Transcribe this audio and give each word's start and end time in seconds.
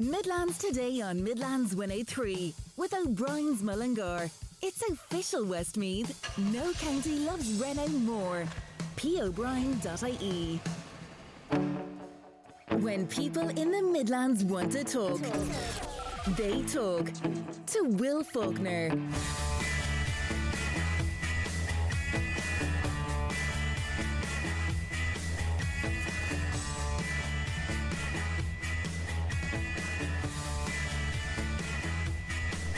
Midlands 0.00 0.58
today 0.58 1.00
on 1.00 1.24
Midlands 1.24 1.74
103 1.74 2.54
with 2.76 2.94
O'Brien's 2.94 3.64
Mullingar. 3.64 4.30
It's 4.62 4.80
official 4.88 5.44
Westmeath. 5.44 6.38
No 6.52 6.72
county 6.74 7.18
loves 7.18 7.60
Renault 7.60 7.88
more. 7.88 8.44
pobrien.ie. 8.94 10.60
When 12.80 13.08
people 13.08 13.48
in 13.48 13.72
the 13.72 13.82
Midlands 13.82 14.44
want 14.44 14.70
to 14.70 14.84
talk, 14.84 15.20
they 16.36 16.62
talk 16.62 17.10
to 17.66 17.82
Will 17.82 18.22
Faulkner. 18.22 18.92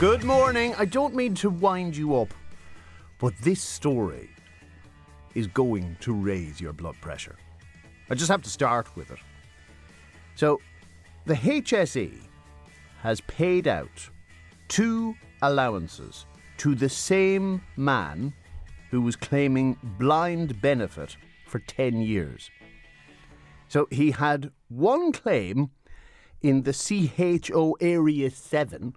Good 0.01 0.23
morning. 0.23 0.73
I 0.79 0.85
don't 0.85 1.13
mean 1.13 1.35
to 1.35 1.51
wind 1.51 1.95
you 1.95 2.15
up, 2.15 2.33
but 3.19 3.37
this 3.37 3.61
story 3.61 4.31
is 5.35 5.45
going 5.45 5.95
to 5.99 6.11
raise 6.11 6.59
your 6.59 6.73
blood 6.73 6.95
pressure. 7.01 7.35
I 8.09 8.15
just 8.15 8.31
have 8.31 8.41
to 8.41 8.49
start 8.49 8.95
with 8.95 9.11
it. 9.11 9.19
So, 10.33 10.59
the 11.25 11.35
HSE 11.35 12.17
has 13.03 13.21
paid 13.21 13.67
out 13.67 14.09
two 14.69 15.13
allowances 15.43 16.25
to 16.57 16.73
the 16.73 16.89
same 16.89 17.61
man 17.77 18.33
who 18.89 19.01
was 19.01 19.15
claiming 19.15 19.77
blind 19.99 20.59
benefit 20.61 21.15
for 21.45 21.59
10 21.59 22.01
years. 22.01 22.49
So, 23.67 23.87
he 23.91 24.09
had 24.09 24.51
one 24.67 25.11
claim 25.11 25.69
in 26.41 26.63
the 26.63 26.73
CHO 26.73 27.77
Area 27.79 28.31
7 28.31 28.95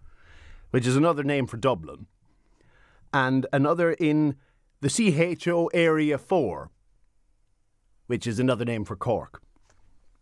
which 0.74 0.88
is 0.88 0.96
another 0.96 1.22
name 1.22 1.46
for 1.46 1.56
Dublin, 1.56 2.06
and 3.12 3.46
another 3.52 3.92
in 3.92 4.34
the 4.80 4.88
CHO 4.88 5.70
Area 5.72 6.18
4, 6.18 6.68
which 8.08 8.26
is 8.26 8.40
another 8.40 8.64
name 8.64 8.84
for 8.84 8.96
Cork. 8.96 9.40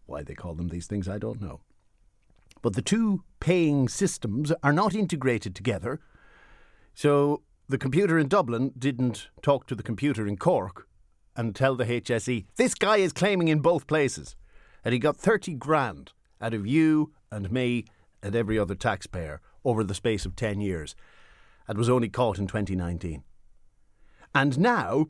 Why 0.04 0.22
they 0.22 0.34
call 0.34 0.52
them 0.52 0.68
these 0.68 0.86
things, 0.86 1.08
I 1.08 1.16
don't 1.16 1.40
know. 1.40 1.62
But 2.60 2.74
the 2.74 2.82
two 2.82 3.24
paying 3.40 3.88
systems 3.88 4.52
are 4.62 4.74
not 4.74 4.94
integrated 4.94 5.54
together, 5.54 6.00
so 6.92 7.40
the 7.66 7.78
computer 7.78 8.18
in 8.18 8.28
Dublin 8.28 8.72
didn't 8.78 9.28
talk 9.40 9.66
to 9.68 9.74
the 9.74 9.82
computer 9.82 10.26
in 10.26 10.36
Cork 10.36 10.86
and 11.34 11.56
tell 11.56 11.76
the 11.76 11.86
HSE, 11.86 12.44
this 12.56 12.74
guy 12.74 12.98
is 12.98 13.14
claiming 13.14 13.48
in 13.48 13.60
both 13.60 13.86
places. 13.86 14.36
And 14.84 14.92
he 14.92 14.98
got 14.98 15.16
30 15.16 15.54
grand 15.54 16.12
out 16.42 16.52
of 16.52 16.66
you 16.66 17.14
and 17.30 17.50
me 17.50 17.86
and 18.22 18.36
every 18.36 18.58
other 18.58 18.74
taxpayer 18.74 19.40
over 19.64 19.84
the 19.84 19.94
space 19.94 20.24
of 20.26 20.36
10 20.36 20.60
years 20.60 20.94
and 21.68 21.78
was 21.78 21.88
only 21.88 22.08
caught 22.08 22.38
in 22.38 22.46
2019. 22.46 23.22
And 24.34 24.58
now, 24.58 25.06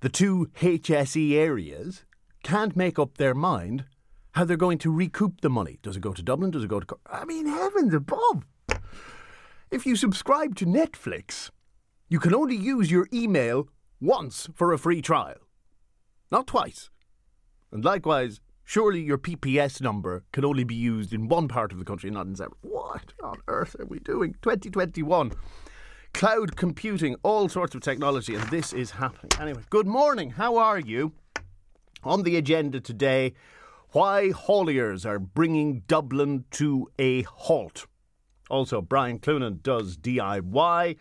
the 0.00 0.08
two 0.08 0.50
HSE 0.60 1.34
areas 1.34 2.04
can't 2.42 2.76
make 2.76 2.98
up 2.98 3.18
their 3.18 3.34
mind 3.34 3.84
how 4.32 4.44
they're 4.44 4.56
going 4.56 4.78
to 4.78 4.90
recoup 4.90 5.40
the 5.40 5.50
money. 5.50 5.78
Does 5.82 5.96
it 5.96 6.00
go 6.00 6.12
to 6.12 6.22
Dublin? 6.22 6.50
Does 6.50 6.64
it 6.64 6.68
go 6.68 6.80
to. 6.80 6.96
I 7.06 7.24
mean, 7.24 7.46
heavens 7.46 7.94
above! 7.94 8.44
If 9.70 9.86
you 9.86 9.96
subscribe 9.96 10.54
to 10.56 10.66
Netflix, 10.66 11.50
you 12.08 12.18
can 12.18 12.34
only 12.34 12.56
use 12.56 12.90
your 12.90 13.08
email 13.12 13.68
once 14.02 14.48
for 14.54 14.72
a 14.72 14.78
free 14.78 15.00
trial, 15.00 15.38
not 16.30 16.46
twice. 16.46 16.90
And 17.70 17.82
likewise, 17.82 18.41
Surely 18.64 19.00
your 19.00 19.18
PPS 19.18 19.80
number 19.80 20.24
can 20.32 20.44
only 20.44 20.64
be 20.64 20.74
used 20.74 21.12
in 21.12 21.28
one 21.28 21.48
part 21.48 21.72
of 21.72 21.78
the 21.78 21.84
country, 21.84 22.10
not 22.10 22.26
in 22.26 22.36
several. 22.36 22.56
What 22.62 23.12
on 23.22 23.38
earth 23.48 23.76
are 23.78 23.86
we 23.86 23.98
doing? 23.98 24.34
2021. 24.42 25.32
Cloud 26.14 26.56
computing, 26.56 27.16
all 27.22 27.48
sorts 27.48 27.74
of 27.74 27.80
technology, 27.80 28.34
and 28.34 28.44
this 28.50 28.72
is 28.72 28.92
happening. 28.92 29.30
Anyway, 29.40 29.62
good 29.70 29.86
morning. 29.86 30.30
How 30.30 30.56
are 30.56 30.78
you? 30.78 31.12
On 32.04 32.22
the 32.22 32.36
agenda 32.36 32.80
today, 32.80 33.32
why 33.90 34.30
hauliers 34.30 35.04
are 35.06 35.18
bringing 35.18 35.80
Dublin 35.86 36.44
to 36.52 36.90
a 36.98 37.22
halt. 37.22 37.86
Also, 38.50 38.82
Brian 38.82 39.18
Clunan 39.18 39.62
does 39.62 39.96
DIY 39.96 40.96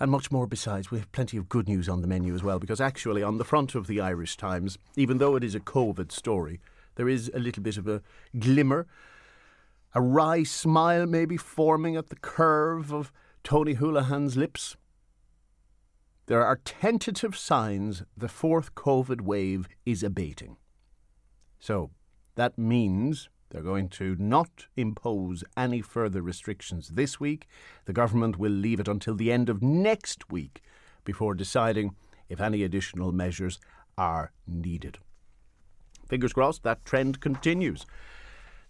and 0.00 0.10
much 0.10 0.32
more 0.32 0.46
besides. 0.48 0.90
We 0.90 0.98
have 0.98 1.12
plenty 1.12 1.36
of 1.36 1.48
good 1.48 1.68
news 1.68 1.88
on 1.88 2.00
the 2.00 2.08
menu 2.08 2.34
as 2.34 2.42
well, 2.42 2.58
because 2.58 2.80
actually, 2.80 3.22
on 3.22 3.38
the 3.38 3.44
front 3.44 3.74
of 3.74 3.86
the 3.86 4.00
Irish 4.00 4.36
Times, 4.36 4.78
even 4.96 5.18
though 5.18 5.36
it 5.36 5.44
is 5.44 5.54
a 5.54 5.60
COVID 5.60 6.10
story, 6.10 6.60
there 6.98 7.08
is 7.08 7.30
a 7.32 7.38
little 7.38 7.62
bit 7.62 7.76
of 7.76 7.86
a 7.86 8.02
glimmer, 8.36 8.88
a 9.94 10.00
wry 10.02 10.42
smile 10.42 11.06
maybe 11.06 11.36
forming 11.36 11.94
at 11.94 12.08
the 12.08 12.16
curve 12.16 12.92
of 12.92 13.12
Tony 13.44 13.74
Holohan's 13.74 14.36
lips. 14.36 14.76
There 16.26 16.44
are 16.44 16.60
tentative 16.64 17.36
signs 17.36 18.02
the 18.16 18.28
fourth 18.28 18.74
COVID 18.74 19.20
wave 19.20 19.68
is 19.86 20.02
abating. 20.02 20.56
So 21.60 21.92
that 22.34 22.58
means 22.58 23.28
they're 23.50 23.62
going 23.62 23.90
to 23.90 24.16
not 24.18 24.66
impose 24.76 25.44
any 25.56 25.80
further 25.80 26.20
restrictions 26.20 26.88
this 26.88 27.20
week. 27.20 27.46
The 27.84 27.92
government 27.92 28.40
will 28.40 28.50
leave 28.50 28.80
it 28.80 28.88
until 28.88 29.14
the 29.14 29.30
end 29.30 29.48
of 29.48 29.62
next 29.62 30.32
week 30.32 30.62
before 31.04 31.34
deciding 31.34 31.94
if 32.28 32.40
any 32.40 32.64
additional 32.64 33.12
measures 33.12 33.60
are 33.96 34.32
needed 34.48 34.98
fingers 36.08 36.32
crossed, 36.32 36.62
that 36.62 36.84
trend 36.84 37.20
continues. 37.20 37.86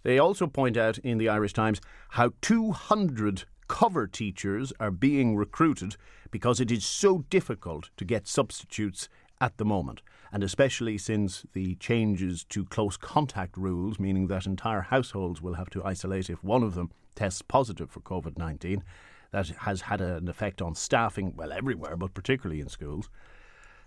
They 0.03 0.19
also 0.19 0.47
point 0.47 0.77
out 0.77 0.97
in 0.99 1.17
the 1.17 1.29
Irish 1.29 1.53
Times 1.53 1.81
how 2.09 2.31
200 2.41 3.43
cover 3.67 4.07
teachers 4.07 4.73
are 4.79 4.91
being 4.91 5.35
recruited 5.35 5.95
because 6.31 6.59
it 6.59 6.71
is 6.71 6.85
so 6.85 7.25
difficult 7.29 7.89
to 7.97 8.05
get 8.05 8.27
substitutes 8.27 9.09
at 9.41 9.57
the 9.57 9.65
moment, 9.65 10.01
and 10.31 10.43
especially 10.43 10.97
since 10.97 11.45
the 11.53 11.75
changes 11.75 12.43
to 12.45 12.65
close 12.65 12.97
contact 12.97 13.57
rules, 13.57 13.99
meaning 13.99 14.27
that 14.27 14.45
entire 14.45 14.81
households 14.81 15.41
will 15.41 15.53
have 15.53 15.69
to 15.69 15.83
isolate 15.83 16.29
if 16.29 16.43
one 16.43 16.63
of 16.63 16.75
them 16.75 16.91
tests 17.15 17.41
positive 17.41 17.89
for 17.89 18.01
COVID 18.01 18.37
19. 18.37 18.83
That 19.31 19.47
has 19.49 19.81
had 19.81 20.01
an 20.01 20.27
effect 20.27 20.61
on 20.61 20.73
staffing, 20.73 21.33
well, 21.35 21.51
everywhere, 21.51 21.95
but 21.95 22.15
particularly 22.15 22.61
in 22.61 22.67
schools. 22.67 23.09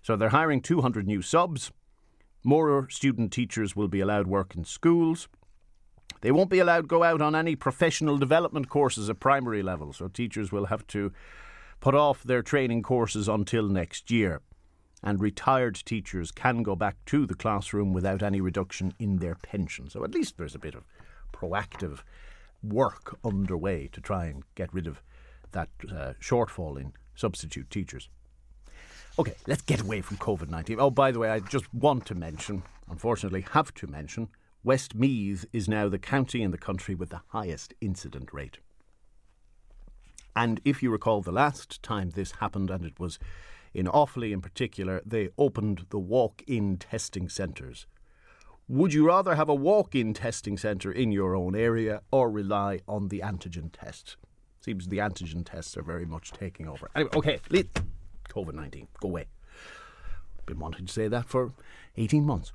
So 0.01 0.17
they're 0.17 0.29
hiring 0.29 0.61
200 0.61 1.07
new 1.07 1.21
subs. 1.21 1.73
More 2.45 2.89
student 2.91 3.33
teachers 3.33 3.77
will 3.77 3.89
be 3.89 4.01
allowed 4.01 4.27
work 4.27 4.55
in 4.57 4.65
schools. 4.65 5.29
They 6.23 6.33
won't 6.33 6.51
be 6.51 6.59
allowed 6.59 6.89
go 6.89 7.03
out 7.03 7.21
on 7.21 7.35
any 7.35 7.57
professional 7.57 8.19
development 8.19 8.69
courses 8.69 9.09
at 9.09 9.21
primary 9.21 9.63
level, 9.63 9.93
so 9.93 10.09
teachers 10.09 10.51
will 10.51 10.67
have 10.67 10.87
to 10.89 11.13
put 11.81 11.95
off 11.95 12.23
their 12.23 12.43
training 12.43 12.83
courses 12.83 13.29
until 13.29 13.69
next 13.69 14.11
year. 14.11 14.41
And 15.03 15.21
retired 15.21 15.75
teachers 15.75 16.31
can 16.31 16.63
go 16.63 16.77
back 16.77 16.97
to 17.07 17.27
the 17.27 17.35
classroom 17.35 17.93
without 17.93 18.23
any 18.23 18.41
reduction 18.41 18.95
in 19.01 19.17
their 19.17 19.35
pension. 19.35 19.91
So 19.91 20.05
at 20.05 20.15
least 20.15 20.39
there's 20.39 20.55
a 20.55 20.61
bit 20.61 20.77
of 20.77 20.85
proactive 21.33 22.01
work 22.63 23.19
underway 23.25 23.89
to 23.89 24.01
try 24.01 24.27
and 24.27 24.45
get 24.55 24.73
rid 24.73 24.87
of 24.87 25.03
that 25.51 25.69
uh, 25.91 26.13
shortfall 26.21 26.81
in 26.81 26.93
substitute 27.17 27.69
teachers. 27.69 28.09
Okay, 29.19 29.35
let's 29.47 29.63
get 29.63 29.81
away 29.81 30.01
from 30.01 30.17
COVID 30.17 30.49
19. 30.49 30.81
Oh, 30.81 30.91
by 30.91 31.11
the 31.11 31.19
way, 31.19 31.29
I 31.29 31.41
just 31.41 31.73
want 31.75 32.07
to 32.07 32.15
mention, 32.15 32.63
unfortunately, 32.91 33.45
have 33.53 33.75
to 33.75 33.87
mention, 33.87 34.29
Westmeath 34.65 35.45
is 35.53 35.69
now 35.69 35.89
the 35.89 35.99
county 35.99 36.43
in 36.43 36.51
the 36.51 36.59
country 36.59 36.95
with 36.95 37.11
the 37.11 37.21
highest 37.29 37.75
incident 37.81 38.33
rate. 38.33 38.59
And 40.35 40.63
if 40.65 40.83
you 40.83 40.91
recall 40.91 41.21
the 41.21 41.33
last 41.33 41.83
time 41.83 42.11
this 42.11 42.33
happened, 42.33 42.71
and 42.71 42.87
it 42.87 42.99
was 42.99 43.19
in 43.75 43.87
Offaly 43.87 44.33
in 44.33 44.41
particular, 44.41 45.03
they 45.05 45.29
opened 45.37 45.87
the 45.91 45.99
walk 45.99 46.43
in 46.47 46.79
testing 46.79 47.29
centres. 47.29 47.87
Would 48.67 48.95
you 48.95 49.07
rather 49.07 49.35
have 49.35 49.51
a 49.51 49.55
walk 49.55 49.95
in 49.95 50.15
testing 50.15 50.57
centre 50.57 50.91
in 50.91 51.13
your 51.13 51.35
own 51.37 51.55
area 51.55 52.01
or 52.11 52.31
rely 52.31 52.81
on 52.89 53.09
the 53.09 53.21
antigen 53.21 53.71
test? 53.73 54.17
Seems 54.63 54.89
the 54.89 54.99
antigen 54.99 55.45
tests 55.45 55.77
are 55.77 55.83
very 55.83 56.07
much 56.07 56.31
taking 56.31 56.67
over. 56.67 56.89
Anyway, 56.95 57.11
okay, 57.15 57.41
COVID 58.33 58.55
19. 58.55 58.89
Go 59.01 59.09
away. 59.09 59.27
Been 60.47 60.59
wanting 60.59 60.87
to 60.87 60.93
say 60.93 61.09
that 61.09 61.27
for 61.27 61.53
18 61.97 62.25
months. 62.25 62.53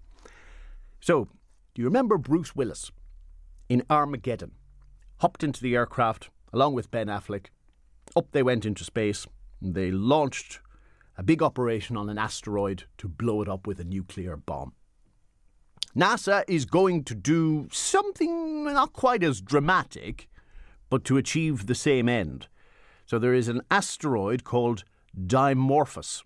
So, 1.00 1.26
do 1.74 1.82
you 1.82 1.86
remember 1.86 2.18
Bruce 2.18 2.56
Willis 2.56 2.92
in 3.70 3.84
Armageddon? 3.90 4.52
Hopped 5.20 5.44
into 5.44 5.62
the 5.62 5.76
aircraft 5.76 6.30
along 6.52 6.74
with 6.74 6.92
Ben 6.92 7.08
Affleck. 7.08 7.48
Up 8.16 8.32
they 8.32 8.44
went 8.44 8.66
into 8.66 8.84
space. 8.84 9.28
They 9.62 9.92
launched 9.92 10.60
a 11.18 11.24
big 11.24 11.42
operation 11.42 11.98
on 11.98 12.10
an 12.10 12.18
asteroid 12.18 12.84
to 12.98 13.08
blow 13.08 13.42
it 13.42 13.50
up 13.50 13.66
with 13.66 13.80
a 13.80 13.84
nuclear 13.84 14.36
bomb. 14.36 14.74
NASA 15.96 16.44
is 16.48 16.66
going 16.66 17.04
to 17.06 17.16
do 17.16 17.68
something 17.72 18.66
not 18.66 18.94
quite 18.94 19.24
as 19.24 19.42
dramatic, 19.42 20.28
but 20.90 21.04
to 21.06 21.18
achieve 21.18 21.66
the 21.66 21.76
same 21.76 22.08
end. 22.08 22.48
So 23.06 23.18
there 23.18 23.34
is 23.34 23.48
an 23.48 23.62
asteroid 23.72 24.44
called 24.44 24.84
Dimorphos. 25.18 26.24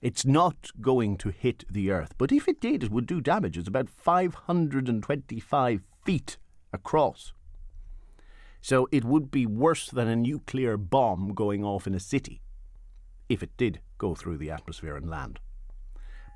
It's 0.00 0.24
not 0.24 0.70
going 0.80 1.16
to 1.18 1.30
hit 1.30 1.64
the 1.68 1.90
Earth, 1.90 2.14
but 2.18 2.30
if 2.30 2.46
it 2.46 2.60
did, 2.60 2.84
it 2.84 2.90
would 2.90 3.06
do 3.06 3.20
damage. 3.20 3.58
It's 3.58 3.66
about 3.66 3.88
525 3.88 5.82
feet 6.04 6.36
across. 6.72 7.32
So 8.60 8.88
it 8.92 9.04
would 9.04 9.30
be 9.30 9.46
worse 9.46 9.90
than 9.90 10.08
a 10.08 10.16
nuclear 10.16 10.76
bomb 10.76 11.34
going 11.34 11.64
off 11.64 11.86
in 11.86 11.94
a 11.94 12.00
city 12.00 12.40
if 13.28 13.42
it 13.42 13.56
did 13.56 13.80
go 13.98 14.14
through 14.14 14.38
the 14.38 14.50
atmosphere 14.50 14.96
and 14.96 15.08
land. 15.08 15.40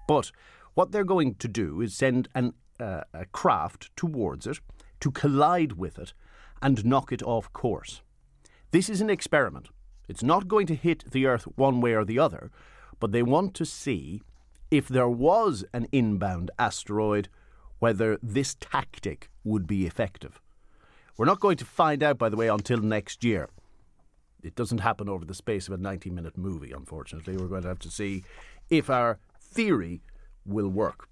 But 0.09 0.33
what 0.75 0.93
they're 0.93 1.05
going 1.05 1.37
to 1.37 1.49
do 1.49 1.81
is 1.81 1.97
send 1.97 2.29
an, 2.35 2.55
uh, 2.81 3.03
a 3.15 3.27
craft 3.27 3.91
towards 3.97 4.47
it 4.47 4.59
to 5.01 5.11
collide 5.11 5.73
with 5.73 5.99
it 5.99 6.13
and 6.61 6.85
knock 6.85 7.13
it 7.13 7.23
off 7.23 7.53
course. 7.53 8.03
This 8.71 8.89
is 8.89 9.01
an 9.01 9.11
experiment. 9.11 9.69
It's 10.09 10.23
not 10.23 10.49
going 10.49 10.67
to 10.67 10.75
hit 10.75 11.11
the 11.11 11.27
Earth 11.27 11.45
one 11.57 11.81
way 11.81 11.95
or 11.95 12.05
the 12.05 12.19
other, 12.19 12.51
but 13.01 13.13
they 13.13 13.23
want 13.23 13.55
to 13.55 13.65
see 13.65 14.23
if 14.71 14.89
there 14.89 15.09
was 15.09 15.65
an 15.73 15.87
inbound 15.93 16.51
asteroid, 16.59 17.29
whether 17.79 18.19
this 18.23 18.57
tactic 18.59 19.29
would 19.45 19.67
be 19.67 19.87
effective. 19.87 20.41
We're 21.17 21.27
not 21.27 21.41
going 21.41 21.59
to 21.59 21.65
find 21.65 22.03
out, 22.03 22.19
by 22.19 22.29
the 22.29 22.37
way, 22.37 22.49
until 22.49 22.79
next 22.79 23.23
year. 23.23 23.49
It 24.43 24.55
doesn't 24.55 24.79
happen 24.79 25.09
over 25.09 25.25
the 25.25 25.35
space 25.35 25.69
of 25.69 25.75
a 25.75 25.77
90 25.77 26.11
minute 26.11 26.37
movie, 26.37 26.73
unfortunately. 26.73 27.37
We're 27.37 27.47
going 27.47 27.63
to 27.63 27.69
have 27.69 27.79
to 27.81 27.91
see 27.91 28.25
if 28.71 28.91
our 28.91 29.19
theory 29.41 30.01
will 30.45 30.69
work. 30.69 31.09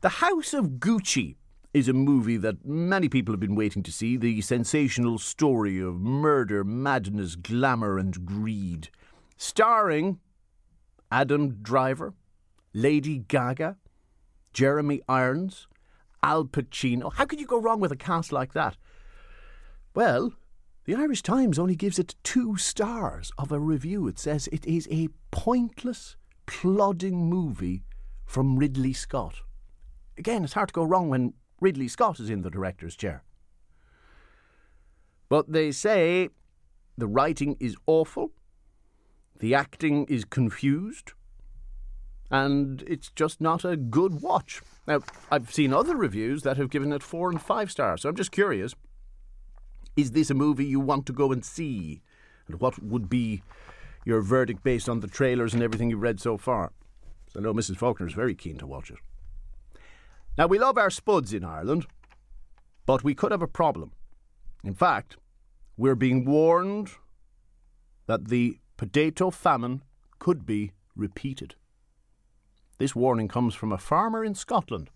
The 0.00 0.08
House 0.08 0.54
of 0.54 0.78
Gucci 0.78 1.36
is 1.74 1.88
a 1.88 1.92
movie 1.92 2.36
that 2.36 2.64
many 2.64 3.08
people 3.08 3.32
have 3.32 3.40
been 3.40 3.56
waiting 3.56 3.82
to 3.82 3.90
see 3.90 4.16
the 4.16 4.40
sensational 4.40 5.18
story 5.18 5.80
of 5.80 6.00
murder, 6.00 6.62
madness, 6.62 7.34
glamour, 7.34 7.98
and 7.98 8.24
greed. 8.24 8.88
Starring 9.36 10.20
Adam 11.10 11.56
Driver, 11.62 12.14
Lady 12.72 13.18
Gaga, 13.18 13.76
Jeremy 14.52 15.02
Irons, 15.08 15.66
Al 16.22 16.44
Pacino. 16.44 17.12
How 17.12 17.24
could 17.24 17.40
you 17.40 17.46
go 17.46 17.60
wrong 17.60 17.80
with 17.80 17.90
a 17.90 17.96
cast 17.96 18.30
like 18.30 18.52
that? 18.52 18.76
Well, 19.96 20.32
the 20.84 20.94
Irish 20.94 21.22
Times 21.22 21.58
only 21.58 21.74
gives 21.74 21.98
it 21.98 22.14
two 22.22 22.56
stars 22.56 23.32
of 23.36 23.50
a 23.50 23.58
review. 23.58 24.06
It 24.06 24.20
says 24.20 24.48
it 24.52 24.64
is 24.64 24.86
a 24.92 25.08
pointless, 25.32 26.16
plodding 26.46 27.28
movie 27.28 27.82
from 28.24 28.58
Ridley 28.58 28.92
Scott. 28.92 29.40
Again, 30.16 30.44
it's 30.44 30.52
hard 30.52 30.68
to 30.68 30.74
go 30.74 30.84
wrong 30.84 31.08
when 31.08 31.34
Ridley 31.64 31.88
Scott 31.88 32.20
is 32.20 32.28
in 32.28 32.42
the 32.42 32.50
director's 32.50 32.94
chair. 32.94 33.24
But 35.30 35.50
they 35.50 35.72
say 35.72 36.28
the 36.98 37.06
writing 37.06 37.56
is 37.58 37.74
awful, 37.86 38.32
the 39.38 39.54
acting 39.54 40.04
is 40.04 40.26
confused, 40.26 41.12
and 42.30 42.82
it's 42.86 43.10
just 43.16 43.40
not 43.40 43.64
a 43.64 43.78
good 43.78 44.20
watch. 44.20 44.60
Now, 44.86 45.00
I've 45.30 45.54
seen 45.54 45.72
other 45.72 45.96
reviews 45.96 46.42
that 46.42 46.58
have 46.58 46.68
given 46.68 46.92
it 46.92 47.02
four 47.02 47.30
and 47.30 47.40
five 47.40 47.70
stars, 47.70 48.02
so 48.02 48.10
I'm 48.10 48.16
just 48.16 48.30
curious 48.30 48.74
is 49.96 50.10
this 50.10 50.28
a 50.28 50.34
movie 50.34 50.66
you 50.66 50.80
want 50.80 51.06
to 51.06 51.14
go 51.14 51.32
and 51.32 51.42
see? 51.42 52.02
And 52.46 52.60
what 52.60 52.82
would 52.82 53.08
be 53.08 53.42
your 54.04 54.20
verdict 54.20 54.62
based 54.62 54.88
on 54.88 55.00
the 55.00 55.06
trailers 55.06 55.54
and 55.54 55.62
everything 55.62 55.88
you've 55.88 56.02
read 56.02 56.20
so 56.20 56.36
far? 56.36 56.72
So 57.32 57.40
I 57.40 57.42
know 57.42 57.54
Mrs. 57.54 57.78
Faulkner 57.78 58.06
is 58.06 58.12
very 58.12 58.34
keen 58.34 58.58
to 58.58 58.66
watch 58.66 58.90
it. 58.90 58.98
Now, 60.36 60.48
we 60.48 60.58
love 60.58 60.76
our 60.76 60.90
spuds 60.90 61.32
in 61.32 61.44
Ireland, 61.44 61.86
but 62.86 63.04
we 63.04 63.14
could 63.14 63.30
have 63.30 63.42
a 63.42 63.46
problem. 63.46 63.92
In 64.64 64.74
fact, 64.74 65.16
we're 65.76 65.94
being 65.94 66.24
warned 66.24 66.90
that 68.06 68.28
the 68.28 68.58
potato 68.76 69.30
famine 69.30 69.82
could 70.18 70.44
be 70.44 70.72
repeated. 70.96 71.54
This 72.78 72.96
warning 72.96 73.28
comes 73.28 73.54
from 73.54 73.70
a 73.70 73.78
farmer 73.78 74.24
in 74.24 74.34
Scotland, 74.34 74.90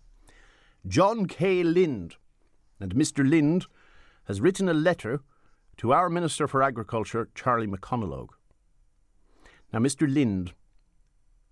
John 0.85 1.25
K. 1.25 1.63
Lind. 1.63 2.15
And 2.81 2.95
Mr. 2.95 3.27
Lind 3.29 3.65
has 4.25 4.41
written 4.41 4.67
a 4.67 4.73
letter 4.73 5.21
to 5.77 5.93
our 5.93 6.09
Minister 6.09 6.47
for 6.47 6.61
Agriculture, 6.61 7.29
Charlie 7.33 7.67
McConalogue. 7.67 8.29
Now, 9.71 9.79
Mr. 9.79 10.11
Lind 10.13 10.53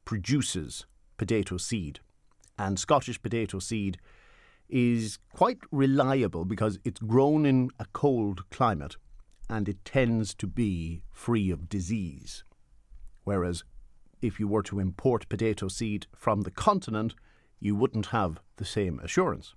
produces 0.06 0.86
potato 1.18 1.58
seed 1.58 2.02
and 2.58 2.80
Scottish 2.80 3.22
potato 3.22 3.60
seed 3.60 3.98
is 4.70 5.20
quite 5.34 5.60
reliable 5.72 6.46
because 6.46 6.80
it's 6.84 7.00
grown 7.00 7.46
in 7.46 7.70
a 7.80 7.86
cold 7.94 8.50
climate 8.50 8.98
and 9.50 9.70
it 9.70 9.86
tends 9.86 10.34
to 10.36 10.48
be 10.48 11.02
free 11.12 11.50
of 11.50 11.70
disease. 11.70 12.44
Whereas 13.24 13.64
if 14.22 14.40
you 14.40 14.48
were 14.48 14.64
to 14.64 14.80
import 14.80 15.30
potato 15.30 15.68
seed 15.68 16.08
from 16.16 16.42
the 16.42 16.52
continent, 16.52 17.16
you 17.60 17.76
wouldn't 17.76 18.08
have 18.08 18.40
the 18.58 18.66
same 18.66 19.00
assurance. 19.00 19.54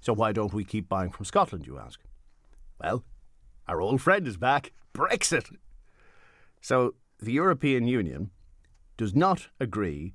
So 0.00 0.12
why 0.12 0.32
don't 0.32 0.52
we 0.52 0.64
keep 0.64 0.88
buying 0.88 1.10
from 1.10 1.24
Scotland, 1.24 1.66
you 1.66 1.78
ask? 1.78 2.00
Well, 2.80 3.04
our 3.66 3.80
old 3.80 4.00
friend 4.00 4.26
is 4.26 4.36
back 4.36 4.72
Brexit. 4.94 5.56
So 6.60 6.94
the 7.20 7.32
European 7.32 7.86
Union 7.86 8.30
does 8.96 9.14
not 9.14 9.48
agree 9.58 10.14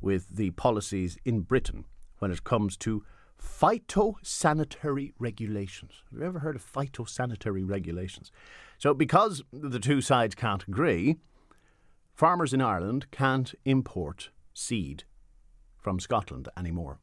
with 0.00 0.36
the 0.36 0.50
policies 0.52 1.16
in 1.24 1.40
Britain 1.40 1.84
when 2.18 2.30
it 2.30 2.44
comes 2.44 2.76
to 2.78 3.04
phytosanitary 3.40 5.12
regulations. 5.18 6.02
Have 6.10 6.20
you 6.20 6.26
ever 6.26 6.40
heard 6.40 6.56
of 6.56 6.72
phytosanitary 6.72 7.68
regulations? 7.68 8.30
So, 8.78 8.94
because 8.94 9.42
the 9.52 9.78
two 9.78 10.00
sides 10.00 10.34
can't 10.34 10.66
agree, 10.66 11.16
farmers 12.12 12.52
in 12.52 12.60
Ireland 12.60 13.10
can't 13.10 13.54
import 13.64 14.30
seed 14.54 15.04
from 15.76 16.00
Scotland 16.00 16.48
anymore. 16.56 16.98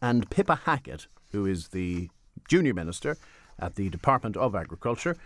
And 0.00 0.28
Pippa 0.30 0.56
Hackett, 0.64 1.06
who 1.30 1.46
is 1.46 1.68
the 1.68 2.10
junior 2.48 2.74
minister 2.74 3.16
at 3.58 3.76
the 3.76 3.88
Department 3.90 4.36
of 4.36 4.54
Agriculture, 4.54 5.16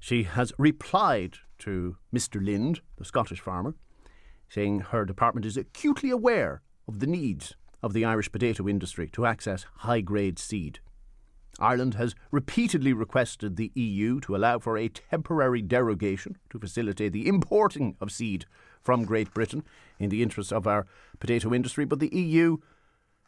she 0.00 0.24
has 0.24 0.52
replied 0.58 1.36
to 1.58 1.96
Mr. 2.14 2.44
Lind, 2.44 2.80
the 2.96 3.04
Scottish 3.04 3.40
farmer, 3.40 3.74
saying 4.52 4.80
her 4.80 5.06
department 5.06 5.46
is 5.46 5.56
acutely 5.56 6.10
aware 6.10 6.60
of 6.86 6.98
the 6.98 7.06
needs 7.06 7.54
of 7.82 7.94
the 7.94 8.04
Irish 8.04 8.30
potato 8.30 8.68
industry 8.68 9.08
to 9.08 9.24
access 9.24 9.64
high 9.76 10.02
grade 10.02 10.38
seed. 10.38 10.78
Ireland 11.58 11.94
has 11.94 12.14
repeatedly 12.30 12.92
requested 12.92 13.56
the 13.56 13.72
EU 13.74 14.20
to 14.20 14.36
allow 14.36 14.58
for 14.58 14.76
a 14.76 14.88
temporary 14.88 15.62
derogation 15.62 16.36
to 16.50 16.58
facilitate 16.58 17.14
the 17.14 17.26
importing 17.28 17.96
of 17.98 18.12
seed 18.12 18.44
from 18.82 19.04
Great 19.04 19.32
Britain 19.32 19.64
in 19.98 20.10
the 20.10 20.22
interests 20.22 20.52
of 20.52 20.66
our 20.66 20.86
potato 21.18 21.54
industry, 21.54 21.86
but 21.86 21.98
the 21.98 22.14
EU 22.14 22.58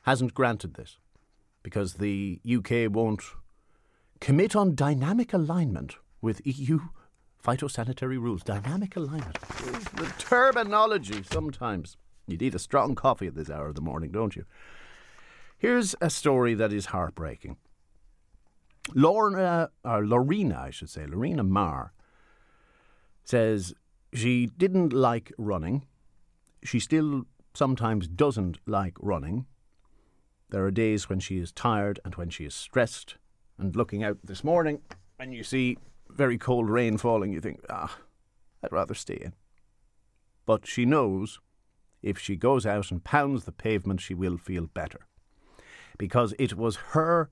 hasn't 0.03 0.35
granted 0.35 0.75
this 0.75 0.99
because 1.63 1.95
the 1.95 2.39
UK 2.47 2.91
won't 2.95 3.23
commit 4.21 4.55
on 4.55 4.75
dynamic 4.75 5.33
alignment 5.33 5.97
with 6.21 6.47
EU 6.47 6.81
Phytosanitary 7.45 8.19
rules, 8.19 8.43
dynamic 8.43 8.97
alignment. 8.97 9.39
The 9.97 10.13
terminology 10.19 11.23
sometimes. 11.31 11.99
You 12.27 12.39
need 12.39 12.55
a 12.55 12.59
strong 12.59 12.95
coffee 12.95 13.27
at 13.27 13.35
this 13.35 13.51
hour 13.51 13.69
of 13.69 13.75
the 13.75 13.83
morning, 13.83 14.11
don't 14.11 14.35
you? 14.35 14.47
Here's 15.59 15.95
a 16.01 16.09
story 16.09 16.55
that 16.55 16.73
is 16.73 16.87
heartbreaking. 16.87 17.59
Lorna, 18.95 19.71
or 19.85 20.07
Lorena, 20.07 20.59
I 20.59 20.71
should 20.71 20.89
say, 20.89 21.07
Lorena 21.07 21.43
Marr, 21.43 21.93
says 23.25 23.75
she 24.15 24.47
didn't 24.47 24.95
like 24.95 25.33
running. 25.37 25.87
She 26.63 26.81
still 26.81 27.25
sometimes 27.53 28.09
doesn't 28.09 28.59
like 28.67 28.97
running. 29.01 29.45
There 30.49 30.65
are 30.65 30.71
days 30.71 31.11
when 31.11 31.21
she 31.21 31.39
is 31.39 31.53
tired 31.53 32.01
and 32.05 32.15
when 32.15 32.31
she 32.31 32.45
is 32.45 32.55
stressed. 32.55 33.17
And 33.59 33.77
looking 33.77 34.03
out 34.03 34.19
this 34.25 34.43
morning, 34.43 34.81
and 35.19 35.33
you 35.33 35.45
see 35.45 35.79
very 36.15 36.39
cold 36.39 36.71
rain 36.71 36.97
falling, 36.97 37.33
you 37.33 37.41
think, 37.41 37.61
ah, 37.69 37.99
I'd 38.63 38.73
rather 38.73 38.95
stay 38.95 39.19
in. 39.21 39.33
But 40.47 40.67
she 40.67 40.85
knows 40.85 41.41
if 42.03 42.19
she 42.19 42.37
goes 42.37 42.67
out 42.67 42.91
and 42.91 43.03
pounds 43.03 43.45
the 43.45 43.53
pavement, 43.53 44.01
she 44.01 44.15
will 44.15 44.37
feel 44.37 44.67
better. 44.67 45.07
Because 45.99 46.35
it 46.39 46.55
was 46.55 46.77
her 46.93 47.31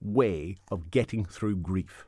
way 0.00 0.56
of 0.70 0.90
getting 0.90 1.24
through 1.24 1.56
grief. 1.56 2.06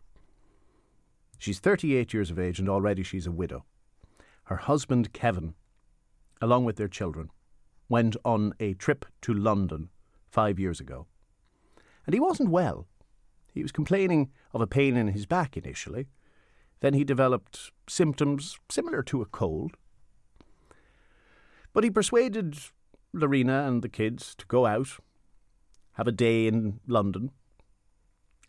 She's 1.38 1.60
38 1.60 2.12
years 2.12 2.30
of 2.30 2.38
age 2.38 2.58
and 2.58 2.68
already 2.68 3.02
she's 3.02 3.26
a 3.26 3.32
widow. 3.32 3.64
Her 4.44 4.56
husband, 4.56 5.12
Kevin, 5.12 5.54
along 6.40 6.64
with 6.64 6.76
their 6.76 6.88
children, 6.88 7.30
went 7.88 8.16
on 8.24 8.54
a 8.60 8.74
trip 8.74 9.04
to 9.22 9.32
London 9.32 9.90
five 10.28 10.58
years 10.58 10.80
ago. 10.80 11.06
And 12.06 12.14
he 12.14 12.20
wasn't 12.20 12.50
well. 12.50 12.86
He 13.54 13.62
was 13.62 13.70
complaining 13.70 14.32
of 14.52 14.60
a 14.60 14.66
pain 14.66 14.96
in 14.96 15.08
his 15.08 15.26
back 15.26 15.56
initially. 15.56 16.08
Then 16.80 16.92
he 16.92 17.04
developed 17.04 17.70
symptoms 17.88 18.58
similar 18.68 19.02
to 19.04 19.22
a 19.22 19.26
cold. 19.26 19.76
But 21.72 21.84
he 21.84 21.90
persuaded 21.90 22.58
Lorena 23.12 23.66
and 23.66 23.80
the 23.80 23.88
kids 23.88 24.34
to 24.36 24.46
go 24.46 24.66
out, 24.66 24.88
have 25.92 26.08
a 26.08 26.12
day 26.12 26.48
in 26.48 26.80
London. 26.88 27.30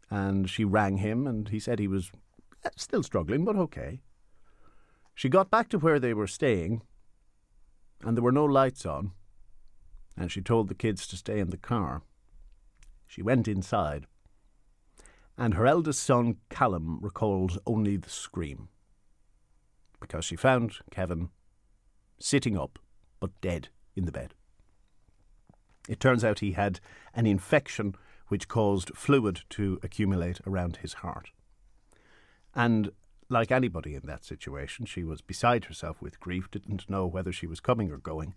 And 0.09 0.49
she 0.49 0.65
rang 0.65 0.97
him, 0.97 1.27
and 1.27 1.49
he 1.49 1.59
said 1.59 1.77
he 1.77 1.87
was 1.87 2.11
eh, 2.63 2.69
still 2.75 3.03
struggling, 3.03 3.45
but 3.45 3.55
okay. 3.55 4.01
She 5.13 5.29
got 5.29 5.51
back 5.51 5.69
to 5.69 5.79
where 5.79 5.99
they 5.99 6.13
were 6.13 6.27
staying, 6.27 6.81
and 8.01 8.17
there 8.17 8.23
were 8.23 8.31
no 8.31 8.45
lights 8.45 8.85
on, 8.85 9.11
and 10.17 10.31
she 10.31 10.41
told 10.41 10.67
the 10.67 10.75
kids 10.75 11.07
to 11.07 11.17
stay 11.17 11.39
in 11.39 11.51
the 11.51 11.57
car. 11.57 12.01
She 13.07 13.21
went 13.21 13.47
inside 13.47 14.07
and 15.37 15.53
her 15.53 15.65
eldest 15.65 16.03
son, 16.03 16.37
Callum, 16.49 16.99
recalled 17.01 17.59
only 17.65 17.97
the 17.97 18.09
scream. 18.09 18.69
Because 19.99 20.25
she 20.25 20.35
found 20.35 20.73
Kevin 20.91 21.29
sitting 22.19 22.57
up, 22.57 22.79
but 23.19 23.39
dead 23.41 23.69
in 23.95 24.05
the 24.05 24.11
bed. 24.11 24.33
It 25.87 25.99
turns 25.99 26.23
out 26.23 26.39
he 26.39 26.53
had 26.53 26.79
an 27.13 27.25
infection 27.25 27.95
which 28.27 28.47
caused 28.47 28.95
fluid 28.95 29.41
to 29.51 29.79
accumulate 29.83 30.39
around 30.47 30.77
his 30.77 30.93
heart. 30.93 31.31
And 32.55 32.91
like 33.29 33.51
anybody 33.51 33.95
in 33.95 34.03
that 34.05 34.23
situation, 34.23 34.85
she 34.85 35.03
was 35.03 35.21
beside 35.21 35.65
herself 35.65 36.01
with 36.01 36.19
grief, 36.19 36.49
didn't 36.49 36.89
know 36.89 37.05
whether 37.05 37.31
she 37.31 37.47
was 37.47 37.59
coming 37.59 37.91
or 37.91 37.97
going. 37.97 38.33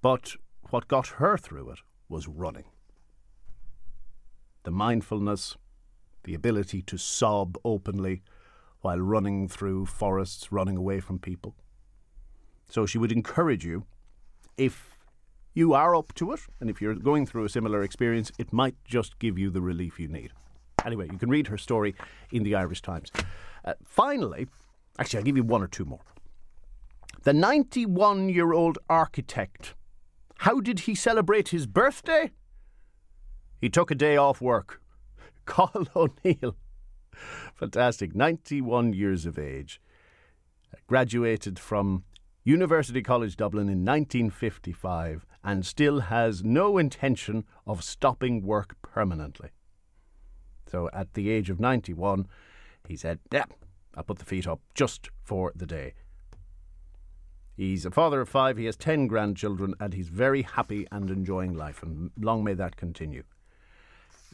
But 0.00 0.36
what 0.70 0.88
got 0.88 1.08
her 1.08 1.36
through 1.36 1.70
it 1.70 1.80
was 2.08 2.28
running. 2.28 2.66
The 4.64 4.70
mindfulness, 4.70 5.56
the 6.24 6.34
ability 6.34 6.82
to 6.82 6.96
sob 6.96 7.56
openly 7.64 8.22
while 8.80 9.00
running 9.00 9.48
through 9.48 9.86
forests, 9.86 10.52
running 10.52 10.76
away 10.76 11.00
from 11.00 11.18
people. 11.18 11.54
So 12.68 12.86
she 12.86 12.98
would 12.98 13.12
encourage 13.12 13.64
you, 13.64 13.84
if 14.56 14.98
you 15.54 15.74
are 15.74 15.94
up 15.94 16.14
to 16.14 16.32
it, 16.32 16.40
and 16.60 16.70
if 16.70 16.80
you're 16.80 16.94
going 16.94 17.26
through 17.26 17.44
a 17.44 17.48
similar 17.48 17.82
experience, 17.82 18.32
it 18.38 18.52
might 18.52 18.74
just 18.84 19.18
give 19.18 19.38
you 19.38 19.50
the 19.50 19.60
relief 19.60 20.00
you 20.00 20.08
need. 20.08 20.32
Anyway, 20.84 21.08
you 21.10 21.18
can 21.18 21.28
read 21.28 21.48
her 21.48 21.58
story 21.58 21.94
in 22.32 22.42
the 22.42 22.54
Irish 22.54 22.82
Times. 22.82 23.10
Uh, 23.64 23.74
finally, 23.84 24.48
actually, 24.98 25.18
I'll 25.18 25.24
give 25.24 25.36
you 25.36 25.44
one 25.44 25.62
or 25.62 25.68
two 25.68 25.84
more. 25.84 26.00
The 27.22 27.32
91 27.32 28.30
year 28.30 28.52
old 28.52 28.78
architect. 28.90 29.74
How 30.38 30.60
did 30.60 30.80
he 30.80 30.94
celebrate 30.96 31.50
his 31.50 31.66
birthday? 31.66 32.32
He 33.60 33.68
took 33.68 33.92
a 33.92 33.94
day 33.94 34.16
off 34.16 34.40
work. 34.40 34.81
Cathal 35.52 35.86
O'Neill. 35.96 36.56
Fantastic. 37.54 38.14
91 38.14 38.94
years 38.94 39.26
of 39.26 39.38
age. 39.38 39.80
Graduated 40.86 41.58
from 41.58 42.04
University 42.42 43.02
College 43.02 43.36
Dublin 43.36 43.68
in 43.68 43.84
1955 43.84 45.26
and 45.44 45.66
still 45.66 46.00
has 46.00 46.42
no 46.42 46.78
intention 46.78 47.44
of 47.66 47.84
stopping 47.84 48.42
work 48.42 48.76
permanently. 48.80 49.50
So 50.66 50.88
at 50.94 51.12
the 51.12 51.28
age 51.28 51.50
of 51.50 51.60
91, 51.60 52.26
he 52.88 52.96
said, 52.96 53.18
Yeah, 53.30 53.44
I'll 53.94 54.04
put 54.04 54.18
the 54.18 54.24
feet 54.24 54.46
up 54.46 54.60
just 54.74 55.10
for 55.22 55.52
the 55.54 55.66
day. 55.66 55.92
He's 57.54 57.84
a 57.84 57.90
father 57.90 58.22
of 58.22 58.30
five, 58.30 58.56
he 58.56 58.64
has 58.64 58.76
10 58.76 59.06
grandchildren, 59.06 59.74
and 59.78 59.92
he's 59.92 60.08
very 60.08 60.42
happy 60.42 60.86
and 60.90 61.10
enjoying 61.10 61.52
life, 61.52 61.82
and 61.82 62.10
long 62.18 62.42
may 62.42 62.54
that 62.54 62.76
continue. 62.76 63.24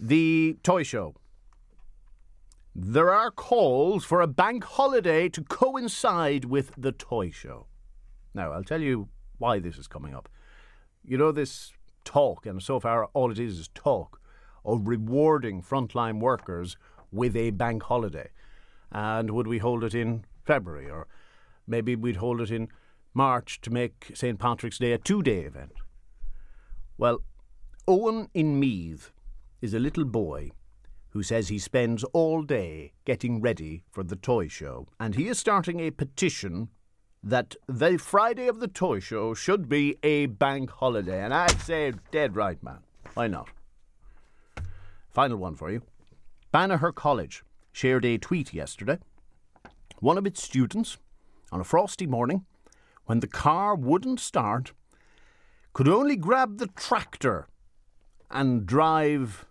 The 0.00 0.56
toy 0.62 0.84
show. 0.84 1.16
There 2.72 3.10
are 3.10 3.32
calls 3.32 4.04
for 4.04 4.20
a 4.20 4.28
bank 4.28 4.62
holiday 4.62 5.28
to 5.30 5.42
coincide 5.42 6.44
with 6.44 6.70
the 6.78 6.92
toy 6.92 7.30
show. 7.30 7.66
Now, 8.32 8.52
I'll 8.52 8.62
tell 8.62 8.80
you 8.80 9.08
why 9.38 9.58
this 9.58 9.76
is 9.76 9.88
coming 9.88 10.14
up. 10.14 10.28
You 11.04 11.18
know, 11.18 11.32
this 11.32 11.72
talk, 12.04 12.46
and 12.46 12.62
so 12.62 12.78
far 12.78 13.06
all 13.06 13.32
it 13.32 13.40
is 13.40 13.58
is 13.58 13.68
talk, 13.74 14.20
of 14.64 14.86
rewarding 14.86 15.62
frontline 15.62 16.20
workers 16.20 16.76
with 17.10 17.34
a 17.34 17.50
bank 17.50 17.82
holiday. 17.82 18.28
And 18.92 19.32
would 19.32 19.48
we 19.48 19.58
hold 19.58 19.82
it 19.82 19.94
in 19.94 20.24
February, 20.44 20.88
or 20.88 21.08
maybe 21.66 21.96
we'd 21.96 22.16
hold 22.16 22.40
it 22.40 22.52
in 22.52 22.68
March 23.14 23.60
to 23.62 23.70
make 23.70 24.12
St. 24.14 24.38
Patrick's 24.38 24.78
Day 24.78 24.92
a 24.92 24.98
two 24.98 25.22
day 25.22 25.40
event? 25.40 25.72
Well, 26.96 27.22
Owen 27.88 28.28
in 28.32 28.60
Meath 28.60 29.10
is 29.60 29.74
a 29.74 29.78
little 29.78 30.04
boy 30.04 30.50
who 31.10 31.22
says 31.22 31.48
he 31.48 31.58
spends 31.58 32.04
all 32.12 32.42
day 32.42 32.92
getting 33.04 33.40
ready 33.40 33.82
for 33.90 34.04
the 34.04 34.16
toy 34.16 34.46
show, 34.46 34.86
and 35.00 35.14
he 35.14 35.28
is 35.28 35.38
starting 35.38 35.80
a 35.80 35.90
petition 35.90 36.68
that 37.22 37.56
the 37.66 37.98
Friday 37.98 38.46
of 38.46 38.60
the 38.60 38.68
toy 38.68 39.00
show 39.00 39.34
should 39.34 39.68
be 39.68 39.96
a 40.02 40.26
bank 40.26 40.70
holiday. 40.70 41.22
And 41.22 41.34
I'd 41.34 41.60
say, 41.60 41.92
dead 42.12 42.36
right, 42.36 42.62
man. 42.62 42.80
Why 43.14 43.26
not? 43.26 43.48
Final 45.10 45.38
one 45.38 45.56
for 45.56 45.70
you. 45.70 45.82
Banagher 46.54 46.94
College 46.94 47.42
shared 47.72 48.04
a 48.04 48.18
tweet 48.18 48.54
yesterday. 48.54 48.98
One 50.00 50.16
of 50.16 50.26
its 50.26 50.42
students, 50.42 50.98
on 51.50 51.60
a 51.60 51.64
frosty 51.64 52.06
morning, 52.06 52.44
when 53.06 53.20
the 53.20 53.26
car 53.26 53.74
wouldn't 53.74 54.20
start, 54.20 54.72
could 55.72 55.88
only 55.88 56.14
grab 56.14 56.58
the 56.58 56.68
tractor 56.68 57.48
and 58.30 58.66
drive 58.66 59.46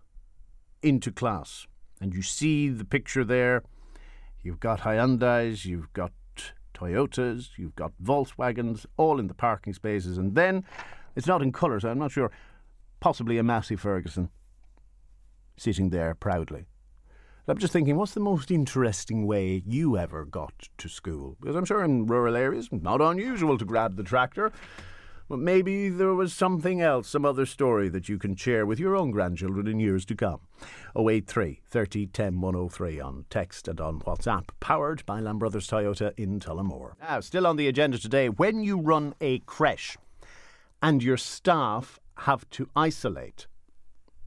into 0.81 1.11
class. 1.11 1.67
And 1.99 2.13
you 2.13 2.21
see 2.21 2.69
the 2.69 2.85
picture 2.85 3.23
there. 3.23 3.63
You've 4.41 4.59
got 4.59 4.81
Hyundais, 4.81 5.65
you've 5.65 5.91
got 5.93 6.11
Toyotas, 6.73 7.49
you've 7.57 7.75
got 7.75 7.91
Volkswagens, 8.01 8.85
all 8.97 9.19
in 9.19 9.27
the 9.27 9.33
parking 9.33 9.73
spaces. 9.73 10.17
And 10.17 10.35
then, 10.35 10.63
it's 11.15 11.27
not 11.27 11.41
in 11.41 11.51
colour, 11.51 11.79
so 11.79 11.89
I'm 11.89 11.97
not 11.97 12.11
sure, 12.11 12.31
possibly 12.99 13.37
a 13.37 13.43
Massey 13.43 13.75
Ferguson 13.75 14.29
sitting 15.57 15.89
there 15.89 16.13
proudly. 16.13 16.67
I'm 17.49 17.57
just 17.57 17.71
thinking, 17.71 17.95
what's 17.95 18.13
the 18.13 18.19
most 18.19 18.51
interesting 18.51 19.25
way 19.25 19.63
you 19.65 19.97
ever 19.97 20.25
got 20.25 20.67
to 20.79 20.89
school? 20.89 21.37
Because 21.39 21.55
I'm 21.55 21.63
sure 21.63 21.81
in 21.81 22.05
rural 22.05 22.35
areas, 22.35 22.67
not 22.71 23.01
unusual 23.01 23.57
to 23.57 23.63
grab 23.63 23.95
the 23.95 24.03
tractor. 24.03 24.51
Maybe 25.29 25.89
there 25.89 26.13
was 26.13 26.31
something 26.31 26.81
else, 26.81 27.09
some 27.09 27.25
other 27.25 27.45
story 27.45 27.89
that 27.89 28.07
you 28.07 28.17
can 28.17 28.33
share 28.33 28.65
with 28.65 28.79
your 28.79 28.95
own 28.95 29.11
grandchildren 29.11 29.67
in 29.67 29.77
years 29.77 30.05
to 30.05 30.15
come. 30.15 30.39
083 30.97 31.59
30 31.65 32.07
10 32.07 32.39
103 32.39 32.99
on 33.01 33.25
text 33.29 33.67
and 33.67 33.81
on 33.81 33.99
WhatsApp, 33.99 34.47
powered 34.61 35.05
by 35.05 35.19
Lamb 35.19 35.37
Brothers 35.37 35.67
Toyota 35.67 36.13
in 36.15 36.39
Tullamore. 36.39 36.93
Now, 37.01 37.19
still 37.19 37.45
on 37.45 37.57
the 37.57 37.67
agenda 37.67 37.97
today, 37.97 38.29
when 38.29 38.61
you 38.61 38.79
run 38.79 39.15
a 39.19 39.39
creche 39.39 39.97
and 40.81 41.03
your 41.03 41.17
staff 41.17 41.99
have 42.19 42.49
to 42.51 42.69
isolate, 42.73 43.47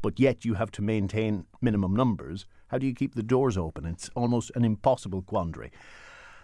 but 0.02 0.20
yet 0.20 0.44
you 0.44 0.54
have 0.54 0.70
to 0.72 0.82
maintain 0.82 1.46
minimum 1.62 1.96
numbers, 1.96 2.44
how 2.68 2.76
do 2.76 2.86
you 2.86 2.94
keep 2.94 3.14
the 3.14 3.22
doors 3.22 3.56
open? 3.56 3.86
It's 3.86 4.10
almost 4.14 4.50
an 4.54 4.66
impossible 4.66 5.22
quandary. 5.22 5.72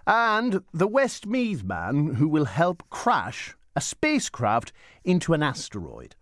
And 0.06 0.62
the 0.72 0.88
Westmeath 0.88 1.62
man 1.62 2.14
who 2.14 2.26
will 2.26 2.46
help 2.46 2.82
crash 2.88 3.54
a 3.76 3.80
spacecraft 3.80 4.73
into 5.04 5.35
an 5.35 5.42
asteroid. 5.42 6.16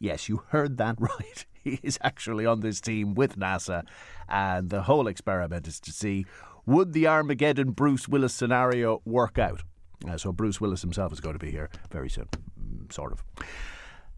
Yes, 0.00 0.28
you 0.28 0.42
heard 0.48 0.78
that 0.78 0.96
right. 0.98 1.46
He 1.62 1.78
is 1.82 1.98
actually 2.02 2.46
on 2.46 2.60
this 2.60 2.80
team 2.80 3.14
with 3.14 3.38
NASA, 3.38 3.84
and 4.28 4.70
the 4.70 4.82
whole 4.82 5.06
experiment 5.06 5.68
is 5.68 5.78
to 5.80 5.92
see 5.92 6.24
would 6.64 6.92
the 6.92 7.06
Armageddon 7.06 7.70
Bruce 7.70 8.08
Willis 8.08 8.34
scenario 8.34 9.02
work 9.04 9.38
out. 9.38 9.62
Uh, 10.08 10.16
so 10.16 10.32
Bruce 10.32 10.60
Willis 10.60 10.82
himself 10.82 11.12
is 11.12 11.20
going 11.20 11.34
to 11.34 11.44
be 11.44 11.50
here 11.50 11.70
very 11.90 12.10
soon, 12.10 12.28
mm, 12.60 12.92
sort 12.92 13.12
of. 13.12 13.24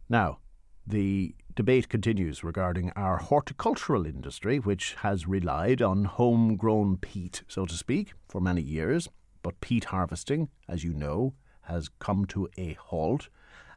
Now, 0.08 0.38
the 0.86 1.34
debate 1.54 1.88
continues 1.88 2.42
regarding 2.42 2.90
our 2.96 3.18
horticultural 3.18 4.06
industry, 4.06 4.58
which 4.58 4.94
has 5.00 5.26
relied 5.26 5.82
on 5.82 6.04
homegrown 6.04 6.98
peat, 6.98 7.42
so 7.48 7.66
to 7.66 7.74
speak, 7.74 8.12
for 8.28 8.40
many 8.40 8.62
years. 8.62 9.08
But 9.42 9.60
peat 9.60 9.84
harvesting, 9.84 10.48
as 10.68 10.84
you 10.84 10.92
know, 10.92 11.34
has 11.68 11.88
come 11.98 12.24
to 12.26 12.48
a 12.56 12.74
halt, 12.74 13.28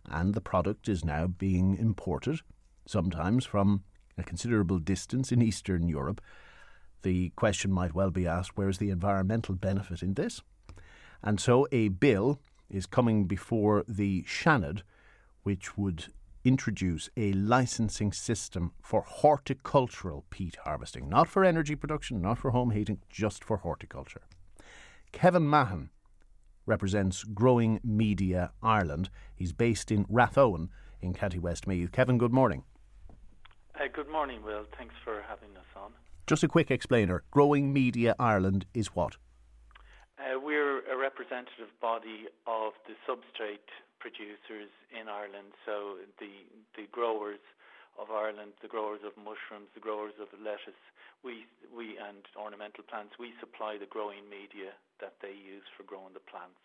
and 0.05 0.33
the 0.33 0.41
product 0.41 0.89
is 0.89 1.05
now 1.05 1.27
being 1.27 1.77
imported, 1.77 2.39
sometimes 2.86 3.45
from 3.45 3.83
a 4.17 4.24
considerable 4.24 4.79
distance 4.79 5.31
in 5.31 5.41
Eastern 5.41 5.88
Europe. 5.88 6.21
The 7.03 7.29
question 7.36 7.71
might 7.71 7.93
well 7.93 8.12
be 8.12 8.27
asked 8.27 8.51
where's 8.55 8.77
the 8.77 8.89
environmental 8.89 9.55
benefit 9.55 10.01
in 10.01 10.13
this? 10.13 10.41
And 11.24 11.39
so 11.39 11.67
a 11.71 11.89
bill 11.89 12.39
is 12.69 12.86
coming 12.86 13.25
before 13.25 13.83
the 13.88 14.24
Seanad, 14.24 14.81
which 15.43 15.77
would 15.77 16.05
introduce 16.43 17.10
a 17.15 17.33
licensing 17.33 18.12
system 18.12 18.71
for 18.81 19.03
horticultural 19.07 20.25
peat 20.29 20.57
harvesting, 20.63 21.07
not 21.07 21.27
for 21.27 21.43
energy 21.43 21.75
production, 21.75 22.21
not 22.21 22.38
for 22.38 22.51
home 22.51 22.71
heating, 22.71 23.00
just 23.10 23.43
for 23.43 23.57
horticulture. 23.57 24.21
Kevin 25.12 25.43
Mahon 25.43 25.89
represents 26.65 27.24
Growing 27.24 27.80
Media 27.84 28.51
Ireland. 28.62 29.10
He's 29.36 29.53
based 29.53 29.91
in 29.91 30.06
Rathowen 30.06 30.70
in 31.01 31.13
County 31.13 31.39
Westmeath. 31.39 31.91
Kevin, 31.91 32.18
good 32.18 32.34
morning. 32.34 32.63
Uh, 33.75 33.88
good 33.91 34.10
morning, 34.10 34.44
Will. 34.44 34.65
Thanks 34.77 34.96
for 35.03 35.24
having 35.27 35.56
us 35.58 35.65
on. 35.75 35.91
Just 36.27 36.44
a 36.44 36.48
quick 36.48 36.70
explainer 36.72 37.24
Growing 37.32 37.74
Media 37.74 38.15
Ireland 38.20 38.65
is 38.74 38.88
what? 38.88 39.18
Uh, 40.20 40.39
we're 40.39 40.86
a 40.86 40.98
representative 40.98 41.74
body 41.82 42.27
of 42.46 42.74
the 42.88 42.94
substrate 43.10 43.65
producers 44.00 44.70
in 44.91 45.10
Ireland, 45.10 45.53
so 45.65 45.98
the 46.20 46.46
the 46.77 46.88
growers 46.91 47.39
of 48.01 48.10
Ireland, 48.10 48.58
the 48.65 48.67
growers 48.67 49.05
of 49.05 49.13
mushrooms, 49.13 49.70
the 49.77 49.86
growers 49.86 50.17
of 50.17 50.34
lettuce, 50.41 50.81
we 51.22 51.46
we 51.70 52.01
and 52.01 52.25
ornamental 52.34 52.81
plants, 52.81 53.13
we 53.22 53.38
supply 53.38 53.77
the 53.77 53.86
growing 53.86 54.25
media 54.25 54.74
that 54.98 55.22
they 55.22 55.38
use 55.38 55.70
for 55.77 55.86
growing 55.86 56.17
the 56.17 56.25
plants. 56.25 56.58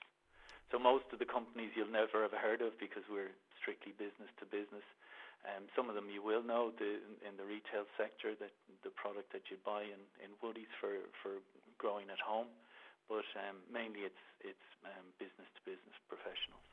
So 0.72 0.80
most 0.80 1.04
of 1.12 1.20
the 1.20 1.28
companies 1.28 1.76
you'll 1.76 1.92
never 1.92 2.24
have 2.24 2.32
heard 2.32 2.64
of 2.64 2.74
because 2.80 3.04
we're 3.06 3.36
strictly 3.60 3.92
business 3.94 4.32
to 4.40 4.48
business. 4.48 4.82
Um, 5.46 5.68
some 5.76 5.86
of 5.86 5.94
them 5.94 6.10
you 6.10 6.24
will 6.24 6.42
know 6.42 6.74
the, 6.74 6.98
in 7.22 7.38
the 7.38 7.46
retail 7.46 7.86
sector 7.94 8.34
that 8.42 8.50
the 8.82 8.90
product 8.90 9.30
that 9.30 9.46
you 9.46 9.60
buy 9.62 9.86
in, 9.86 10.02
in 10.18 10.34
Woodies 10.42 10.72
for, 10.80 11.06
for 11.22 11.38
growing 11.78 12.10
at 12.10 12.18
home, 12.18 12.50
but 13.06 13.28
um, 13.46 13.62
mainly 13.70 14.00
it's 14.08 14.24
it's 14.42 14.66
um, 14.82 15.06
business 15.20 15.46
to 15.54 15.60
business 15.62 15.94
professionals. 16.08 16.64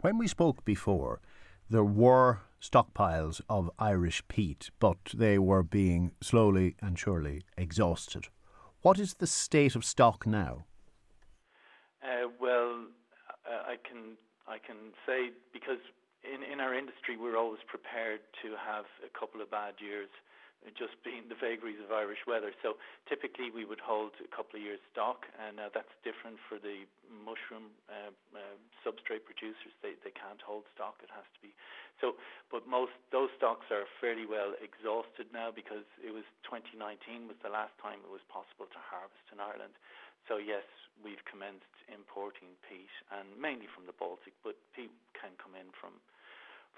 When 0.00 0.16
we 0.16 0.28
spoke 0.28 0.64
before, 0.64 1.20
there 1.68 1.84
were 1.84 2.40
stockpiles 2.64 3.40
of 3.48 3.70
Irish 3.78 4.26
peat, 4.28 4.70
but 4.78 4.98
they 5.12 5.38
were 5.38 5.62
being 5.62 6.12
slowly 6.22 6.76
and 6.80 6.98
surely 6.98 7.42
exhausted. 7.56 8.28
What 8.80 8.98
is 8.98 9.14
the 9.14 9.26
state 9.26 9.76
of 9.76 9.84
stock 9.84 10.26
now? 10.26 10.64
Uh, 12.02 12.28
well, 12.40 12.86
uh, 13.48 13.72
I 13.72 13.76
can 13.76 14.16
I 14.46 14.58
can 14.58 14.92
say 15.06 15.30
because 15.52 15.80
in 16.22 16.42
in 16.42 16.60
our 16.60 16.74
industry 16.74 17.16
we're 17.16 17.36
always 17.36 17.60
prepared 17.66 18.20
to 18.42 18.48
have 18.56 18.84
a 19.04 19.18
couple 19.18 19.40
of 19.40 19.50
bad 19.50 19.74
years 19.78 20.08
just 20.72 20.96
being 21.04 21.28
the 21.28 21.36
vagaries 21.36 21.76
of 21.84 21.92
Irish 21.92 22.24
weather. 22.24 22.56
So 22.64 22.80
typically 23.04 23.52
we 23.52 23.68
would 23.68 23.84
hold 23.84 24.16
a 24.24 24.30
couple 24.32 24.56
of 24.56 24.62
years 24.64 24.80
stock, 24.88 25.28
and 25.36 25.60
uh, 25.60 25.68
that's 25.76 25.92
different 26.00 26.40
for 26.48 26.56
the 26.56 26.88
mushroom 27.12 27.68
uh, 27.92 28.12
uh, 28.32 28.56
substrate 28.80 29.28
producers. 29.28 29.76
They 29.84 30.00
they 30.00 30.14
can't 30.16 30.40
hold 30.40 30.64
stock; 30.72 31.04
it 31.04 31.12
has 31.12 31.28
to 31.36 31.40
be. 31.44 31.52
So, 32.00 32.16
but 32.48 32.64
most 32.64 32.96
those 33.12 33.28
stocks 33.36 33.68
are 33.68 33.84
fairly 34.00 34.24
well 34.24 34.56
exhausted 34.58 35.28
now 35.30 35.52
because 35.52 35.86
it 36.00 36.16
was 36.16 36.24
2019 36.48 37.28
was 37.28 37.36
the 37.44 37.52
last 37.52 37.76
time 37.78 38.00
it 38.00 38.12
was 38.12 38.24
possible 38.32 38.66
to 38.72 38.80
harvest 38.80 39.28
in 39.28 39.38
Ireland. 39.38 39.76
So 40.24 40.40
yes, 40.40 40.64
we've 41.04 41.22
commenced 41.28 41.68
importing 41.92 42.56
peat, 42.64 42.90
and 43.12 43.28
mainly 43.36 43.68
from 43.68 43.84
the 43.84 43.96
Baltic, 43.96 44.32
but 44.40 44.56
peat 44.72 44.92
can 45.12 45.36
come 45.36 45.52
in 45.52 45.68
from 45.76 46.00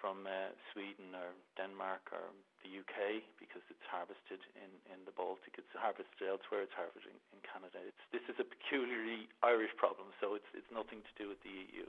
from 0.01 0.29
uh, 0.29 0.53
Sweden 0.73 1.17
or 1.17 1.35
Denmark 1.57 2.13
or 2.13 2.31
the 2.63 2.71
UK 2.83 3.25
because 3.41 3.63
it's 3.71 3.87
harvested 3.89 4.43
in, 4.57 4.71
in 4.93 5.01
the 5.05 5.15
Baltic. 5.15 5.57
It's 5.59 5.73
harvested 5.75 6.27
elsewhere. 6.27 6.63
It's 6.63 6.77
harvested 6.77 7.11
in, 7.11 7.19
in 7.35 7.41
Canada. 7.43 7.81
It's, 7.83 8.05
this 8.13 8.27
is 8.29 8.37
a 8.39 8.47
peculiarly 8.47 9.29
Irish 9.43 9.75
problem, 9.77 10.13
so 10.21 10.35
it's 10.35 10.49
it's 10.55 10.69
nothing 10.73 11.01
to 11.03 11.13
do 11.17 11.29
with 11.29 11.41
the 11.43 11.53
EU. 11.53 11.87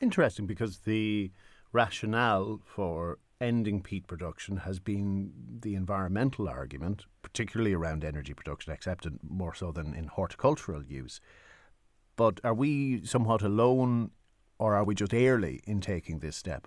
Interesting, 0.00 0.46
because 0.46 0.84
the 0.84 1.32
rationale 1.72 2.60
for 2.64 3.18
ending 3.40 3.82
peat 3.82 4.06
production 4.06 4.58
has 4.58 4.78
been 4.78 5.32
the 5.60 5.74
environmental 5.74 6.48
argument, 6.48 7.04
particularly 7.22 7.74
around 7.74 8.04
energy 8.04 8.34
production, 8.34 8.72
accepted 8.72 9.18
more 9.22 9.54
so 9.54 9.72
than 9.72 9.94
in 9.94 10.06
horticultural 10.06 10.82
use. 10.84 11.20
But 12.16 12.40
are 12.44 12.54
we 12.54 13.04
somewhat 13.04 13.42
alone, 13.42 14.10
or 14.58 14.74
are 14.74 14.84
we 14.84 14.94
just 14.94 15.12
early 15.12 15.60
in 15.64 15.80
taking 15.80 16.20
this 16.20 16.36
step? 16.36 16.66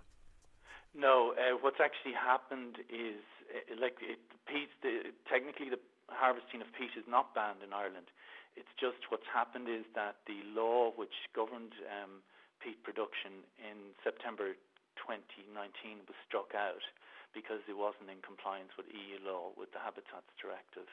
No, 0.99 1.31
uh, 1.39 1.55
what's 1.63 1.79
actually 1.79 2.11
happened 2.11 2.83
is, 2.91 3.23
uh, 3.47 3.79
like 3.79 3.95
it, 4.03 4.19
peat, 4.43 4.67
the, 4.83 5.15
technically 5.31 5.71
the 5.71 5.79
harvesting 6.11 6.59
of 6.59 6.67
peat 6.75 6.91
is 6.99 7.07
not 7.07 7.31
banned 7.31 7.63
in 7.63 7.71
Ireland. 7.71 8.11
It's 8.59 8.69
just 8.75 9.07
what's 9.07 9.27
happened 9.31 9.71
is 9.71 9.87
that 9.95 10.19
the 10.27 10.43
law 10.51 10.91
which 10.99 11.15
governed 11.31 11.71
um, 11.87 12.19
peat 12.59 12.83
production 12.83 13.47
in 13.55 13.95
September 14.03 14.59
2019 14.99 16.03
was 16.03 16.19
struck 16.27 16.51
out 16.51 16.83
because 17.31 17.63
it 17.71 17.79
wasn't 17.79 18.11
in 18.11 18.19
compliance 18.19 18.75
with 18.75 18.91
EU 18.91 19.23
law, 19.23 19.55
with 19.55 19.71
the 19.71 19.79
Habitats 19.79 20.27
Directive 20.35 20.89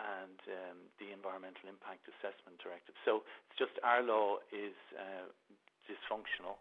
and 0.00 0.40
um, 0.48 0.78
the 0.96 1.12
Environmental 1.12 1.68
Impact 1.68 2.08
Assessment 2.08 2.56
Directive. 2.56 2.96
So 3.04 3.28
it's 3.52 3.58
just 3.60 3.76
our 3.84 4.00
law 4.00 4.40
is 4.48 4.74
uh, 4.96 5.28
dysfunctional, 5.84 6.56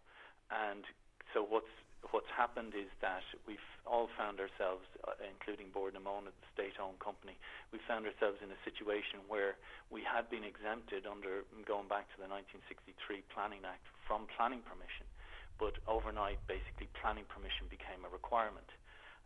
and 0.52 0.84
so 1.32 1.42
what's 1.42 1.72
what's 2.12 2.30
happened 2.34 2.76
is 2.76 2.92
that 3.00 3.24
we've 3.48 3.64
all 3.88 4.10
found 4.18 4.40
ourselves, 4.40 4.84
uh, 5.08 5.16
including 5.24 5.72
Bord 5.72 5.96
na 5.96 6.02
Móna, 6.04 6.32
the 6.34 6.50
state-owned 6.52 7.00
company, 7.00 7.36
we 7.72 7.80
found 7.88 8.04
ourselves 8.04 8.40
in 8.44 8.52
a 8.52 8.60
situation 8.68 9.24
where 9.28 9.56
we 9.92 10.04
had 10.04 10.28
been 10.28 10.44
exempted 10.44 11.08
under 11.08 11.48
going 11.64 11.88
back 11.88 12.08
to 12.14 12.18
the 12.20 12.28
1963 12.28 13.24
Planning 13.32 13.64
Act 13.64 13.84
from 14.08 14.28
planning 14.36 14.64
permission 14.68 15.08
but 15.60 15.78
overnight, 15.88 16.42
basically, 16.50 16.90
planning 16.98 17.26
permission 17.30 17.70
became 17.70 18.02
a 18.06 18.12
requirement. 18.12 18.68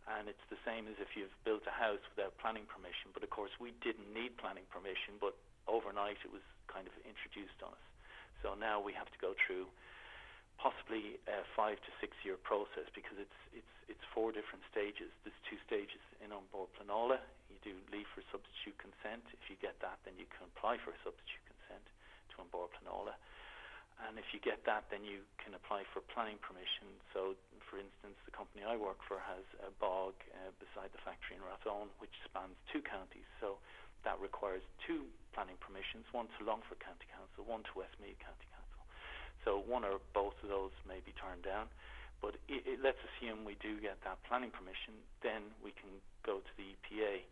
And 0.06 0.30
it's 0.30 0.46
the 0.48 0.60
same 0.64 0.88
as 0.88 0.96
if 1.02 1.12
you've 1.18 1.34
built 1.44 1.66
a 1.68 1.74
house 1.74 2.00
without 2.14 2.36
planning 2.40 2.64
permission. 2.64 3.12
But 3.12 3.26
of 3.26 3.30
course, 3.34 3.52
we 3.60 3.76
didn't 3.84 4.08
need 4.08 4.38
planning 4.40 4.64
permission, 4.72 5.20
but 5.20 5.36
overnight 5.68 6.16
it 6.24 6.32
was 6.32 6.44
kind 6.70 6.88
of 6.88 6.94
introduced 7.04 7.60
on 7.60 7.74
us. 7.74 7.86
So 8.40 8.54
now 8.56 8.80
we 8.80 8.94
have 8.96 9.10
to 9.12 9.20
go 9.20 9.34
through 9.36 9.68
possibly 10.58 11.16
a 11.30 11.46
five 11.54 11.78
to 11.80 11.90
six 12.02 12.18
year 12.26 12.36
process 12.36 12.90
because 12.92 13.16
it's 13.16 13.38
it's 13.54 13.74
it's 13.88 14.04
four 14.12 14.34
different 14.34 14.66
stages. 14.68 15.08
There's 15.24 15.42
two 15.48 15.58
stages 15.64 16.02
in 16.20 16.34
An 16.34 16.44
Bord 16.52 16.68
Pleanála. 16.76 17.22
You 17.48 17.58
do 17.64 17.74
leave 17.88 18.06
for 18.12 18.20
substitute 18.28 18.76
consent. 18.76 19.24
If 19.32 19.48
you 19.48 19.56
get 19.58 19.80
that, 19.80 20.02
then 20.04 20.18
you 20.20 20.28
can 20.28 20.44
apply 20.52 20.82
for 20.82 20.92
substitute 21.00 21.44
consent 21.48 21.86
to 22.34 22.44
An 22.44 22.48
Bord 22.52 22.74
Pleanála 22.76 23.16
and 24.06 24.14
if 24.14 24.30
you 24.30 24.38
get 24.38 24.62
that, 24.70 24.86
then 24.94 25.02
you 25.02 25.26
can 25.42 25.58
apply 25.58 25.82
for 25.90 25.98
planning 26.14 26.38
permission. 26.38 26.86
So, 27.10 27.34
for 27.66 27.82
instance, 27.82 28.14
the 28.22 28.30
company 28.30 28.62
I 28.62 28.78
work 28.78 29.02
for 29.02 29.18
has 29.18 29.42
a 29.58 29.74
bog 29.82 30.14
uh, 30.30 30.54
beside 30.62 30.94
the 30.94 31.02
factory 31.02 31.34
in 31.34 31.42
Rathowen, 31.42 31.90
which 31.98 32.14
spans 32.22 32.54
two 32.70 32.78
counties. 32.78 33.26
So 33.42 33.58
that 34.06 34.14
requires 34.22 34.62
two 34.86 35.10
planning 35.34 35.58
permissions, 35.58 36.06
one 36.14 36.30
to 36.38 36.46
Longford 36.46 36.78
County 36.78 37.10
Council, 37.10 37.42
one 37.42 37.66
to 37.66 37.72
Westmeath 37.74 38.22
County 38.22 38.46
Council. 38.54 38.67
So 39.48 39.64
one 39.64 39.80
or 39.80 39.96
both 40.12 40.36
of 40.44 40.52
those 40.52 40.76
may 40.84 41.00
be 41.00 41.16
turned 41.16 41.40
down. 41.40 41.72
But 42.20 42.36
it, 42.52 42.68
it, 42.68 42.84
let's 42.84 43.00
assume 43.00 43.48
we 43.48 43.56
do 43.64 43.80
get 43.80 43.96
that 44.04 44.20
planning 44.28 44.52
permission, 44.52 44.92
then 45.24 45.56
we 45.64 45.72
can 45.72 45.88
go 46.20 46.44
to 46.44 46.52
the 46.60 46.76
EPA 46.76 47.24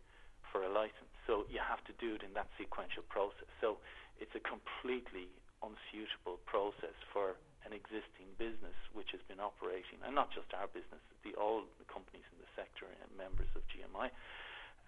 for 0.49 0.65
a 0.65 0.71
license. 0.73 1.13
So 1.29 1.45
you 1.45 1.61
have 1.61 1.85
to 1.85 1.93
do 2.01 2.17
it 2.17 2.25
in 2.25 2.33
that 2.33 2.49
sequential 2.57 3.05
process. 3.05 3.45
So 3.61 3.77
it's 4.17 4.33
a 4.33 4.41
completely 4.41 5.29
unsuitable 5.61 6.41
process 6.49 6.97
for 7.13 7.37
an 7.69 7.77
existing 7.77 8.33
business 8.41 8.73
which 8.97 9.13
has 9.13 9.21
been 9.29 9.43
operating, 9.43 10.01
and 10.01 10.17
not 10.17 10.33
just 10.33 10.49
our 10.57 10.71
business, 10.73 11.03
the 11.21 11.37
all 11.37 11.69
the 11.77 11.85
companies 11.85 12.25
in 12.33 12.41
the 12.41 12.49
sector 12.57 12.89
and 12.89 13.09
members 13.13 13.51
of 13.53 13.61
GMI. 13.69 14.09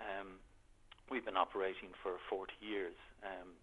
Um, 0.01 0.41
we've 1.11 1.27
been 1.27 1.37
operating 1.37 1.93
for 2.01 2.17
40 2.31 2.55
years 2.63 2.95
um, 3.21 3.53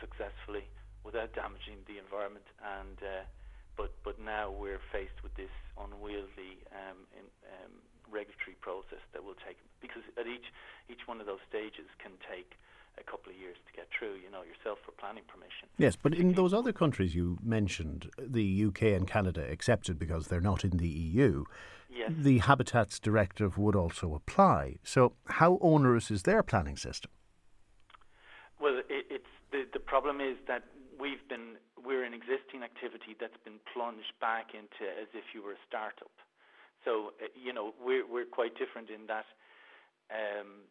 successfully 0.00 0.64
without 1.04 1.34
damaging 1.34 1.82
the 1.86 1.98
environment, 1.98 2.46
and 2.80 2.98
uh, 3.02 3.24
but 3.76 3.92
but 4.04 4.18
now 4.18 4.50
we're 4.50 4.82
faced 4.90 5.22
with 5.22 5.34
this 5.34 5.52
unwieldy 5.78 6.62
um, 6.72 7.04
in, 7.16 7.26
um, 7.48 7.72
regulatory 8.10 8.56
process 8.60 9.00
that 9.12 9.24
will 9.24 9.38
take 9.46 9.56
because 9.80 10.02
at 10.18 10.26
each 10.26 10.52
each 10.88 11.06
one 11.06 11.20
of 11.20 11.26
those 11.26 11.42
stages 11.48 11.86
can 11.98 12.12
take 12.28 12.54
a 12.98 13.02
couple 13.10 13.32
of 13.32 13.38
years 13.38 13.56
to 13.66 13.72
get 13.72 13.88
through, 13.96 14.14
you 14.14 14.30
know, 14.30 14.42
yourself 14.42 14.78
for 14.84 14.92
planning 14.92 15.22
permission. 15.26 15.68
Yes, 15.78 15.96
but 15.96 16.14
in 16.14 16.34
those 16.34 16.52
other 16.52 16.72
countries 16.72 17.14
you 17.14 17.38
mentioned, 17.42 18.10
the 18.18 18.66
UK 18.66 18.82
and 18.82 19.08
Canada 19.08 19.40
excepted 19.40 19.98
because 19.98 20.28
they're 20.28 20.40
not 20.40 20.64
in 20.64 20.76
the 20.76 20.88
EU, 20.88 21.44
yes. 21.90 22.12
the 22.14 22.38
Habitats 22.38 22.98
Directive 22.98 23.56
would 23.56 23.74
also 23.74 24.14
apply. 24.14 24.76
So, 24.84 25.14
how 25.26 25.58
onerous 25.62 26.10
is 26.10 26.24
their 26.24 26.42
planning 26.42 26.76
system? 26.76 27.10
Well, 28.60 28.78
it, 28.88 29.06
it's 29.10 29.32
the 29.50 29.66
the 29.72 29.80
problem 29.80 30.20
is 30.20 30.36
that 30.46 30.64
we've 31.02 31.26
been 31.26 31.58
we're 31.82 32.06
an 32.06 32.14
existing 32.14 32.62
activity 32.62 33.18
that's 33.18 33.36
been 33.42 33.58
plunged 33.74 34.14
back 34.22 34.54
into 34.54 34.86
as 34.86 35.10
if 35.18 35.34
you 35.34 35.42
were 35.42 35.58
a 35.58 35.62
startup. 35.66 36.14
So, 36.86 37.10
uh, 37.18 37.26
you 37.34 37.50
know, 37.50 37.74
we're 37.82 38.06
we're 38.06 38.30
quite 38.30 38.54
different 38.54 38.86
in 38.86 39.10
that. 39.10 39.26
Um, 40.14 40.70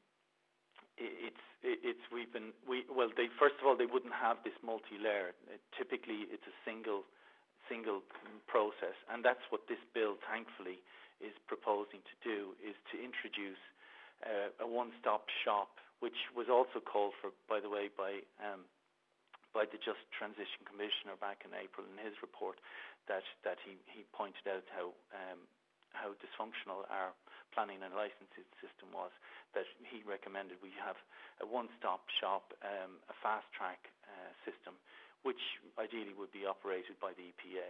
it's 0.96 1.44
it's 1.60 2.04
we've 2.16 2.32
been 2.32 2.56
we 2.64 2.88
well 2.88 3.12
they 3.12 3.28
first 3.36 3.60
of 3.60 3.68
all 3.68 3.76
they 3.76 3.90
wouldn't 3.90 4.16
have 4.16 4.40
this 4.48 4.56
multi-layer. 4.64 5.36
It, 5.52 5.60
typically, 5.76 6.32
it's 6.32 6.48
a 6.48 6.56
single 6.64 7.04
single 7.68 8.00
process, 8.48 8.96
and 9.12 9.24
that's 9.24 9.44
what 9.52 9.68
this 9.68 9.80
bill, 9.92 10.16
thankfully, 10.28 10.80
is 11.20 11.36
proposing 11.48 12.04
to 12.08 12.16
do 12.24 12.38
is 12.60 12.76
to 12.92 13.00
introduce 13.00 13.60
uh, 14.28 14.52
a 14.60 14.68
one-stop 14.68 15.32
shop, 15.46 15.80
which 16.04 16.28
was 16.36 16.52
also 16.52 16.84
called 16.84 17.16
for, 17.24 17.32
by 17.48 17.64
the 17.64 17.72
way, 17.72 17.88
by 17.88 18.20
um, 18.44 18.68
by 19.52 19.68
the 19.68 19.80
Just 19.80 20.04
Transition 20.16 20.64
Commissioner 20.64 21.20
back 21.20 21.44
in 21.44 21.52
April 21.52 21.84
in 21.88 22.00
his 22.00 22.16
report, 22.24 22.60
that 23.08 23.24
that 23.44 23.60
he 23.64 23.76
he 23.92 24.08
pointed 24.16 24.48
out 24.48 24.66
how 24.72 24.96
um, 25.12 25.40
how 25.92 26.16
dysfunctional 26.24 26.88
our 26.88 27.12
planning 27.52 27.84
and 27.84 27.92
licensing 27.92 28.48
system 28.64 28.88
was, 28.96 29.12
that 29.52 29.68
he 29.84 30.00
recommended 30.08 30.56
we 30.64 30.72
have 30.80 30.96
a 31.44 31.46
one-stop 31.46 32.08
shop, 32.24 32.56
um, 32.64 32.96
a 33.12 33.16
fast-track 33.20 33.92
uh, 34.08 34.32
system, 34.48 34.72
which 35.28 35.60
ideally 35.76 36.16
would 36.16 36.32
be 36.32 36.48
operated 36.48 36.96
by 37.04 37.12
the 37.20 37.28
EPA. 37.36 37.70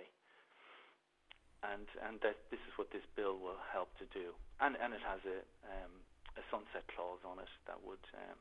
And 1.66 1.86
and 2.06 2.18
that 2.26 2.38
this 2.50 2.62
is 2.66 2.74
what 2.78 2.90
this 2.90 3.06
bill 3.14 3.38
will 3.38 3.62
help 3.70 3.94
to 4.02 4.06
do. 4.14 4.34
And 4.62 4.78
and 4.78 4.94
it 4.94 5.02
has 5.06 5.22
a 5.26 5.42
um, 5.66 5.94
a 6.38 6.44
sunset 6.50 6.86
clause 6.94 7.22
on 7.22 7.38
it 7.38 7.52
that 7.70 7.78
would 7.86 8.02
um, 8.18 8.38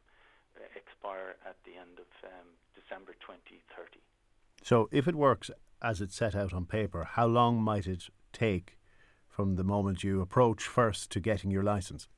expire 0.75 1.37
at 1.47 1.57
the 1.65 1.73
end 1.73 1.99
of 1.99 2.11
um, 2.25 2.49
December 2.75 3.13
2030. 3.21 4.01
So, 4.63 4.89
if 4.93 5.09
it 5.09 5.15
works 5.15 5.51
as 5.83 6.01
it's 6.01 6.15
set 6.15 6.35
out 6.35 6.53
on 6.53 6.67
paper, 6.67 7.05
how 7.05 7.27
long 7.27 7.63
might 7.63 7.87
it 7.87 8.09
take 8.33 8.79
from 9.29 9.57
the 9.57 9.65
moment 9.65 10.05
you 10.05 10.21
approach 10.21 10.65
first 10.65 11.11
to 11.13 11.21
getting 11.21 11.51
your 11.51 11.63
license? 11.63 12.09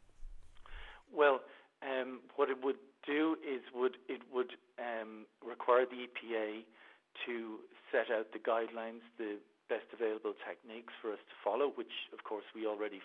Well, 1.12 1.40
um, 1.82 2.20
what 2.36 2.50
it 2.50 2.62
would 2.64 2.80
do 3.06 3.36
is 3.46 3.60
would 3.74 3.96
it 4.08 4.22
would 4.32 4.52
um, 4.78 5.26
require 5.44 5.84
the 5.86 6.08
EPA 6.08 6.62
to 7.26 7.58
set 7.90 8.10
out 8.10 8.32
the 8.32 8.38
guidelines, 8.38 9.04
the 9.18 9.38
best 9.68 9.86
available 9.92 10.34
techniques 10.46 10.92
for 11.00 11.12
us 11.12 11.22
to 11.28 11.34
follow, 11.44 11.70
which 11.74 12.10
of 12.12 12.24
course 12.24 12.44
we 12.54 12.66
already 12.66 13.00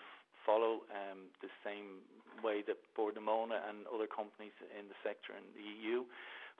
follow 0.48 0.88
um, 0.88 1.28
the 1.44 1.52
same 1.60 2.00
way 2.40 2.64
that 2.64 2.80
Bord 2.96 3.20
na 3.20 3.22
Móna 3.22 3.60
and 3.68 3.84
other 3.92 4.08
companies 4.08 4.56
in 4.72 4.88
the 4.88 4.96
sector 5.04 5.36
in 5.36 5.44
the 5.52 5.60
EU 5.60 6.08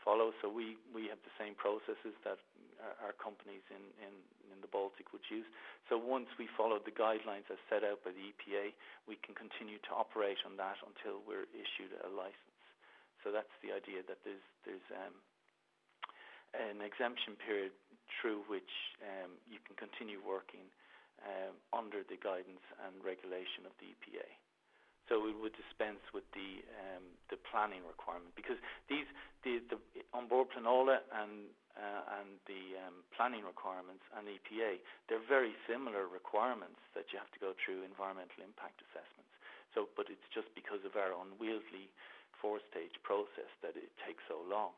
follow. 0.04 0.36
So 0.44 0.52
we, 0.52 0.76
we 0.92 1.08
have 1.08 1.18
the 1.24 1.32
same 1.40 1.56
processes 1.56 2.12
that 2.28 2.36
our, 2.84 3.10
our 3.10 3.14
companies 3.16 3.64
in, 3.72 3.80
in, 4.04 4.12
in 4.52 4.58
the 4.60 4.68
Baltic 4.68 5.16
would 5.16 5.24
use. 5.32 5.48
So 5.88 5.96
once 5.96 6.28
we 6.36 6.52
follow 6.52 6.76
the 6.76 6.92
guidelines 6.92 7.48
as 7.48 7.56
set 7.72 7.80
out 7.80 8.04
by 8.04 8.12
the 8.12 8.24
EPA, 8.28 8.76
we 9.08 9.16
can 9.24 9.32
continue 9.32 9.80
to 9.88 9.92
operate 9.96 10.38
on 10.44 10.60
that 10.60 10.76
until 10.84 11.24
we're 11.24 11.48
issued 11.56 11.96
a 12.04 12.12
license. 12.12 12.60
So 13.24 13.32
that's 13.32 13.50
the 13.64 13.74
idea 13.74 14.06
that 14.06 14.22
there's 14.22 14.46
there's 14.62 14.88
um, 14.94 15.16
an 16.54 16.78
exemption 16.80 17.34
period 17.34 17.74
through 18.16 18.46
which 18.46 18.70
um, 19.02 19.36
you 19.50 19.58
can 19.66 19.74
continue 19.74 20.22
working 20.22 20.64
um, 21.24 21.54
under 21.74 22.06
the 22.06 22.18
guidance 22.18 22.64
and 22.86 22.94
regulation 23.02 23.66
of 23.66 23.74
the 23.82 23.90
EPA. 23.90 24.28
So 25.08 25.16
we 25.24 25.32
would 25.32 25.56
dispense 25.56 26.04
with 26.12 26.28
the 26.36 26.60
um, 26.84 27.04
the 27.32 27.40
planning 27.48 27.80
requirement 27.88 28.36
because 28.36 28.60
these 28.92 29.08
the, 29.40 29.64
the 29.72 29.80
An 30.12 30.28
Bord 30.28 30.52
Pleanála 30.52 31.00
and 31.16 31.48
uh, 31.72 32.20
and 32.20 32.36
the 32.44 32.76
um, 32.84 33.00
planning 33.16 33.40
requirements 33.40 34.04
and 34.12 34.28
EPA 34.28 34.84
they're 35.08 35.24
very 35.24 35.56
similar 35.64 36.04
requirements 36.04 36.82
that 36.92 37.08
you 37.08 37.16
have 37.16 37.32
to 37.32 37.40
go 37.40 37.56
through 37.56 37.88
environmental 37.88 38.44
impact 38.44 38.84
assessments. 38.84 39.32
So, 39.72 39.88
but 39.96 40.12
it's 40.12 40.28
just 40.28 40.52
because 40.52 40.84
of 40.84 40.96
our 40.96 41.16
unwieldy 41.16 41.88
four-stage 42.40 43.00
process 43.02 43.50
that 43.64 43.74
it 43.76 43.90
takes 44.04 44.22
so 44.28 44.44
long. 44.44 44.76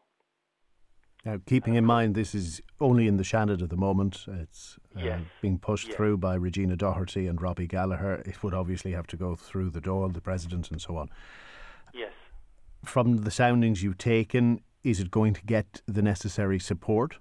Now, 1.24 1.38
keeping 1.44 1.74
in 1.74 1.85
mind 1.85 2.14
this 2.14 2.35
is 2.35 2.62
only 2.80 3.06
in 3.06 3.18
the 3.18 3.24
Seanad 3.24 3.62
at 3.62 3.68
the 3.68 3.76
moment, 3.76 4.24
it's 4.26 4.78
uh, 4.96 5.00
yes. 5.04 5.20
being 5.42 5.59
pushed 5.59 5.88
yes. 5.88 5.96
through 5.96 6.16
by 6.16 6.35
Regina 6.35 6.76
Doherty 6.76 7.26
and 7.26 7.40
Robbie 7.40 7.66
Gallagher. 7.66 8.22
It 8.24 8.42
would 8.42 8.54
obviously 8.54 8.92
have 8.92 9.06
to 9.09 9.16
go 9.16 9.37
through 9.37 9.70
the 9.70 9.80
Dáil, 9.80 10.12
the 10.14 10.22
president, 10.22 10.70
and 10.70 10.80
so 10.80 10.96
on. 10.96 11.11
Yes. 11.92 12.12
From 12.85 13.18
the 13.18 13.30
soundings 13.30 13.83
you've 13.83 13.98
taken, 13.98 14.62
is 14.83 14.98
it 14.98 15.11
going 15.11 15.35
to 15.35 15.42
get 15.42 15.83
the 15.87 16.00
necessary 16.00 16.59
support? 16.59 17.18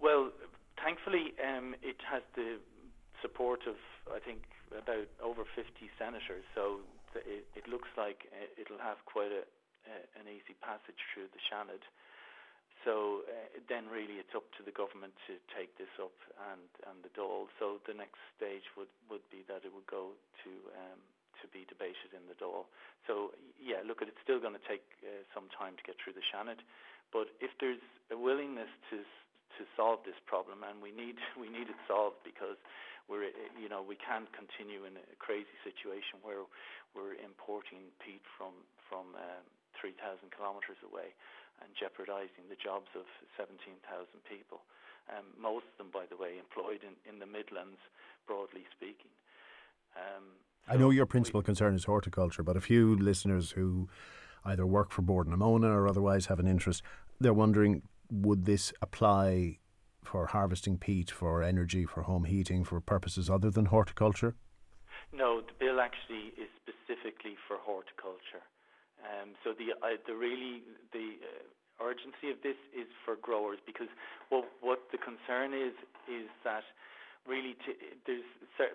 Well, 0.00 0.32
thankfully, 0.82 1.34
um, 1.38 1.76
it 1.82 1.98
has 2.10 2.22
the 2.34 2.58
support 3.22 3.60
of, 3.68 3.76
I 4.12 4.18
think, 4.18 4.42
about 4.72 5.06
over 5.22 5.44
50 5.54 5.70
senators. 5.96 6.42
So 6.52 6.80
it, 7.14 7.46
it 7.54 7.68
looks 7.68 7.88
like 7.96 8.26
uh, 8.32 8.60
it'll 8.60 8.82
have 8.82 8.98
quite 9.06 9.30
a, 9.30 9.46
uh, 9.86 10.18
an 10.18 10.26
easy 10.26 10.58
passage 10.60 10.98
through 11.14 11.30
the 11.30 11.38
Seanad. 11.46 11.86
So 12.86 13.26
uh, 13.26 13.58
then 13.66 13.90
really 13.90 14.22
it's 14.22 14.30
up 14.38 14.46
to 14.54 14.62
the 14.62 14.70
government 14.70 15.10
to 15.26 15.42
take 15.50 15.74
this 15.74 15.90
up 15.98 16.14
and, 16.54 16.62
and 16.86 17.02
the 17.02 17.10
Dáil. 17.18 17.50
So 17.58 17.82
the 17.82 17.98
next 17.98 18.22
stage 18.38 18.62
would, 18.78 18.90
would 19.10 19.26
be 19.26 19.42
that 19.50 19.66
it 19.66 19.74
would 19.74 19.90
go 19.90 20.14
to 20.14 20.50
um, 20.70 21.02
to 21.42 21.50
be 21.50 21.66
debated 21.66 22.14
in 22.14 22.22
the 22.30 22.38
Dáil. 22.38 22.70
So 23.10 23.34
yeah, 23.58 23.82
look, 23.82 24.06
it's 24.06 24.22
still 24.22 24.38
going 24.38 24.54
to 24.54 24.66
take 24.70 24.86
uh, 25.02 25.26
some 25.34 25.50
time 25.50 25.74
to 25.74 25.82
get 25.82 25.98
through 25.98 26.14
the 26.14 26.22
Seanad, 26.30 26.62
but 27.10 27.34
if 27.42 27.50
there's 27.58 27.82
a 28.14 28.16
willingness 28.16 28.70
to 28.94 29.02
to 29.58 29.62
solve 29.74 30.04
this 30.06 30.18
problem, 30.30 30.62
and 30.62 30.78
we 30.78 30.94
need 30.94 31.18
we 31.42 31.50
need 31.50 31.66
it 31.66 31.80
solved 31.90 32.22
because 32.22 32.56
we're 33.10 33.34
you 33.58 33.66
know 33.66 33.82
we 33.82 33.98
can't 33.98 34.30
continue 34.30 34.86
in 34.86 34.94
a 34.94 35.18
crazy 35.18 35.58
situation 35.66 36.22
where 36.22 36.46
we're 36.94 37.18
importing 37.18 37.90
peat 37.98 38.22
from 38.38 38.54
from 38.86 39.18
um, 39.18 39.42
3,000 39.82 40.30
kilometres 40.32 40.78
away 40.86 41.12
and 41.62 41.70
jeopardising 41.78 42.48
the 42.48 42.56
jobs 42.56 42.88
of 42.94 43.06
17,000 43.36 43.80
people. 44.28 44.62
Um, 45.08 45.26
most 45.38 45.66
of 45.72 45.78
them, 45.78 45.90
by 45.92 46.04
the 46.10 46.16
way, 46.16 46.38
employed 46.38 46.82
in, 46.82 46.94
in 47.08 47.18
the 47.18 47.26
Midlands, 47.26 47.78
broadly 48.26 48.66
speaking. 48.74 49.12
Um, 49.94 50.36
so 50.66 50.74
I 50.74 50.76
know 50.76 50.90
your 50.90 51.06
principal 51.06 51.40
we, 51.40 51.44
concern 51.44 51.74
is 51.74 51.84
horticulture, 51.84 52.42
but 52.42 52.56
a 52.56 52.60
few 52.60 52.96
listeners 52.96 53.52
who 53.52 53.88
either 54.44 54.66
work 54.66 54.90
for 54.90 55.02
Bord 55.02 55.28
na 55.28 55.36
Móna 55.36 55.72
or 55.72 55.88
otherwise 55.88 56.26
have 56.26 56.40
an 56.40 56.46
interest, 56.46 56.82
they're 57.20 57.34
wondering 57.34 57.82
would 58.10 58.44
this 58.44 58.72
apply 58.80 59.58
for 60.04 60.26
harvesting 60.26 60.78
peat, 60.78 61.10
for 61.10 61.42
energy, 61.42 61.84
for 61.84 62.02
home 62.02 62.24
heating, 62.24 62.64
for 62.64 62.80
purposes 62.80 63.28
other 63.28 63.50
than 63.50 63.66
horticulture? 63.66 64.36
No, 65.12 65.40
the 65.40 65.52
bill 65.58 65.80
actually 65.80 66.32
is 66.38 66.48
specifically 66.62 67.36
for 67.48 67.56
horticulture. 67.60 68.42
Um, 69.04 69.36
so 69.44 69.52
the 69.52 69.76
uh, 69.78 70.00
the 70.06 70.14
really 70.16 70.64
the 70.92 71.20
uh, 71.20 71.84
urgency 71.84 72.32
of 72.32 72.40
this 72.40 72.56
is 72.72 72.88
for 73.04 73.16
growers 73.20 73.58
because 73.66 73.90
what 74.28 74.48
what 74.60 74.88
the 74.92 74.98
concern 74.98 75.52
is 75.52 75.76
is 76.08 76.28
that 76.44 76.64
really 77.28 77.58
to, 77.66 77.74
there's 78.06 78.24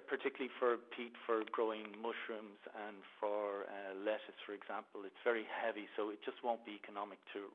particularly 0.06 0.52
for 0.60 0.78
peat 0.94 1.16
for 1.26 1.42
growing 1.50 1.88
mushrooms 1.98 2.60
and 2.86 3.00
for 3.18 3.66
uh, 3.66 3.96
lettuce, 3.98 4.38
for 4.46 4.54
example, 4.54 5.08
it's 5.08 5.18
very 5.24 5.48
heavy, 5.48 5.88
so 5.96 6.12
it 6.12 6.20
just 6.22 6.38
won't 6.44 6.62
be 6.68 6.76
economic 6.78 7.18
to 7.34 7.50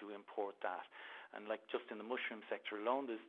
to 0.00 0.14
import 0.14 0.56
that. 0.62 0.86
And 1.34 1.50
like 1.50 1.60
just 1.68 1.84
in 1.90 1.98
the 1.98 2.06
mushroom 2.06 2.40
sector 2.48 2.80
alone, 2.80 3.10
there's 3.10 3.22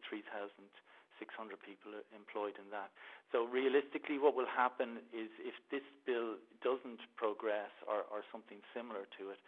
3,600 1.20 1.58
people 1.62 1.98
employed 2.14 2.56
in 2.62 2.70
that. 2.70 2.94
So 3.34 3.50
realistically, 3.50 4.22
what 4.22 4.38
will 4.38 4.50
happen 4.50 5.02
is 5.12 5.28
if 5.42 5.58
this 5.74 5.84
bill 6.06 6.40
doesn't 6.64 7.02
progress 7.18 7.74
or, 7.84 8.08
or 8.08 8.24
something 8.32 8.62
similar 8.72 9.10
to 9.20 9.34
it, 9.34 9.42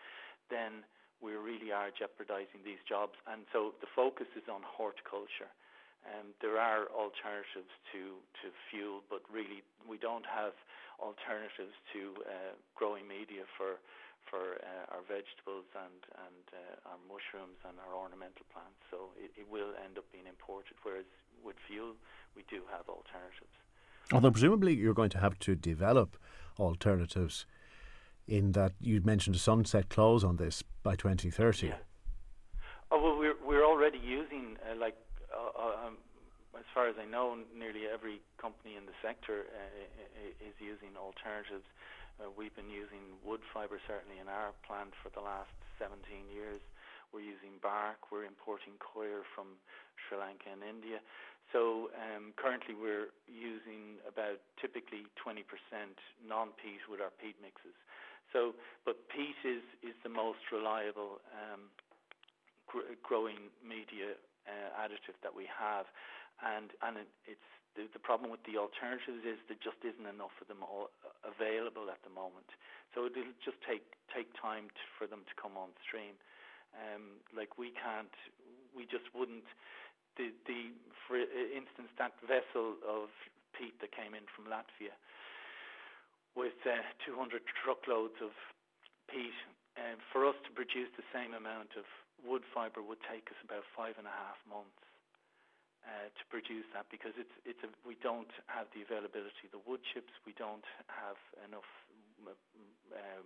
then 0.50 0.84
we 1.22 1.36
really 1.36 1.72
are 1.72 1.92
jeopardising 1.94 2.64
these 2.64 2.82
jobs. 2.88 3.16
And 3.28 3.46
so 3.54 3.76
the 3.80 3.92
focus 3.96 4.28
is 4.36 4.48
on 4.52 4.64
horticulture. 4.66 5.52
Um, 6.08 6.32
there 6.40 6.56
are 6.56 6.88
alternatives 6.96 7.72
to, 7.92 8.24
to 8.42 8.48
fuel, 8.72 9.04
but 9.12 9.20
really 9.28 9.62
we 9.84 10.00
don't 10.00 10.26
have 10.26 10.56
alternatives 11.00 11.76
to 11.96 12.02
uh, 12.24 12.56
growing 12.76 13.08
media 13.08 13.48
for 13.56 13.80
for 14.28 14.62
uh, 14.62 14.94
our 14.94 15.02
vegetables 15.10 15.66
and 15.74 16.00
and 16.28 16.46
uh, 16.54 16.92
our 16.94 17.00
mushrooms 17.10 17.58
and 17.66 17.82
our 17.82 17.98
ornamental 17.98 18.46
plants. 18.54 18.78
So 18.94 19.16
it, 19.18 19.34
it 19.34 19.48
will 19.50 19.74
end 19.82 19.98
up 19.98 20.06
being 20.14 20.30
imported. 20.30 20.78
Whereas 20.86 21.08
with 21.44 21.56
fuel, 21.68 21.94
we 22.36 22.44
do 22.50 22.62
have 22.72 22.88
alternatives. 22.88 23.54
Although 24.12 24.32
presumably 24.32 24.74
you're 24.74 24.94
going 24.94 25.12
to 25.12 25.20
have 25.20 25.38
to 25.40 25.56
develop 25.56 26.18
alternatives 26.60 27.46
in 28.28 28.54
that 28.54 28.74
you 28.80 29.02
mentioned 29.02 29.36
a 29.36 29.40
sunset 29.40 29.90
clause 29.90 30.24
on 30.24 30.38
this 30.38 30.64
by 30.84 30.96
2030. 30.96 31.68
Yeah. 31.68 31.74
Oh, 32.92 33.02
well, 33.02 33.18
we're, 33.18 33.38
we're 33.46 33.66
already 33.66 34.00
using, 34.00 34.58
uh, 34.66 34.78
like, 34.80 34.98
uh, 35.30 35.54
uh 35.54 35.88
um, 35.88 35.98
as 36.58 36.66
far 36.74 36.90
as 36.90 36.96
I 36.98 37.06
know, 37.06 37.38
nearly 37.54 37.86
every 37.86 38.22
company 38.42 38.74
in 38.76 38.86
the 38.90 38.98
sector 39.02 39.46
uh, 39.54 40.42
is 40.42 40.58
using 40.58 40.98
alternatives. 40.98 41.66
Uh, 42.18 42.34
we've 42.34 42.54
been 42.58 42.70
using 42.70 43.16
wood 43.24 43.40
fibre, 43.54 43.80
certainly 43.88 44.18
in 44.18 44.28
our 44.28 44.52
plant, 44.66 44.98
for 45.00 45.14
the 45.14 45.22
last 45.22 45.54
17 45.78 46.02
years. 46.28 46.60
We're 47.14 47.26
using 47.26 47.58
bark. 47.62 48.12
We're 48.12 48.26
importing 48.26 48.78
coir 48.82 49.26
from 49.34 49.58
Sri 49.98 50.18
Lanka 50.18 50.50
and 50.52 50.62
India. 50.62 51.02
So 51.52 51.90
um, 51.98 52.34
currently 52.38 52.78
we're 52.78 53.10
using 53.26 53.98
about 54.06 54.38
typically 54.62 55.10
20% 55.18 55.42
non-peat 56.22 56.86
with 56.86 57.02
our 57.02 57.14
peat 57.18 57.36
mixes. 57.42 57.74
So, 58.30 58.54
but 58.86 59.10
peat 59.10 59.38
is, 59.42 59.66
is 59.82 59.98
the 60.06 60.14
most 60.14 60.46
reliable 60.54 61.18
um, 61.34 61.74
gr- 62.70 62.94
growing 63.02 63.50
media 63.66 64.14
uh, 64.46 64.70
additive 64.78 65.18
that 65.26 65.34
we 65.34 65.50
have, 65.50 65.90
and 66.46 66.70
and 66.86 67.02
it, 67.02 67.10
it's 67.26 67.50
the, 67.74 67.90
the 67.94 68.02
problem 68.02 68.30
with 68.30 68.42
the 68.46 68.62
alternatives 68.62 69.26
is 69.26 69.42
there 69.50 69.60
just 69.62 69.82
isn't 69.82 70.06
enough 70.06 70.34
of 70.42 70.46
them 70.46 70.62
all 70.62 70.94
available 71.26 71.90
at 71.90 72.02
the 72.06 72.14
moment. 72.14 72.48
So 72.94 73.10
it'll 73.10 73.34
just 73.42 73.58
take 73.66 73.86
take 74.14 74.30
time 74.38 74.70
to, 74.70 74.84
for 74.98 75.06
them 75.10 75.26
to 75.26 75.34
come 75.38 75.58
on 75.58 75.74
stream. 75.82 76.14
Um, 76.78 77.18
like 77.34 77.58
we 77.58 77.74
can't, 77.74 78.14
we 78.78 78.86
just 78.86 79.10
wouldn't 79.18 79.46
the, 80.20 80.36
the 80.44 80.76
for 81.08 81.16
instance, 81.18 81.90
that 81.96 82.14
vessel 82.28 82.76
of 82.84 83.10
peat 83.56 83.80
that 83.80 83.96
came 83.96 84.14
in 84.14 84.28
from 84.36 84.52
Latvia 84.52 84.94
with 86.38 86.60
uh, 86.68 86.84
200 87.08 87.42
truckloads 87.64 88.20
of 88.22 88.36
peat, 89.10 89.34
and 89.74 89.98
uh, 89.98 90.12
for 90.14 90.28
us 90.28 90.38
to 90.46 90.52
produce 90.54 90.92
the 91.00 91.08
same 91.10 91.34
amount 91.34 91.74
of 91.80 91.88
wood 92.22 92.44
fibre 92.52 92.84
would 92.84 93.02
take 93.08 93.26
us 93.32 93.40
about 93.42 93.64
five 93.74 93.96
and 93.98 94.06
a 94.06 94.14
half 94.14 94.38
months 94.46 94.84
uh, 95.88 96.12
to 96.14 96.24
produce 96.28 96.68
that 96.76 96.86
because 96.92 97.16
it's 97.16 97.32
it's 97.48 97.64
a, 97.64 97.72
we 97.88 97.96
don't 98.04 98.30
have 98.52 98.68
the 98.76 98.84
availability 98.84 99.48
of 99.48 99.56
the 99.56 99.64
wood 99.64 99.80
chips, 99.96 100.12
we 100.28 100.36
don't 100.36 100.68
have 100.92 101.18
enough 101.48 101.66
um, 102.28 103.26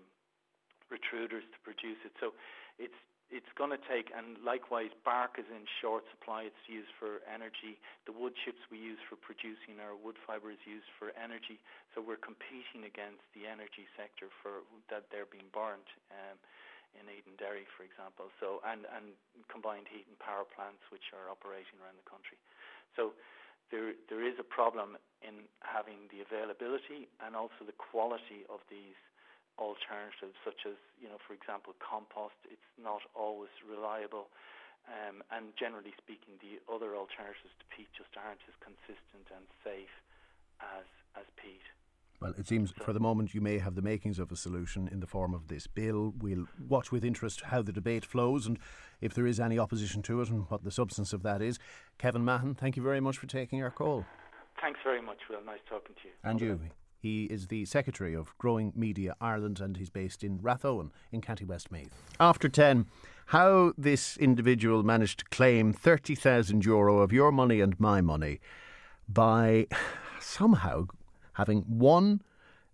to 1.50 1.60
produce 1.66 1.98
it. 2.06 2.14
So 2.22 2.38
it's 2.78 2.96
it's 3.32 3.50
going 3.56 3.72
to 3.72 3.82
take, 3.88 4.12
and 4.12 4.38
likewise, 4.44 4.92
bark 5.08 5.40
is 5.40 5.48
in 5.48 5.64
short 5.80 6.04
supply. 6.12 6.50
It's 6.50 6.66
used 6.68 6.92
for 7.00 7.24
energy. 7.30 7.80
The 8.06 8.14
wood 8.14 8.36
chips 8.44 8.60
we 8.68 8.78
use 8.78 9.00
for 9.08 9.16
producing 9.16 9.80
our 9.80 9.96
wood 9.96 10.20
fibre 10.28 10.52
is 10.52 10.64
used 10.68 10.90
for 11.00 11.16
energy. 11.16 11.62
So 11.94 12.04
we're 12.04 12.22
competing 12.22 12.86
against 12.86 13.24
the 13.34 13.48
energy 13.50 13.88
sector 13.96 14.30
for 14.44 14.66
that 14.92 15.08
they're 15.10 15.30
being 15.30 15.50
burnt 15.50 15.88
um, 16.14 16.38
in 16.94 17.10
Edenderry, 17.10 17.66
for 17.74 17.86
example. 17.88 18.30
So 18.38 18.62
and 18.66 18.86
and 18.94 19.18
combined 19.50 19.90
heat 19.90 20.06
and 20.06 20.18
power 20.22 20.46
plants 20.46 20.84
which 20.94 21.14
are 21.14 21.30
operating 21.32 21.82
around 21.82 21.98
the 21.98 22.06
country. 22.06 22.38
So 22.94 23.18
there 23.74 23.98
there 24.14 24.22
is 24.22 24.38
a 24.38 24.46
problem 24.46 25.00
in 25.26 25.50
having 25.66 26.12
the 26.14 26.22
availability 26.22 27.10
and 27.24 27.34
also 27.34 27.66
the 27.66 27.78
quality 27.78 28.46
of 28.52 28.62
these 28.70 29.00
alternatives, 29.58 30.36
such 30.44 30.66
as, 30.66 30.78
you 31.02 31.08
know, 31.08 31.18
for 31.22 31.34
example, 31.34 31.74
compost. 31.78 32.38
It's 32.50 32.70
not 32.82 33.02
always 33.14 33.54
reliable. 33.62 34.30
Um, 34.90 35.24
and 35.32 35.56
generally 35.56 35.96
speaking, 35.98 36.36
the 36.44 36.60
other 36.68 36.96
alternatives 36.96 37.56
to 37.60 37.66
peat 37.72 37.88
just 37.96 38.12
aren't 38.20 38.44
as 38.50 38.56
consistent 38.60 39.32
and 39.32 39.46
safe 39.64 39.96
as, 40.60 40.88
as 41.16 41.28
peat. 41.40 41.64
Well, 42.20 42.34
it 42.38 42.48
seems 42.48 42.72
for 42.72 42.94
the 42.94 43.00
moment 43.00 43.34
you 43.34 43.42
may 43.42 43.58
have 43.58 43.76
the 43.76 43.82
makings 43.82 44.20
of 44.20 44.32
a 44.32 44.36
solution 44.36 44.88
in 44.88 45.02
the 45.02 45.08
form 45.08 45.34
of 45.34 45.48
this 45.48 45.68
bill. 45.68 46.14
We'll 46.18 46.48
watch 46.70 46.92
with 46.92 47.04
interest 47.04 47.42
how 47.48 47.62
the 47.62 47.74
debate 47.74 48.06
flows 48.06 48.48
and 48.48 48.60
if 49.02 49.14
there 49.14 49.28
is 49.28 49.40
any 49.40 49.60
opposition 49.60 50.02
to 50.04 50.22
it 50.22 50.30
and 50.30 50.50
what 50.50 50.64
the 50.64 50.72
substance 50.72 51.12
of 51.12 51.24
that 51.24 51.42
is. 51.42 51.60
Kevin 51.98 52.24
Mahon, 52.24 52.56
thank 52.56 52.78
you 52.78 52.84
very 52.84 53.02
much 53.02 53.18
for 53.18 53.28
taking 53.28 53.62
our 53.62 53.72
call. 53.72 54.06
Thanks 54.62 54.80
very 54.86 55.02
much, 55.02 55.18
Will. 55.30 55.44
Nice 55.44 55.60
talking 55.68 55.96
to 56.02 56.08
you. 56.08 56.14
And 56.24 56.40
you. 56.40 56.60
He 57.04 57.26
is 57.26 57.48
the 57.48 57.66
Secretary 57.66 58.14
of 58.14 58.34
Growing 58.38 58.72
Media 58.78 59.14
Ireland 59.20 59.60
and 59.60 59.76
he's 59.76 59.90
based 59.90 60.24
in 60.24 60.40
Rathowen 60.40 60.92
in 61.12 61.20
County 61.20 61.44
Westmeath. 61.44 61.90
After 62.18 62.48
10, 62.48 62.86
how 63.28 63.74
this 63.78 64.16
individual 64.16 64.84
managed 64.84 65.20
to 65.20 65.26
claim 65.26 65.74
30,000 65.74 66.64
euro 66.64 67.00
of 67.00 67.12
your 67.12 67.34
money 67.34 67.60
and 67.60 67.78
my 67.78 68.00
money 68.00 68.40
by 69.10 69.68
somehow 70.22 70.86
having 71.34 71.64
one 71.64 72.22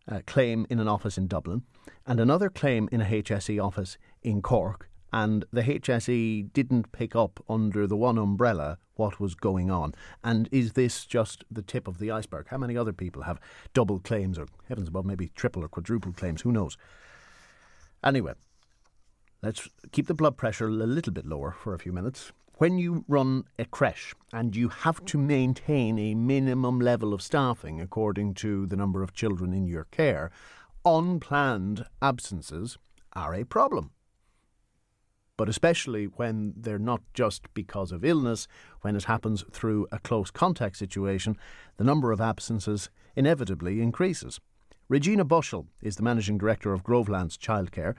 uh, 0.07 0.19
claim 0.27 0.67
in 0.69 0.79
an 0.79 0.87
office 0.87 1.17
in 1.17 1.25
Dublin 1.25 1.63
and 2.05 2.19
another 2.19 2.51
claim 2.51 2.87
in 2.91 3.01
a 3.01 3.05
HSE 3.05 3.59
office 3.59 3.97
in 4.21 4.43
Cork 4.43 4.91
and 5.11 5.43
the 5.51 5.63
HSE 5.63 6.53
didn't 6.53 6.91
pick 6.91 7.15
up 7.15 7.43
under 7.49 7.87
the 7.87 7.97
one 7.97 8.19
umbrella 8.19 8.77
what 8.99 9.19
was 9.19 9.33
going 9.33 9.71
on. 9.71 9.95
And 10.23 10.49
is 10.51 10.73
this 10.73 11.05
just 11.05 11.45
the 11.49 11.61
tip 11.61 11.87
of 11.87 11.97
the 11.97 12.11
iceberg? 12.11 12.47
How 12.49 12.57
many 12.57 12.77
other 12.77 12.93
people 12.93 13.23
have 13.23 13.39
double 13.73 13.99
claims, 13.99 14.37
or 14.37 14.47
heavens 14.67 14.89
above, 14.89 15.05
maybe 15.05 15.31
triple 15.35 15.63
or 15.63 15.69
quadruple 15.69 16.11
claims? 16.11 16.41
Who 16.41 16.51
knows? 16.51 16.77
Anyway, 18.03 18.33
let's 19.41 19.69
keep 19.91 20.07
the 20.07 20.13
blood 20.13 20.37
pressure 20.37 20.67
a 20.67 20.71
little 20.71 21.13
bit 21.13 21.25
lower 21.25 21.51
for 21.51 21.73
a 21.73 21.79
few 21.79 21.93
minutes. 21.93 22.31
When 22.57 22.77
you 22.77 23.05
run 23.07 23.45
a 23.57 23.63
creche 23.63 24.13
and 24.33 24.53
you 24.53 24.67
have 24.67 25.05
to 25.05 25.17
maintain 25.17 25.97
a 25.97 26.13
minimum 26.13 26.81
level 26.81 27.13
of 27.13 27.21
staffing 27.21 27.79
according 27.79 28.33
to 28.35 28.67
the 28.67 28.75
number 28.75 29.01
of 29.01 29.13
children 29.13 29.53
in 29.53 29.65
your 29.65 29.85
care, 29.85 30.29
unplanned 30.83 31.85
absences 32.01 32.77
are 33.13 33.33
a 33.33 33.45
problem 33.45 33.91
but 35.39 35.47
especially 35.47 36.03
when 36.17 36.53
they're 36.57 36.77
not 36.77 37.01
just 37.13 37.45
because 37.53 37.93
of 37.93 38.03
illness, 38.03 38.45
when 38.81 38.93
it 38.93 39.05
happens 39.05 39.45
through 39.53 39.87
a 39.89 39.97
close 39.97 40.29
contact 40.29 40.75
situation, 40.75 41.37
the 41.77 41.83
number 41.85 42.11
of 42.11 42.19
absences 42.19 42.89
inevitably 43.15 43.81
increases. 43.81 44.41
Regina 44.89 45.23
Bushell 45.23 45.65
is 45.81 45.95
the 45.95 46.03
managing 46.03 46.37
director 46.37 46.73
of 46.73 46.83
Grovelands 46.83 47.37
Childcare, 47.37 47.95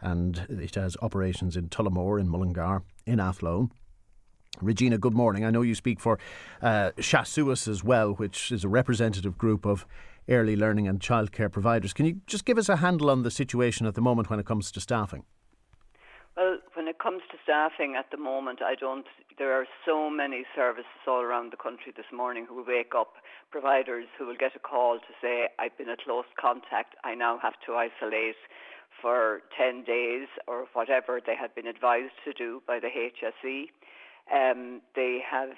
and 0.00 0.46
it 0.48 0.76
has 0.76 0.96
operations 1.02 1.56
in 1.56 1.70
Tullamore, 1.70 2.20
in 2.20 2.28
Mullingar, 2.28 2.84
in 3.04 3.18
Athlone. 3.18 3.72
Regina, 4.60 4.96
good 4.96 5.14
morning. 5.14 5.44
I 5.44 5.50
know 5.50 5.62
you 5.62 5.74
speak 5.74 5.98
for 5.98 6.20
uh, 6.62 6.92
Seas 7.00 7.30
Suas 7.30 7.66
as 7.66 7.82
well, 7.82 8.12
which 8.12 8.52
is 8.52 8.62
a 8.62 8.68
representative 8.68 9.36
group 9.36 9.66
of 9.66 9.88
early 10.28 10.54
learning 10.54 10.86
and 10.86 11.00
childcare 11.00 11.50
providers. 11.50 11.92
Can 11.92 12.06
you 12.06 12.20
just 12.28 12.44
give 12.44 12.58
us 12.58 12.68
a 12.68 12.76
handle 12.76 13.10
on 13.10 13.24
the 13.24 13.30
situation 13.32 13.86
at 13.86 13.96
the 13.96 14.00
moment 14.00 14.30
when 14.30 14.38
it 14.38 14.46
comes 14.46 14.70
to 14.70 14.80
staffing? 14.80 15.24
Well, 16.36 16.58
when 16.74 16.86
it 16.86 16.98
comes 16.98 17.22
to 17.32 17.38
staffing 17.42 17.96
at 17.98 18.10
the 18.10 18.16
moment, 18.16 18.62
I 18.62 18.74
don't. 18.74 19.06
There 19.36 19.52
are 19.52 19.66
so 19.84 20.08
many 20.08 20.44
services 20.54 21.02
all 21.06 21.20
around 21.20 21.52
the 21.52 21.56
country 21.56 21.92
this 21.94 22.06
morning 22.12 22.46
who 22.48 22.64
wake 22.66 22.92
up, 22.96 23.14
providers 23.50 24.06
who 24.16 24.26
will 24.26 24.36
get 24.38 24.54
a 24.54 24.60
call 24.60 24.98
to 24.98 25.12
say, 25.20 25.48
I've 25.58 25.76
been 25.76 25.88
a 25.88 25.96
close 25.96 26.30
contact, 26.40 26.94
I 27.04 27.14
now 27.14 27.38
have 27.42 27.54
to 27.66 27.74
isolate 27.74 28.36
for 29.02 29.42
10 29.56 29.84
days 29.84 30.28
or 30.46 30.66
whatever 30.72 31.20
they 31.24 31.34
had 31.34 31.54
been 31.54 31.66
advised 31.66 32.14
to 32.24 32.32
do 32.32 32.62
by 32.66 32.78
the 32.78 32.88
HSE. 32.88 33.66
Um, 34.32 34.82
they 34.94 35.20
have 35.28 35.50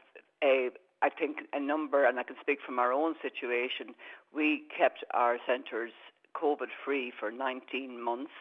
a, 0.42 0.70
I 1.02 1.10
think, 1.10 1.38
a 1.52 1.60
number, 1.60 2.06
and 2.06 2.18
I 2.18 2.22
can 2.22 2.36
speak 2.40 2.58
from 2.64 2.78
our 2.78 2.92
own 2.92 3.14
situation, 3.20 3.94
we 4.34 4.62
kept 4.76 5.04
our 5.12 5.36
centres 5.46 5.92
COVID 6.34 6.68
free 6.84 7.12
for 7.18 7.30
19 7.30 8.02
months. 8.02 8.32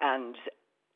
And 0.00 0.36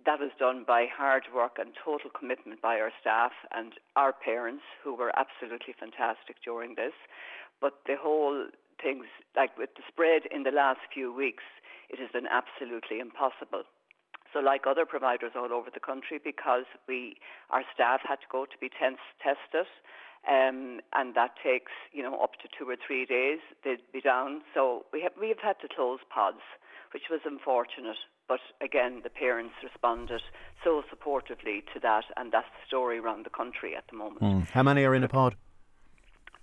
that 0.07 0.21
was 0.21 0.31
done 0.39 0.65
by 0.67 0.87
hard 0.87 1.25
work 1.35 1.57
and 1.59 1.73
total 1.85 2.11
commitment 2.11 2.63
by 2.63 2.81
our 2.81 2.93
staff 3.01 3.33
and 3.53 3.75
our 3.97 4.13
parents, 4.13 4.63
who 4.83 4.95
were 4.95 5.13
absolutely 5.17 5.75
fantastic 5.79 6.37
during 6.45 6.75
this. 6.75 6.95
But 7.61 7.75
the 7.87 7.97
whole 8.01 8.47
things, 8.83 9.07
like 9.37 9.57
with 9.59 9.71
the 9.77 9.83
spread 9.89 10.23
in 10.31 10.43
the 10.45 10.51
last 10.51 10.81
few 10.93 11.13
weeks, 11.13 11.45
it 11.89 11.99
has 11.99 12.11
been 12.13 12.27
absolutely 12.27 13.01
impossible. 13.01 13.65
So, 14.33 14.39
like 14.39 14.63
other 14.67 14.87
providers 14.87 15.33
all 15.35 15.53
over 15.53 15.71
the 15.75 15.81
country, 15.81 16.21
because 16.23 16.65
we, 16.87 17.17
our 17.51 17.63
staff 17.75 18.01
had 18.07 18.23
to 18.23 18.31
go 18.31 18.47
to 18.47 18.57
be 18.61 18.71
tested, 18.71 19.67
um, 20.29 20.81
and 20.95 21.15
that 21.15 21.35
takes, 21.43 21.73
you 21.93 22.03
know, 22.03 22.15
up 22.23 22.39
to 22.43 22.49
two 22.57 22.69
or 22.69 22.77
three 22.77 23.07
days. 23.07 23.41
They'd 23.65 23.83
be 23.93 24.01
down. 24.01 24.43
So 24.55 24.85
we 24.93 25.03
have 25.03 25.13
we 25.21 25.29
have 25.29 25.43
had 25.43 25.59
to 25.63 25.69
close 25.69 25.99
pods, 26.15 26.45
which 26.93 27.11
was 27.11 27.21
unfortunate. 27.25 27.99
But 28.31 28.39
again, 28.65 29.01
the 29.03 29.11
parents 29.11 29.55
responded 29.61 30.23
so 30.63 30.85
supportively 30.89 31.65
to 31.75 31.81
that, 31.83 32.05
and 32.17 32.31
that's 32.31 32.47
the 32.47 32.65
story 32.69 33.01
around 33.01 33.27
the 33.27 33.31
country 33.31 33.75
at 33.75 33.83
the 33.91 33.97
moment. 33.97 34.23
Mm. 34.23 34.49
How 34.51 34.63
many 34.63 34.85
are 34.85 34.95
in 34.95 35.03
a 35.03 35.09
pod? 35.09 35.35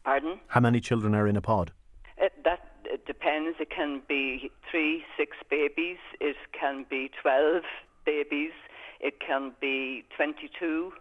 Pardon? 0.04 0.41
How 0.47 0.60
many 0.60 0.82
children 0.82 1.15
are 1.15 1.26
in 1.30 1.38
a 1.38 1.41
pod? 1.41 1.71
It, 2.17 2.34
that 2.43 2.60
it 2.84 3.06
depends. 3.06 3.56
It 3.62 3.69
can 3.69 4.02
be 4.06 4.52
three, 4.69 5.06
six 5.15 5.38
babies. 5.50 5.95
It 6.19 6.36
can 6.52 6.86
be 6.89 7.10
12 7.21 7.63
babies. 8.06 8.52
It 9.00 9.21
can 9.26 9.54
be 9.62 10.04
22 10.17 10.91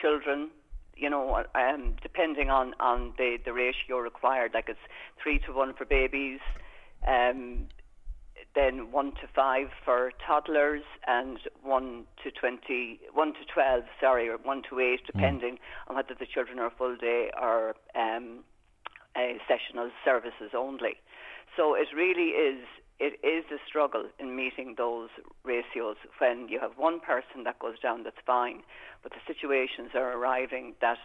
children 0.00 0.50
you 0.98 1.10
know, 1.10 1.44
um, 1.54 1.94
depending 2.02 2.48
on, 2.48 2.72
on 2.80 3.12
the, 3.18 3.36
the 3.44 3.52
ratio 3.52 3.98
required, 3.98 4.52
like 4.54 4.64
it's 4.68 4.78
three 5.22 5.38
to 5.40 5.52
one 5.52 5.74
for 5.74 5.84
babies, 5.84 6.40
um, 7.06 7.66
then 8.56 8.90
1 8.90 9.12
to 9.12 9.28
5 9.34 9.66
for 9.84 10.10
toddlers 10.26 10.82
and 11.06 11.38
1 11.62 12.04
to 12.24 12.30
20, 12.30 13.00
1 13.12 13.26
to 13.34 13.38
12, 13.52 13.84
sorry, 14.00 14.28
or 14.28 14.38
1 14.38 14.62
to 14.70 14.80
8, 14.80 15.00
hmm. 15.00 15.06
depending 15.06 15.54
mm. 15.54 15.58
on 15.88 15.96
whether 15.96 16.14
the 16.18 16.26
children 16.26 16.58
are 16.58 16.72
full 16.76 16.96
day 16.96 17.30
or 17.40 17.76
um, 17.94 18.40
sessional 19.46 19.90
services 20.04 20.50
only. 20.56 20.96
So 21.56 21.74
it 21.74 21.88
really 21.94 22.30
is, 22.30 22.64
it 22.98 23.20
is 23.24 23.44
a 23.52 23.60
struggle 23.68 24.06
in 24.18 24.34
meeting 24.34 24.74
those 24.76 25.10
ratios 25.44 25.96
when 26.18 26.48
you 26.48 26.58
have 26.60 26.72
one 26.76 26.98
person 27.00 27.44
that 27.44 27.58
goes 27.58 27.78
down, 27.78 28.04
that's 28.04 28.16
fine, 28.26 28.62
but 29.02 29.12
the 29.12 29.20
situations 29.26 29.90
are 29.94 30.16
arriving 30.18 30.74
that 30.80 30.98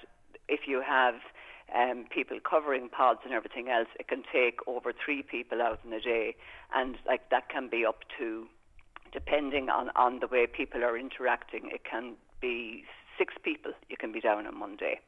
if 0.48 0.62
you 0.68 0.82
have 0.86 1.16
um, 1.75 2.05
people 2.10 2.38
covering 2.47 2.89
pods 2.89 3.19
and 3.23 3.34
everything 3.34 3.69
else, 3.69 3.88
it 3.99 4.07
can 4.07 4.23
take 4.31 4.60
over 4.67 4.91
three 4.93 5.23
people 5.23 5.62
out 5.62 5.79
in 5.86 5.93
a 5.93 6.01
day, 6.01 6.36
and 6.73 6.97
like 7.07 7.29
that 7.29 7.49
can 7.49 7.69
be 7.69 7.86
up 7.86 8.03
to, 8.19 8.47
depending 9.12 9.69
on 9.69 9.89
on 9.95 10.19
the 10.19 10.27
way 10.27 10.47
people 10.47 10.84
are 10.84 10.97
interacting, 10.97 11.69
it 11.71 11.84
can 11.84 12.15
be 12.41 12.84
six 13.17 13.34
people 13.43 13.71
you 13.89 13.97
can 13.97 14.12
be 14.12 14.19
down 14.19 14.47
on 14.47 14.60
one 14.60 14.75
day. 14.75 14.99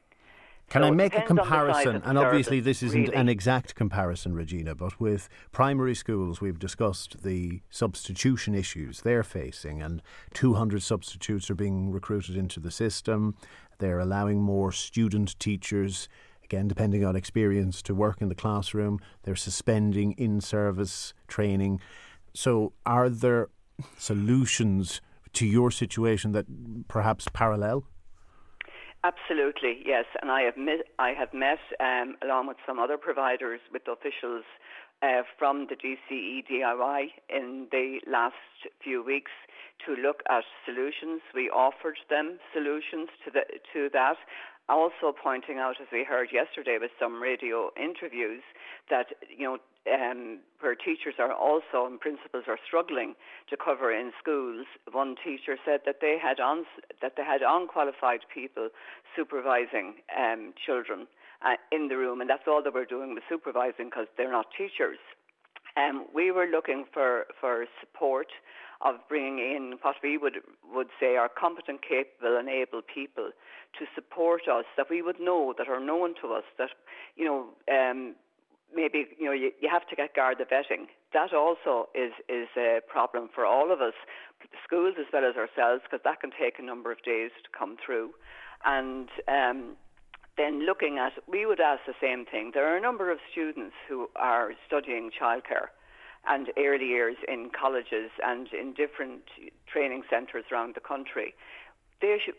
Can 0.70 0.82
so 0.82 0.88
I 0.88 0.92
make 0.92 1.16
a 1.16 1.22
comparison? 1.22 2.02
And 2.06 2.18
obviously, 2.18 2.58
service, 2.58 2.80
this 2.80 2.84
isn't 2.84 3.02
really. 3.10 3.16
an 3.16 3.30
exact 3.30 3.76
comparison, 3.76 4.34
Regina, 4.34 4.74
but 4.74 5.00
with 5.00 5.30
primary 5.52 5.94
schools, 5.94 6.42
we've 6.42 6.58
discussed 6.58 7.24
the 7.24 7.62
substitution 7.70 8.56
issues 8.56 9.02
they're 9.02 9.24
facing, 9.24 9.82
and 9.82 10.02
200 10.34 10.82
substitutes 10.82 11.50
are 11.50 11.56
being 11.56 11.92
recruited 11.92 12.38
into 12.38 12.60
the 12.60 12.72
system. 12.72 13.36
They're 13.80 14.00
allowing 14.00 14.42
more 14.42 14.72
student 14.72 15.38
teachers 15.40 16.08
again, 16.54 16.68
depending 16.68 17.04
on 17.04 17.16
experience, 17.16 17.82
to 17.82 17.96
work 17.96 18.22
in 18.22 18.30
the 18.30 18.36
classroom. 18.36 19.00
They're 19.24 19.36
suspending 19.36 20.12
in 20.14 20.40
service 20.40 21.14
training. 21.28 21.82
So, 22.36 22.74
are 22.86 23.10
there 23.10 23.50
solutions 23.98 25.02
to 25.34 25.48
your 25.48 25.72
situation 25.72 26.32
that 26.34 26.46
perhaps 26.88 27.28
parallel? 27.34 27.86
Absolutely, 29.04 29.82
yes. 29.84 30.06
And 30.22 30.30
I 30.30 30.42
have 30.42 30.56
met, 30.56 30.82
I 31.00 31.10
have 31.18 31.34
met 31.34 31.58
um, 31.80 32.16
along 32.24 32.48
with 32.48 32.58
some 32.68 32.78
other 32.80 32.98
providers, 32.98 33.60
with 33.74 33.82
officials 33.88 34.46
uh, 35.02 35.24
from 35.40 35.68
the 35.70 35.76
DCEDIY 35.76 37.02
in 37.30 37.68
the 37.72 38.00
last 38.08 38.36
few 38.84 39.04
weeks 39.04 39.32
to 39.86 39.96
look 40.02 40.22
at 40.30 40.44
solutions. 40.66 41.22
We 41.34 41.50
offered 41.50 41.98
them 42.10 42.38
solutions 42.54 43.10
to 43.26 43.32
the, 43.32 43.44
to 43.74 43.90
that. 43.92 44.18
Also 44.70 45.12
pointing 45.12 45.58
out, 45.58 45.76
as 45.82 45.88
we 45.92 46.06
heard 46.06 46.30
yesterday 46.32 46.78
with 46.80 46.92
some 46.98 47.22
radio 47.22 47.70
interviews, 47.76 48.42
that 48.90 49.08
you 49.28 49.44
know 49.44 49.58
um, 49.92 50.40
where 50.62 50.76
teachers 50.76 51.16
are 51.20 51.34
also 51.34 51.86
and 51.86 52.00
principals 52.00 52.46
are 52.48 52.58
struggling 52.66 53.16
to 53.50 53.58
cover 53.58 53.92
in 53.92 54.12
schools. 54.22 54.66
One 54.92 55.16
teacher 55.22 55.58
said 55.66 55.82
that 55.86 55.98
they 56.00 56.18
had 56.22 56.40
on, 56.40 56.64
that 57.02 57.14
they 57.18 57.24
had 57.24 57.42
unqualified 57.46 58.22
people 58.34 58.70
supervising 59.16 59.96
um, 60.18 60.54
children 60.66 61.08
uh, 61.44 61.56
in 61.72 61.90
the 61.90 61.98
room, 61.98 62.22
and 62.22 62.30
that's 62.30 62.48
all 62.48 62.64
they 62.64 62.70
were 62.70 62.86
doing 62.86 63.14
was 63.14 63.24
supervising 63.28 63.92
because 63.92 64.08
they're 64.16 64.32
not 64.32 64.48
teachers. 64.58 65.00
Um, 65.76 66.06
we 66.14 66.32
were 66.32 66.46
looking 66.46 66.86
for, 66.94 67.26
for 67.42 67.66
support 67.82 68.28
of 68.84 68.96
bringing 69.08 69.40
in 69.40 69.76
what 69.82 69.96
we 70.04 70.18
would 70.18 70.38
would 70.74 70.90
say 71.00 71.16
are 71.16 71.30
competent, 71.30 71.82
capable, 71.82 72.38
and 72.38 72.50
able 72.50 72.82
people 72.82 73.32
to 73.80 73.86
support 73.96 74.44
us 74.48 74.66
that 74.78 74.90
we 74.90 75.02
would 75.02 75.20
know 75.20 75.54
that 75.58 75.68
are 75.68 75.80
known 75.80 76.14
to 76.22 76.34
us 76.34 76.44
that 76.58 76.70
you 77.16 77.26
know 77.26 77.48
um, 77.72 78.16
maybe 78.76 79.06
you 79.18 79.26
know 79.26 79.32
you, 79.32 79.52
you 79.62 79.70
have 79.72 79.88
to 79.88 79.96
get 79.96 80.16
Garda 80.16 80.46
vetting. 80.46 80.88
That 81.14 81.34
also 81.34 81.90
is 81.96 82.12
is 82.28 82.50
a 82.58 82.80
problem 82.88 83.30
for 83.34 83.46
all 83.46 83.72
of 83.72 83.82
us, 83.82 83.94
schools 84.64 84.96
as 85.00 85.06
well 85.14 85.24
as 85.24 85.36
ourselves, 85.36 85.82
because 85.84 86.04
that 86.04 86.20
can 86.20 86.32
take 86.32 86.60
a 86.60 86.64
number 86.64 86.92
of 86.92 87.02
days 87.04 87.32
to 87.44 87.50
come 87.58 87.78
through, 87.84 88.12
and. 88.66 89.10
Um, 89.28 89.78
then 90.36 90.66
looking 90.66 90.98
at, 90.98 91.12
we 91.28 91.46
would 91.46 91.60
ask 91.60 91.82
the 91.86 91.94
same 92.02 92.26
thing. 92.26 92.54
There 92.56 92.66
are 92.74 92.76
a 92.76 92.82
number 92.82 93.12
of 93.12 93.20
students 93.32 93.76
who 93.88 94.10
are 94.16 94.54
studying 94.66 95.12
childcare 95.12 95.70
and 96.28 96.52
early 96.58 96.86
years 96.86 97.18
in 97.28 97.50
colleges 97.50 98.12
and 98.24 98.48
in 98.54 98.74
different 98.74 99.24
training 99.72 100.04
centres 100.10 100.46
around 100.52 100.76
the 100.76 100.82
country. 100.82 101.36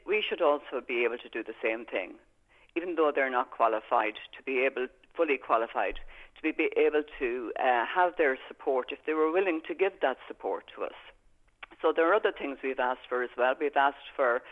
We 0.06 0.22
should 0.26 0.42
also 0.42 0.80
be 0.86 1.04
able 1.04 1.18
to 1.18 1.28
do 1.28 1.42
the 1.42 1.54
same 1.62 1.86
thing, 1.86 2.14
even 2.76 2.96
though 2.96 3.12
they're 3.14 3.30
not 3.30 3.50
qualified, 3.50 4.14
to 4.36 4.42
be 4.44 4.60
able, 4.60 4.88
fully 5.16 5.38
qualified, 5.38 5.94
to 6.36 6.42
be, 6.42 6.52
be 6.52 6.70
able 6.76 7.02
to 7.18 7.52
uh, 7.58 7.84
have 7.86 8.12
their 8.18 8.36
support 8.46 8.92
if 8.92 8.98
they 9.06 9.14
were 9.14 9.32
willing 9.32 9.62
to 9.68 9.74
give 9.74 9.92
that 10.02 10.18
support 10.28 10.64
to 10.76 10.84
us. 10.84 10.98
So 11.80 11.92
there 11.94 12.08
are 12.10 12.14
other 12.14 12.32
things 12.32 12.58
we've 12.62 12.78
asked 12.78 13.08
for 13.08 13.22
as 13.22 13.30
well. 13.36 13.54
We've 13.58 13.76
asked 13.76 14.08
for 14.14 14.42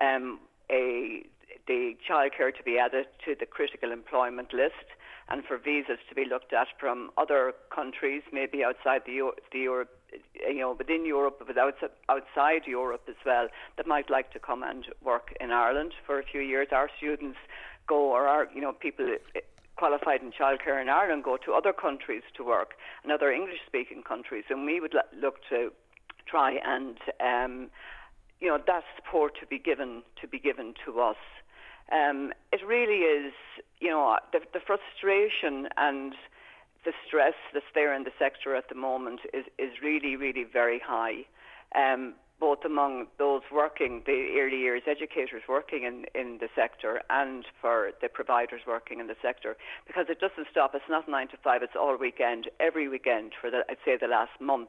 um, 0.00 0.40
a 0.70 1.22
the 1.66 1.96
childcare 2.08 2.54
to 2.54 2.62
be 2.62 2.78
added 2.78 3.06
to 3.24 3.34
the 3.38 3.46
critical 3.46 3.92
employment 3.92 4.52
list 4.52 4.88
and 5.28 5.44
for 5.44 5.58
visas 5.58 5.98
to 6.08 6.14
be 6.14 6.24
looked 6.24 6.52
at 6.52 6.68
from 6.80 7.10
other 7.18 7.52
countries, 7.74 8.22
maybe 8.32 8.64
outside 8.64 9.02
the, 9.04 9.30
the 9.52 9.58
Europe, 9.58 9.90
you 10.34 10.60
know, 10.60 10.74
within 10.78 11.04
Europe, 11.04 11.42
but 11.46 11.56
outside, 12.08 12.62
Europe 12.66 13.02
as 13.08 13.16
well, 13.26 13.48
that 13.76 13.86
might 13.86 14.08
like 14.08 14.32
to 14.32 14.38
come 14.38 14.62
and 14.62 14.86
work 15.04 15.34
in 15.40 15.50
Ireland 15.50 15.92
for 16.06 16.18
a 16.18 16.22
few 16.22 16.40
years. 16.40 16.68
Our 16.72 16.88
students 16.96 17.38
go, 17.86 17.96
or 17.96 18.26
our, 18.26 18.48
you 18.54 18.60
know, 18.60 18.72
people 18.72 19.06
qualified 19.76 20.22
in 20.22 20.32
childcare 20.32 20.80
in 20.80 20.88
Ireland 20.88 21.24
go 21.24 21.36
to 21.44 21.52
other 21.52 21.72
countries 21.72 22.22
to 22.36 22.44
work, 22.44 22.72
and 23.02 23.12
other 23.12 23.30
English-speaking 23.30 24.02
countries, 24.02 24.44
and 24.50 24.64
we 24.64 24.80
would 24.80 24.94
look 25.20 25.36
to 25.50 25.72
try 26.26 26.58
and, 26.64 26.96
um, 27.20 27.70
you 28.40 28.48
know, 28.48 28.58
that 28.66 28.84
support 28.96 29.34
to 29.40 29.46
be 29.46 29.58
given 29.58 30.02
to 30.20 30.26
be 30.26 30.38
given 30.38 30.74
to 30.84 31.00
us. 31.00 31.16
Um, 31.90 32.32
it 32.52 32.60
really 32.66 33.00
is, 33.00 33.32
you 33.80 33.88
know, 33.88 34.18
the, 34.32 34.40
the 34.52 34.60
frustration 34.60 35.68
and 35.76 36.14
the 36.84 36.92
stress 37.06 37.34
that's 37.52 37.66
there 37.74 37.94
in 37.94 38.04
the 38.04 38.12
sector 38.18 38.54
at 38.54 38.68
the 38.68 38.74
moment 38.74 39.20
is, 39.32 39.44
is 39.58 39.70
really, 39.82 40.16
really 40.16 40.44
very 40.44 40.80
high, 40.84 41.24
um, 41.74 42.14
both 42.40 42.64
among 42.64 43.06
those 43.18 43.42
working, 43.52 44.02
the 44.06 44.38
early 44.38 44.58
years 44.58 44.82
educators 44.86 45.42
working 45.48 45.82
in, 45.82 46.04
in 46.14 46.38
the 46.38 46.48
sector, 46.54 47.02
and 47.10 47.44
for 47.60 47.90
the 48.00 48.08
providers 48.08 48.60
working 48.66 49.00
in 49.00 49.08
the 49.08 49.16
sector, 49.20 49.56
because 49.86 50.06
it 50.08 50.20
doesn't 50.20 50.46
stop. 50.50 50.74
It's 50.74 50.84
not 50.88 51.08
nine 51.08 51.28
to 51.28 51.36
five, 51.42 51.62
it's 51.62 51.76
all 51.78 51.96
weekend, 51.96 52.48
every 52.60 52.88
weekend 52.88 53.32
for, 53.40 53.50
the, 53.50 53.64
I'd 53.68 53.78
say, 53.84 53.96
the 54.00 54.06
last 54.06 54.40
month, 54.40 54.68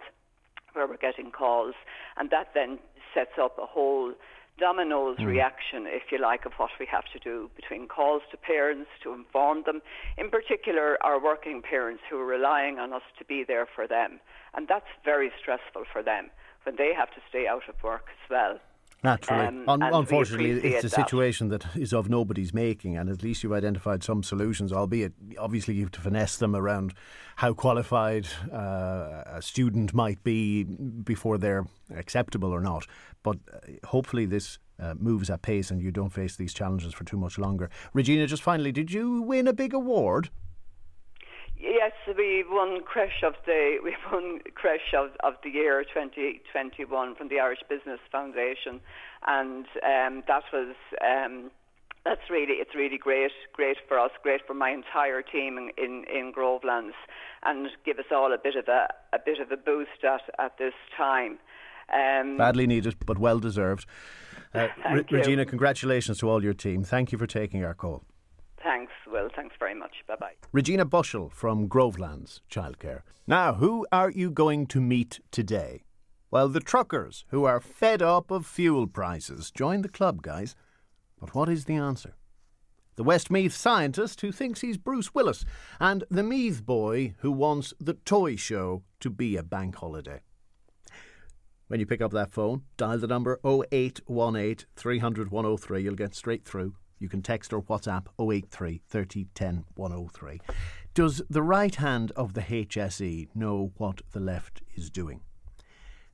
where 0.74 0.88
we're 0.88 0.98
getting 0.98 1.32
calls, 1.32 1.76
and 2.18 2.30
that 2.32 2.52
then 2.54 2.80
sets 3.14 3.38
up 3.40 3.58
a 3.60 3.66
whole 3.66 4.14
dominoes 4.60 5.18
mm. 5.18 5.26
reaction, 5.26 5.86
if 5.88 6.12
you 6.12 6.20
like, 6.20 6.46
of 6.46 6.54
what 6.58 6.72
we 6.80 6.86
have 6.92 7.06
to 7.14 7.20
do 7.20 7.50
between 7.56 7.88
calls 7.88 8.22
to 8.32 8.38
parents 8.38 8.90
to 9.04 9.14
inform 9.14 9.64
them, 9.66 9.82
in 10.18 10.30
particular 10.30 10.98
our 11.04 11.22
working 11.22 11.62
parents 11.62 12.04
who 12.10 12.20
are 12.20 12.26
relying 12.26 12.78
on 12.78 12.94
us 12.94 13.02
to 13.18 13.26
be 13.26 13.44
there 13.48 13.68
for 13.74 13.88
them. 13.88 14.20
And 14.54 14.68
that's 14.68 14.92
very 15.06 15.32
stressful 15.40 15.84
for 15.92 16.04
them 16.04 16.30
when 16.64 16.76
they 16.78 16.94
have 16.96 17.10
to 17.12 17.22
stay 17.30 17.48
out 17.48 17.70
of 17.70 17.76
work 17.84 18.08
as 18.10 18.30
well. 18.30 18.60
Naturally. 19.04 19.48
Um, 19.48 19.64
Un- 19.68 19.82
unfortunately, 19.82 20.52
it's 20.52 20.84
a 20.84 20.90
situation 20.90 21.50
that. 21.50 21.62
that 21.62 21.76
is 21.82 21.94
of 21.94 22.10
nobody's 22.10 22.54
making, 22.54 22.98
and 22.98 23.10
at 23.10 23.24
least 23.24 23.44
you've 23.44 23.54
identified 23.54 24.04
some 24.04 24.24
solutions, 24.24 24.74
albeit 24.74 25.14
obviously 25.38 25.76
you 25.76 25.84
have 25.84 25.92
to 25.92 26.02
finesse 26.02 26.38
them 26.38 26.56
around 26.56 26.94
how 27.38 27.54
qualified 27.54 28.28
uh, 28.52 29.24
a 29.26 29.42
student 29.42 29.94
might 29.94 30.22
be 30.24 30.64
before 30.64 31.38
they're 31.38 31.66
acceptable 31.96 32.52
or 32.52 32.60
not. 32.60 32.86
But 33.24 33.38
uh, 33.54 33.88
hopefully, 33.88 34.26
this 34.26 34.60
uh, 34.80 34.96
moves 34.98 35.30
at 35.30 35.42
pace 35.42 35.72
and 35.72 35.82
you 35.82 35.92
don't 35.92 36.12
face 36.12 36.36
these 36.36 36.54
challenges 36.54 36.94
for 36.94 37.04
too 37.06 37.18
much 37.18 37.38
longer. 37.38 37.70
Regina, 37.94 38.28
just 38.28 38.44
finally, 38.44 38.72
did 38.72 38.92
you 38.92 39.22
win 39.22 39.48
a 39.48 39.54
big 39.54 39.74
award? 39.74 40.30
Yes, 41.60 41.92
we 42.18 42.46
won 42.48 42.82
Creche 42.84 43.22
of 43.24 43.34
the 43.46 43.78
we 43.84 43.96
won 44.12 44.40
Creche 44.56 44.94
of, 44.98 45.12
of 45.24 45.34
the 45.44 45.50
Year 45.50 45.84
2021 45.84 47.16
from 47.16 47.28
the 47.28 47.40
Irish 47.40 47.60
Business 47.70 48.00
Foundation, 48.12 48.80
and 49.28 49.66
um, 49.84 50.24
that 50.28 50.44
was 50.54 50.76
um, 51.04 51.52
that's 52.06 52.30
really 52.30 52.54
it's 52.54 52.74
really 52.74 52.98
great 52.98 53.32
great 53.52 53.78
for 53.88 54.00
us, 54.00 54.12
great 54.24 54.42
for 54.48 54.54
my 54.54 54.70
entire 54.70 55.22
team 55.22 55.58
in, 55.58 55.72
in, 55.78 56.06
in 56.06 56.32
Grovelands, 56.32 56.96
and 57.44 57.68
give 57.86 58.00
us 58.00 58.06
all 58.10 58.34
a 58.34 58.38
bit 58.38 58.56
of 58.56 58.70
a 58.70 58.88
a 59.14 59.20
bit 59.24 59.40
of 59.40 59.52
a 59.52 59.58
boost 59.58 60.04
at 60.04 60.22
at 60.40 60.58
this 60.58 60.74
time. 60.96 61.40
Um, 61.94 62.38
Badly 62.38 62.68
needed, 62.68 62.96
but 63.06 63.18
well 63.18 63.40
deserved. 63.40 63.86
Uh, 64.54 64.68
Regina, 65.12 65.46
congratulations 65.46 66.20
to 66.20 66.30
all 66.30 66.42
your 66.42 66.54
team. 66.54 66.84
Thank 66.84 67.12
you 67.12 67.18
for 67.18 67.28
taking 67.28 67.66
our 67.66 67.74
call. 67.74 68.04
Thanks, 68.64 68.92
Will. 69.08 69.30
Thanks 69.36 69.56
very 69.60 69.76
much. 69.76 69.92
Bye 70.08 70.16
bye. 70.20 70.34
Regina 70.52 70.86
Bushell 70.86 71.30
from 71.30 71.68
Grovelands 71.68 72.42
Childcare. 72.52 73.02
Now, 73.26 73.54
who 73.54 73.86
are 73.92 74.10
you 74.10 74.32
going 74.32 74.68
to 74.68 74.82
meet 74.82 75.20
today? 75.32 75.84
Well, 76.32 76.50
the 76.50 76.60
truckers 76.60 77.26
who 77.30 77.46
are 77.46 77.60
fed 77.60 78.02
up 78.02 78.32
of 78.32 78.46
fuel 78.46 78.88
prices. 78.88 79.52
Join 79.52 79.82
the 79.82 79.90
club, 79.90 80.22
guys. 80.22 80.56
But 81.20 81.34
what 81.34 81.50
is 81.50 81.66
the 81.66 81.76
answer? 81.76 82.16
The 82.96 83.04
Westmeath 83.04 83.54
scientist 83.54 84.22
who 84.22 84.32
thinks 84.32 84.62
he's 84.62 84.78
Bruce 84.78 85.16
Willis, 85.16 85.46
and 85.80 86.04
the 86.10 86.24
Meath 86.24 86.66
boy 86.66 87.16
who 87.20 87.32
wants 87.32 87.74
the 87.80 87.94
toy 87.94 88.36
show 88.36 88.84
to 89.00 89.10
be 89.10 89.38
a 89.38 89.44
bank 89.44 89.78
holiday. 89.78 90.22
When 91.68 91.80
you 91.80 91.86
pick 91.86 92.02
up 92.02 92.12
that 92.12 92.34
phone, 92.34 92.64
dial 92.78 92.98
the 92.98 93.08
number 93.08 93.40
0818 93.46 94.66
300 94.76 95.32
103. 95.32 95.82
You'll 95.82 95.96
get 95.96 96.16
straight 96.16 96.44
through. 96.44 96.76
You 97.00 97.08
can 97.08 97.22
text 97.22 97.54
or 97.54 97.64
WhatsApp 97.64 98.08
083 98.20 98.82
30 98.88 99.28
10 99.34 99.66
103. 99.76 100.42
Does 100.94 101.22
the 101.30 101.42
right 101.42 101.74
hand 101.76 102.12
of 102.16 102.34
the 102.34 102.42
HSE 102.42 103.30
know 103.34 103.72
what 103.78 104.02
the 104.12 104.20
left 104.20 104.62
is 104.76 104.90
doing? 104.90 105.22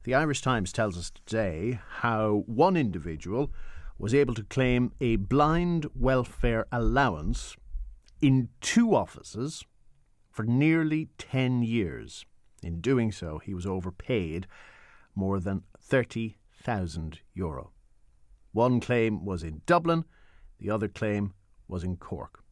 The 0.04 0.14
Irish 0.14 0.42
Times 0.42 0.72
tells 0.72 0.98
us 0.98 1.10
today 1.10 1.80
how 2.02 2.44
one 2.46 2.78
individual 2.78 3.52
was 3.98 4.14
able 4.14 4.36
to 4.36 4.44
claim 4.44 4.92
a 5.02 5.16
blind 5.16 5.88
welfare 5.96 6.68
allowance 6.72 7.56
in 8.22 8.50
two 8.62 8.94
offices 8.94 9.64
for 10.32 10.44
nearly 10.44 11.10
10 11.18 11.64
years. 11.64 12.26
In 12.62 12.82
doing 12.82 13.12
so, 13.12 13.40
he 13.40 13.54
was 13.54 13.66
overpaid 13.66 14.46
more 15.16 15.40
than 15.40 15.64
30,000 15.82 17.20
euro. 17.34 17.72
One 18.52 18.80
claim 18.80 19.26
was 19.26 19.44
in 19.44 19.62
Dublin, 19.66 20.06
the 20.66 20.74
other 20.74 20.88
claim 20.88 21.32
was 21.68 21.84
in 21.84 21.96
Cork. 21.96 22.44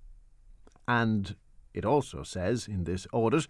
And 0.88 1.36
it 1.74 1.84
also 1.84 2.22
says 2.22 2.68
in 2.68 2.84
this 2.84 3.08
audit 3.12 3.48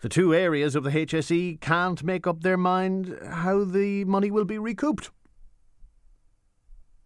the 0.00 0.08
two 0.08 0.34
areas 0.34 0.74
of 0.74 0.84
the 0.84 0.90
HSE 0.90 1.60
can't 1.60 2.02
make 2.02 2.26
up 2.26 2.40
their 2.40 2.56
mind 2.56 3.18
how 3.30 3.64
the 3.64 4.04
money 4.06 4.30
will 4.30 4.44
be 4.44 4.58
recouped. 4.58 5.10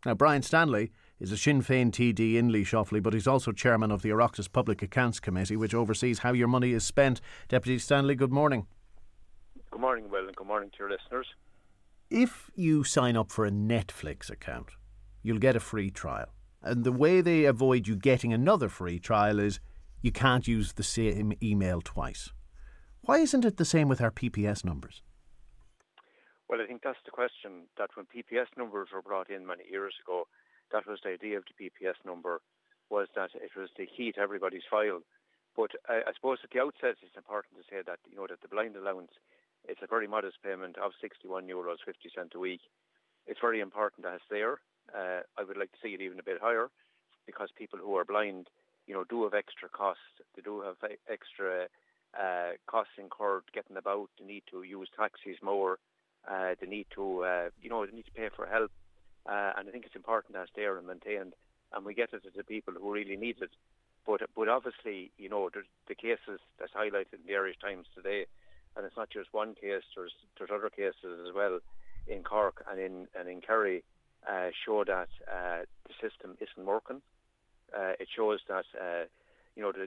Now, 0.07 0.15
Brian 0.15 0.43
Stanley 0.43 0.93
is 1.19 1.33
a 1.33 1.37
Sinn 1.37 1.61
Féin 1.61 1.91
TD 1.91 2.37
in 2.37 2.51
Laois 2.51 2.73
Offaly, 2.73 3.03
but 3.03 3.15
he's 3.15 3.27
also 3.27 3.53
chairman 3.53 3.91
of 3.91 4.03
the 4.03 4.11
Oireachtas 4.11 4.51
Public 4.51 4.81
Accounts 4.81 5.21
Committee, 5.21 5.57
which 5.57 5.75
oversees 5.75 6.21
how 6.21 6.33
your 6.33 6.49
money 6.49 6.73
is 6.73 6.85
spent. 6.85 7.21
Deputy 7.49 7.79
Stanley, 7.79 8.15
good 8.15 8.33
morning. 8.33 8.67
Good 9.71 9.81
morning, 9.81 10.09
Will, 10.09 10.27
and 10.27 10.37
good 10.37 10.47
morning 10.47 10.71
to 10.71 10.77
your 10.79 10.91
listeners. 10.91 11.27
If 12.11 12.51
you 12.55 12.83
sign 12.85 13.17
up 13.17 13.31
for 13.31 13.45
a 13.45 13.51
Netflix 13.51 14.31
account, 14.31 14.71
you'll 15.23 15.39
get 15.39 15.55
a 15.55 15.61
free 15.61 15.91
trial. 15.91 16.33
And 16.63 16.85
the 16.85 16.93
way 16.93 17.21
they 17.21 17.45
avoid 17.45 17.89
you 17.89 17.97
getting 17.97 18.33
another 18.33 18.69
free 18.69 18.99
trial 18.99 19.39
is 19.39 19.61
you 20.03 20.13
can't 20.13 20.47
use 20.47 20.75
the 20.75 20.83
same 20.83 21.33
email 21.43 21.81
twice. 21.81 22.31
Why 23.03 23.19
isn't 23.19 23.45
it 23.45 23.57
the 23.57 23.65
same 23.65 23.89
with 23.89 24.01
our 24.01 24.11
PPS 24.11 24.65
numbers? 24.65 25.03
Well, 26.49 26.61
I 26.61 26.67
think 26.67 26.83
that's 26.83 26.99
the 27.05 27.11
question. 27.11 27.69
That 27.79 27.91
when 27.95 28.07
PPS 28.07 28.57
numbers 28.57 28.89
were 28.93 29.03
brought 29.03 29.31
in 29.31 29.47
many 29.47 29.65
years 29.71 29.95
ago, 30.03 30.27
that 30.73 30.87
was 30.87 31.01
the 31.03 31.11
idea 31.11 31.39
of 31.39 31.45
the 31.47 31.65
PPS 31.65 32.05
number, 32.05 32.41
was 32.91 33.09
that 33.15 33.31
it 33.35 33.53
was 33.57 33.71
the 33.79 33.87
key 33.87 34.13
to 34.13 34.21
everybody's 34.21 34.69
file. 34.71 35.01
But 35.57 35.71
I, 35.89 36.03
I 36.09 36.13
suppose 36.15 36.39
at 36.45 36.51
the 36.51 36.61
outset, 36.61 36.97
it's 37.03 37.17
important 37.17 37.57
to 37.57 37.65
say 37.71 37.83
that 37.87 37.99
you 38.09 38.17
know 38.17 38.27
that 38.29 38.43
the 38.43 38.49
blind 38.49 38.77
allowance 38.77 39.13
it's 39.69 39.83
a 39.83 39.87
very 39.87 40.07
modest 40.07 40.43
payment 40.43 40.77
of 40.79 40.93
61 41.01 41.47
euros 41.47 41.77
50 41.85 42.11
cent 42.15 42.33
a 42.35 42.39
week. 42.39 42.61
It's 43.27 43.41
very 43.41 43.61
important 43.61 44.03
that 44.05 44.15
it's 44.15 44.25
there. 44.31 44.59
Uh, 44.97 45.23
I 45.39 45.45
would 45.45 45.57
like 45.57 45.73
to 45.73 45.79
see 45.83 45.95
it 45.95 46.01
even 46.01 46.19
a 46.19 46.23
bit 46.23 46.41
higher 46.41 46.69
because 47.27 47.51
people 47.57 47.79
who 47.79 47.95
are 47.97 48.05
blind, 48.05 48.49
you 48.87 48.95
know, 48.95 49.05
do 49.05 49.25
have 49.25 49.35
extra 49.35 49.69
costs. 49.69 50.03
They 50.35 50.43
do 50.43 50.63
have 50.63 50.77
extra 51.11 51.67
uh, 52.19 52.53
costs 52.67 52.95
incurred 52.99 53.45
getting 53.55 53.77
about. 53.77 54.11
They 54.19 54.27
need 54.27 54.43
to 54.51 54.63
use 54.63 54.89
taxis 54.97 55.37
more. 55.43 55.79
Uh, 56.31 56.55
they 56.61 56.67
need 56.67 56.87
to, 56.95 57.25
uh, 57.25 57.51
you 57.63 57.71
know, 57.71 57.85
they 57.87 57.93
need 57.93 58.07
to 58.07 58.13
pay 58.13 58.29
for 58.35 58.47
help. 58.47 58.71
Uh, 59.27 59.53
and 59.57 59.69
I 59.69 59.73
think 59.73 59.87
it's 59.87 59.97
important 59.97 60.35
that 60.35 60.43
it's 60.43 60.53
there 60.57 60.77
and 60.77 60.87
maintained. 60.87 61.35
And 61.73 61.85
we 61.85 61.95
get 61.95 62.13
it 62.13 62.23
to 62.25 62.31
the 62.37 62.45
people 62.45 62.75
who 62.75 62.93
really 62.93 63.17
need 63.17 63.37
it. 63.41 63.51
But 64.07 64.23
but 64.35 64.49
obviously, 64.49 65.13
you 65.19 65.29
know, 65.29 65.51
the 65.89 65.95
cases 65.95 66.41
that's 66.59 66.73
highlighted 66.73 67.13
in 67.13 67.27
the 67.27 67.35
Irish 67.35 67.59
Times 67.61 67.87
today 67.95 68.27
and 68.77 68.87
it's 68.87 68.97
not 68.97 69.11
just 69.11 69.33
one 69.33 69.55
case. 69.55 69.83
There's 69.95 70.13
there's 70.39 70.51
other 70.53 70.71
cases 70.71 71.27
as 71.27 71.35
well 71.35 71.61
in 72.07 72.23
Cork 72.23 72.65
and 72.71 72.81
in 72.81 73.07
and 73.19 73.29
in 73.29 73.41
Kerry 73.41 73.83
uh, 74.29 74.51
show 74.65 74.85
that 74.85 75.09
uh, 75.29 75.65
the 75.87 75.95
system 76.01 76.37
isn't 76.41 76.67
working. 76.67 77.03
Uh, 77.77 77.93
it 78.01 78.09
shows 78.15 78.41
that 78.49 78.65
uh, 78.81 79.05
you 79.57 79.63
know 79.63 79.73
the 79.73 79.85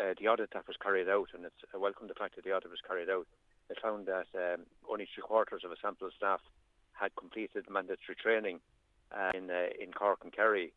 uh, 0.00 0.14
the 0.20 0.28
audit 0.28 0.50
that 0.52 0.66
was 0.66 0.76
carried 0.80 1.08
out, 1.08 1.28
and 1.34 1.44
it's 1.44 1.64
a 1.72 1.78
welcome 1.78 2.08
the 2.08 2.14
fact 2.14 2.36
that 2.36 2.44
the 2.44 2.52
audit 2.52 2.70
was 2.70 2.80
carried 2.86 3.10
out. 3.10 3.26
It 3.70 3.78
found 3.82 4.06
that 4.06 4.28
um, 4.34 4.66
only 4.90 5.08
three 5.14 5.22
quarters 5.22 5.62
of 5.64 5.72
a 5.72 5.76
sample 5.80 6.06
of 6.06 6.12
staff 6.14 6.40
had 6.92 7.14
completed 7.16 7.64
mandatory 7.70 8.16
training 8.20 8.60
uh, 9.12 9.30
in 9.34 9.50
in 9.50 9.92
Cork 9.92 10.20
and 10.22 10.32
Kerry. 10.32 10.72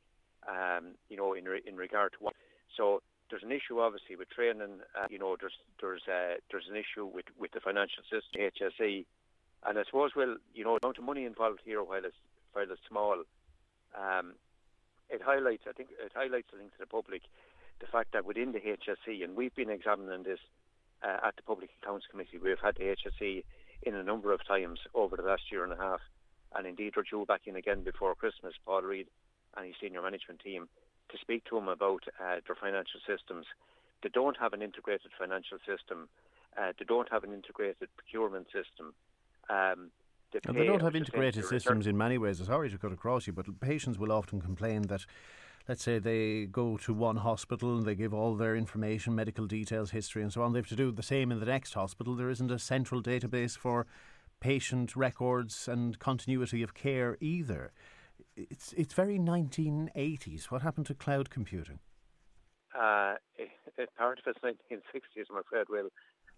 Um, 0.47 0.95
you 1.09 1.17
know, 1.17 1.33
in 1.33 1.45
re- 1.45 1.63
in 1.65 1.75
regard 1.75 2.13
to 2.13 2.17
what. 2.19 2.33
So 2.75 3.01
there's 3.29 3.43
an 3.43 3.51
issue 3.51 3.79
obviously 3.79 4.15
with 4.15 4.29
training. 4.29 4.79
Uh, 4.95 5.07
you 5.09 5.19
know, 5.19 5.35
there's 5.39 5.57
there's 5.81 6.03
uh, 6.07 6.39
there's 6.51 6.67
an 6.69 6.75
issue 6.75 7.05
with 7.05 7.25
with 7.37 7.51
the 7.51 7.59
financial 7.59 8.03
system, 8.03 8.41
HSE, 8.41 9.05
and 9.65 9.77
I 9.77 9.83
suppose 9.83 10.11
well, 10.15 10.37
you 10.53 10.63
know, 10.63 10.77
the 10.79 10.87
amount 10.87 10.97
of 10.97 11.03
money 11.03 11.25
involved 11.25 11.59
here, 11.65 11.83
while 11.83 12.05
it's 12.05 12.15
while 12.53 12.65
it's 12.69 12.81
small, 12.87 13.23
um, 13.95 14.33
it 15.09 15.21
highlights. 15.21 15.63
I 15.67 15.73
think 15.73 15.89
it 15.91 16.11
highlights 16.13 16.49
I 16.53 16.57
think 16.57 16.71
to 16.73 16.79
the 16.79 16.87
public 16.87 17.23
the 17.79 17.87
fact 17.87 18.13
that 18.13 18.25
within 18.25 18.51
the 18.53 18.59
HSE, 18.59 19.23
and 19.23 19.35
we've 19.35 19.55
been 19.55 19.69
examining 19.69 20.23
this 20.23 20.39
uh, 21.03 21.27
at 21.27 21.35
the 21.35 21.43
Public 21.43 21.69
Accounts 21.81 22.05
Committee. 22.09 22.37
We've 22.41 22.59
had 22.61 22.75
the 22.75 22.95
HSE 22.95 23.43
in 23.83 23.95
a 23.95 24.03
number 24.03 24.33
of 24.33 24.45
times 24.47 24.79
over 24.93 25.15
the 25.15 25.23
last 25.23 25.43
year 25.51 25.63
and 25.63 25.73
a 25.73 25.77
half, 25.77 26.01
and 26.55 26.65
indeed 26.65 26.93
we're 26.95 27.03
due 27.03 27.25
back 27.25 27.41
in 27.45 27.55
again 27.55 27.83
before 27.83 28.15
Christmas. 28.15 28.53
Paul 28.65 28.81
Reid 28.81 29.07
and 29.55 29.67
his 29.67 29.75
senior 29.81 30.01
management 30.01 30.39
team 30.39 30.67
to 31.09 31.17
speak 31.17 31.45
to 31.45 31.55
them 31.55 31.67
about 31.67 32.03
uh, 32.19 32.37
their 32.45 32.55
financial 32.55 32.99
systems. 33.05 33.45
They 34.03 34.09
don't 34.09 34.37
have 34.37 34.53
an 34.53 34.61
integrated 34.61 35.11
financial 35.17 35.57
system. 35.59 36.09
Uh, 36.57 36.73
they 36.77 36.85
don't 36.85 37.11
have 37.11 37.23
an 37.23 37.33
integrated 37.33 37.89
procurement 37.95 38.47
system. 38.47 38.93
Um, 39.49 39.91
they, 40.31 40.39
they 40.53 40.65
don't 40.65 40.81
have 40.81 40.95
integrated 40.95 41.45
systems 41.45 41.87
in 41.87 41.97
many 41.97 42.17
ways. 42.17 42.41
Sorry 42.45 42.69
to 42.69 42.77
cut 42.77 42.91
across 42.91 43.27
you, 43.27 43.33
but 43.33 43.59
patients 43.59 43.97
will 43.97 44.11
often 44.11 44.41
complain 44.41 44.83
that 44.83 45.05
let's 45.67 45.83
say 45.83 45.99
they 45.99 46.45
go 46.45 46.77
to 46.77 46.93
one 46.93 47.17
hospital 47.17 47.77
and 47.77 47.85
they 47.85 47.95
give 47.95 48.13
all 48.13 48.35
their 48.35 48.55
information, 48.55 49.15
medical 49.15 49.45
details, 49.45 49.91
history, 49.91 50.21
and 50.21 50.31
so 50.31 50.41
on. 50.41 50.53
They 50.53 50.59
have 50.59 50.67
to 50.67 50.75
do 50.75 50.91
the 50.91 51.03
same 51.03 51.31
in 51.31 51.39
the 51.39 51.45
next 51.45 51.73
hospital. 51.73 52.15
There 52.15 52.29
isn't 52.29 52.51
a 52.51 52.59
central 52.59 53.01
database 53.01 53.57
for 53.57 53.85
patient 54.39 54.95
records 54.95 55.67
and 55.67 55.99
continuity 55.99 56.61
of 56.63 56.73
care 56.73 57.17
either 57.19 57.71
it's 58.35 58.73
it's 58.73 58.93
very 58.93 59.17
1980s. 59.17 60.45
What 60.45 60.61
happened 60.61 60.85
to 60.87 60.93
cloud 60.93 61.29
computing? 61.29 61.79
Uh, 62.77 63.15
it, 63.35 63.49
it, 63.77 63.89
part 63.97 64.19
of 64.19 64.25
it's 64.27 64.39
1960s, 64.39 65.25
I'm 65.31 65.37
afraid. 65.37 65.65
Will 65.69 65.89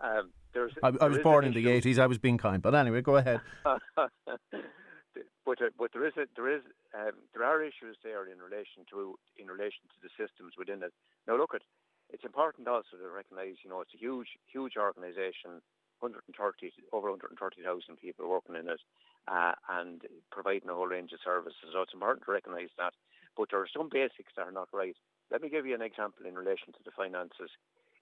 um, 0.02 0.32
there's, 0.54 0.74
I, 0.82 0.92
I 1.02 1.08
was 1.08 1.20
born 1.20 1.46
in 1.46 1.54
the 1.54 1.66
80s. 1.66 2.00
I 2.00 2.08
was 2.08 2.18
being 2.18 2.38
kind, 2.38 2.62
but 2.62 2.74
anyway, 2.74 3.02
go 3.02 3.18
ahead. 3.18 3.42
but 3.64 5.62
uh, 5.62 5.70
but 5.78 5.92
there 5.94 6.06
is 6.06 6.14
a, 6.18 6.26
there 6.36 6.50
is 6.50 6.62
um, 6.98 7.12
there 7.34 7.46
are 7.46 7.62
issues 7.62 7.98
there 8.04 8.26
in 8.26 8.40
relation 8.40 8.86
to 8.92 9.18
in 9.38 9.48
relation 9.48 9.86
to 9.90 9.98
the 10.02 10.10
systems 10.18 10.54
within 10.58 10.82
it. 10.84 10.94
Now 11.28 11.38
look 11.38 11.54
at 11.54 11.62
it's 12.10 12.24
important 12.24 12.68
also 12.68 12.98
to 12.98 13.10
recognise 13.10 13.56
you 13.64 13.70
know 13.70 13.82
it's 13.82 13.94
a 13.94 13.98
huge 13.98 14.30
huge 14.48 14.74
organisation 14.78 15.62
130 16.00 16.72
over 16.94 17.12
130,000 17.12 17.98
people 17.98 18.30
working 18.30 18.56
in 18.56 18.70
it 18.70 18.80
uh, 19.28 19.54
and 19.70 20.02
providing 20.32 20.70
a 20.70 20.74
whole 20.74 20.88
range 20.88 21.12
of 21.12 21.20
services. 21.24 21.72
So 21.74 21.82
it's 21.82 21.94
important 21.94 22.26
to 22.26 22.32
recognise 22.32 22.72
that. 22.78 22.94
But 23.36 23.52
there 23.52 23.60
are 23.60 23.72
some 23.72 23.90
basics 23.92 24.34
that 24.36 24.48
are 24.48 24.52
not 24.52 24.70
right. 24.74 24.96
Let 25.32 25.42
me 25.42 25.50
give 25.50 25.66
you 25.66 25.76
an 25.76 25.82
example 25.82 26.26
in 26.26 26.36
relation 26.36 26.74
to 26.74 26.84
the 26.84 26.92
finances. 26.96 27.52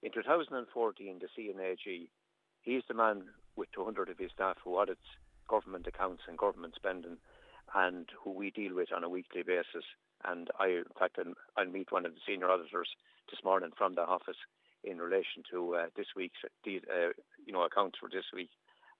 In 0.02 0.12
2014, 0.12 1.18
the 1.20 1.28
C&AG, 1.34 2.10
he's 2.62 2.82
the 2.86 2.94
man 2.94 3.24
with 3.56 3.68
200 3.72 4.08
of 4.08 4.18
his 4.18 4.30
staff 4.32 4.56
who 4.62 4.76
audits 4.76 5.00
government 5.48 5.86
accounts 5.86 6.22
and 6.28 6.38
government 6.38 6.74
spending 6.76 7.16
and 7.74 8.06
who 8.22 8.30
we 8.32 8.50
deal 8.50 8.74
with 8.74 8.92
on 8.92 9.02
a 9.02 9.08
weekly 9.08 9.42
basis. 9.42 9.84
And 10.24 10.48
I, 10.58 10.68
in 10.68 10.94
fact, 10.98 11.18
I'll, 11.18 11.34
I'll 11.56 11.70
meet 11.70 11.90
one 11.90 12.06
of 12.06 12.14
the 12.14 12.20
senior 12.26 12.48
auditors 12.48 12.88
this 13.30 13.40
morning 13.44 13.70
from 13.76 13.94
the 13.94 14.02
office 14.02 14.38
in 14.84 14.98
relation 14.98 15.42
to 15.50 15.74
uh, 15.74 15.86
this 15.96 16.06
week's 16.16 16.38
uh, 16.44 17.10
you 17.44 17.52
know 17.52 17.62
accounts 17.62 17.98
for 17.98 18.08
this 18.08 18.24
week 18.32 18.50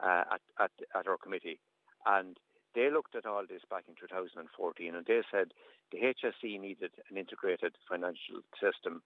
uh, 0.03 0.25
at, 0.35 0.41
at, 0.61 0.71
at 0.95 1.07
our 1.07 1.17
committee, 1.17 1.61
and 2.07 2.37
they 2.75 2.91
looked 2.91 3.15
at 3.15 3.27
all 3.27 3.45
this 3.49 3.63
back 3.71 3.85
in 3.89 3.95
2014, 3.95 4.95
and 4.95 5.07
they 5.07 5.21
said 5.31 5.55
the 5.93 5.99
HSE 5.99 6.61
needed 6.61 6.91
an 7.11 7.17
integrated 7.17 7.75
financial 7.89 8.43
system 8.61 9.03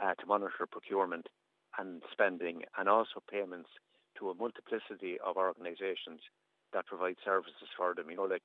uh, 0.00 0.14
to 0.14 0.26
monitor 0.26 0.66
procurement 0.70 1.28
and 1.78 2.02
spending, 2.12 2.62
and 2.78 2.88
also 2.88 3.22
payments 3.30 3.70
to 4.18 4.30
a 4.30 4.34
multiplicity 4.34 5.16
of 5.24 5.36
organisations 5.36 6.20
that 6.72 6.86
provide 6.86 7.16
services 7.24 7.68
for 7.76 7.94
them. 7.94 8.10
You 8.10 8.16
know, 8.16 8.28
like 8.28 8.44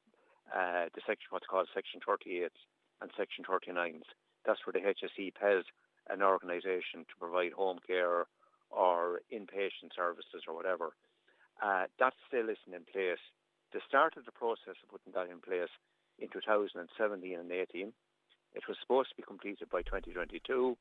uh, 0.52 0.88
the 0.96 1.02
section 1.06 1.28
what's 1.30 1.48
called 1.48 1.68
Section 1.74 2.00
38 2.06 2.52
and 3.02 3.12
Section 3.18 3.44
39s. 3.44 4.08
That's 4.46 4.60
where 4.66 4.74
the 4.74 4.88
HSE 4.88 5.36
pays 5.36 5.66
an 6.10 6.22
organisation 6.22 7.04
to 7.04 7.20
provide 7.20 7.52
home 7.52 7.80
care 7.86 8.26
or 8.70 9.22
inpatient 9.32 9.92
services 9.96 10.48
or 10.48 10.56
whatever. 10.56 10.96
Uh, 11.62 11.86
that 12.00 12.14
still 12.28 12.48
isn't 12.48 12.76
in 12.76 12.86
place. 12.88 13.22
They 13.74 13.80
started 13.88 14.24
the 14.26 14.32
process 14.32 14.80
of 14.80 14.90
putting 14.90 15.12
that 15.14 15.30
in 15.32 15.42
place 15.44 15.72
in 16.20 16.30
2017 16.30 16.80
and 17.38 17.52
18. 17.52 17.92
It 18.54 18.64
was 18.68 18.78
supposed 18.80 19.10
to 19.10 19.16
be 19.16 19.24
completed 19.24 19.70
by 19.70 19.82
2022, 19.84 20.78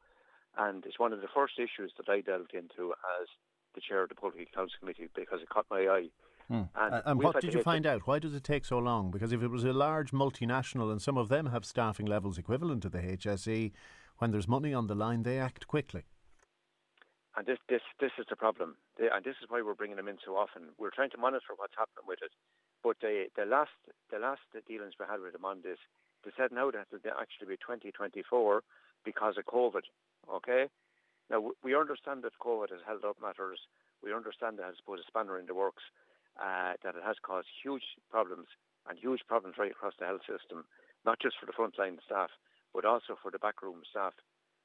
and 0.56 0.84
it's 0.86 0.98
one 0.98 1.12
of 1.12 1.20
the 1.20 1.28
first 1.34 1.54
issues 1.58 1.92
that 1.96 2.08
I 2.08 2.20
delved 2.20 2.54
into 2.54 2.92
as 3.20 3.28
the 3.74 3.80
chair 3.80 4.02
of 4.02 4.08
the 4.08 4.14
Public 4.14 4.48
Accounts 4.52 4.74
Committee 4.78 5.08
because 5.14 5.40
it 5.42 5.48
caught 5.48 5.66
my 5.70 5.80
eye. 5.80 6.08
Hmm. 6.48 6.62
And, 6.76 7.02
and 7.04 7.22
what 7.22 7.40
did 7.40 7.54
you 7.54 7.62
find 7.62 7.86
out? 7.86 8.06
Why 8.06 8.18
does 8.18 8.34
it 8.34 8.44
take 8.44 8.64
so 8.64 8.78
long? 8.78 9.10
Because 9.10 9.32
if 9.32 9.42
it 9.42 9.48
was 9.48 9.64
a 9.64 9.72
large 9.72 10.12
multinational 10.12 10.90
and 10.90 11.02
some 11.02 11.18
of 11.18 11.28
them 11.28 11.46
have 11.46 11.64
staffing 11.64 12.06
levels 12.06 12.38
equivalent 12.38 12.82
to 12.82 12.88
the 12.88 12.98
HSE, 12.98 13.72
when 14.18 14.30
there's 14.30 14.48
money 14.48 14.72
on 14.72 14.86
the 14.86 14.94
line, 14.94 15.24
they 15.24 15.38
act 15.38 15.66
quickly. 15.66 16.04
And 17.36 17.46
this, 17.46 17.58
this, 17.68 17.82
this 18.00 18.12
is 18.18 18.24
the 18.30 18.36
problem, 18.36 18.76
and 18.96 19.22
this 19.22 19.36
is 19.42 19.50
why 19.50 19.60
we're 19.60 19.74
bringing 19.74 19.96
them 19.96 20.08
in 20.08 20.16
so 20.24 20.36
often. 20.36 20.72
We're 20.78 20.94
trying 20.94 21.10
to 21.10 21.18
monitor 21.18 21.52
what's 21.56 21.76
happening 21.76 22.08
with 22.08 22.20
it, 22.22 22.32
but 22.82 22.96
the, 23.02 23.26
the 23.36 23.44
last, 23.44 23.76
the 24.10 24.18
last 24.18 24.40
dealings 24.66 24.94
we 24.98 25.04
had 25.04 25.20
with 25.20 25.34
them 25.34 25.44
on 25.44 25.60
this, 25.62 25.76
they 26.24 26.30
said 26.34 26.50
now 26.50 26.70
that 26.70 26.88
it 26.90 27.04
actually 27.04 27.48
be 27.48 27.60
2024 27.60 28.62
because 29.04 29.36
of 29.36 29.44
COVID. 29.44 29.84
Okay, 30.32 30.66
now 31.30 31.50
we 31.62 31.74
understand 31.74 32.22
that 32.24 32.38
COVID 32.42 32.70
has 32.70 32.80
held 32.86 33.04
up 33.04 33.16
matters. 33.20 33.60
We 34.02 34.12
understand 34.12 34.58
that 34.58 34.70
it's 34.70 34.80
put 34.80 34.98
a 34.98 35.02
spanner 35.06 35.38
in 35.38 35.46
the 35.46 35.54
works, 35.54 35.82
uh, 36.40 36.74
that 36.82 36.94
it 36.96 37.04
has 37.04 37.16
caused 37.22 37.48
huge 37.62 37.84
problems 38.10 38.46
and 38.88 38.98
huge 38.98 39.20
problems 39.26 39.56
right 39.58 39.70
across 39.70 39.94
the 39.98 40.06
health 40.06 40.22
system, 40.26 40.64
not 41.04 41.18
just 41.20 41.36
for 41.38 41.46
the 41.46 41.52
frontline 41.52 41.98
staff, 42.04 42.30
but 42.74 42.84
also 42.84 43.16
for 43.20 43.30
the 43.30 43.38
backroom 43.38 43.82
staff 43.88 44.14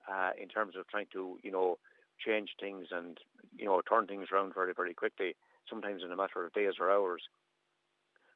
uh, 0.09 0.32
in 0.39 0.47
terms 0.47 0.76
of 0.78 0.88
trying 0.88 1.07
to, 1.14 1.38
you 1.43 1.51
know, 1.51 1.78
change 2.20 2.49
things 2.59 2.88
and, 2.91 3.18
you 3.57 3.66
know, 3.66 3.82
turn 3.82 4.05
things 4.05 4.28
around 4.32 4.53
very, 4.53 4.74
very 4.76 4.93
quickly, 4.93 5.36
sometimes 5.70 6.03
in 6.03 6.12
a 6.12 6.16
matter 6.16 6.45
of 6.45 6.53
days 6.53 6.74
or 6.80 6.91
hours. 6.91 7.24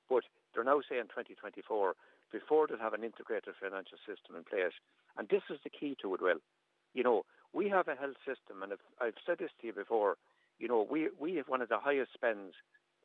But 0.09 0.23
they're 0.53 0.63
now 0.63 0.81
saying 0.87 1.13
2024 1.13 1.93
before 2.31 2.67
they 2.67 2.75
have 2.79 2.93
an 2.93 3.03
integrated 3.03 3.53
financial 3.61 3.97
system 4.05 4.35
in 4.35 4.43
place. 4.43 4.73
And 5.17 5.29
this 5.29 5.43
is 5.49 5.59
the 5.63 5.69
key 5.69 5.95
to 6.01 6.15
it, 6.15 6.21
Well, 6.21 6.41
You 6.95 7.03
know, 7.03 7.25
we 7.53 7.69
have 7.69 7.87
a 7.87 7.95
health 7.95 8.15
system, 8.25 8.63
and 8.63 8.73
I've 8.99 9.13
said 9.25 9.37
this 9.37 9.51
to 9.61 9.67
you 9.67 9.73
before, 9.73 10.17
you 10.59 10.67
know, 10.67 10.87
we, 10.89 11.09
we 11.19 11.35
have 11.35 11.47
one 11.47 11.61
of 11.61 11.69
the 11.69 11.77
highest 11.77 12.13
spends 12.13 12.53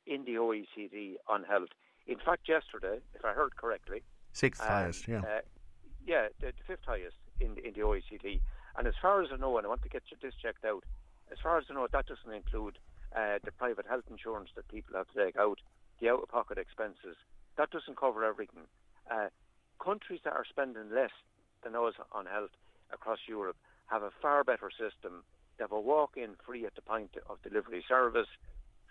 in 0.07 0.25
the 0.25 0.37
OECD 0.37 1.17
on 1.29 1.43
health. 1.45 1.69
In 2.07 2.17
fact, 2.25 2.49
yesterday, 2.49 3.01
if 3.15 3.25
I 3.25 3.33
heard 3.33 3.57
correctly, 3.57 4.03
sixth 4.33 4.63
um, 4.63 4.69
highest, 4.69 5.09
yeah. 5.09 5.19
Uh, 5.19 5.41
yeah, 6.07 6.29
the, 6.41 6.47
the 6.47 6.65
fifth 6.67 6.87
highest 6.87 7.17
in 7.41 7.59
in 7.59 7.75
the 7.75 7.81
OECD. 7.81 8.41
And 8.79 8.87
as 8.87 8.95
far 9.03 9.21
as 9.23 9.29
I 9.33 9.37
know, 9.37 9.59
and 9.59 9.67
I 9.67 9.69
want 9.69 9.83
to 9.83 9.89
get 9.89 10.05
this 10.23 10.35
checked 10.41 10.65
out, 10.65 10.85
as 11.31 11.39
far 11.43 11.59
as 11.59 11.65
I 11.69 11.75
know, 11.75 11.87
that 11.93 12.07
doesn't 12.07 12.33
include 12.33 12.79
uh, 13.15 13.39
the 13.45 13.53
private 13.53 13.87
health 13.89 14.05
insurance 14.09 14.51
that 14.55 14.69
people 14.69 14.97
have 14.97 15.09
to 15.09 15.25
take 15.25 15.37
out. 15.37 15.59
the 16.01 16.09
out-of-pocket 16.09 16.59
expenses. 16.59 17.17
That 17.59 17.71
doesn't 17.71 17.97
cover 17.97 18.25
everything. 18.25 18.65
Uh, 19.11 19.29
countries 19.83 20.21
that 20.25 20.33
are 20.33 20.47
spending 20.49 20.91
less 20.95 21.11
than 21.63 21.75
us 21.75 21.95
on 22.13 22.27
health 22.27 22.55
across 22.93 23.19
Europe 23.29 23.57
have 23.91 24.03
a 24.03 24.11
far 24.23 24.45
better 24.45 24.71
system. 24.71 25.25
They 25.59 25.65
have 25.65 25.73
a 25.73 25.81
walk-in 25.81 26.37
free 26.47 26.65
at 26.65 26.75
the 26.75 26.83
point 26.83 27.11
of 27.29 27.43
delivery 27.43 27.85
service. 27.87 28.29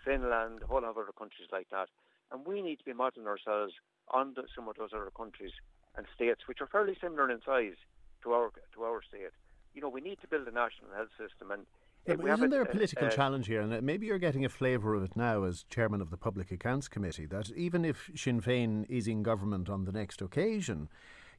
Finland, 0.04 0.60
a 0.62 0.66
whole 0.66 0.82
lot 0.82 0.90
of 0.90 0.98
other 0.98 1.12
countries 1.16 1.48
like 1.50 1.68
that. 1.70 1.88
And 2.30 2.46
we 2.46 2.62
need 2.62 2.78
to 2.78 2.84
be 2.84 2.92
modelling 2.92 3.26
ourselves 3.26 3.72
on 4.08 4.34
the, 4.34 4.44
some 4.54 4.68
of 4.68 4.76
those 4.76 4.90
other 4.94 5.10
countries 5.16 5.52
and 5.96 6.06
states, 6.14 6.42
which 6.46 6.60
are 6.60 6.66
fairly 6.66 6.96
similar 7.00 7.30
in 7.30 7.40
size 7.44 7.78
to 8.22 8.32
our 8.32 8.50
to 8.74 8.82
our 8.82 9.02
state. 9.02 9.34
You 9.74 9.80
know, 9.80 9.88
we 9.88 10.00
need 10.00 10.18
to 10.20 10.28
build 10.28 10.46
a 10.46 10.52
national 10.52 10.90
health 10.94 11.10
system, 11.18 11.50
and 11.50 11.66
yeah, 12.06 12.16
but 12.16 12.30
isn't 12.30 12.50
there 12.50 12.62
a 12.62 12.66
political 12.66 13.08
uh, 13.08 13.10
challenge 13.10 13.46
here? 13.46 13.60
And 13.60 13.82
maybe 13.82 14.06
you're 14.06 14.18
getting 14.18 14.44
a 14.44 14.48
flavour 14.48 14.94
of 14.94 15.02
it 15.02 15.16
now 15.16 15.44
as 15.44 15.64
chairman 15.64 16.00
of 16.00 16.10
the 16.10 16.16
Public 16.16 16.50
Accounts 16.50 16.88
Committee 16.88 17.26
that 17.26 17.50
even 17.52 17.84
if 17.84 18.10
Sinn 18.16 18.40
Féin 18.40 18.86
is 18.88 19.06
in 19.06 19.22
government 19.22 19.68
on 19.68 19.84
the 19.84 19.92
next 19.92 20.22
occasion, 20.22 20.88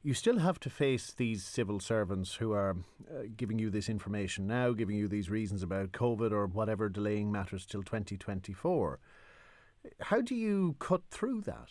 you 0.02 0.14
still 0.14 0.38
have 0.38 0.58
to 0.60 0.70
face 0.70 1.12
these 1.12 1.44
civil 1.44 1.78
servants 1.78 2.34
who 2.34 2.52
are 2.52 2.76
uh, 3.08 3.22
giving 3.36 3.58
you 3.58 3.70
this 3.70 3.88
information 3.88 4.46
now, 4.46 4.72
giving 4.72 4.96
you 4.96 5.06
these 5.06 5.30
reasons 5.30 5.62
about 5.62 5.92
COVID 5.92 6.32
or 6.32 6.46
whatever 6.46 6.88
delaying 6.88 7.30
matters 7.30 7.64
till 7.64 7.82
2024. 7.82 8.98
How 10.00 10.20
do 10.20 10.34
you 10.34 10.76
cut 10.80 11.02
through 11.10 11.42
that? 11.42 11.70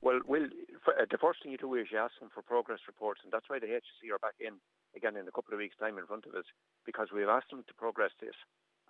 Well, 0.00 0.20
well, 0.26 0.46
uh, 0.88 1.04
the 1.10 1.18
first 1.18 1.42
thing 1.42 1.52
you 1.52 1.58
do 1.58 1.74
is 1.74 1.86
you 1.92 1.98
ask 1.98 2.18
them 2.18 2.30
for 2.34 2.42
progress 2.42 2.80
reports, 2.86 3.20
and 3.22 3.32
that's 3.32 3.48
why 3.48 3.58
the 3.58 3.66
HSE 3.66 4.10
are 4.10 4.18
back 4.18 4.34
in 4.40 4.54
again 4.96 5.16
in 5.16 5.28
a 5.28 5.30
couple 5.30 5.54
of 5.54 5.58
weeks' 5.58 5.76
time 5.78 5.96
in 5.98 6.06
front 6.06 6.26
of 6.26 6.34
us 6.34 6.44
because 6.84 7.08
we've 7.14 7.28
asked 7.28 7.50
them 7.50 7.64
to 7.68 7.74
progress 7.74 8.10
this, 8.20 8.34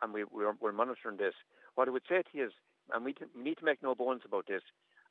and 0.00 0.14
we, 0.14 0.24
we're, 0.30 0.54
we're 0.60 0.72
monitoring 0.72 1.16
this. 1.18 1.34
What 1.74 1.88
I 1.88 1.90
would 1.90 2.06
say 2.08 2.22
to 2.22 2.32
you 2.32 2.46
is, 2.46 2.52
and 2.94 3.04
we, 3.04 3.14
we 3.36 3.42
need 3.42 3.58
to 3.58 3.64
make 3.64 3.82
no 3.82 3.94
bones 3.94 4.22
about 4.24 4.46
this, 4.48 4.62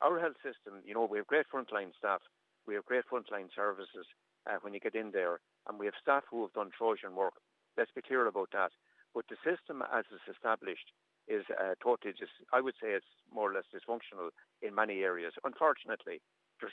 our 0.02 0.18
health 0.18 0.36
system, 0.42 0.82
you 0.84 0.94
know, 0.94 1.06
we 1.08 1.18
have 1.18 1.26
great 1.26 1.46
frontline 1.46 1.94
staff, 1.96 2.20
we 2.66 2.74
have 2.74 2.84
great 2.86 3.04
frontline 3.10 3.48
services 3.54 4.06
uh, 4.46 4.58
when 4.62 4.74
you 4.74 4.80
get 4.80 4.94
in 4.94 5.10
there, 5.12 5.40
and 5.68 5.78
we 5.78 5.86
have 5.86 5.94
staff 6.00 6.24
who 6.30 6.42
have 6.42 6.52
done 6.52 6.70
Trojan 6.76 7.14
work. 7.14 7.34
Let's 7.76 7.90
be 7.94 8.02
clear 8.02 8.26
about 8.26 8.50
that. 8.52 8.72
But 9.14 9.24
the 9.28 9.36
system 9.44 9.82
as 9.92 10.04
it's 10.10 10.28
established 10.28 10.92
is 11.28 11.44
uh, 11.52 11.74
totally 11.82 12.12
just, 12.18 12.32
I 12.52 12.60
would 12.60 12.74
say 12.80 12.92
it's 12.92 13.06
more 13.32 13.50
or 13.50 13.54
less 13.54 13.68
dysfunctional 13.70 14.30
in 14.60 14.74
many 14.74 15.00
areas. 15.00 15.34
Unfortunately, 15.44 16.20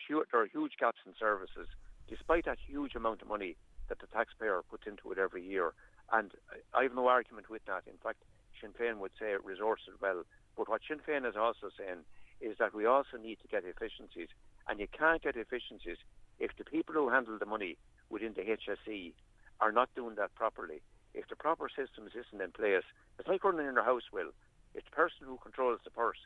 hu- 0.07 0.23
there 0.31 0.41
are 0.41 0.47
huge 0.47 0.73
gaps 0.79 0.99
in 1.05 1.13
services. 1.19 1.67
Despite 2.07 2.45
that 2.45 2.57
huge 2.65 2.95
amount 2.95 3.21
of 3.21 3.27
money 3.27 3.55
that 3.87 3.99
the 3.99 4.07
taxpayer 4.07 4.61
puts 4.69 4.87
into 4.87 5.11
it 5.11 5.17
every 5.17 5.45
year, 5.45 5.73
and 6.11 6.31
I 6.73 6.83
have 6.83 6.95
no 6.95 7.07
argument 7.07 7.49
with 7.49 7.63
that. 7.65 7.83
In 7.85 7.97
fact, 8.01 8.23
Sinn 8.59 8.73
Féin 8.73 8.97
would 8.97 9.11
say 9.19 9.31
it 9.31 9.45
resources 9.45 9.93
well. 10.01 10.23
But 10.57 10.69
what 10.69 10.81
Sinn 10.87 10.99
Féin 11.07 11.27
is 11.27 11.35
also 11.37 11.69
saying 11.77 12.03
is 12.41 12.57
that 12.57 12.73
we 12.73 12.85
also 12.85 13.17
need 13.21 13.37
to 13.41 13.47
get 13.47 13.63
efficiencies 13.65 14.29
and 14.69 14.79
you 14.79 14.87
can't 14.87 15.21
get 15.21 15.35
efficiencies 15.35 15.97
if 16.39 16.51
the 16.57 16.63
people 16.63 16.93
who 16.93 17.09
handle 17.09 17.37
the 17.37 17.45
money 17.45 17.75
within 18.09 18.33
the 18.33 18.41
HSE 18.41 19.13
are 19.59 19.71
not 19.71 19.89
doing 19.95 20.15
that 20.15 20.33
properly. 20.35 20.81
If 21.13 21.27
the 21.27 21.35
proper 21.35 21.67
systems 21.69 22.11
isn't 22.13 22.41
in 22.41 22.51
place, 22.51 22.85
it's 23.17 23.27
like 23.27 23.43
running 23.43 23.67
in 23.67 23.73
your 23.73 23.83
house, 23.83 24.03
Will. 24.13 24.31
It's 24.75 24.85
the 24.85 24.95
person 24.95 25.25
who 25.25 25.39
controls 25.41 25.79
the 25.83 25.89
purse 25.89 26.19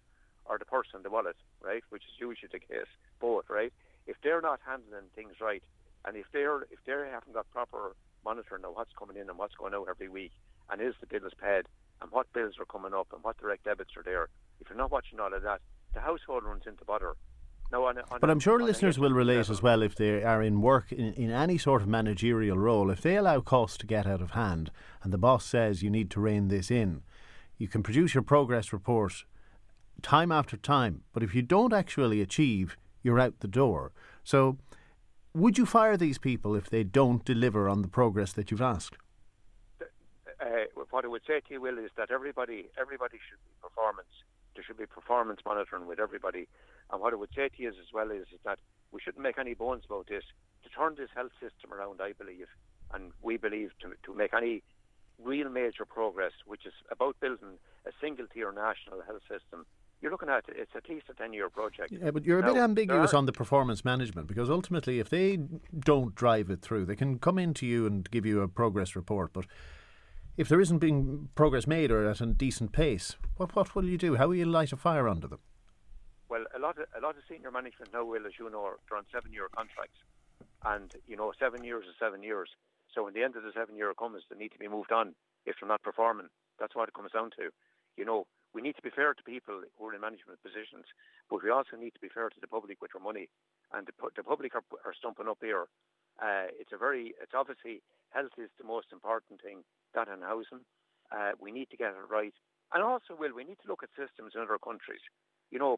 or 0.45 0.57
the 0.57 0.65
purse 0.65 0.87
and 0.93 1.05
the 1.05 1.09
wallet, 1.09 1.37
right? 1.61 1.83
Which 1.89 2.03
is 2.03 2.19
usually 2.19 2.49
the 2.51 2.59
case, 2.59 2.91
both, 3.21 3.49
right? 3.49 3.71
If 4.05 4.17
they're 4.21 4.41
not 4.41 4.59
handling 4.67 5.07
things 5.15 5.39
right, 5.39 5.63
and 6.05 6.17
if 6.17 6.25
they're 6.33 6.63
if 6.63 6.83
they 6.85 6.91
haven't 6.91 7.33
got 7.33 7.49
proper 7.51 7.95
monitoring 8.25 8.65
of 8.65 8.75
what's 8.75 8.91
coming 8.99 9.15
in 9.15 9.29
and 9.29 9.37
what's 9.37 9.55
going 9.55 9.73
out 9.73 9.87
every 9.89 10.09
week, 10.09 10.33
and 10.69 10.81
is 10.81 10.95
the 10.99 11.07
bill 11.07 11.21
bills 11.21 11.33
paid, 11.41 11.65
and 12.01 12.11
what 12.11 12.31
bills 12.33 12.55
are 12.59 12.65
coming 12.65 12.93
up, 12.93 13.07
and 13.13 13.23
what 13.23 13.37
direct 13.37 13.63
debits 13.63 13.95
are 13.95 14.03
there, 14.03 14.27
if 14.59 14.67
you're 14.67 14.77
not 14.77 14.91
watching 14.91 15.19
all 15.21 15.33
of 15.33 15.43
that, 15.43 15.61
the 15.93 16.01
household 16.01 16.43
runs 16.43 16.63
into 16.67 16.83
bother 16.83 17.15
no, 17.73 17.85
on 17.85 17.97
on 17.97 18.19
but 18.21 18.29
I'm 18.29 18.39
sure 18.39 18.61
listeners 18.61 18.99
will 18.99 19.11
relate 19.11 19.49
as 19.49 19.61
well 19.61 19.81
if 19.81 19.95
they 19.95 20.23
are 20.23 20.43
in 20.43 20.61
work 20.61 20.91
in, 20.91 21.13
in 21.13 21.31
any 21.31 21.57
sort 21.57 21.81
of 21.81 21.87
managerial 21.87 22.57
role. 22.57 22.91
If 22.91 23.01
they 23.01 23.17
allow 23.17 23.41
costs 23.41 23.77
to 23.79 23.87
get 23.87 24.05
out 24.05 24.21
of 24.21 24.31
hand 24.31 24.71
and 25.01 25.11
the 25.11 25.17
boss 25.17 25.43
says 25.43 25.81
you 25.81 25.89
need 25.89 26.11
to 26.11 26.21
rein 26.21 26.47
this 26.47 26.69
in, 26.69 27.01
you 27.57 27.67
can 27.67 27.81
produce 27.81 28.13
your 28.13 28.23
progress 28.23 28.71
report 28.71 29.25
time 30.03 30.31
after 30.31 30.55
time. 30.55 31.01
But 31.13 31.23
if 31.23 31.33
you 31.33 31.41
don't 31.41 31.73
actually 31.73 32.21
achieve, 32.21 32.77
you're 33.01 33.19
out 33.19 33.39
the 33.39 33.47
door. 33.47 33.91
So, 34.23 34.57
would 35.33 35.57
you 35.57 35.65
fire 35.65 35.97
these 35.97 36.19
people 36.19 36.55
if 36.55 36.69
they 36.69 36.83
don't 36.83 37.25
deliver 37.25 37.67
on 37.67 37.81
the 37.81 37.87
progress 37.87 38.33
that 38.33 38.51
you've 38.51 38.61
asked? 38.61 38.97
Uh, 39.81 40.45
what 40.91 41.05
I 41.05 41.07
would 41.07 41.23
say 41.25 41.39
to 41.39 41.53
you, 41.53 41.61
Will, 41.61 41.79
is 41.79 41.89
that 41.97 42.11
everybody 42.11 42.69
everybody 42.79 43.17
should 43.17 43.39
be 43.45 43.53
performance. 43.61 44.13
There 44.53 44.63
should 44.63 44.77
be 44.77 44.85
performance 44.85 45.39
monitoring 45.43 45.87
with 45.87 45.99
everybody 45.99 46.47
and 46.93 47.01
what 47.01 47.11
I 47.11 47.15
would 47.15 47.31
say 47.35 47.49
to 47.49 47.61
you 47.61 47.69
as 47.69 47.91
well 47.91 48.11
is, 48.11 48.27
is 48.31 48.39
that 48.45 48.59
we 48.91 49.01
shouldn't 49.01 49.23
make 49.23 49.39
any 49.39 49.55
bones 49.55 49.83
about 49.85 50.07
this. 50.07 50.23
To 50.63 50.69
turn 50.69 50.95
this 50.95 51.09
health 51.15 51.31
system 51.41 51.73
around, 51.73 51.99
I 52.01 52.13
believe, 52.13 52.45
and 52.93 53.11
we 53.21 53.35
believe 53.37 53.71
to, 53.81 53.93
to 54.05 54.15
make 54.15 54.33
any 54.33 54.61
real 55.21 55.49
major 55.49 55.85
progress, 55.85 56.31
which 56.45 56.67
is 56.67 56.73
about 56.91 57.19
building 57.19 57.57
a 57.87 57.91
single 57.99 58.27
tier 58.31 58.51
national 58.51 59.01
health 59.01 59.23
system, 59.23 59.65
you're 60.01 60.11
looking 60.11 60.29
at 60.29 60.43
it's 60.49 60.71
at 60.75 60.87
least 60.87 61.05
a 61.09 61.15
10 61.15 61.33
year 61.33 61.49
project. 61.49 61.91
Yeah, 61.91 62.11
but 62.11 62.25
you're 62.25 62.39
a 62.39 62.41
now, 62.43 62.53
bit 62.53 62.61
ambiguous 62.61 63.13
on 63.13 63.25
the 63.25 63.31
performance 63.31 63.83
management 63.83 64.27
because 64.27 64.49
ultimately, 64.49 64.99
if 64.99 65.09
they 65.09 65.39
don't 65.79 66.13
drive 66.13 66.51
it 66.51 66.61
through, 66.61 66.85
they 66.85 66.95
can 66.95 67.17
come 67.17 67.39
into 67.39 67.65
you 67.65 67.87
and 67.87 68.09
give 68.11 68.25
you 68.25 68.41
a 68.41 68.47
progress 68.47 68.95
report. 68.95 69.33
But 69.33 69.45
if 70.37 70.47
there 70.47 70.61
isn't 70.61 70.79
being 70.79 71.29
progress 71.33 71.65
made 71.65 71.89
or 71.89 72.07
at 72.07 72.21
a 72.21 72.25
decent 72.27 72.71
pace, 72.71 73.15
what, 73.37 73.55
what 73.55 73.73
will 73.73 73.85
you 73.85 73.97
do? 73.97 74.15
How 74.15 74.27
will 74.27 74.35
you 74.35 74.45
light 74.45 74.73
a 74.73 74.77
fire 74.77 75.07
under 75.07 75.27
them? 75.27 75.39
Well, 76.33 76.49
a 76.49 76.57
lot 76.57 76.81
of 76.81 76.89
a 76.97 77.01
lot 77.05 77.13
of 77.13 77.21
senior 77.29 77.53
management 77.53 77.93
now 77.93 78.01
will, 78.09 78.25
as 78.25 78.41
you 78.41 78.49
know, 78.49 78.65
are 78.65 78.97
on 78.97 79.05
seven-year 79.13 79.53
contracts, 79.53 80.01
and 80.65 80.89
you 81.05 81.13
know, 81.13 81.29
seven 81.37 81.61
years 81.61 81.85
is 81.85 81.93
seven 82.01 82.25
years. 82.25 82.49
So 82.89 83.05
when 83.05 83.13
the 83.13 83.21
end 83.21 83.37
of 83.37 83.45
the 83.45 83.53
seven 83.53 83.77
year 83.77 83.93
comes, 83.93 84.25
they 84.25 84.41
need 84.41 84.49
to 84.57 84.57
be 84.57 84.65
moved 84.65 84.89
on 84.89 85.13
if 85.45 85.61
they're 85.61 85.69
not 85.69 85.85
performing. 85.85 86.33
That's 86.57 86.73
what 86.73 86.89
it 86.89 86.97
comes 86.97 87.13
down 87.13 87.29
to. 87.37 87.53
You 88.01 88.05
know, 88.09 88.25
we 88.49 88.65
need 88.65 88.73
to 88.77 88.81
be 88.81 88.89
fair 88.89 89.13
to 89.13 89.21
people 89.21 89.61
who 89.61 89.85
are 89.85 89.93
in 89.93 90.01
management 90.01 90.41
positions, 90.41 90.89
but 91.29 91.45
we 91.45 91.53
also 91.53 91.77
need 91.77 91.93
to 91.93 92.01
be 92.01 92.09
fair 92.09 92.33
to 92.33 92.41
the 92.41 92.49
public 92.49 92.81
with 92.81 92.97
their 92.97 93.05
money. 93.05 93.29
And 93.69 93.85
the, 93.85 93.93
the 94.17 94.25
public 94.25 94.57
are, 94.57 94.65
are 94.89 94.97
stumping 94.97 95.29
up 95.29 95.37
here. 95.37 95.69
Uh, 96.17 96.49
it's 96.57 96.73
a 96.73 96.81
very, 96.81 97.13
it's 97.21 97.37
obviously 97.37 97.85
health 98.09 98.33
is 98.41 98.49
the 98.57 98.65
most 98.65 98.89
important 98.89 99.45
thing, 99.45 99.61
that 99.93 100.09
and 100.09 100.25
housing. 100.25 100.65
Uh, 101.13 101.37
we 101.37 101.53
need 101.53 101.69
to 101.69 101.77
get 101.77 101.93
it 101.93 102.09
right. 102.09 102.33
And 102.73 102.81
also, 102.81 103.13
Will, 103.13 103.37
we 103.37 103.45
need 103.45 103.61
to 103.61 103.69
look 103.69 103.85
at 103.85 103.93
systems 103.93 104.33
in 104.33 104.41
other 104.41 104.57
countries. 104.57 105.05
You 105.53 105.61
know, 105.61 105.77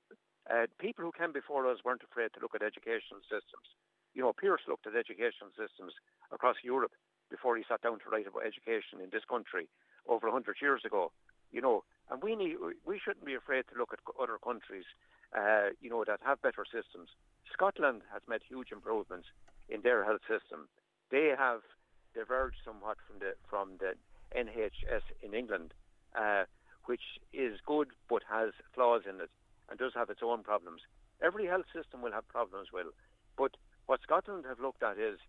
uh, 0.49 0.67
people 0.79 1.03
who 1.03 1.11
came 1.11 1.33
before 1.33 1.65
us 1.69 1.79
weren't 1.83 2.03
afraid 2.03 2.29
to 2.33 2.39
look 2.39 2.53
at 2.53 2.61
educational 2.61 3.21
systems. 3.25 3.67
You 4.13 4.21
know, 4.21 4.33
Pearse 4.33 4.61
looked 4.67 4.87
at 4.87 4.95
educational 4.95 5.49
systems 5.57 5.93
across 6.31 6.57
Europe 6.63 6.93
before 7.29 7.57
he 7.57 7.63
sat 7.67 7.81
down 7.81 7.99
to 7.99 8.09
write 8.11 8.27
about 8.27 8.45
education 8.45 9.01
in 9.01 9.09
this 9.11 9.25
country 9.25 9.67
over 10.07 10.27
100 10.27 10.57
years 10.61 10.85
ago. 10.85 11.11
You 11.51 11.61
know, 11.61 11.83
and 12.09 12.21
we 12.21 12.35
need 12.35 12.57
we 12.85 12.99
shouldn't 12.99 13.25
be 13.25 13.33
afraid 13.33 13.65
to 13.71 13.77
look 13.77 13.93
at 13.93 13.99
other 14.21 14.37
countries, 14.37 14.85
uh, 15.35 15.73
you 15.81 15.89
know, 15.89 16.03
that 16.05 16.19
have 16.23 16.41
better 16.41 16.65
systems. 16.65 17.09
Scotland 17.51 18.01
has 18.11 18.21
made 18.27 18.41
huge 18.47 18.71
improvements 18.71 19.27
in 19.69 19.81
their 19.81 20.03
health 20.03 20.21
system. 20.27 20.67
They 21.11 21.33
have 21.37 21.61
diverged 22.13 22.57
somewhat 22.65 22.97
from 23.07 23.19
the 23.19 23.33
from 23.49 23.77
the 23.79 23.93
NHS 24.37 25.05
in 25.23 25.33
England, 25.33 25.73
uh, 26.13 26.43
which 26.85 27.19
is 27.33 27.59
good 27.65 27.89
but 28.09 28.21
has 28.29 28.51
flaws 28.73 29.03
in 29.09 29.21
it 29.21 29.29
and 29.69 29.79
does 29.79 29.93
have 29.95 30.09
its 30.09 30.21
own 30.23 30.43
problems. 30.43 30.81
Every 31.21 31.45
health 31.45 31.65
system 31.73 32.01
will 32.01 32.11
have 32.11 32.27
problems, 32.27 32.69
Will. 32.73 32.91
But 33.37 33.51
what 33.85 34.01
Scotland 34.01 34.45
have 34.47 34.59
looked 34.59 34.83
at 34.83 34.97
is 34.97 35.19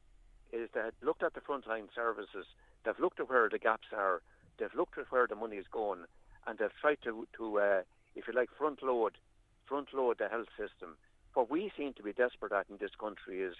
is 0.52 0.68
they 0.74 0.80
have 0.80 0.94
looked 1.02 1.24
at 1.24 1.34
the 1.34 1.40
frontline 1.40 1.88
services, 1.94 2.46
they've 2.84 3.00
looked 3.00 3.18
at 3.18 3.28
where 3.28 3.48
the 3.48 3.58
gaps 3.58 3.88
are, 3.92 4.22
they've 4.58 4.74
looked 4.76 4.96
at 4.96 5.10
where 5.10 5.26
the 5.26 5.34
money 5.34 5.56
is 5.56 5.66
going, 5.70 6.04
and 6.46 6.58
they've 6.58 6.74
tried 6.80 6.98
to, 7.02 7.26
to 7.36 7.58
uh, 7.58 7.82
if 8.14 8.26
you 8.28 8.32
like, 8.32 8.48
front 8.56 8.82
load, 8.82 9.18
front 9.66 9.92
load 9.92 10.18
the 10.18 10.28
health 10.28 10.48
system. 10.56 10.96
What 11.34 11.50
we 11.50 11.70
seem 11.76 11.92
to 11.94 12.02
be 12.02 12.12
desperate 12.12 12.52
at 12.52 12.66
in 12.70 12.78
this 12.78 12.94
country 12.98 13.42
is 13.42 13.54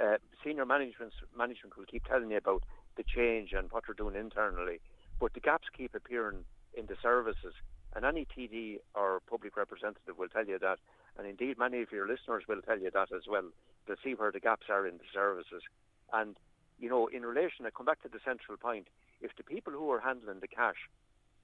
uh, 0.00 0.16
senior 0.44 0.64
management 0.64 1.12
management 1.36 1.76
will 1.76 1.84
keep 1.84 2.04
telling 2.04 2.30
you 2.30 2.36
about 2.36 2.62
the 2.96 3.02
change 3.02 3.52
and 3.52 3.70
what 3.70 3.84
they're 3.86 3.94
doing 3.94 4.16
internally, 4.16 4.80
but 5.20 5.34
the 5.34 5.40
gaps 5.40 5.68
keep 5.76 5.94
appearing 5.94 6.44
in 6.74 6.86
the 6.86 6.96
services. 7.02 7.54
And 7.98 8.06
any 8.06 8.26
TD 8.26 8.78
or 8.94 9.18
public 9.28 9.56
representative 9.56 10.16
will 10.16 10.28
tell 10.28 10.46
you 10.46 10.56
that. 10.60 10.78
And 11.18 11.26
indeed, 11.26 11.58
many 11.58 11.82
of 11.82 11.90
your 11.90 12.06
listeners 12.06 12.44
will 12.46 12.62
tell 12.62 12.78
you 12.78 12.92
that 12.92 13.10
as 13.12 13.22
well. 13.28 13.50
They'll 13.88 13.96
see 14.04 14.14
where 14.14 14.30
the 14.30 14.38
gaps 14.38 14.66
are 14.70 14.86
in 14.86 14.98
the 14.98 15.10
services. 15.12 15.62
And, 16.12 16.36
you 16.78 16.88
know, 16.88 17.08
in 17.08 17.26
relation, 17.26 17.66
I 17.66 17.70
come 17.70 17.86
back 17.86 18.00
to 18.02 18.08
the 18.08 18.20
central 18.24 18.56
point. 18.56 18.86
If 19.20 19.32
the 19.36 19.42
people 19.42 19.72
who 19.72 19.90
are 19.90 19.98
handling 19.98 20.38
the 20.38 20.46
cash 20.46 20.88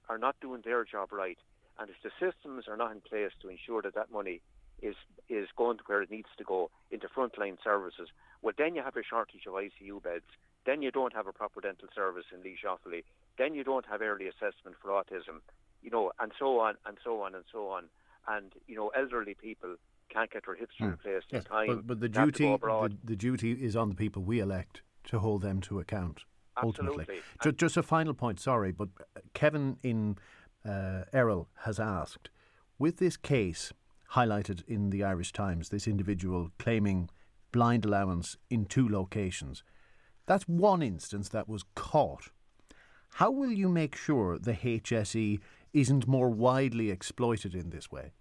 are 0.07 0.17
not 0.17 0.39
doing 0.39 0.61
their 0.63 0.85
job 0.85 1.11
right, 1.11 1.37
and 1.77 1.89
if 1.89 1.97
the 2.01 2.11
systems 2.17 2.69
are 2.69 2.77
not 2.77 2.93
in 2.93 3.01
place 3.01 3.31
to 3.41 3.49
ensure 3.49 3.81
that 3.81 3.95
that 3.95 4.09
money 4.09 4.39
is 4.81 4.95
is 5.27 5.49
going 5.57 5.77
to 5.79 5.83
where 5.87 6.03
it 6.03 6.11
needs 6.11 6.29
to 6.37 6.45
go 6.45 6.71
into 6.89 7.09
frontline 7.09 7.57
services, 7.61 8.07
well, 8.41 8.53
then 8.57 8.75
you 8.75 8.81
have 8.81 8.95
a 8.95 9.03
shortage 9.03 9.45
of 9.45 9.55
ICU 9.55 10.01
beds. 10.01 10.31
Then 10.65 10.81
you 10.81 10.91
don't 10.91 11.13
have 11.13 11.27
a 11.27 11.33
proper 11.33 11.59
dental 11.59 11.89
service 11.93 12.31
in 12.33 12.39
Laois 12.39 12.77
Offaly. 12.77 13.03
Then 13.37 13.55
you 13.55 13.65
don't 13.65 13.87
have 13.87 14.01
early 14.01 14.27
assessment 14.29 14.77
for 14.81 14.91
autism 14.91 15.43
you 15.85 15.91
know, 15.91 16.11
and 16.19 16.31
so 16.37 16.59
on 16.59 16.75
and 16.85 16.97
so 17.03 17.21
on 17.21 17.35
and 17.35 17.45
so 17.51 17.69
on. 17.69 17.83
and 18.27 18.53
you 18.67 18.75
know 18.75 18.89
elderly 18.89 19.35
people 19.35 19.75
can't 20.09 20.31
get 20.31 20.45
their 20.45 20.55
hips 20.55 20.73
mm. 20.81 20.91
replaced 20.91 21.27
yes, 21.31 21.43
in 21.43 21.49
time. 21.49 21.67
But, 21.67 21.87
but 21.87 21.99
the 21.99 22.09
duty 22.09 22.45
the, 22.45 22.97
the, 23.03 23.15
duty 23.15 23.51
is 23.51 23.75
on 23.75 23.89
the 23.89 23.95
people 23.95 24.23
we 24.23 24.39
elect 24.39 24.81
to 25.05 25.19
hold 25.19 25.43
them 25.43 25.61
to 25.61 25.79
account. 25.79 26.23
Absolutely. 26.57 26.87
Ultimately, 26.87 27.21
just, 27.43 27.57
just 27.57 27.77
a 27.77 27.83
final 27.83 28.13
point. 28.13 28.39
Sorry, 28.39 28.71
but 28.71 28.89
Kevin 29.33 29.77
in 29.83 30.17
uh, 30.67 31.03
Errol 31.13 31.49
has 31.63 31.79
asked, 31.79 32.29
with 32.79 32.97
this 32.97 33.17
case 33.17 33.71
highlighted 34.13 34.63
in 34.67 34.89
the 34.89 35.03
Irish 35.03 35.33
Times, 35.33 35.69
this 35.69 35.87
individual 35.87 36.49
claiming 36.57 37.09
blind 37.51 37.85
allowance 37.85 38.37
in 38.49 38.65
two 38.65 38.87
locations. 38.87 39.63
That's 40.25 40.47
one 40.47 40.81
instance 40.81 41.29
that 41.29 41.47
was 41.47 41.63
caught. 41.75 42.29
How 43.15 43.31
will 43.31 43.51
you 43.51 43.69
make 43.69 43.95
sure 43.95 44.37
the 44.37 44.53
HSE 44.53 45.39
isn't 45.75 46.07
more 46.07 46.29
widely 46.29 46.89
exploited 46.89 47.53
in 47.53 47.69
this 47.69 47.91
way? 47.91 48.13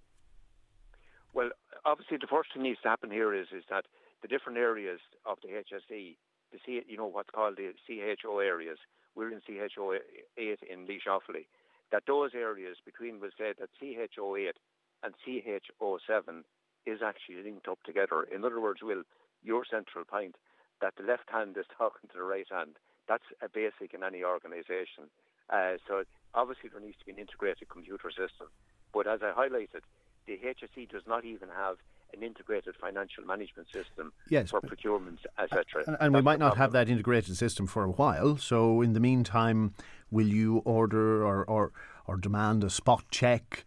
Well, 1.33 1.51
obviously, 1.87 2.19
the 2.21 2.27
first 2.27 2.53
thing 2.53 2.65
needs 2.65 2.81
to 2.83 2.89
happen 2.89 3.11
here 3.11 3.33
is 3.33 3.47
is 3.57 3.65
that 3.71 3.87
the 4.23 4.29
different 4.29 4.59
areas 4.59 5.01
of 5.25 5.39
the 5.43 5.51
HSE, 5.51 6.17
the 6.53 6.59
C, 6.67 6.83
you 6.87 6.97
know 6.97 7.07
what's 7.07 7.31
called 7.31 7.57
the 7.57 7.73
CHO 7.87 8.41
areas. 8.41 8.79
We're 9.15 9.33
in 9.33 9.41
CHO 9.47 9.95
eight 10.37 10.59
in 10.69 10.87
Laois 10.87 11.07
Offaly. 11.07 11.47
That 11.93 12.03
those 12.07 12.33
areas 12.35 12.79
between 12.85 13.21
was 13.21 13.31
said 13.39 13.55
that 13.61 13.71
CHO 13.79 14.37
eight 14.37 14.57
and 15.05 15.15
CHO 15.25 15.99
seven 16.05 16.45
is 16.87 17.01
actually 17.03 17.45
linked 17.45 17.69
up 17.69 17.79
together. 17.85 18.27
In 18.35 18.45
other 18.45 18.61
words, 18.61 18.81
will 18.83 19.05
your 19.45 19.65
central 19.71 20.05
point 20.05 20.35
that 20.81 20.95
the 20.97 21.05
left 21.05 21.31
hand 21.31 21.57
is 21.57 21.67
talking 21.79 22.11
to 22.11 22.19
the 22.19 22.25
right 22.25 22.49
hand. 22.51 22.77
That's 23.09 23.25
a 23.43 23.49
basic 23.49 23.95
in 23.95 24.03
any 24.03 24.25
organisation. 24.25 25.13
Uh, 25.51 25.77
so 25.87 26.05
obviously 26.35 26.69
there 26.71 26.81
needs 26.81 26.99
to 26.99 27.05
be 27.05 27.13
an 27.13 27.19
integrated 27.19 27.69
computer 27.69 28.11
system. 28.11 28.49
But 28.93 29.07
as 29.07 29.21
I 29.23 29.33
highlighted, 29.33 29.83
the 30.27 30.39
HSE 30.39 30.89
does 30.89 31.03
not 31.07 31.25
even 31.25 31.49
have 31.49 31.77
an 32.15 32.23
integrated 32.23 32.75
financial 32.81 33.25
management 33.25 33.69
system 33.73 34.13
yes, 34.31 34.51
for 34.51 34.61
procurement, 34.61 35.19
etc. 35.39 35.85
And, 35.87 35.97
and 36.01 36.15
we 36.15 36.23
might 36.23 36.39
not 36.39 36.57
have 36.57 36.73
that 36.73 36.89
integrated 36.89 37.37
system 37.37 37.67
for 37.67 37.85
a 37.85 37.91
while. 37.91 38.37
So 38.37 38.83
in 38.83 38.93
the 38.93 39.01
meantime, 39.01 39.75
will 40.11 40.29
you 40.29 40.59
order 40.65 41.25
or, 41.25 41.45
or, 41.45 41.73
or 42.07 42.17
demand 42.17 42.63
a 42.63 42.71
spot 42.71 43.05
check? 43.11 43.65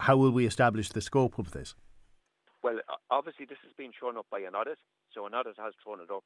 How 0.00 0.16
will 0.16 0.30
we 0.30 0.46
establish 0.46 0.88
the 0.90 1.00
scope 1.00 1.38
of 1.38 1.50
this? 1.50 1.74
Well, 2.62 2.78
obviously 3.10 3.44
this 3.44 3.58
has 3.64 3.72
been 3.76 3.90
shown 3.98 4.16
up 4.16 4.26
by 4.30 4.40
an 4.40 4.54
audit. 4.54 4.78
So 5.12 5.26
an 5.26 5.34
audit 5.34 5.56
has 5.58 5.74
thrown 5.82 6.00
it 6.00 6.10
up, 6.10 6.24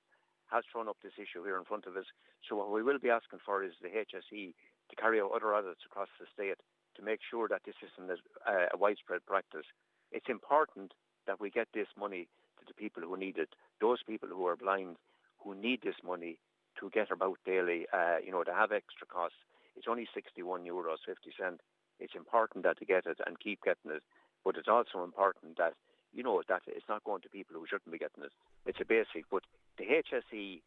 has 0.50 0.64
thrown 0.70 0.88
up 0.88 0.96
this 1.02 1.12
issue 1.16 1.44
here 1.44 1.58
in 1.58 1.64
front 1.64 1.86
of 1.86 1.96
us. 1.96 2.04
So 2.48 2.56
what 2.56 2.70
we 2.70 2.82
will 2.82 2.98
be 2.98 3.10
asking 3.10 3.40
for 3.44 3.64
is 3.64 3.72
the 3.82 3.88
HSE 3.88 4.54
to 4.91 4.97
carry 4.97 5.20
out 5.20 5.32
other 5.34 5.55
audits 5.55 5.80
across 5.86 6.09
the 6.18 6.26
state 6.32 6.59
to 6.97 7.03
make 7.03 7.20
sure 7.22 7.49
that 7.49 7.62
this 7.64 7.76
isn't 7.82 8.11
a, 8.11 8.74
a 8.74 8.76
widespread 8.76 9.24
practice. 9.26 9.66
It's 10.12 10.28
important 10.28 10.93
that 11.26 11.41
we 11.41 11.51
get 11.51 11.68
this 11.72 11.89
money 11.99 12.28
to 12.59 12.64
the 12.66 12.74
people 12.74 13.03
who 13.03 13.16
need 13.16 13.39
it, 13.39 13.51
those 13.80 14.03
people 14.07 14.28
who 14.28 14.47
are 14.47 14.57
blind, 14.57 14.97
who 15.39 15.55
need 15.55 15.82
this 15.82 16.01
money 16.05 16.39
to 16.80 16.91
get 16.91 17.11
about 17.11 17.39
daily, 17.45 17.86
uh, 17.93 18.16
you 18.24 18.32
know, 18.32 18.45
to 18.45 18.55
have 18.55 18.72
extra 18.72 19.07
costs. 19.07 19.39
It's 19.76 19.86
only 19.89 20.09
61 20.12 20.64
euros 20.64 21.05
50 21.07 21.30
cent. 21.39 21.61
It's 22.01 22.14
important 22.14 22.64
that 22.64 22.76
they 22.80 22.86
get 22.86 23.07
it 23.07 23.18
and 23.26 23.39
keep 23.39 23.62
getting 23.62 23.91
it, 23.91 24.03
but 24.45 24.57
it's 24.57 24.68
also 24.68 25.05
important 25.05 25.57
that 25.59 25.74
you 26.12 26.22
know 26.22 26.43
that 26.49 26.62
it's 26.66 26.89
not 26.89 27.05
going 27.05 27.22
to 27.22 27.28
people 27.28 27.57
who 27.57 27.66
shouldn't 27.68 27.93
be 27.93 27.99
getting 27.99 28.24
it. 28.24 28.32
It's 28.66 28.80
a 28.80 28.84
basic, 28.84 29.28
but 29.30 29.43
the 29.76 29.84
HSE, 29.84 30.61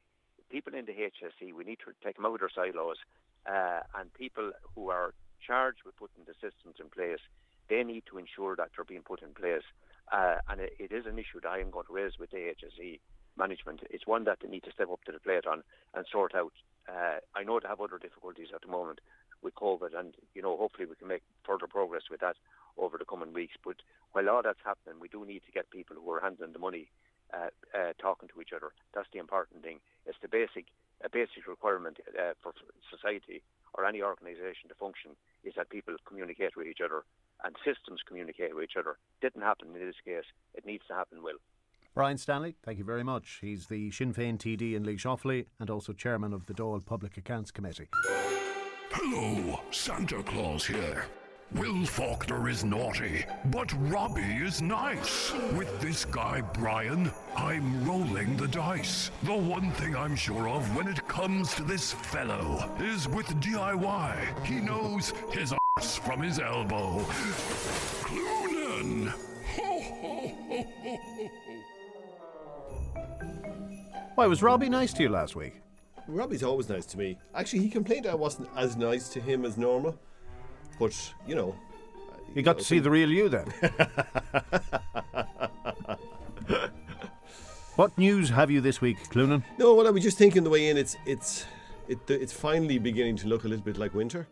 people 0.50 0.76
in 0.76 0.86
the 0.86 0.94
HSE, 0.94 1.54
we 1.54 1.64
need 1.64 1.80
to 1.80 1.92
take 2.04 2.18
them 2.18 2.26
out 2.26 2.36
of 2.36 2.40
their 2.42 2.50
silos, 2.54 2.98
uh, 3.50 3.82
and 3.98 4.14
people 4.14 4.52
who 4.76 4.90
are 4.90 5.14
charged 5.46 5.80
with 5.86 5.96
putting 5.98 6.24
the 6.26 6.34
systems 6.34 6.76
in 6.80 6.90
place, 6.90 7.20
they 7.70 7.84
need 7.84 8.04
to 8.10 8.18
ensure 8.18 8.56
that 8.56 8.70
they're 8.76 8.86
being 8.86 9.02
put 9.02 9.22
in 9.22 9.34
place. 9.34 9.64
Uh, 10.12 10.38
and 10.50 10.60
it, 10.62 10.74
it 10.78 10.92
is 10.92 11.06
an 11.06 11.18
issue 11.18 11.40
that 11.42 11.50
I 11.50 11.60
am 11.60 11.72
going 11.72 11.86
to 11.88 11.94
raise 11.94 12.20
with 12.20 12.32
the 12.32 12.54
HSE 12.54 13.00
management. 13.38 13.82
It's 13.90 14.06
one 14.06 14.26
that 14.26 14.40
they 14.42 14.50
need 14.50 14.64
to 14.64 14.72
step 14.72 14.90
up 14.92 15.04
to 15.06 15.12
the 15.12 15.20
plate 15.20 15.48
on 15.48 15.64
and 15.94 16.06
sort 16.12 16.36
out. 16.36 16.54
Uh, 16.88 17.20
I 17.36 17.44
know 17.44 17.60
they 17.60 17.68
have 17.68 17.82
other 17.82 17.98
difficulties 17.98 18.50
at 18.54 18.62
the 18.62 18.68
moment 18.68 19.00
with 19.42 19.56
COVID, 19.56 19.98
and 19.98 20.14
you 20.36 20.42
know 20.42 20.58
hopefully 20.58 20.86
we 20.86 20.96
can 20.96 21.08
make 21.08 21.24
further 21.46 21.68
progress 21.68 22.04
with 22.12 22.20
that 22.22 22.36
over 22.78 22.98
the 22.98 23.06
coming 23.06 23.34
weeks. 23.34 23.56
But 23.64 23.78
while 24.12 24.30
all 24.30 24.42
that's 24.44 24.60
happening, 24.64 25.00
we 25.00 25.08
do 25.08 25.26
need 25.26 25.44
to 25.46 25.52
get 25.52 25.70
people 25.70 25.96
who 25.96 26.12
are 26.12 26.22
handling 26.22 26.54
the 26.54 26.60
money 26.60 26.90
uh, 27.34 27.50
uh, 27.78 27.94
talking 28.00 28.30
to 28.30 28.42
each 28.42 28.54
other. 28.56 28.72
That's 28.94 29.08
the 29.14 29.20
important 29.20 29.64
thing. 29.64 29.80
It's 30.06 30.18
the 30.22 30.28
basic, 30.28 30.66
a 31.04 31.10
basic 31.10 31.48
requirement 31.48 31.98
uh, 32.18 32.34
for 32.42 32.54
society 32.90 33.42
or 33.74 33.86
any 33.86 34.02
organisation 34.02 34.70
to 34.70 34.76
function 34.76 35.12
is 35.44 35.54
that 35.56 35.70
people 35.70 35.96
communicate 36.06 36.56
with 36.56 36.68
each 36.68 36.82
other 36.84 37.04
and 37.44 37.56
systems 37.66 38.02
communicate 38.08 38.56
with 38.56 38.66
each 38.66 38.78
other. 38.78 38.98
Didn't 39.22 39.42
happen 39.42 39.70
in 39.74 39.86
this 39.86 39.96
case. 40.04 40.26
It 40.54 40.66
needs 40.66 40.84
to 40.88 40.94
happen. 40.94 41.24
Will. 41.24 41.40
Brian 41.94 42.18
Stanley, 42.18 42.56
thank 42.64 42.78
you 42.78 42.86
very 42.86 43.04
much. 43.04 43.40
He's 43.42 43.68
the 43.68 43.92
Sinn 43.92 44.14
Féin 44.14 44.38
TD 44.38 44.76
in 44.76 44.84
Laois 44.84 45.06
Offaly 45.06 45.48
and 45.60 45.70
also 45.70 45.92
chairman 45.92 46.34
of 46.34 46.46
the 46.46 46.54
Dáil 46.54 46.86
Public 46.86 47.18
Accounts 47.18 47.52
Committee. 47.52 47.90
Hello, 48.92 49.60
Santa 49.72 50.24
Claus 50.24 50.66
here. 50.66 51.06
Will 51.54 51.86
Faulkner 51.86 52.48
is 52.48 52.64
naughty, 52.64 53.26
but 53.46 53.74
Robbie 53.90 54.22
is 54.22 54.62
nice. 54.62 55.34
With 55.58 55.82
this 55.82 56.06
guy, 56.06 56.40
Brian, 56.40 57.12
I'm 57.36 57.86
rolling 57.86 58.38
the 58.38 58.48
dice. 58.48 59.12
The 59.24 59.36
one 59.36 59.70
thing 59.72 59.94
I'm 59.94 60.16
sure 60.16 60.48
of 60.48 60.74
when 60.78 60.88
it 60.88 61.06
comes 61.10 61.54
to 61.56 61.64
this 61.64 61.92
fellow 61.92 62.72
is 62.80 63.10
with 63.10 63.28
DIY. 63.42 64.46
He 64.46 64.62
knows 64.62 65.14
his 65.32 65.54
ass 65.78 65.98
from 65.98 66.22
his 66.22 66.40
elbow. 66.40 67.00
Clunan! 68.06 69.10
Ho, 69.10 69.82
ho, 69.82 70.36
ho, 70.50 70.68
ho, 70.84 70.98
ho. 71.06 71.30
Why, 74.16 74.28
was 74.28 74.42
Robbie 74.42 74.70
nice 74.70 74.94
to 74.94 75.04
you 75.04 75.10
last 75.10 75.36
week? 75.36 75.62
Robbie's 76.08 76.44
always 76.44 76.70
nice 76.70 76.86
to 76.88 76.98
me. 76.98 77.18
Actually, 77.36 77.64
he 77.64 77.70
complained 77.70 78.08
I 78.08 78.16
wasn't 78.16 78.48
as 78.56 78.78
nice 78.78 79.10
to 79.10 79.20
him 79.20 79.44
as 79.44 79.58
normal. 79.58 80.00
But, 80.82 81.14
you 81.28 81.36
know. 81.36 81.56
You 82.34 82.42
got 82.42 82.58
to 82.58 82.64
see 82.64 82.80
the 82.80 82.90
real 82.90 83.12
you 83.12 83.30
then. 83.30 83.46
what 87.76 87.96
news 88.00 88.30
have 88.30 88.50
you 88.50 88.62
this 88.62 88.82
week, 88.82 88.98
Clunan? 89.12 89.44
No, 89.60 89.76
well, 89.76 89.86
I 89.86 89.92
was 89.92 90.02
just 90.02 90.18
thinking 90.18 90.44
the 90.44 90.50
way 90.50 90.70
in, 90.70 90.78
it's 90.78 90.98
it's 91.06 91.46
it, 91.88 92.00
it's 92.10 92.34
finally 92.34 92.80
beginning 92.80 93.16
to 93.18 93.28
look 93.28 93.44
a 93.44 93.48
little 93.48 93.64
bit 93.64 93.78
like 93.78 93.94
winter. 93.94 94.28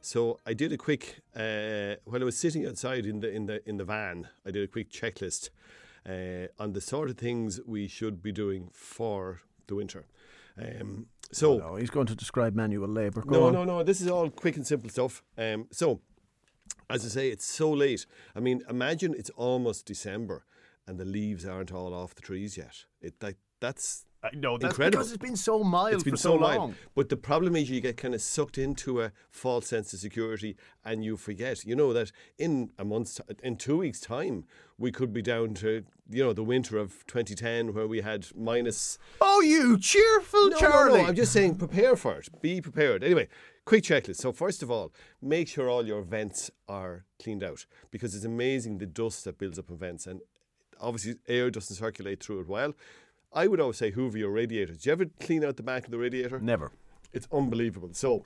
So 0.00 0.40
I 0.46 0.54
did 0.54 0.72
a 0.72 0.78
quick 0.78 1.20
uh, 1.36 1.96
while 2.06 2.22
I 2.22 2.24
was 2.24 2.38
sitting 2.38 2.66
outside 2.66 3.04
in 3.04 3.20
the 3.20 3.30
in 3.30 3.44
the 3.44 3.68
in 3.68 3.76
the 3.76 3.84
van. 3.84 4.28
I 4.46 4.52
did 4.52 4.64
a 4.64 4.68
quick 4.68 4.90
checklist 4.90 5.50
uh, 6.08 6.46
on 6.58 6.72
the 6.72 6.80
sort 6.80 7.10
of 7.10 7.18
things 7.18 7.60
we 7.66 7.88
should 7.88 8.22
be 8.22 8.32
doing 8.32 8.70
for 8.72 9.42
the 9.66 9.74
winter. 9.74 10.06
Um, 10.56 11.08
so 11.32 11.54
oh 11.54 11.58
no, 11.58 11.76
he's 11.76 11.90
going 11.90 12.06
to 12.06 12.14
describe 12.14 12.54
manual 12.54 12.88
labour. 12.88 13.22
Go 13.22 13.38
no, 13.38 13.46
on. 13.46 13.52
no, 13.52 13.64
no. 13.64 13.82
This 13.82 14.00
is 14.00 14.08
all 14.08 14.30
quick 14.30 14.56
and 14.56 14.66
simple 14.66 14.90
stuff. 14.90 15.22
Um, 15.38 15.66
so, 15.70 16.00
as 16.88 17.04
I 17.04 17.08
say, 17.08 17.28
it's 17.28 17.44
so 17.44 17.70
late. 17.70 18.06
I 18.34 18.40
mean, 18.40 18.62
imagine 18.68 19.14
it's 19.16 19.30
almost 19.30 19.86
December 19.86 20.44
and 20.86 20.98
the 20.98 21.04
leaves 21.04 21.46
aren't 21.46 21.72
all 21.72 21.94
off 21.94 22.14
the 22.14 22.22
trees 22.22 22.56
yet. 22.56 22.84
It 23.00 23.20
that, 23.20 23.36
that's 23.60 24.04
I 24.22 24.30
know 24.34 24.58
that's 24.58 24.74
Incredible. 24.74 24.98
because 24.98 25.12
it's 25.12 25.22
been 25.22 25.36
so 25.36 25.64
mild 25.64 25.94
it's 25.94 26.04
been 26.04 26.12
for 26.12 26.18
so, 26.18 26.36
so 26.36 26.42
long. 26.42 26.74
But 26.94 27.08
the 27.08 27.16
problem 27.16 27.56
is 27.56 27.70
you 27.70 27.80
get 27.80 27.96
kind 27.96 28.14
of 28.14 28.20
sucked 28.20 28.58
into 28.58 29.00
a 29.00 29.12
false 29.30 29.66
sense 29.66 29.92
of 29.94 30.00
security 30.00 30.56
and 30.84 31.02
you 31.02 31.16
forget. 31.16 31.64
You 31.64 31.74
know 31.74 31.92
that 31.94 32.12
in 32.38 32.70
a 32.78 32.84
month, 32.84 33.18
in 33.42 33.56
two 33.56 33.78
weeks' 33.78 34.00
time 34.00 34.44
we 34.76 34.92
could 34.92 35.12
be 35.12 35.22
down 35.22 35.54
to 35.54 35.84
you 36.10 36.24
know 36.24 36.32
the 36.32 36.42
winter 36.42 36.76
of 36.76 37.06
2010 37.06 37.72
where 37.72 37.86
we 37.86 38.02
had 38.02 38.26
minus. 38.36 38.98
Oh, 39.20 39.40
you 39.40 39.78
cheerful 39.78 40.50
no, 40.50 40.56
Charlie! 40.58 40.98
No, 40.98 41.02
no, 41.04 41.08
I'm 41.08 41.16
just 41.16 41.32
saying 41.32 41.54
prepare 41.54 41.96
for 41.96 42.18
it. 42.18 42.28
Be 42.42 42.60
prepared. 42.60 43.02
Anyway, 43.02 43.28
quick 43.64 43.84
checklist. 43.84 44.16
So 44.16 44.32
first 44.32 44.62
of 44.62 44.70
all, 44.70 44.92
make 45.22 45.48
sure 45.48 45.70
all 45.70 45.86
your 45.86 46.02
vents 46.02 46.50
are 46.68 47.06
cleaned 47.22 47.42
out 47.42 47.64
because 47.90 48.14
it's 48.14 48.24
amazing 48.24 48.78
the 48.78 48.86
dust 48.86 49.24
that 49.24 49.38
builds 49.38 49.58
up 49.58 49.70
in 49.70 49.78
vents 49.78 50.06
and 50.06 50.20
obviously 50.80 51.16
air 51.28 51.50
doesn't 51.50 51.76
circulate 51.76 52.22
through 52.22 52.40
it 52.40 52.48
well. 52.48 52.74
I 53.32 53.46
would 53.46 53.60
always 53.60 53.76
say 53.76 53.90
hoover 53.90 54.18
your 54.18 54.30
radiators. 54.30 54.78
Do 54.78 54.88
you 54.88 54.92
ever 54.92 55.06
clean 55.20 55.44
out 55.44 55.56
the 55.56 55.62
back 55.62 55.84
of 55.84 55.90
the 55.90 55.98
radiator? 55.98 56.40
Never. 56.40 56.72
It's 57.12 57.28
unbelievable. 57.32 57.90
So, 57.92 58.24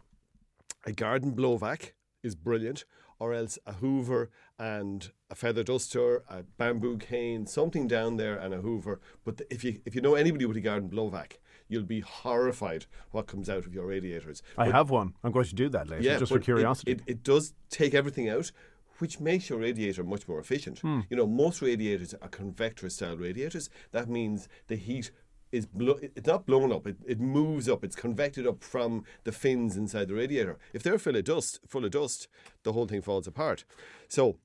a 0.86 0.92
garden 0.92 1.32
blow 1.32 1.56
vac 1.56 1.94
is 2.22 2.34
brilliant, 2.34 2.84
or 3.18 3.34
else 3.34 3.58
a 3.66 3.74
hoover 3.74 4.30
and 4.58 5.10
a 5.30 5.34
feather 5.34 5.62
duster, 5.62 6.24
a 6.28 6.42
bamboo 6.42 6.98
cane, 6.98 7.46
something 7.46 7.86
down 7.86 8.16
there, 8.16 8.36
and 8.36 8.54
a 8.54 8.58
hoover. 8.58 9.00
But 9.24 9.42
if 9.50 9.62
you 9.62 9.80
if 9.84 9.94
you 9.94 10.00
know 10.00 10.14
anybody 10.14 10.46
with 10.46 10.56
a 10.56 10.60
garden 10.60 10.88
blow 10.88 11.08
vac, 11.08 11.38
you'll 11.68 11.82
be 11.82 12.00
horrified 12.00 12.86
what 13.10 13.26
comes 13.26 13.50
out 13.50 13.66
of 13.66 13.74
your 13.74 13.86
radiators. 13.86 14.42
I 14.56 14.66
but, 14.66 14.74
have 14.74 14.90
one. 14.90 15.14
I'm 15.22 15.32
going 15.32 15.44
to 15.46 15.54
do 15.54 15.68
that 15.70 15.88
later, 15.88 16.02
yeah, 16.02 16.18
just 16.18 16.32
for 16.32 16.38
curiosity. 16.38 16.92
It, 16.92 17.00
it, 17.00 17.10
it 17.12 17.22
does 17.22 17.54
take 17.70 17.94
everything 17.94 18.28
out, 18.28 18.52
which 18.98 19.20
makes 19.20 19.48
your 19.48 19.58
radiator 19.58 20.04
much 20.04 20.28
more 20.28 20.38
efficient. 20.38 20.78
Hmm. 20.80 21.00
You 21.10 21.16
know, 21.16 21.26
most 21.26 21.62
radiators 21.62 22.14
are 22.14 22.28
convector 22.28 22.88
style 22.88 23.16
radiators. 23.16 23.70
That 23.92 24.08
means 24.08 24.48
the 24.68 24.76
heat 24.76 25.10
is 25.52 25.66
blo- 25.66 25.98
it's 26.02 26.26
not 26.26 26.46
blown 26.46 26.72
up; 26.72 26.86
it, 26.86 26.96
it 27.06 27.20
moves 27.20 27.68
up. 27.68 27.84
It's 27.84 27.96
convected 27.96 28.46
up 28.46 28.62
from 28.62 29.04
the 29.24 29.32
fins 29.32 29.76
inside 29.76 30.08
the 30.08 30.14
radiator. 30.14 30.58
If 30.72 30.82
they're 30.82 30.98
full 30.98 31.16
of 31.16 31.24
dust, 31.24 31.60
full 31.66 31.84
of 31.84 31.92
dust, 31.92 32.28
the 32.64 32.72
whole 32.72 32.86
thing 32.86 33.02
falls 33.02 33.26
apart. 33.26 33.64
So, 34.08 34.36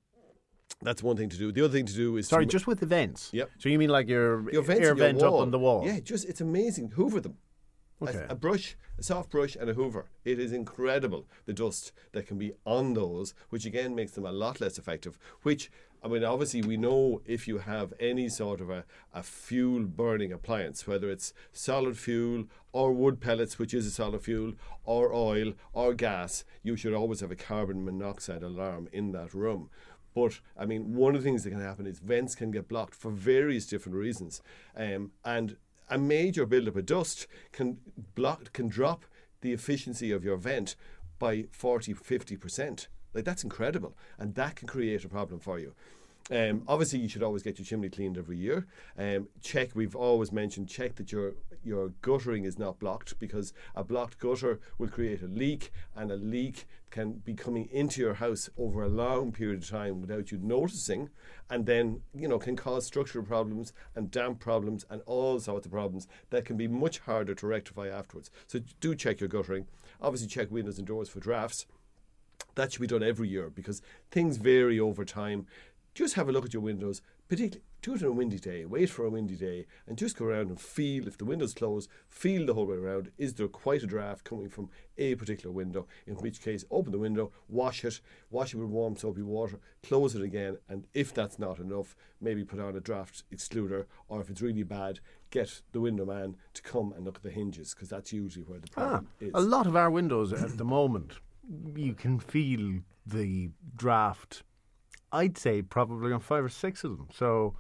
That's 0.81 1.01
one 1.03 1.17
thing 1.17 1.29
to 1.29 1.37
do. 1.37 1.51
The 1.51 1.65
other 1.65 1.73
thing 1.73 1.87
to 1.87 1.93
do 1.95 2.17
is 2.17 2.27
Sorry, 2.27 2.45
just 2.45 2.67
with 2.67 2.79
the 2.79 2.85
vents. 2.85 3.31
Yep. 3.33 3.49
So 3.57 3.69
you 3.69 3.79
mean 3.79 3.89
like 3.89 4.07
your, 4.07 4.49
your 4.51 4.61
vents 4.61 4.85
air 4.85 4.91
in 4.91 4.97
your 4.97 5.07
vent 5.07 5.23
up 5.23 5.33
on 5.33 5.51
the 5.51 5.59
wall? 5.59 5.85
Yeah, 5.85 5.99
just 5.99 6.25
it's 6.25 6.41
amazing. 6.41 6.91
Hoover 6.91 7.19
them. 7.19 7.37
A- 8.01 8.05
A, 8.29 8.35
brush, 8.35 8.77
a 8.97 9.03
soft 9.03 9.29
brush, 9.29 9.55
and 9.55 9.69
a 9.69 9.73
Hoover. 9.73 10.09
It 10.23 10.39
is 10.39 10.53
incredible 10.53 11.27
the 11.45 11.53
dust 11.53 11.91
that 12.13 12.27
can 12.27 12.37
be 12.37 12.53
on 12.65 12.93
those, 12.93 13.33
which 13.49 13.65
again 13.65 13.95
makes 13.95 14.11
them 14.11 14.25
a 14.25 14.31
lot 14.31 14.61
less 14.61 14.77
effective. 14.77 15.19
Which 15.43 15.69
I 16.01 16.07
mean, 16.07 16.23
obviously, 16.23 16.61
we 16.61 16.77
know 16.77 17.21
if 17.25 17.45
you 17.45 17.57
have 17.57 17.93
any 17.99 18.29
sort 18.29 18.61
of 18.61 18.69
a, 18.69 18.85
a 19.13 19.21
fuel 19.21 19.83
burning 19.83 20.31
appliance, 20.31 20.87
whether 20.87 21.09
it's 21.09 21.33
solid 21.51 21.97
fuel 21.97 22.45
or 22.71 22.93
wood 22.93 23.19
pellets, 23.19 23.59
which 23.59 23.73
is 23.73 23.85
a 23.85 23.91
solid 23.91 24.21
fuel, 24.21 24.53
or 24.85 25.13
oil 25.13 25.53
or 25.73 25.93
gas, 25.93 26.45
you 26.63 26.77
should 26.77 26.93
always 26.93 27.19
have 27.19 27.31
a 27.31 27.35
carbon 27.35 27.83
monoxide 27.83 28.43
alarm 28.43 28.87
in 28.93 29.11
that 29.11 29.33
room. 29.33 29.69
But 30.15 30.39
I 30.57 30.65
mean, 30.65 30.95
one 30.95 31.15
of 31.15 31.21
the 31.21 31.27
things 31.27 31.43
that 31.43 31.51
can 31.51 31.61
happen 31.61 31.85
is 31.85 31.99
vents 31.99 32.33
can 32.33 32.51
get 32.51 32.69
blocked 32.69 32.95
for 32.95 33.11
various 33.11 33.65
different 33.67 33.97
reasons, 33.97 34.41
um, 34.77 35.11
and 35.25 35.57
a 35.89 35.97
major 35.97 36.45
buildup 36.45 36.75
of 36.75 36.85
dust 36.85 37.27
can 37.51 37.77
block 38.15 38.53
can 38.53 38.67
drop 38.67 39.05
the 39.41 39.53
efficiency 39.53 40.11
of 40.11 40.23
your 40.23 40.37
vent 40.37 40.75
by 41.17 41.45
40 41.51 41.93
50 41.93 42.37
percent. 42.37 42.87
Like 43.13 43.25
that's 43.25 43.43
incredible, 43.43 43.97
and 44.17 44.35
that 44.35 44.55
can 44.55 44.67
create 44.67 45.03
a 45.03 45.09
problem 45.09 45.39
for 45.39 45.59
you. 45.59 45.73
Um, 46.31 46.63
obviously, 46.67 46.99
you 46.99 47.09
should 47.09 47.23
always 47.23 47.43
get 47.43 47.57
your 47.57 47.65
chimney 47.65 47.89
cleaned 47.89 48.17
every 48.17 48.37
year. 48.37 48.67
Um, 48.97 49.27
check. 49.41 49.71
We've 49.73 49.95
always 49.95 50.31
mentioned 50.31 50.69
check 50.69 50.95
that 50.95 51.11
your 51.11 51.33
your 51.63 51.89
guttering 52.01 52.45
is 52.45 52.57
not 52.57 52.79
blocked 52.79 53.19
because 53.19 53.53
a 53.75 53.83
blocked 53.83 54.19
gutter 54.19 54.59
will 54.77 54.87
create 54.87 55.21
a 55.21 55.27
leak, 55.27 55.71
and 55.95 56.11
a 56.11 56.15
leak 56.15 56.67
can 56.91 57.13
be 57.13 57.33
coming 57.33 57.67
into 57.71 58.01
your 58.01 58.15
house 58.15 58.49
over 58.57 58.83
a 58.83 58.89
long 58.89 59.31
period 59.31 59.61
of 59.61 59.69
time 59.69 60.01
without 60.01 60.31
you 60.31 60.37
noticing, 60.37 61.09
and 61.49 61.65
then 61.65 62.01
you 62.13 62.27
know 62.27 62.37
can 62.37 62.55
cause 62.55 62.85
structural 62.85 63.25
problems 63.25 63.73
and 63.95 64.11
damp 64.11 64.39
problems 64.39 64.85
and 64.89 65.01
all 65.05 65.39
sorts 65.39 65.65
of 65.65 65.71
problems 65.71 66.07
that 66.29 66.45
can 66.45 66.57
be 66.57 66.67
much 66.67 66.99
harder 66.99 67.33
to 67.33 67.47
rectify 67.47 67.87
afterwards. 67.87 68.29
So 68.45 68.59
do 68.79 68.93
check 68.93 69.19
your 69.19 69.29
guttering. 69.29 69.65
Obviously, 70.01 70.27
check 70.27 70.51
windows 70.51 70.77
and 70.77 70.87
doors 70.87 71.09
for 71.09 71.19
drafts 71.19 71.65
that 72.55 72.71
should 72.71 72.81
be 72.81 72.87
done 72.87 73.03
every 73.03 73.29
year 73.29 73.49
because 73.49 73.81
things 74.11 74.37
vary 74.37 74.79
over 74.79 75.05
time. 75.05 75.47
Just 75.99 76.13
have 76.13 76.29
a 76.29 76.31
look 76.31 76.45
at 76.45 76.53
your 76.53 76.61
windows, 76.61 77.01
particularly 77.27 77.61
do 77.81 77.93
it 77.93 78.01
on 78.03 78.07
a 78.07 78.11
windy 78.13 78.39
day. 78.39 78.63
Wait 78.63 78.89
for 78.89 79.03
a 79.03 79.09
windy 79.09 79.35
day 79.35 79.65
and 79.85 79.97
just 79.97 80.15
go 80.15 80.23
around 80.23 80.47
and 80.47 80.57
feel 80.57 81.05
if 81.09 81.17
the 81.17 81.25
window's 81.25 81.53
closed, 81.53 81.89
feel 82.07 82.45
the 82.45 82.53
whole 82.53 82.67
way 82.67 82.77
around. 82.77 83.11
Is 83.17 83.33
there 83.33 83.49
quite 83.49 83.83
a 83.83 83.85
draft 83.85 84.23
coming 84.23 84.47
from 84.47 84.69
a 84.97 85.15
particular 85.15 85.51
window? 85.53 85.87
In 86.07 86.13
which 86.15 86.41
case, 86.41 86.63
open 86.71 86.93
the 86.93 86.99
window, 86.99 87.33
wash 87.49 87.83
it, 87.83 87.99
wash 88.31 88.53
it 88.53 88.59
with 88.59 88.69
warm 88.69 88.95
soapy 88.95 89.23
water, 89.23 89.59
close 89.83 90.15
it 90.15 90.21
again, 90.21 90.57
and 90.69 90.87
if 90.93 91.13
that's 91.13 91.37
not 91.37 91.59
enough, 91.59 91.97
maybe 92.21 92.45
put 92.45 92.61
on 92.61 92.77
a 92.77 92.79
draft 92.79 93.23
excluder, 93.29 93.83
or 94.07 94.21
if 94.21 94.29
it's 94.29 94.41
really 94.41 94.63
bad, 94.63 95.01
get 95.31 95.59
the 95.73 95.81
window 95.81 96.05
man 96.05 96.37
to 96.53 96.61
come 96.61 96.93
and 96.93 97.03
look 97.03 97.17
at 97.17 97.23
the 97.23 97.29
hinges 97.29 97.73
because 97.73 97.89
that's 97.89 98.13
usually 98.13 98.45
where 98.45 98.59
the 98.61 98.69
Ah, 98.77 98.87
problem 98.87 99.07
is. 99.19 99.31
a 99.33 99.41
lot 99.41 99.67
of 99.67 99.75
our 99.75 99.91
windows 99.91 100.31
at 100.31 100.57
the 100.57 100.63
moment, 100.63 101.15
you 101.75 101.93
can 101.93 102.19
feel 102.19 102.79
the 103.05 103.49
draft. 103.75 104.43
I'd 105.11 105.37
say 105.37 105.61
probably 105.61 106.11
on 106.11 106.19
five 106.19 106.43
or 106.43 106.49
six 106.49 106.83
of 106.83 106.97
them. 106.97 107.07
So 107.13 107.55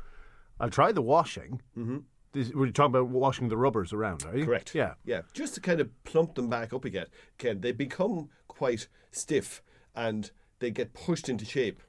I'll 0.59 0.69
try 0.69 0.91
the 0.91 1.01
washing. 1.01 1.61
Mm-hmm. 1.77 1.97
This, 2.31 2.51
we're 2.53 2.69
talking 2.69 2.95
about 2.95 3.07
washing 3.07 3.49
the 3.49 3.57
rubbers 3.57 3.91
around, 3.91 4.23
are 4.23 4.37
you? 4.37 4.45
Correct. 4.45 4.75
Yeah. 4.75 4.93
Yeah. 5.03 5.21
Just 5.33 5.55
to 5.55 5.61
kind 5.61 5.79
of 5.79 5.89
plump 6.03 6.35
them 6.35 6.47
back 6.47 6.73
up 6.73 6.85
again. 6.85 7.07
Ken, 7.39 7.61
they 7.61 7.71
become 7.71 8.29
quite 8.47 8.87
stiff 9.11 9.63
and 9.95 10.29
they 10.59 10.69
get 10.69 10.93
pushed 10.93 11.27
into 11.27 11.45
shape 11.45 11.81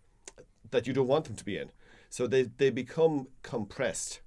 that 0.71 0.87
you 0.87 0.95
don't 0.95 1.09
want 1.09 1.27
them 1.27 1.37
to 1.37 1.45
be 1.45 1.59
in. 1.59 1.71
So 2.09 2.27
they, 2.27 2.45
they 2.45 2.71
become 2.71 3.29
compressed. 3.43 4.21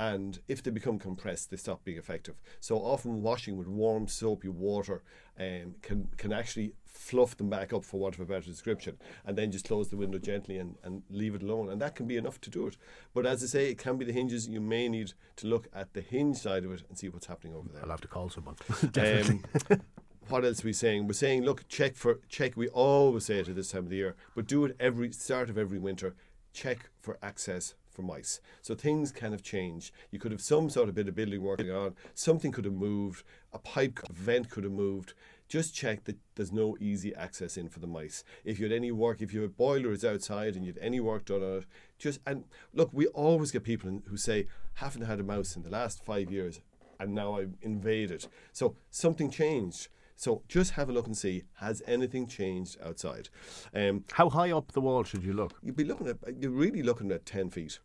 And 0.00 0.38
if 0.48 0.62
they 0.62 0.70
become 0.70 0.98
compressed, 0.98 1.50
they 1.50 1.58
stop 1.58 1.84
being 1.84 1.98
effective. 1.98 2.40
So 2.58 2.78
often 2.78 3.20
washing 3.20 3.58
with 3.58 3.68
warm 3.68 4.08
soapy 4.08 4.48
water 4.48 5.02
um, 5.38 5.74
can 5.82 6.08
can 6.16 6.32
actually 6.32 6.72
fluff 6.86 7.36
them 7.36 7.50
back 7.50 7.74
up, 7.74 7.84
for 7.84 8.00
want 8.00 8.14
of 8.14 8.22
a 8.22 8.24
better 8.24 8.46
description, 8.46 8.96
and 9.26 9.36
then 9.36 9.52
just 9.52 9.66
close 9.66 9.88
the 9.88 9.98
window 9.98 10.18
gently 10.18 10.56
and, 10.56 10.76
and 10.82 11.02
leave 11.10 11.34
it 11.34 11.42
alone. 11.42 11.68
And 11.68 11.82
that 11.82 11.96
can 11.96 12.06
be 12.06 12.16
enough 12.16 12.40
to 12.40 12.50
do 12.50 12.66
it. 12.66 12.78
But 13.12 13.26
as 13.26 13.42
I 13.42 13.46
say, 13.46 13.70
it 13.70 13.76
can 13.76 13.98
be 13.98 14.06
the 14.06 14.12
hinges. 14.14 14.48
You 14.48 14.62
may 14.62 14.88
need 14.88 15.12
to 15.36 15.46
look 15.46 15.68
at 15.74 15.92
the 15.92 16.00
hinge 16.00 16.38
side 16.38 16.64
of 16.64 16.72
it 16.72 16.82
and 16.88 16.96
see 16.96 17.10
what's 17.10 17.26
happening 17.26 17.54
over 17.54 17.68
there. 17.68 17.82
I'll 17.82 17.90
have 17.90 18.00
to 18.00 18.08
call 18.08 18.30
someone. 18.30 18.56
Definitely. 18.90 19.42
Um, 19.70 19.82
what 20.28 20.44
else 20.44 20.62
are 20.62 20.68
we 20.68 20.72
saying? 20.72 21.08
We're 21.08 21.14
saying, 21.14 21.42
look, 21.42 21.66
check 21.68 21.96
for 21.96 22.20
check. 22.28 22.56
We 22.56 22.68
always 22.68 23.24
say 23.26 23.40
it 23.40 23.48
at 23.48 23.56
this 23.56 23.72
time 23.72 23.84
of 23.84 23.90
the 23.90 23.96
year, 23.96 24.14
but 24.36 24.46
do 24.46 24.64
it 24.64 24.76
every 24.78 25.10
start 25.12 25.50
of 25.50 25.58
every 25.58 25.78
winter. 25.78 26.14
Check 26.52 26.88
for 27.00 27.18
access 27.20 27.74
for 27.90 28.02
mice. 28.02 28.40
So 28.62 28.74
things 28.74 29.12
kind 29.12 29.34
of 29.34 29.42
change. 29.42 29.92
You 30.10 30.18
could 30.18 30.32
have 30.32 30.40
some 30.40 30.70
sort 30.70 30.88
of 30.88 30.94
bit 30.94 31.08
of 31.08 31.14
building 31.14 31.42
working 31.42 31.70
on. 31.70 31.94
Something 32.14 32.52
could 32.52 32.64
have 32.64 32.74
moved. 32.74 33.24
A 33.52 33.58
pipe 33.58 33.98
vent 34.10 34.50
could 34.50 34.64
have 34.64 34.72
moved. 34.72 35.14
Just 35.48 35.74
check 35.74 36.04
that 36.04 36.16
there's 36.36 36.52
no 36.52 36.76
easy 36.78 37.12
access 37.14 37.56
in 37.56 37.68
for 37.68 37.80
the 37.80 37.86
mice. 37.86 38.22
If 38.44 38.60
you 38.60 38.66
had 38.66 38.72
any 38.72 38.92
work, 38.92 39.20
if 39.20 39.32
your 39.32 39.48
boiler 39.48 39.90
is 39.90 40.04
outside 40.04 40.54
and 40.54 40.64
you 40.64 40.72
had 40.72 40.82
any 40.82 41.00
work 41.00 41.24
done 41.24 41.42
on 41.42 41.58
it, 41.58 41.66
just 41.98 42.20
and 42.24 42.44
look, 42.72 42.90
we 42.92 43.08
always 43.08 43.50
get 43.50 43.64
people 43.64 44.00
who 44.06 44.16
say 44.16 44.46
haven't 44.74 45.06
had 45.06 45.18
a 45.18 45.24
mouse 45.24 45.56
in 45.56 45.62
the 45.62 45.70
last 45.70 46.04
five 46.04 46.30
years, 46.30 46.60
and 47.00 47.14
now 47.14 47.36
I've 47.36 47.56
invaded. 47.62 48.28
So 48.52 48.76
something 48.90 49.28
changed. 49.28 49.88
So 50.20 50.42
just 50.48 50.72
have 50.72 50.90
a 50.90 50.92
look 50.92 51.06
and 51.06 51.16
see 51.16 51.44
has 51.54 51.82
anything 51.86 52.26
changed 52.26 52.76
outside. 52.84 53.30
Um, 53.74 54.04
How 54.12 54.28
high 54.28 54.52
up 54.52 54.72
the 54.72 54.80
wall 54.82 55.02
should 55.02 55.24
you 55.24 55.32
look? 55.32 55.54
you'd 55.62 55.76
be 55.76 55.84
looking 55.84 56.08
at 56.08 56.18
you're 56.38 56.50
really 56.50 56.82
looking 56.82 57.10
at 57.10 57.24
ten 57.24 57.48
feet. 57.48 57.78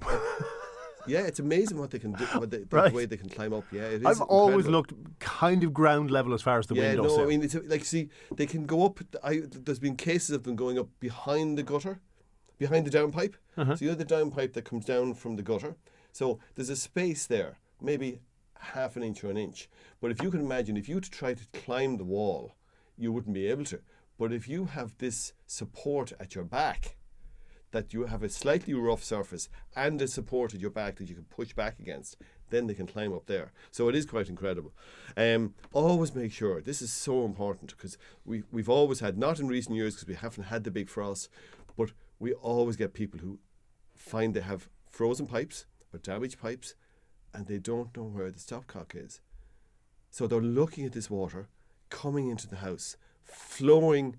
yeah, 1.08 1.22
it's 1.22 1.40
amazing 1.40 1.78
what 1.78 1.90
they 1.90 1.98
can 1.98 2.12
do, 2.12 2.24
what 2.26 2.48
they, 2.52 2.58
the 2.58 2.76
Right. 2.76 2.92
way 2.92 3.06
they 3.06 3.16
can 3.16 3.28
climb 3.28 3.52
up. 3.52 3.64
Yeah, 3.72 3.88
it 3.88 4.02
is 4.02 4.06
I've 4.06 4.20
always 4.20 4.68
looked 4.68 4.92
kind 5.18 5.64
of 5.64 5.74
ground 5.74 6.12
level 6.12 6.32
as 6.32 6.42
far 6.42 6.60
as 6.60 6.68
the 6.68 6.76
yeah, 6.76 6.90
window 6.90 7.02
no, 7.02 7.08
sill. 7.08 7.22
I 7.22 7.26
mean, 7.26 7.42
it's 7.42 7.56
like 7.56 7.84
see, 7.84 8.08
they 8.36 8.46
can 8.46 8.66
go 8.66 8.86
up. 8.86 9.00
I, 9.24 9.42
there's 9.50 9.80
been 9.80 9.96
cases 9.96 10.30
of 10.30 10.44
them 10.44 10.54
going 10.54 10.78
up 10.78 10.86
behind 11.00 11.58
the 11.58 11.64
gutter, 11.64 11.98
behind 12.56 12.86
the 12.86 12.96
downpipe. 12.96 13.34
Uh-huh. 13.56 13.74
So 13.74 13.84
you 13.84 13.88
have 13.88 13.98
the 13.98 14.04
downpipe 14.04 14.52
that 14.52 14.64
comes 14.64 14.84
down 14.84 15.14
from 15.14 15.34
the 15.34 15.42
gutter. 15.42 15.74
So 16.12 16.38
there's 16.54 16.70
a 16.70 16.76
space 16.76 17.26
there, 17.26 17.58
maybe 17.82 18.20
half 18.60 18.96
an 18.96 19.02
inch 19.02 19.24
or 19.24 19.30
an 19.30 19.36
inch. 19.36 19.68
But 20.00 20.10
if 20.10 20.22
you 20.22 20.30
can 20.30 20.40
imagine, 20.40 20.76
if 20.76 20.88
you 20.88 21.00
try 21.00 21.34
to 21.34 21.46
climb 21.52 21.96
the 21.96 22.04
wall, 22.04 22.54
you 22.96 23.12
wouldn't 23.12 23.34
be 23.34 23.46
able 23.46 23.64
to. 23.64 23.80
But 24.18 24.32
if 24.32 24.48
you 24.48 24.66
have 24.66 24.96
this 24.98 25.32
support 25.46 26.12
at 26.20 26.34
your 26.34 26.44
back, 26.44 26.96
that 27.72 27.92
you 27.92 28.06
have 28.06 28.22
a 28.22 28.28
slightly 28.28 28.74
rough 28.74 29.04
surface 29.04 29.48
and 29.76 30.00
a 30.02 30.08
support 30.08 30.54
at 30.54 30.60
your 30.60 30.70
back 30.70 30.96
that 30.96 31.08
you 31.08 31.14
can 31.14 31.24
push 31.24 31.52
back 31.52 31.78
against, 31.78 32.16
then 32.50 32.66
they 32.66 32.74
can 32.74 32.86
climb 32.86 33.12
up 33.12 33.26
there. 33.26 33.52
So 33.70 33.88
it 33.88 33.94
is 33.94 34.06
quite 34.06 34.28
incredible. 34.28 34.72
Um, 35.16 35.54
always 35.72 36.14
make 36.14 36.32
sure 36.32 36.60
this 36.60 36.82
is 36.82 36.92
so 36.92 37.24
important 37.24 37.70
because 37.76 37.96
we 38.24 38.42
we've 38.50 38.68
always 38.68 39.00
had 39.00 39.16
not 39.16 39.38
in 39.38 39.46
recent 39.46 39.76
years 39.76 39.94
because 39.94 40.08
we 40.08 40.14
haven't 40.14 40.44
had 40.44 40.64
the 40.64 40.70
big 40.70 40.88
frost, 40.88 41.28
but 41.76 41.92
we 42.18 42.32
always 42.32 42.76
get 42.76 42.92
people 42.92 43.20
who 43.20 43.38
find 43.96 44.34
they 44.34 44.40
have 44.40 44.68
frozen 44.90 45.26
pipes 45.26 45.66
or 45.92 45.98
damaged 45.98 46.40
pipes, 46.40 46.74
and 47.32 47.46
they 47.46 47.58
don't 47.58 47.96
know 47.96 48.04
where 48.04 48.30
the 48.30 48.38
stopcock 48.38 48.94
is. 48.94 49.20
So 50.10 50.26
they're 50.26 50.40
looking 50.40 50.84
at 50.84 50.92
this 50.92 51.10
water 51.10 51.48
coming 51.88 52.28
into 52.28 52.48
the 52.48 52.56
house, 52.56 52.96
flowing 53.22 54.16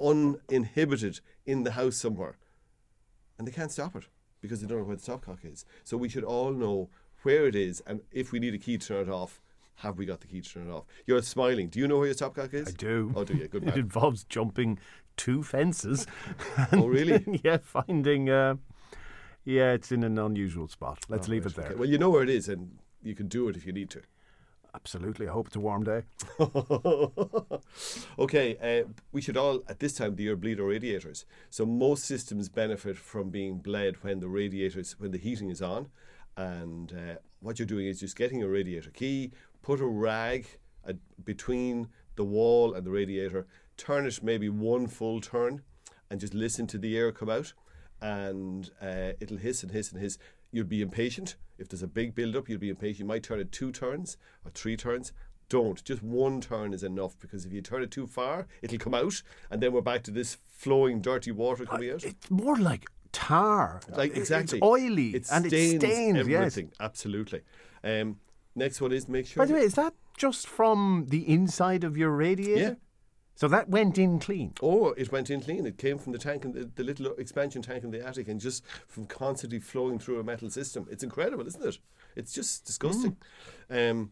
uninhibited 0.00 1.20
in 1.44 1.64
the 1.64 1.72
house 1.72 1.96
somewhere 1.96 2.36
and 3.38 3.46
they 3.46 3.52
can't 3.52 3.70
stop 3.70 3.96
it 3.96 4.04
because 4.40 4.60
they 4.60 4.66
don't 4.66 4.78
know 4.78 4.84
where 4.84 4.96
the 4.96 5.02
stopcock 5.02 5.44
is. 5.44 5.64
So 5.84 5.96
we 5.96 6.08
should 6.08 6.24
all 6.24 6.52
know 6.52 6.90
where 7.22 7.46
it 7.46 7.54
is, 7.54 7.82
and 7.86 8.00
if 8.12 8.32
we 8.32 8.38
need 8.38 8.54
a 8.54 8.58
key 8.58 8.78
to 8.78 8.86
turn 8.86 9.08
it 9.08 9.12
off, 9.12 9.40
have 9.76 9.96
we 9.96 10.06
got 10.06 10.20
the 10.20 10.26
key 10.26 10.40
to 10.40 10.48
turn 10.48 10.68
it 10.68 10.72
off? 10.72 10.84
You're 11.06 11.22
smiling. 11.22 11.68
Do 11.68 11.78
you 11.78 11.88
know 11.88 11.98
where 11.98 12.06
your 12.06 12.14
stopcock 12.14 12.52
is? 12.52 12.68
I 12.68 12.70
do. 12.72 13.12
Oh, 13.14 13.24
do 13.24 13.34
you? 13.34 13.48
Good 13.48 13.64
It 13.68 13.76
involves 13.76 14.24
jumping 14.24 14.78
two 15.16 15.42
fences. 15.42 16.06
Oh, 16.72 16.86
really? 16.86 17.40
yeah, 17.44 17.58
finding. 17.62 18.28
Uh, 18.28 18.56
yeah, 19.56 19.72
it's 19.72 19.90
in 19.92 20.02
an 20.04 20.18
unusual 20.18 20.68
spot. 20.68 20.98
Let's 21.08 21.28
Oh, 21.28 21.30
leave 21.32 21.44
right, 21.46 21.52
it 21.52 21.56
there. 21.56 21.66
okay. 21.66 21.74
Well, 21.74 21.88
you 21.88 21.98
know 21.98 22.10
where 22.10 22.22
it 22.22 22.28
is, 22.30 22.48
and 22.48 22.78
you 23.02 23.14
can 23.14 23.28
do 23.28 23.48
it 23.48 23.56
if 23.56 23.64
you 23.66 23.72
need 23.72 23.90
to. 23.90 24.02
Absolutely. 24.74 25.26
I 25.26 25.32
hope 25.32 25.46
it's 25.46 25.56
a 25.56 25.60
warm 25.60 25.82
day. 25.84 26.02
okay, 28.18 28.56
uh, 28.84 28.88
we 29.12 29.20
should 29.20 29.36
all 29.36 29.62
at 29.68 29.78
this 29.80 29.94
time 29.94 30.08
of 30.08 30.16
the 30.16 30.24
year 30.24 30.36
bleed 30.36 30.60
our 30.60 30.66
radiators. 30.66 31.24
So 31.50 31.64
most 31.64 32.04
systems 32.04 32.48
benefit 32.48 32.96
from 32.98 33.30
being 33.30 33.58
bled 33.58 33.96
when 34.02 34.20
the 34.20 34.28
radiators 34.28 34.96
when 34.98 35.10
the 35.10 35.18
heating 35.18 35.50
is 35.50 35.62
on, 35.62 35.88
and 36.36 36.92
uh, 36.92 37.14
what 37.40 37.58
you're 37.58 37.66
doing 37.66 37.86
is 37.86 38.00
just 38.00 38.16
getting 38.16 38.42
a 38.42 38.48
radiator 38.48 38.90
key, 38.90 39.32
put 39.62 39.80
a 39.80 39.86
rag 39.86 40.46
uh, 40.86 40.92
between 41.24 41.88
the 42.16 42.24
wall 42.24 42.74
and 42.74 42.84
the 42.86 42.90
radiator, 42.90 43.46
turn 43.76 44.06
it 44.06 44.22
maybe 44.22 44.48
one 44.48 44.86
full 44.86 45.20
turn, 45.20 45.62
and 46.10 46.20
just 46.20 46.34
listen 46.34 46.66
to 46.66 46.78
the 46.78 46.96
air 46.96 47.10
come 47.12 47.30
out, 47.30 47.52
and 48.00 48.70
uh, 48.80 49.12
it'll 49.20 49.38
hiss 49.38 49.62
and 49.62 49.72
hiss 49.72 49.92
and 49.92 50.00
hiss. 50.00 50.18
You'll 50.50 50.64
be 50.66 50.80
impatient 50.82 51.36
if 51.58 51.68
there's 51.68 51.82
a 51.82 51.86
big 51.88 52.14
build 52.14 52.36
up. 52.36 52.48
You'll 52.48 52.58
be 52.58 52.70
impatient. 52.70 53.00
You 53.00 53.04
might 53.06 53.22
turn 53.22 53.40
it 53.40 53.52
two 53.52 53.70
turns 53.72 54.16
or 54.44 54.50
three 54.50 54.76
turns 54.76 55.12
don't. 55.48 55.82
Just 55.84 56.02
one 56.02 56.40
turn 56.40 56.72
is 56.74 56.82
enough 56.82 57.18
because 57.18 57.44
if 57.46 57.52
you 57.52 57.60
turn 57.62 57.82
it 57.82 57.90
too 57.90 58.06
far, 58.06 58.46
it'll 58.62 58.78
come 58.78 58.94
out, 58.94 59.22
and 59.50 59.62
then 59.62 59.72
we're 59.72 59.80
back 59.80 60.02
to 60.04 60.10
this 60.10 60.38
flowing, 60.50 61.00
dirty 61.00 61.30
water 61.30 61.64
coming 61.64 61.90
out. 61.90 62.04
It's 62.04 62.30
more 62.30 62.56
like 62.56 62.86
tar. 63.12 63.80
Like 63.96 64.16
exactly, 64.16 64.58
It's 64.58 64.66
oily 64.66 65.08
It 65.10 65.26
and 65.32 65.46
stains 65.46 65.74
it 65.74 65.80
stains. 65.80 66.18
everything. 66.18 66.66
Yes. 66.66 66.76
Absolutely. 66.80 67.40
Um, 67.82 68.18
next 68.54 68.80
one 68.80 68.92
is 68.92 69.08
make 69.08 69.26
sure. 69.26 69.42
By 69.42 69.46
the 69.46 69.54
way, 69.54 69.60
is 69.60 69.74
that 69.74 69.94
just 70.16 70.46
from 70.46 71.06
the 71.08 71.28
inside 71.28 71.84
of 71.84 71.96
your 71.96 72.10
radiator? 72.10 72.60
Yeah. 72.60 72.74
So 73.38 73.46
that 73.46 73.68
went 73.68 73.98
in 73.98 74.18
clean. 74.18 74.54
Or 74.60 74.98
it 74.98 75.12
went 75.12 75.30
in 75.30 75.40
clean. 75.40 75.64
It 75.64 75.78
came 75.78 75.96
from 75.96 76.12
the 76.12 76.18
tank, 76.18 76.44
in 76.44 76.50
the, 76.54 76.68
the 76.74 76.82
little 76.82 77.12
expansion 77.12 77.62
tank 77.62 77.84
in 77.84 77.92
the 77.92 78.04
attic, 78.04 78.26
and 78.26 78.40
just 78.40 78.66
from 78.88 79.06
constantly 79.06 79.60
flowing 79.60 80.00
through 80.00 80.18
a 80.18 80.24
metal 80.24 80.50
system. 80.50 80.88
It's 80.90 81.04
incredible, 81.04 81.46
isn't 81.46 81.64
it? 81.64 81.78
It's 82.16 82.32
just 82.32 82.64
disgusting. 82.64 83.16
Um, 83.70 84.10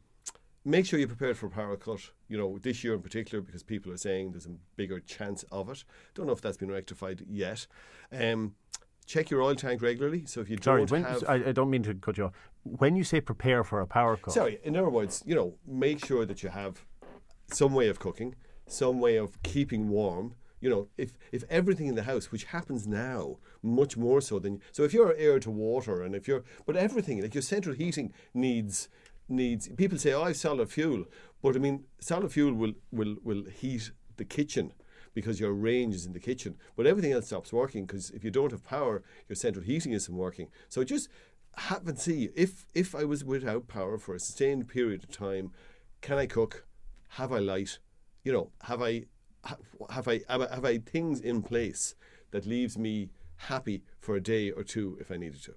make 0.64 0.86
sure 0.86 1.00
you're 1.00 1.08
prepared 1.08 1.36
for 1.36 1.46
a 1.46 1.50
power 1.50 1.76
cut. 1.76 2.02
You 2.28 2.38
know, 2.38 2.58
this 2.58 2.84
year 2.84 2.94
in 2.94 3.02
particular, 3.02 3.42
because 3.42 3.64
people 3.64 3.90
are 3.90 3.96
saying 3.96 4.30
there's 4.30 4.46
a 4.46 4.54
bigger 4.76 5.00
chance 5.00 5.44
of 5.50 5.70
it. 5.70 5.82
Don't 6.14 6.26
know 6.26 6.32
if 6.32 6.40
that's 6.40 6.56
been 6.56 6.70
rectified 6.70 7.24
yet. 7.28 7.66
Um, 8.12 8.54
check 9.06 9.28
your 9.28 9.42
oil 9.42 9.56
tank 9.56 9.82
regularly. 9.82 10.24
So 10.26 10.40
if 10.40 10.48
you 10.48 10.56
Sorry, 10.62 10.82
don't 10.82 10.90
when, 10.92 11.02
have, 11.02 11.24
I, 11.28 11.48
I 11.48 11.52
don't 11.52 11.70
mean 11.70 11.82
to 11.82 11.94
cut 11.94 12.16
you 12.16 12.26
off. 12.26 12.32
When 12.62 12.94
you 12.94 13.02
say 13.02 13.20
prepare 13.20 13.64
for 13.64 13.80
a 13.80 13.88
power 13.88 14.16
cut, 14.16 14.34
Sorry, 14.34 14.60
in 14.62 14.76
other 14.76 14.88
words, 14.88 15.24
you 15.26 15.34
know, 15.34 15.54
make 15.66 16.04
sure 16.04 16.24
that 16.26 16.44
you 16.44 16.50
have 16.50 16.84
some 17.48 17.74
way 17.74 17.88
of 17.88 17.98
cooking, 17.98 18.36
some 18.66 19.00
way 19.00 19.16
of 19.16 19.42
keeping 19.42 19.88
warm. 19.88 20.34
You 20.60 20.70
know, 20.70 20.88
if 20.96 21.12
if 21.32 21.44
everything 21.50 21.86
in 21.86 21.94
the 21.94 22.02
house, 22.04 22.32
which 22.32 22.44
happens 22.44 22.86
now 22.86 23.38
much 23.62 23.96
more 23.96 24.20
so 24.20 24.38
than 24.38 24.60
so, 24.72 24.84
if 24.84 24.92
you're 24.92 25.14
air 25.14 25.38
to 25.40 25.50
water, 25.50 26.02
and 26.02 26.14
if 26.14 26.26
you're, 26.26 26.44
but 26.64 26.76
everything 26.76 27.20
like 27.22 27.34
your 27.34 27.42
central 27.42 27.74
heating 27.74 28.12
needs 28.34 28.88
needs. 29.28 29.68
People 29.68 29.98
say, 29.98 30.12
"Oh, 30.12 30.22
I 30.22 30.28
have 30.28 30.36
solid 30.36 30.70
fuel," 30.70 31.04
but 31.42 31.56
I 31.56 31.58
mean, 31.58 31.84
solid 32.00 32.32
fuel 32.32 32.54
will 32.54 32.74
will 32.90 33.16
will 33.22 33.44
heat 33.44 33.90
the 34.16 34.24
kitchen 34.24 34.72
because 35.14 35.40
your 35.40 35.52
range 35.52 35.94
is 35.94 36.04
in 36.04 36.12
the 36.12 36.20
kitchen, 36.20 36.56
but 36.76 36.86
everything 36.86 37.12
else 37.12 37.26
stops 37.26 37.52
working 37.52 37.86
because 37.86 38.10
if 38.10 38.22
you 38.22 38.30
don't 38.30 38.50
have 38.50 38.62
power, 38.62 39.02
your 39.28 39.36
central 39.36 39.64
heating 39.64 39.92
isn't 39.92 40.14
working. 40.14 40.48
So 40.68 40.84
just 40.84 41.08
have 41.56 41.86
and 41.88 41.98
see 41.98 42.30
if 42.34 42.66
if 42.74 42.94
I 42.94 43.04
was 43.04 43.24
without 43.24 43.66
power 43.66 43.98
for 43.98 44.14
a 44.14 44.20
sustained 44.20 44.68
period 44.68 45.04
of 45.04 45.10
time, 45.10 45.52
can 46.00 46.18
I 46.18 46.26
cook? 46.26 46.66
Have 47.10 47.32
I 47.32 47.38
light? 47.38 47.78
You 48.26 48.32
know, 48.32 48.50
have 48.62 48.82
I 48.82 49.04
have 49.44 50.08
I 50.08 50.20
have 50.26 50.40
I, 50.40 50.52
have 50.52 50.64
I 50.64 50.78
things 50.78 51.20
in 51.20 51.42
place 51.42 51.94
that 52.32 52.44
leaves 52.44 52.76
me 52.76 53.10
happy 53.36 53.84
for 54.00 54.16
a 54.16 54.20
day 54.20 54.50
or 54.50 54.64
two 54.64 54.98
if 55.00 55.12
I 55.12 55.16
needed 55.16 55.44
to? 55.44 55.54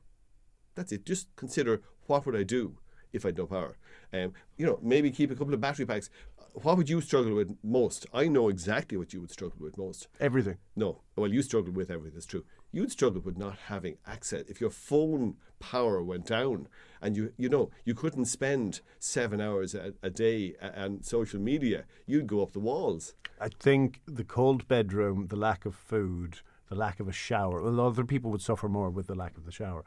That's 0.75 0.91
it. 0.91 1.03
Just 1.03 1.35
consider 1.35 1.81
what 2.05 2.27
would 2.27 2.35
I 2.35 2.43
do 2.43 2.77
if 3.11 3.25
I 3.25 3.29
had 3.29 3.39
no 3.39 3.47
power. 3.47 3.75
Um, 4.13 4.33
you 4.55 4.67
know, 4.67 4.77
maybe 4.83 5.09
keep 5.09 5.31
a 5.31 5.35
couple 5.35 5.55
of 5.55 5.61
battery 5.61 5.87
packs. 5.87 6.11
What 6.53 6.77
would 6.77 6.91
you 6.91 7.01
struggle 7.01 7.33
with 7.33 7.57
most? 7.63 8.05
I 8.13 8.27
know 8.27 8.49
exactly 8.49 8.99
what 8.99 9.13
you 9.13 9.21
would 9.21 9.31
struggle 9.31 9.57
with 9.59 9.75
most. 9.75 10.07
everything. 10.19 10.59
No. 10.75 11.01
Well, 11.15 11.33
you 11.33 11.41
struggled 11.41 11.75
with 11.75 11.89
everything. 11.89 12.13
That's 12.13 12.27
true. 12.27 12.45
You'd 12.71 12.91
struggle 12.91 13.21
with 13.21 13.35
not 13.35 13.57
having 13.65 13.97
access. 14.05 14.43
If 14.47 14.61
your 14.61 14.69
phone 14.69 15.37
power 15.59 16.01
went 16.01 16.25
down, 16.25 16.67
and 17.01 17.15
you 17.17 17.33
you 17.37 17.49
know 17.49 17.69
you 17.85 17.93
couldn't 17.93 18.25
spend 18.25 18.81
seven 18.99 19.39
hours 19.41 19.75
a, 19.75 19.93
a 20.01 20.09
day 20.09 20.55
on 20.61 21.03
social 21.03 21.39
media, 21.39 21.85
you'd 22.05 22.27
go 22.27 22.41
up 22.41 22.51
the 22.53 22.59
walls. 22.59 23.13
I 23.41 23.49
think 23.49 24.01
the 24.05 24.23
cold 24.23 24.67
bedroom, 24.67 25.27
the 25.27 25.35
lack 25.37 25.65
of 25.65 25.75
food, 25.75 26.39
the 26.69 26.75
lack 26.75 26.99
of 26.99 27.07
a 27.07 27.11
shower. 27.13 27.61
Well, 27.63 27.79
other 27.79 28.03
people 28.05 28.31
would 28.31 28.41
suffer 28.41 28.67
more 28.67 28.89
with 28.89 29.07
the 29.07 29.15
lack 29.15 29.37
of 29.37 29.45
the 29.45 29.51
shower 29.51 29.85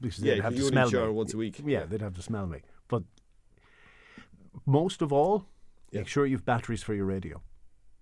because 0.00 0.22
Yeah, 0.22 0.34
they'd 0.34 0.42
have 0.42 0.54
you 0.54 0.62
to 0.62 0.66
smell 0.68 0.90
shower 0.90 1.06
me. 1.08 1.12
once 1.14 1.32
a 1.34 1.36
week. 1.38 1.58
Yeah, 1.58 1.64
Yeah. 1.80 1.86
they'd 1.86 2.00
have 2.02 2.14
to 2.16 2.22
smell 2.22 2.46
me. 2.46 2.60
But 2.88 3.04
most 4.66 5.02
of 5.02 5.12
all, 5.12 5.46
Yeah. 5.92 6.00
make 6.00 6.08
sure 6.08 6.26
you've 6.26 6.44
batteries 6.44 6.82
for 6.82 6.94
your 6.94 7.06
radio. 7.06 7.40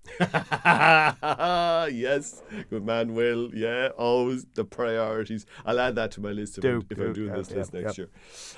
yes, 1.92 2.42
good 2.70 2.84
man, 2.84 3.14
Will. 3.14 3.50
Yeah, 3.54 3.88
always 3.96 4.46
the 4.54 4.64
priorities. 4.64 5.46
I'll 5.64 5.80
add 5.80 5.94
that 5.96 6.10
to 6.12 6.20
my 6.20 6.30
list 6.30 6.58
if, 6.58 6.62
Do, 6.62 6.76
I'm, 6.76 6.86
if 6.90 6.96
do, 6.96 7.04
I'm 7.04 7.12
doing 7.12 7.28
yeah, 7.28 7.36
this 7.36 7.50
list 7.50 7.74
yeah, 7.74 7.80
next 7.80 7.98
year. 7.98 8.08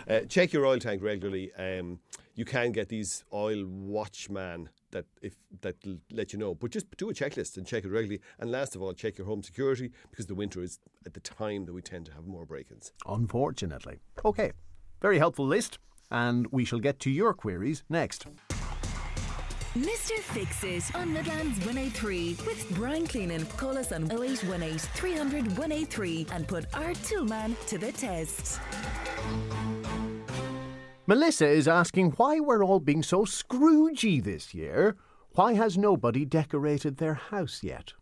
Uh, 0.09 0.20
check 0.20 0.53
your 0.53 0.66
oil 0.66 0.78
tank 0.78 1.03
regularly. 1.03 1.53
Um, 1.55 2.01
you 2.34 2.44
can 2.44 2.72
get 2.72 2.88
these 2.88 3.24
oil 3.32 3.64
watchman 3.66 4.70
that 4.92 5.07
if 5.22 5.36
that 5.61 5.76
let 6.11 6.32
you 6.32 6.38
know, 6.38 6.55
but 6.55 6.70
just 6.70 6.86
do 6.96 7.11
a 7.11 7.14
checklist 7.14 7.57
and 7.57 7.66
check 7.66 7.84
it 7.84 7.90
regularly. 7.90 8.20
And 8.38 8.51
last 8.51 8.74
of 8.74 8.82
all, 8.82 8.92
check 8.92 9.18
your 9.18 9.26
home 9.26 9.42
security 9.42 9.90
because 10.11 10.26
the 10.26 10.34
winter 10.34 10.62
is 10.62 10.78
at 11.07 11.14
the 11.14 11.20
time 11.20 11.66
that 11.66 11.72
we 11.72 11.82
tend 11.82 12.07
to 12.07 12.12
have 12.12 12.26
more 12.26 12.44
break-ins. 12.44 12.92
Unfortunately. 13.07 14.01
Okay, 14.24 14.53
very 15.01 15.18
helpful 15.18 15.46
list, 15.46 15.78
and 16.11 16.46
we 16.51 16.64
shall 16.64 16.80
get 16.80 16.98
to 17.01 17.11
your 17.11 17.34
queries 17.34 17.84
next. 17.88 18.26
Mr. 19.78 20.18
Fix 20.18 20.64
It 20.64 20.96
on 20.96 21.12
Midlands 21.12 21.56
103 21.64 22.36
with 22.44 22.68
Brian 22.74 23.06
Cleanan. 23.06 23.46
Call 23.56 23.78
us 23.78 23.92
on 23.92 24.10
0818 24.10 24.78
300 24.78 25.46
183 25.46 26.26
and 26.32 26.48
put 26.48 26.64
our 26.74 26.90
toolman 26.90 27.54
to 27.66 27.78
the 27.78 27.92
test. 27.92 28.58
Melissa 31.06 31.46
is 31.46 31.68
asking 31.68 32.10
why 32.12 32.40
we're 32.40 32.64
all 32.64 32.80
being 32.80 33.04
so 33.04 33.24
Scroogey 33.24 34.20
this 34.20 34.54
year. 34.54 34.96
Why 35.34 35.52
has 35.52 35.78
nobody 35.78 36.24
decorated 36.24 36.96
their 36.96 37.14
house 37.14 37.60
yet? 37.62 37.92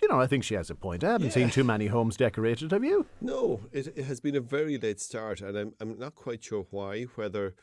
You 0.00 0.08
know, 0.08 0.18
I 0.18 0.26
think 0.26 0.44
she 0.44 0.54
has 0.54 0.70
a 0.70 0.74
point. 0.74 1.04
I 1.04 1.12
haven't 1.12 1.32
seen 1.32 1.50
too 1.50 1.64
many 1.64 1.88
homes 1.88 2.16
decorated, 2.16 2.72
have 2.72 2.84
you? 2.84 3.04
No, 3.20 3.60
it, 3.70 3.88
it 3.98 4.04
has 4.06 4.18
been 4.18 4.34
a 4.34 4.40
very 4.40 4.78
late 4.78 5.00
start, 5.00 5.42
and 5.42 5.58
I'm, 5.58 5.74
I'm 5.78 5.98
not 5.98 6.14
quite 6.14 6.42
sure 6.42 6.66
why. 6.70 7.02
Whether 7.16 7.54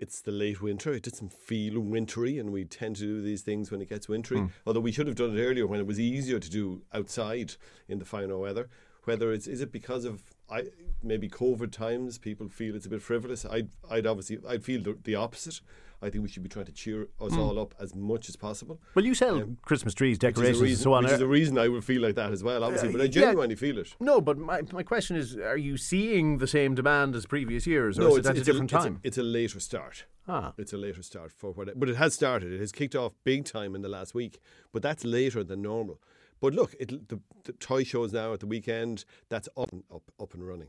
it's 0.00 0.22
the 0.22 0.32
late 0.32 0.62
winter, 0.62 0.92
it 0.92 1.02
doesn't 1.02 1.32
feel 1.32 1.78
wintry, 1.78 2.38
and 2.38 2.50
we 2.50 2.64
tend 2.64 2.96
to 2.96 3.02
do 3.02 3.22
these 3.22 3.42
things 3.42 3.70
when 3.70 3.82
it 3.82 3.88
gets 3.88 4.08
wintry. 4.08 4.38
Hmm. 4.38 4.46
Although 4.66 4.80
we 4.80 4.92
should 4.92 5.06
have 5.06 5.16
done 5.16 5.36
it 5.36 5.42
earlier 5.42 5.66
when 5.66 5.78
it 5.78 5.86
was 5.86 6.00
easier 6.00 6.38
to 6.38 6.50
do 6.50 6.82
outside 6.92 7.54
in 7.86 7.98
the 7.98 8.06
finer 8.06 8.38
weather. 8.38 8.68
Whether 9.04 9.32
it's 9.32 9.46
is 9.46 9.60
it 9.60 9.72
because 9.72 10.04
of 10.04 10.22
I 10.50 10.64
maybe 11.02 11.28
COVID 11.28 11.70
times, 11.70 12.18
people 12.18 12.48
feel 12.48 12.74
it's 12.74 12.86
a 12.86 12.90
bit 12.90 13.02
frivolous. 13.02 13.44
I'd 13.44 13.68
I'd 13.90 14.06
obviously 14.06 14.38
I'd 14.48 14.64
feel 14.64 14.82
the, 14.82 14.98
the 15.04 15.14
opposite. 15.14 15.60
I 16.02 16.08
think 16.08 16.22
we 16.22 16.28
should 16.30 16.42
be 16.42 16.48
trying 16.48 16.64
to 16.64 16.72
cheer 16.72 17.08
us 17.20 17.36
all 17.36 17.58
up 17.58 17.74
as 17.78 17.94
much 17.94 18.28
as 18.30 18.36
possible. 18.36 18.80
Well, 18.94 19.04
you 19.04 19.14
sell 19.14 19.44
Christmas 19.62 19.92
trees, 19.92 20.18
decorations, 20.18 20.60
reason, 20.62 20.74
and 20.76 20.82
so 20.82 20.92
on. 20.94 21.04
which 21.04 21.12
is 21.12 21.20
Uh, 21.20 21.24
a 21.26 21.28
reason 21.28 21.58
I 21.58 21.68
would 21.68 21.84
feel 21.84 22.00
like 22.00 22.14
that 22.14 22.32
as 22.32 22.42
well, 22.42 22.64
obviously. 22.64 22.90
but 22.92 23.00
I 23.02 23.04
yeah. 23.04 23.10
genuinely 23.10 23.54
feel 23.56 23.76
it. 23.78 23.94
no, 24.00 24.20
but 24.20 24.38
my, 24.38 24.62
my 24.72 24.82
question 24.82 25.16
is 25.16 25.36
are 25.36 25.58
you 25.58 25.76
seeing 25.76 26.38
the 26.38 26.46
same 26.46 26.74
demand 26.74 27.14
as 27.14 27.26
previous 27.26 27.66
years, 27.66 27.98
or 27.98 28.02
No, 28.02 28.08
is 28.12 28.16
it's, 28.18 28.26
it 28.26 28.30
at 28.30 28.36
it's 28.38 28.48
a 28.48 28.52
different 28.52 28.72
it's 28.72 28.82
time? 28.84 29.00
it's 29.02 29.18
a 29.18 29.22
later 29.22 29.60
start. 29.60 30.06
Ah. 30.26 30.52
It's 30.56 30.72
a 30.72 30.78
later 30.78 31.02
start 31.02 31.32
for 31.32 31.52
what, 31.52 31.78
but 31.78 31.88
it 31.88 31.96
has 31.96 32.14
started. 32.14 32.52
It 32.52 32.60
has 32.60 32.72
kicked 32.72 32.94
off 32.94 33.12
big 33.24 33.44
time 33.44 33.74
in 33.74 33.82
the 33.82 33.88
last 33.88 34.14
week, 34.14 34.38
but 34.72 34.80
that's 34.82 35.04
later 35.04 35.44
than 35.44 35.60
normal. 35.62 36.00
But 36.40 36.54
look, 36.54 36.74
it, 36.80 37.08
the, 37.10 37.20
the 37.44 37.52
toy 37.52 37.84
shows 37.84 38.12
now 38.14 38.32
at 38.32 38.40
the 38.40 38.46
weekend. 38.46 39.04
That's 39.28 39.48
up 39.56 39.70
and 39.72 39.82
up, 39.94 40.10
up 40.18 40.32
and 40.32 40.46
running. 40.48 40.68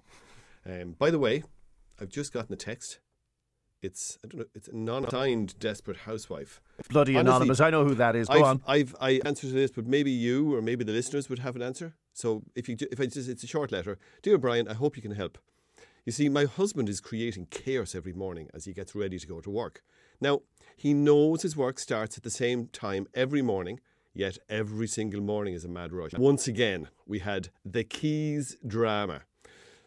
Um, 0.66 0.96
by 1.00 1.10
the 1.12 1.20
way, 1.20 1.44
I've 2.02 2.10
just 2.10 2.34
gotten 2.34 2.52
a 2.54 2.58
text. 2.58 3.00
It's 3.82 4.20
I 4.24 4.28
don't 4.28 4.40
know. 4.42 4.46
It's 4.54 4.68
a 4.68 4.76
non-signed 4.76 5.58
desperate 5.60 5.98
housewife. 5.98 6.62
Bloody 6.90 7.16
Honestly, 7.16 7.36
anonymous. 7.36 7.60
I 7.60 7.70
know 7.72 7.84
who 7.84 7.96
that 7.96 8.16
is. 8.16 8.28
Go 8.28 8.36
I've, 8.36 8.44
on. 8.44 8.62
I've 8.68 8.96
I 9.02 9.22
answered 9.26 9.48
to 9.48 9.54
this, 9.54 9.72
but 9.72 9.88
maybe 9.88 10.12
you 10.12 10.56
or 10.56 10.62
maybe 10.62 10.84
the 10.84 10.92
listeners 10.92 11.30
would 11.30 11.40
have 11.40 11.56
an 11.56 11.64
answer. 11.64 11.96
So 12.14 12.44
if 12.56 12.70
you 12.70 12.78
if 12.92 13.00
I 13.00 13.08
just 13.08 13.28
it's 13.28 13.44
a 13.44 13.48
short 13.48 13.72
letter, 13.72 13.98
dear 14.22 14.38
Brian, 14.38 14.68
I 14.68 14.74
hope 14.74 14.96
you 14.96 15.02
can 15.02 15.12
help. 15.16 15.40
You 16.06 16.12
see, 16.12 16.30
my 16.30 16.46
husband 16.46 16.90
is 16.90 17.00
creating 17.00 17.48
chaos 17.50 17.94
every 17.96 18.14
morning 18.14 18.50
as 18.54 18.66
he 18.66 18.74
gets 18.74 18.96
ready 18.96 19.20
to 19.20 19.28
go 19.28 19.40
to 19.42 19.50
work. 19.50 19.84
Now 20.20 20.42
he 20.76 20.94
knows 20.94 21.42
his 21.42 21.58
work 21.58 21.80
starts 21.80 22.18
at 22.18 22.24
the 22.24 22.30
same 22.30 22.68
time 22.68 23.08
every 23.14 23.42
morning. 23.42 23.80
Yet 24.14 24.38
every 24.50 24.88
single 24.88 25.22
morning 25.22 25.54
is 25.54 25.64
a 25.64 25.70
mad 25.70 25.94
rush. 25.94 26.14
Once 26.14 26.46
again, 26.46 26.90
we 27.08 27.20
had 27.20 27.48
the 27.64 27.86
keys 27.86 28.58
drama. 28.68 29.22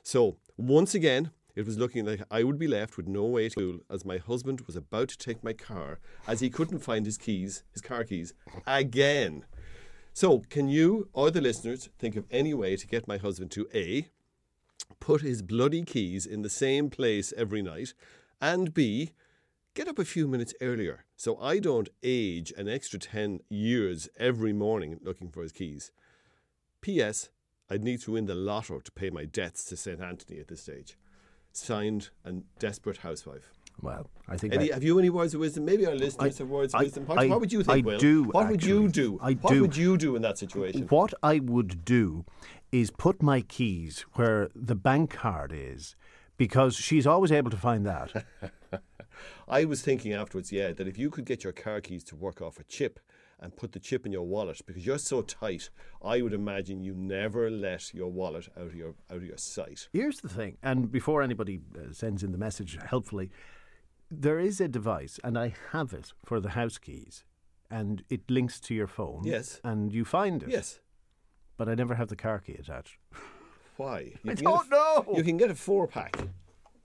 So, 0.03 0.37
once 0.57 0.95
again, 0.95 1.31
it 1.55 1.67
was 1.67 1.79
looking 1.79 2.05
like 2.05 2.23
I 2.31 2.43
would 2.43 2.59
be 2.59 2.67
left 2.67 2.97
with 2.97 3.07
no 3.07 3.25
way 3.25 3.45
to 3.45 3.51
school 3.51 3.79
as 3.89 4.05
my 4.05 4.19
husband 4.19 4.63
was 4.63 4.75
about 4.75 5.09
to 5.11 5.19
take 5.19 5.45
my 5.45 5.53
car 5.53 6.01
as 6.27 6.41
he 6.41 6.51
couldn't 6.51 6.81
find 6.81 7.07
his 7.07 7.17
keys, 7.17 7.63
his 7.73 7.81
car 7.81 8.03
keys, 8.05 8.35
again. 8.67 9.45
So, 10.13 10.41
can 10.49 10.69
you 10.69 11.09
or 11.13 11.31
the 11.31 11.41
listeners 11.41 11.89
think 11.99 12.17
of 12.17 12.27
any 12.31 12.55
way 12.55 12.77
to 12.77 12.87
get 12.87 13.09
my 13.09 13.19
husband 13.19 13.51
to 13.53 13.69
A, 13.75 14.09
put 15.01 15.23
his 15.23 15.43
bloody 15.43 15.83
keys 15.83 16.27
in 16.27 16.43
the 16.43 16.51
same 16.51 16.91
place 16.91 17.33
every 17.37 17.63
night, 17.63 17.95
and 18.41 18.75
B, 18.75 19.13
get 19.75 19.89
up 19.89 19.99
a 19.99 20.05
few 20.05 20.27
minutes 20.27 20.55
earlier 20.61 21.05
so 21.17 21.37
I 21.41 21.59
don't 21.59 21.89
age 22.03 22.53
an 22.57 22.69
extra 22.69 22.99
10 22.99 23.41
years 23.49 24.09
every 24.19 24.53
morning 24.53 24.99
looking 25.03 25.31
for 25.31 25.43
his 25.43 25.53
keys? 25.53 25.93
P.S. 26.81 27.31
I'd 27.71 27.83
need 27.83 28.01
to 28.03 28.13
win 28.13 28.27
the 28.27 28.35
lotto 28.35 28.81
to 28.81 28.93
pay 28.93 29.11
my 29.11 29.25
debts 29.25 29.65
to 29.67 29.77
St. 29.77 30.01
Anthony 30.01 30.39
at 30.39 30.49
this 30.49 30.63
stage. 30.63 30.97
Signed, 31.57 32.11
and 32.25 32.43
desperate 32.59 32.97
housewife. 32.99 33.53
Well, 33.81 34.11
I 34.29 34.37
think 34.37 34.55
Any, 34.55 34.71
I- 34.71 34.75
have 34.75 34.83
you 34.83 34.99
any 34.99 35.09
words 35.09 35.35
of 35.35 35.41
wisdom? 35.41 35.65
Maybe 35.65 35.87
our 35.87 35.95
listeners 35.95 36.39
have 36.39 36.49
words 36.49 36.75
of 36.75 36.81
I- 36.81 36.85
wisdom. 36.85 37.07
What, 37.07 37.19
I- 37.19 37.27
what 37.29 37.41
would 37.41 37.53
you 37.53 37.63
think, 37.63 37.87
I 37.87 37.89
Will? 37.89 37.99
do, 37.99 38.25
What 38.25 38.49
would 38.51 38.65
you 38.65 38.89
do? 38.89 39.19
I 39.23 39.35
what 39.35 39.53
do. 39.53 39.63
would 39.63 39.77
you 39.77 39.97
do 39.97 40.17
in 40.17 40.23
that 40.23 40.37
situation? 40.37 40.83
What 40.89 41.15
I 41.23 41.39
would 41.39 41.85
do 41.85 42.25
is 42.73 42.91
put 42.91 43.23
my 43.23 43.41
keys 43.41 44.05
where 44.15 44.51
the 44.55 44.75
bank 44.75 45.11
card 45.11 45.53
is 45.55 45.95
because 46.37 46.75
she's 46.75 47.07
always 47.07 47.31
able 47.31 47.51
to 47.51 47.57
find 47.57 47.87
that. 47.87 48.25
I 49.49 49.65
was 49.65 49.81
thinking 49.83 50.13
afterwards, 50.13 50.51
yeah, 50.51 50.73
that 50.73 50.89
if 50.89 50.99
you 50.99 51.09
could 51.11 51.25
get 51.25 51.45
your 51.45 51.53
car 51.53 51.81
keys 51.81 52.03
to 52.05 52.17
work 52.17 52.43
off 52.43 52.59
a 52.59 52.65
chip 52.65 52.99
and 53.45 53.55
put 53.55 53.73
the 53.73 53.79
chip 53.79 54.07
in 54.07 54.13
your 54.13 54.23
wallet 54.27 54.61
because 54.67 54.85
you're 54.87 54.99
so 54.99 55.23
tight. 55.23 55.69
I 56.03 56.23
would 56.23 56.33
imagine 56.33 56.83
you 56.83 56.95
never 56.95 57.51
let 57.51 57.93
your 57.95 58.11
wallet 58.11 58.49
out 58.57 58.67
of 58.67 58.75
your 58.75 58.95
out 59.11 59.19
of 59.19 59.25
your 59.25 59.37
sight. 59.39 59.89
Here's 59.93 60.21
the 60.21 60.29
thing, 60.29 60.57
and 60.63 60.91
before 60.91 61.23
anybody 61.23 61.61
uh, 61.77 61.93
sends 61.93 62.23
in 62.25 62.33
the 62.33 62.39
message 62.39 62.79
helpfully, 62.89 63.31
there 64.11 64.41
is 64.41 64.61
a 64.61 64.69
device, 64.69 65.21
and 65.23 65.39
I 65.39 65.55
have 65.73 65.93
it 65.93 66.13
for 66.25 66.41
the 66.41 66.51
house 66.51 66.79
keys, 66.79 67.25
and 67.71 68.03
it 68.09 68.23
links 68.31 68.59
to 68.61 68.75
your 68.75 68.87
phone. 68.89 69.23
Yes. 69.25 69.61
And 69.63 69.93
you 69.93 70.05
find 70.05 70.43
it. 70.43 70.49
Yes. 70.49 70.81
But 71.57 71.69
I 71.69 71.75
never 71.75 71.95
have 71.95 72.09
the 72.09 72.17
car 72.17 72.41
key 72.41 72.55
attached. 72.55 72.99
Why? 73.77 74.13
You 74.25 74.31
I 74.31 74.33
a 74.33 74.37
don't 74.37 74.61
f- 74.61 74.71
know. 74.71 75.15
You 75.17 75.23
can 75.23 75.37
get 75.37 75.51
a 75.51 75.55
four 75.55 75.87
pack. 75.87 76.17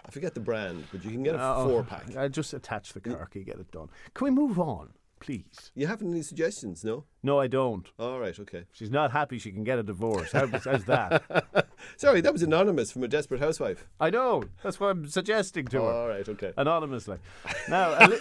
I 0.05 0.11
forget 0.11 0.33
the 0.33 0.39
brand, 0.39 0.85
but 0.91 1.03
you 1.03 1.11
can 1.11 1.23
get 1.23 1.35
a 1.35 1.39
Oh, 1.41 1.67
four 1.69 1.83
pack. 1.83 2.15
I 2.17 2.27
just 2.29 2.53
attach 2.53 2.93
the 2.93 2.99
car 3.01 3.27
key, 3.27 3.43
get 3.43 3.59
it 3.59 3.71
done. 3.71 3.89
Can 4.15 4.25
we 4.25 4.31
move 4.31 4.59
on, 4.59 4.89
please? 5.19 5.71
You 5.75 5.87
haven't 5.87 6.11
any 6.11 6.21
suggestions, 6.21 6.83
no? 6.83 7.05
No, 7.21 7.39
I 7.39 7.47
don't. 7.47 7.87
All 7.99 8.19
right, 8.19 8.37
okay. 8.39 8.63
She's 8.71 8.89
not 8.89 9.11
happy, 9.11 9.37
she 9.37 9.51
can 9.51 9.63
get 9.63 9.79
a 9.79 9.83
divorce. 9.83 10.31
How, 10.31 10.47
how's 10.47 10.85
that? 10.85 11.67
Sorry, 11.97 12.21
that 12.21 12.33
was 12.33 12.43
anonymous 12.43 12.91
from 12.91 13.03
a 13.03 13.07
desperate 13.07 13.39
housewife. 13.39 13.87
I 13.99 14.09
know. 14.09 14.43
That's 14.63 14.79
what 14.79 14.91
I'm 14.91 15.07
suggesting 15.07 15.67
to 15.67 15.81
her. 15.81 15.91
All 15.91 16.07
right, 16.07 16.27
okay. 16.27 16.53
anonymously. 16.57 17.17
Now, 17.69 17.95
a, 17.99 18.07
li- 18.07 18.19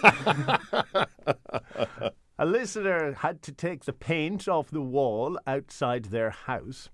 a 2.39 2.45
listener 2.45 3.13
had 3.13 3.41
to 3.43 3.51
take 3.51 3.85
the 3.85 3.93
paint 3.93 4.47
off 4.47 4.69
the 4.69 4.81
wall 4.81 5.39
outside 5.47 6.05
their 6.05 6.29
house, 6.29 6.89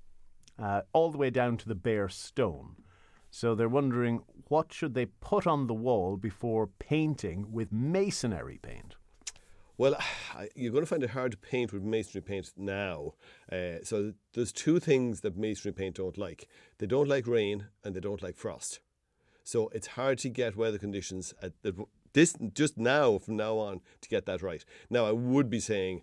uh, 0.58 0.82
all 0.94 1.12
the 1.12 1.18
way 1.18 1.30
down 1.30 1.58
to 1.58 1.68
the 1.68 1.76
bare 1.76 2.08
stone. 2.10 2.78
So 3.30 3.54
they're 3.54 3.68
wondering 3.68 4.22
what 4.48 4.72
should 4.72 4.94
they 4.94 5.08
put 5.08 5.46
on 5.46 5.68
the 5.68 5.74
wall 5.74 6.16
before 6.16 6.68
painting 6.80 7.52
with 7.52 7.70
masonry 7.70 8.60
paint. 8.62 8.96
Well, 9.78 9.98
you're 10.56 10.72
going 10.72 10.84
to 10.84 10.90
find 10.90 11.04
it 11.04 11.12
hard 11.12 11.32
to 11.32 11.38
paint 11.38 11.74
with 11.74 11.84
masonry 11.84 12.22
paint 12.22 12.52
now. 12.58 13.14
Uh, 13.52 13.84
so 13.84 14.14
there's 14.34 14.52
two 14.52 14.80
things 14.80 15.22
that 15.22 15.38
masonry 15.38 15.74
paint 15.74 15.96
don't 15.96 16.18
like. 16.18 16.48
They 16.78 16.88
don't 16.88 17.10
like 17.10 17.28
rain 17.28 17.68
and 17.84 17.96
they 17.96 18.00
don't 18.00 18.24
like 18.24 18.38
frost. 18.38 18.80
So 19.44 19.70
it's 19.74 19.88
hard 19.88 20.18
to 20.20 20.30
get 20.30 20.56
weather 20.56 20.80
conditions 20.80 21.34
at 21.42 21.54
the, 21.62 21.86
this 22.14 22.36
just 22.54 22.78
now 22.78 23.20
from 23.20 23.36
now 23.36 23.58
on 23.58 23.82
to 24.02 24.10
get 24.10 24.26
that 24.26 24.42
right. 24.42 24.66
Now 24.90 25.06
I 25.06 25.12
would 25.12 25.50
be 25.50 25.60
saying, 25.60 26.02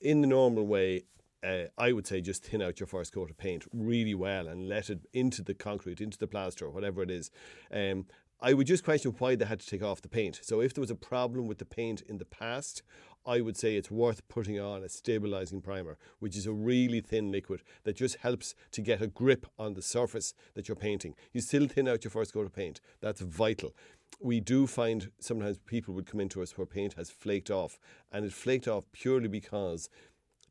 in 0.00 0.20
the 0.20 0.28
normal 0.28 0.66
way, 0.66 1.02
uh, 1.42 1.64
I 1.76 1.92
would 1.92 2.06
say 2.06 2.20
just 2.20 2.44
thin 2.44 2.62
out 2.62 2.80
your 2.80 2.86
first 2.86 3.12
coat 3.12 3.30
of 3.30 3.36
paint 3.36 3.64
really 3.72 4.14
well 4.14 4.46
and 4.46 4.68
let 4.68 4.90
it 4.90 5.00
into 5.12 5.42
the 5.42 5.54
concrete, 5.54 6.00
into 6.00 6.18
the 6.18 6.26
plaster, 6.26 6.70
whatever 6.70 7.02
it 7.02 7.10
is. 7.10 7.30
Um, 7.72 8.06
I 8.40 8.52
would 8.52 8.66
just 8.66 8.84
question 8.84 9.14
why 9.18 9.36
they 9.36 9.44
had 9.44 9.60
to 9.60 9.66
take 9.66 9.82
off 9.82 10.02
the 10.02 10.08
paint. 10.08 10.40
So 10.42 10.60
if 10.60 10.74
there 10.74 10.82
was 10.82 10.90
a 10.90 10.94
problem 10.94 11.46
with 11.46 11.58
the 11.58 11.64
paint 11.64 12.02
in 12.02 12.18
the 12.18 12.24
past, 12.24 12.82
I 13.26 13.40
would 13.40 13.56
say 13.56 13.76
it's 13.76 13.90
worth 13.90 14.26
putting 14.28 14.60
on 14.60 14.82
a 14.82 14.88
stabilizing 14.88 15.62
primer, 15.62 15.96
which 16.18 16.36
is 16.36 16.46
a 16.46 16.52
really 16.52 17.00
thin 17.00 17.32
liquid 17.32 17.62
that 17.84 17.96
just 17.96 18.16
helps 18.16 18.54
to 18.72 18.82
get 18.82 19.00
a 19.00 19.06
grip 19.06 19.46
on 19.58 19.74
the 19.74 19.82
surface 19.82 20.34
that 20.54 20.68
you're 20.68 20.76
painting. 20.76 21.14
You 21.32 21.40
still 21.40 21.66
thin 21.66 21.88
out 21.88 22.04
your 22.04 22.10
first 22.10 22.34
coat 22.34 22.46
of 22.46 22.54
paint. 22.54 22.80
That's 23.00 23.22
vital. 23.22 23.74
We 24.20 24.40
do 24.40 24.66
find 24.66 25.10
sometimes 25.18 25.58
people 25.58 25.94
would 25.94 26.06
come 26.06 26.20
into 26.20 26.42
us 26.42 26.56
where 26.56 26.66
paint 26.66 26.94
has 26.94 27.10
flaked 27.10 27.50
off, 27.50 27.78
and 28.12 28.24
it 28.24 28.32
flaked 28.32 28.68
off 28.68 28.84
purely 28.92 29.28
because 29.28 29.88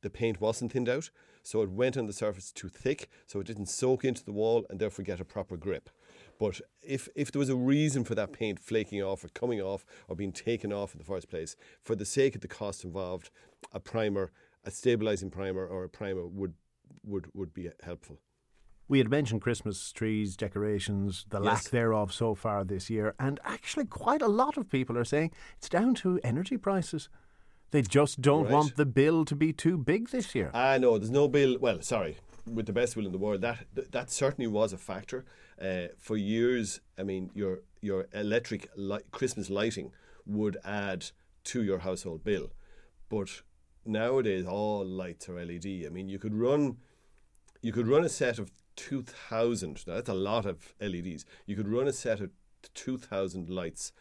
the 0.02 0.10
paint 0.10 0.42
wasn't 0.42 0.74
thinned 0.74 0.90
out, 0.90 1.12
so 1.44 1.62
it 1.62 1.70
went 1.70 1.96
on 1.96 2.08
the 2.08 2.14
surface 2.14 2.52
too 2.52 2.70
thick, 2.70 3.10
so 3.26 3.40
it 3.40 3.48
didn't 3.48 3.68
soak 3.68 4.04
into 4.04 4.26
the 4.26 4.32
wall 4.32 4.66
and 4.70 4.80
therefore 4.80 5.06
get 5.06 5.20
a 5.20 5.26
proper 5.26 5.58
grip. 5.58 5.90
But 6.40 6.62
if, 6.82 7.08
if 7.16 7.32
there 7.32 7.40
was 7.40 7.50
a 7.50 7.56
reason 7.56 8.04
for 8.04 8.16
that 8.16 8.34
paint 8.34 8.60
flaking 8.60 9.02
off 9.02 9.24
or 9.24 9.30
coming 9.30 9.62
off 9.62 9.86
or 10.08 10.16
being 10.16 10.32
taken 10.32 10.74
off 10.74 10.94
in 10.94 10.98
the 10.98 11.06
first 11.06 11.30
place, 11.30 11.56
for 11.82 11.96
the 11.96 12.06
sake 12.06 12.36
of 12.36 12.42
the 12.42 12.48
cost 12.48 12.84
involved, 12.84 13.30
a 13.72 13.80
primer, 13.80 14.32
a 14.64 14.72
stabilizing 14.72 15.30
primer 15.30 15.66
or 15.66 15.84
a 15.84 15.90
primer 15.90 16.26
would 16.26 16.54
would, 17.06 17.28
would 17.34 17.54
be 17.54 17.70
helpful. 17.84 18.20
We 18.88 18.98
had 19.00 19.10
mentioned 19.10 19.42
Christmas 19.42 19.92
trees, 19.92 20.36
decorations, 20.38 21.26
the 21.30 21.40
lack 21.40 21.64
thereof 21.64 22.14
so 22.14 22.36
far 22.36 22.64
this 22.64 22.90
year, 22.90 23.16
and 23.20 23.40
actually, 23.44 23.86
quite 23.86 24.22
a 24.22 24.28
lot 24.28 24.58
of 24.58 24.70
people 24.70 24.98
are 24.98 25.06
saying 25.06 25.32
it's 25.58 25.70
down 25.70 25.96
to 25.96 26.20
energy 26.24 26.58
prices. 26.58 27.10
They 27.72 27.82
just 27.82 28.22
don't 28.22 28.44
Right. 28.44 28.54
want 28.54 28.76
the 28.76 28.86
bill 28.86 29.26
to 29.26 29.36
be 29.36 29.52
too 29.52 29.78
big 29.78 30.10
this 30.10 30.36
year. 30.36 30.52
I 30.54 30.78
know 30.78 30.98
there's 30.98 31.10
no 31.10 31.28
bill. 31.28 31.58
Well, 31.60 31.82
sorry, 31.82 32.18
with 32.46 32.68
the 32.68 32.74
best 32.74 32.96
will 32.96 33.06
in 33.06 33.12
the 33.12 33.18
world, 33.18 33.42
that 33.42 33.66
that 33.92 34.12
certainly 34.12 34.48
was 34.48 34.74
a 34.74 34.78
factor. 34.78 35.26
Uh, 35.64 35.88
for 35.98 36.18
years, 36.18 36.82
I 36.98 37.04
mean, 37.04 37.32
your 37.34 37.60
your 37.82 38.08
electric 38.14 38.70
li- 38.76 39.00
Christmas 39.12 39.50
lighting 39.50 39.92
would 40.26 40.58
add 40.66 41.06
to 41.46 41.64
your 41.64 41.80
household 41.80 42.24
bill, 42.24 42.52
but 43.10 43.42
nowadays 43.86 44.46
all 44.46 44.86
lights 44.86 45.30
are 45.30 45.44
LED. 45.44 45.86
I 45.86 45.90
mean, 45.90 46.10
you 46.10 46.20
could 46.20 46.36
run 46.36 46.78
you 47.62 47.72
could 47.72 47.88
run 47.88 48.04
a 48.04 48.10
set 48.10 48.40
of 48.40 48.52
two 48.76 49.04
thousand. 49.04 49.88
Now 49.88 49.96
that's 49.96 50.10
a 50.10 50.14
lot 50.14 50.46
of 50.46 50.74
LEDs. 50.82 51.24
You 51.46 51.56
could 51.56 51.70
run 51.70 51.88
a 51.88 51.94
set 51.94 52.20
of 52.20 52.32
two 52.74 52.98
thousand 52.98 53.50
lights 53.50 53.94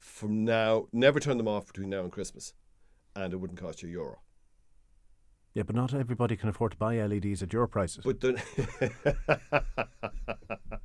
from 0.00 0.44
now. 0.44 0.88
Never 0.92 1.20
turn 1.20 1.36
them 1.36 1.48
off 1.48 1.66
between 1.68 1.90
now 1.90 2.00
and 2.00 2.10
Christmas, 2.10 2.54
and 3.14 3.32
it 3.32 3.36
wouldn't 3.36 3.60
cost 3.60 3.82
you 3.82 3.88
a 3.88 3.92
euro. 3.92 4.18
Yeah, 5.54 5.62
but 5.62 5.74
not 5.74 5.94
everybody 5.94 6.36
can 6.36 6.48
afford 6.48 6.72
to 6.72 6.78
buy 6.78 7.00
LEDs 7.04 7.42
at 7.42 7.52
your 7.52 7.66
prices. 7.66 8.04
But 8.04 8.20
the 8.20 8.40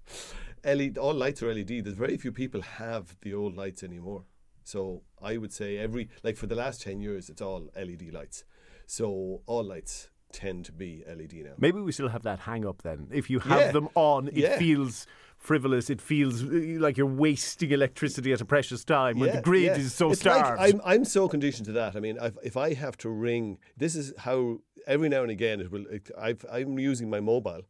LED, 0.63 0.97
all 0.97 1.13
lights 1.13 1.43
are 1.43 1.53
LED. 1.53 1.83
There's 1.83 1.95
very 1.95 2.17
few 2.17 2.31
people 2.31 2.61
have 2.61 3.15
the 3.21 3.33
old 3.33 3.55
lights 3.55 3.83
anymore. 3.83 4.23
So 4.63 5.03
I 5.21 5.37
would 5.37 5.51
say 5.51 5.77
every 5.77 6.09
like 6.23 6.37
for 6.37 6.47
the 6.47 6.55
last 6.55 6.81
ten 6.81 7.01
years, 7.01 7.29
it's 7.29 7.41
all 7.41 7.69
LED 7.75 8.13
lights. 8.13 8.45
So 8.85 9.41
all 9.45 9.63
lights 9.63 10.09
tend 10.31 10.65
to 10.65 10.71
be 10.71 11.03
LED 11.07 11.33
now. 11.43 11.51
Maybe 11.59 11.79
we 11.79 11.91
still 11.91 12.07
have 12.09 12.23
that 12.23 12.39
hang 12.39 12.65
up 12.65 12.81
then. 12.81 13.07
If 13.11 13.29
you 13.29 13.39
have 13.39 13.61
Yeah. 13.61 13.71
them 13.71 13.89
on, 13.95 14.29
it 14.29 14.35
Yeah. 14.37 14.57
feels 14.57 15.05
frivolous. 15.37 15.89
It 15.89 16.01
feels 16.01 16.43
uh, 16.43 16.47
like 16.79 16.97
you're 16.97 17.05
wasting 17.05 17.71
electricity 17.71 18.31
at 18.33 18.41
a 18.41 18.45
precious 18.45 18.83
time 18.85 19.19
when 19.19 19.31
the 19.35 19.41
grid 19.41 19.77
is 19.77 19.93
so 19.93 20.11
It's 20.11 20.21
starved. 20.21 20.57
Like 20.57 20.73
I'm, 20.73 20.81
I'm 20.85 21.05
so 21.05 21.27
conditioned 21.27 21.65
to 21.65 21.73
that. 21.73 21.95
I 21.95 21.99
mean, 21.99 22.17
I've, 22.17 22.37
if 22.43 22.55
I 22.57 22.73
have 22.73 22.97
to 22.99 23.09
ring, 23.09 23.57
this 23.77 23.95
is 23.95 24.13
how 24.19 24.59
every 24.87 25.09
now 25.09 25.21
and 25.21 25.29
again 25.31 25.59
it 25.59 25.69
will. 25.69 25.85
It, 25.87 26.09
I've, 26.17 26.45
I'm 26.51 26.79
using 26.79 27.09
my 27.09 27.19
mobile, 27.19 27.63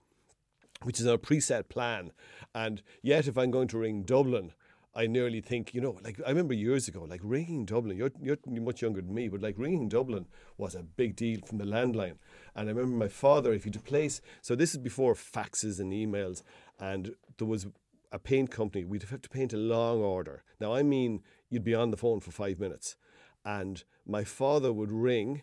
which 0.83 0.99
is 0.99 1.07
our 1.07 1.17
preset 1.17 1.69
plan, 1.69 2.11
and 2.53 2.81
yet 3.01 3.27
if 3.27 3.37
I'm 3.37 3.51
going 3.51 3.67
to 3.69 3.77
ring 3.77 4.03
Dublin. 4.03 4.51
I 4.95 5.07
nearly 5.07 5.41
think, 5.41 5.73
you 5.73 5.81
know, 5.81 5.97
like 6.03 6.21
I 6.23 6.29
remember 6.29 6.53
years 6.53 6.87
ago, 6.87 7.03
like 7.09 7.21
ringing 7.23 7.65
Dublin. 7.65 7.97
You're, 7.97 8.11
you're 8.21 8.37
much 8.61 8.83
younger 8.83 9.01
than 9.01 9.11
me, 9.11 9.27
but 9.27 9.41
like 9.41 9.55
ringing 9.57 9.89
Dublin 9.89 10.27
was 10.57 10.75
a 10.75 10.83
big 10.83 11.15
deal 11.15 11.39
from 11.47 11.57
the 11.57 11.65
landline. 11.65 12.17
And 12.55 12.69
I 12.69 12.73
remember 12.73 12.95
my 12.95 13.07
father, 13.07 13.53
if 13.53 13.65
you 13.65 13.71
would 13.73 13.85
place, 13.85 14.21
so 14.41 14.55
this 14.55 14.75
is 14.75 14.77
before 14.77 15.15
faxes 15.15 15.79
and 15.79 15.91
emails, 15.91 16.43
and 16.79 17.15
there 17.39 17.47
was 17.47 17.65
a 18.11 18.19
paint 18.19 18.51
company, 18.51 18.85
we'd 18.85 19.01
have 19.01 19.23
to 19.23 19.29
paint 19.29 19.51
a 19.53 19.57
long 19.57 20.01
order. 20.01 20.43
Now, 20.59 20.75
I 20.75 20.83
mean, 20.83 21.23
you'd 21.49 21.63
be 21.63 21.73
on 21.73 21.89
the 21.89 21.97
phone 21.97 22.19
for 22.19 22.29
five 22.29 22.59
minutes, 22.59 22.95
and 23.43 23.83
my 24.05 24.23
father 24.23 24.71
would 24.71 24.91
ring, 24.91 25.41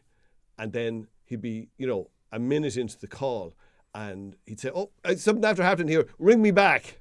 and 0.57 0.73
then 0.73 1.09
he'd 1.25 1.43
be, 1.43 1.71
you 1.77 1.89
know, 1.89 2.11
a 2.31 2.39
minute 2.39 2.77
into 2.77 2.97
the 2.97 3.09
call, 3.09 3.55
and 3.95 4.37
he'd 4.47 4.61
say, 4.61 4.71
"Oh, 4.75 4.91
uh, 5.05 5.15
something 5.17 5.45
after 5.45 5.63
happened 5.63 5.89
here. 5.89 6.07
Ring 6.19 6.43
me 6.43 6.51
back." 6.51 7.01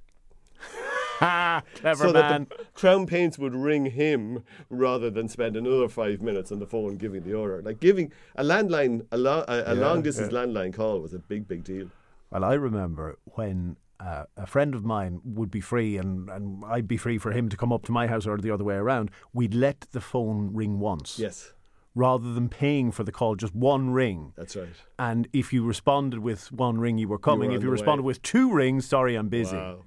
ha! 1.20 1.62
Clever 1.76 2.08
so 2.08 2.14
man. 2.14 2.48
that 2.50 2.58
the 2.58 2.66
Crown 2.74 3.06
Paints 3.06 3.38
would 3.38 3.54
ring 3.54 3.88
him 3.88 4.44
rather 4.70 5.10
than 5.10 5.28
spend 5.28 5.56
another 5.56 5.88
five 5.88 6.22
minutes 6.22 6.52
on 6.52 6.60
the 6.60 6.66
phone 6.68 6.98
giving 6.98 7.24
the 7.24 7.34
order. 7.34 7.62
Like 7.62 7.80
giving 7.80 8.12
a 8.36 8.44
landline, 8.44 9.06
a, 9.12 9.18
lo- 9.18 9.46
a, 9.48 9.54
a 9.72 9.76
Yeah, 9.76 9.82
long 9.82 10.02
distance 10.02 10.34
landline 10.34 10.74
call 10.74 11.00
was 11.00 11.14
a 11.14 11.20
big, 11.20 11.48
big 11.48 11.64
deal. 11.64 11.90
Well, 12.32 12.44
I 12.44 12.54
remember 12.54 13.18
when 13.26 13.78
uh, 14.00 14.26
a 14.38 14.46
friend 14.48 14.74
of 14.76 14.86
mine 14.86 15.20
would 15.26 15.52
be 15.52 15.62
free 15.62 15.98
and, 15.98 16.30
and 16.30 16.64
I'd 16.66 16.88
be 16.88 16.98
free 16.98 17.18
for 17.18 17.32
him 17.32 17.50
to 17.50 17.58
come 17.58 17.74
up 17.74 17.84
to 17.86 17.92
my 17.92 18.08
house 18.08 18.26
or 18.26 18.38
the 18.38 18.52
other 18.52 18.64
way 18.64 18.76
around. 18.76 19.12
We'd 19.34 19.54
let 19.54 19.82
the 19.92 20.00
phone 20.02 20.54
ring 20.54 20.80
once. 20.80 21.20
Yes, 21.20 21.54
Rather 22.00 22.34
than 22.34 22.47
paying 22.47 22.91
for 22.91 23.04
the 23.04 23.12
call, 23.12 23.36
just 23.36 23.54
one 23.54 23.89
ring. 23.89 24.34
that's 24.38 24.56
right. 24.56 24.70
And 24.97 25.28
if 25.34 25.52
you 25.54 25.66
responded 25.66 26.20
with 26.20 26.52
one 26.52 26.78
ring, 26.80 26.97
you 26.97 27.10
were 27.10 27.20
coming. 27.20 27.50
were 27.50 27.58
if 27.58 27.64
you 27.64 27.70
responded 27.70 28.04
way. 28.04 28.12
with 28.12 28.22
two 28.22 28.47
rings, 28.52 28.88
sorry, 28.88 29.16
I'm 29.16 29.28
busy. 29.30 29.58
Wow. 29.58 29.84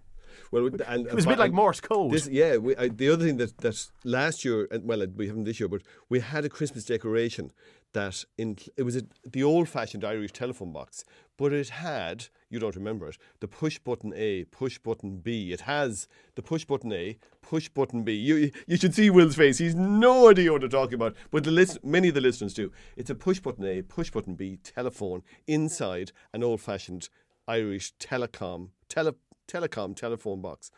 Well, 0.50 0.66
and 0.86 1.06
It 1.06 1.14
was 1.14 1.24
a 1.24 1.28
bit 1.28 1.38
like 1.38 1.52
Morse 1.52 1.80
code. 1.80 2.12
This, 2.12 2.28
yeah, 2.28 2.58
we, 2.58 2.76
I, 2.76 2.88
the 2.88 3.08
other 3.08 3.24
thing 3.24 3.38
that, 3.38 3.56
that 3.58 3.90
last 4.04 4.44
year, 4.44 4.68
and 4.70 4.84
well, 4.84 5.06
we 5.16 5.26
haven't 5.26 5.44
this 5.44 5.58
year, 5.58 5.68
but 5.68 5.82
we 6.10 6.20
had 6.20 6.44
a 6.44 6.50
Christmas 6.50 6.84
decoration 6.84 7.50
that 7.94 8.24
in 8.36 8.56
it 8.76 8.82
was 8.82 8.96
a, 8.96 9.02
the 9.24 9.42
old-fashioned 9.42 10.04
Irish 10.04 10.32
telephone 10.32 10.72
box, 10.72 11.04
but 11.42 11.52
it 11.52 11.70
had 11.70 12.28
you 12.50 12.60
don't 12.60 12.76
remember 12.76 13.08
it 13.08 13.18
the 13.40 13.48
push 13.48 13.76
button 13.76 14.12
A, 14.14 14.44
push 14.44 14.78
button 14.78 15.16
B. 15.16 15.52
It 15.52 15.62
has 15.62 16.06
the 16.36 16.42
push 16.42 16.64
button 16.64 16.92
A, 16.92 17.18
push 17.40 17.68
button 17.68 18.04
B. 18.04 18.12
You 18.12 18.52
you 18.68 18.76
should 18.76 18.94
see 18.94 19.10
Will's 19.10 19.34
face; 19.34 19.58
he's 19.58 19.74
no 19.74 20.30
idea 20.30 20.52
what 20.52 20.60
they're 20.60 20.70
talking 20.70 20.94
about. 20.94 21.16
But 21.32 21.42
the 21.42 21.50
list, 21.50 21.82
many 21.82 22.10
of 22.10 22.14
the 22.14 22.20
listeners 22.20 22.54
do. 22.54 22.70
It's 22.96 23.10
a 23.10 23.16
push 23.16 23.40
button 23.40 23.64
A, 23.64 23.82
push 23.82 24.12
button 24.12 24.36
B 24.36 24.60
telephone 24.62 25.24
inside 25.48 26.12
an 26.32 26.44
old-fashioned 26.44 27.08
Irish 27.48 27.92
telecom 27.96 28.68
tele, 28.88 29.16
telecom 29.48 29.96
telephone 29.96 30.42
box, 30.42 30.70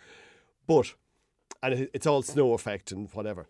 but 0.67 0.95
and 1.63 1.91
it's 1.93 2.07
all 2.07 2.23
snow 2.23 2.55
effect 2.55 2.91
and 2.91 3.11
whatever. 3.13 3.47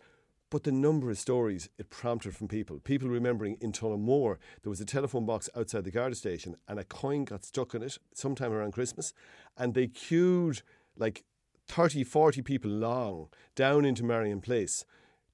But 0.49 0.63
the 0.63 0.71
number 0.71 1.09
of 1.09 1.17
stories 1.17 1.69
it 1.77 1.89
prompted 1.89 2.35
from 2.35 2.47
people, 2.47 2.79
people 2.79 3.09
remembering 3.09 3.57
in 3.61 3.71
Tullamore, 3.71 4.37
there 4.63 4.69
was 4.69 4.79
a 4.79 4.85
telephone 4.85 5.25
box 5.25 5.49
outside 5.55 5.83
the 5.83 5.91
Garda 5.91 6.15
station 6.15 6.55
and 6.67 6.79
a 6.79 6.83
coin 6.83 7.25
got 7.25 7.43
stuck 7.43 7.73
in 7.73 7.81
it 7.81 7.97
sometime 8.13 8.53
around 8.53 8.71
Christmas. 8.71 9.13
And 9.57 9.73
they 9.73 9.87
queued 9.87 10.61
like 10.95 11.23
30, 11.67 12.03
40 12.03 12.41
people 12.43 12.69
long 12.69 13.29
down 13.55 13.85
into 13.85 14.03
Marion 14.03 14.39
Place 14.39 14.85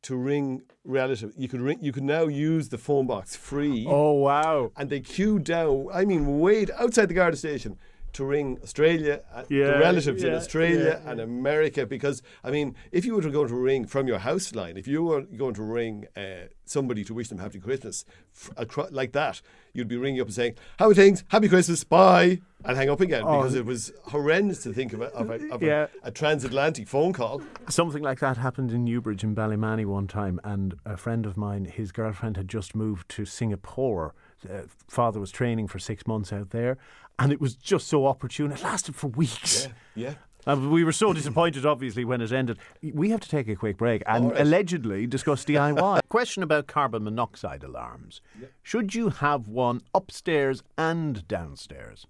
to 0.04 0.16
ring 0.16 0.64
relative. 0.84 1.34
You 1.36 1.48
could 1.48 1.62
ring, 1.62 1.80
you 1.82 1.92
could 1.92 2.04
now 2.04 2.24
use 2.24 2.70
the 2.70 2.78
phone 2.78 3.06
box 3.06 3.36
free. 3.36 3.86
Oh 3.88 4.14
wow! 4.14 4.72
And 4.76 4.90
they 4.90 5.00
queued 5.00 5.44
down. 5.44 5.88
I 5.94 6.06
mean, 6.06 6.40
wait 6.40 6.72
outside 6.72 7.08
the 7.08 7.14
Garda 7.14 7.38
station 7.38 7.78
to 8.14 8.26
ring 8.26 8.60
Australia, 8.64 9.22
uh, 9.34 9.44
Yeah, 9.50 9.68
the 9.74 9.80
relatives 9.80 10.24
in 10.24 10.34
Australia 10.34 11.02
yeah, 11.04 11.12
and 11.12 11.20
America. 11.20 11.86
Because 11.86 12.22
I 12.44 12.52
mean, 12.52 12.76
if 12.92 13.06
you 13.06 13.16
were 13.16 13.22
to 13.22 13.32
go 13.32 13.46
to 13.46 13.56
ring 13.56 13.86
from 13.86 14.08
your 14.08 14.20
house 14.20 14.54
line, 14.56 14.78
if 14.78 14.88
you 14.88 15.04
were 15.04 15.22
going 15.22 15.54
to 15.56 15.64
ring 15.64 16.08
uh, 16.18 16.48
somebody 16.66 17.04
to 17.06 17.14
wish 17.14 17.30
them 17.30 17.40
happy 17.40 17.60
Christmas, 17.60 18.06
f- 18.36 18.52
acro- 18.58 18.88
like 18.92 19.12
that, 19.14 19.42
you'd 19.74 19.88
be 19.88 19.98
ringing 19.98 20.22
up 20.22 20.28
and 20.28 20.34
saying, 20.36 20.56
"How 20.80 20.90
are 20.90 20.94
things? 20.94 21.24
Happy 21.30 21.48
Christmas, 21.50 21.84
bye," 21.84 22.42
and 22.66 22.78
hang 22.78 22.90
up 22.90 23.02
again 23.02 23.24
Oh. 23.26 23.38
because 23.42 23.56
it 23.56 23.66
was 23.66 23.92
horrendous 24.06 24.64
to 24.64 24.74
think 24.74 24.94
of 24.94 25.02
a, 25.02 25.06
of 25.16 25.30
a, 25.30 25.50
of 25.52 25.62
Yeah. 25.64 25.88
a, 26.04 26.08
a 26.08 26.12
transatlantic 26.12 26.88
phone 26.88 27.14
call. 27.14 27.42
Something 27.70 28.04
like 28.04 28.20
that 28.20 28.38
happened 28.38 28.72
in 28.72 28.84
Newbridge 28.84 29.24
in 29.24 29.34
Ballymany 29.36 29.86
one 29.86 30.08
time, 30.08 30.40
and 30.44 30.76
a 30.86 30.98
friend 30.98 31.26
of 31.26 31.38
mine, 31.38 31.66
his 31.66 31.92
girlfriend 31.92 32.38
had 32.38 32.48
just 32.48 32.76
moved 32.76 33.10
to 33.10 33.26
Singapore. 33.26 34.14
Uh, 34.50 34.64
father 34.88 35.20
was 35.20 35.32
training 35.32 35.68
for 35.68 35.80
six 35.80 36.08
months 36.08 36.34
out 36.34 36.50
there, 36.50 36.78
and 37.20 37.32
it 37.32 37.40
was 37.40 37.56
just 37.56 37.88
so 37.88 38.06
opportune. 38.06 38.52
It 38.52 38.64
lasted 38.64 38.96
for 38.96 39.08
weeks. 39.08 39.68
Yeah, 39.96 40.08
yeah. 40.08 40.14
And 40.46 40.72
we 40.72 40.84
were 40.84 40.92
so 40.92 41.14
disappointed, 41.14 41.66
obviously, 41.66 42.04
when 42.04 42.20
it 42.22 42.32
ended. 42.32 42.58
We 42.82 43.12
have 43.12 43.20
to 43.20 43.30
take 43.30 43.48
a 43.48 43.56
quick 43.56 43.78
break 43.78 44.02
and 44.08 44.32
right. 44.32 44.42
allegedly 44.42 45.06
discuss 45.06 45.46
DIY. 45.46 46.00
Question 46.10 46.42
about 46.42 46.66
carbon 46.66 47.04
monoxide 47.04 47.64
alarms. 47.64 48.22
Should 48.64 48.96
you 48.96 49.10
have 49.10 49.48
one 49.48 49.82
upstairs 49.94 50.64
and 50.78 51.28
downstairs? 51.28 52.08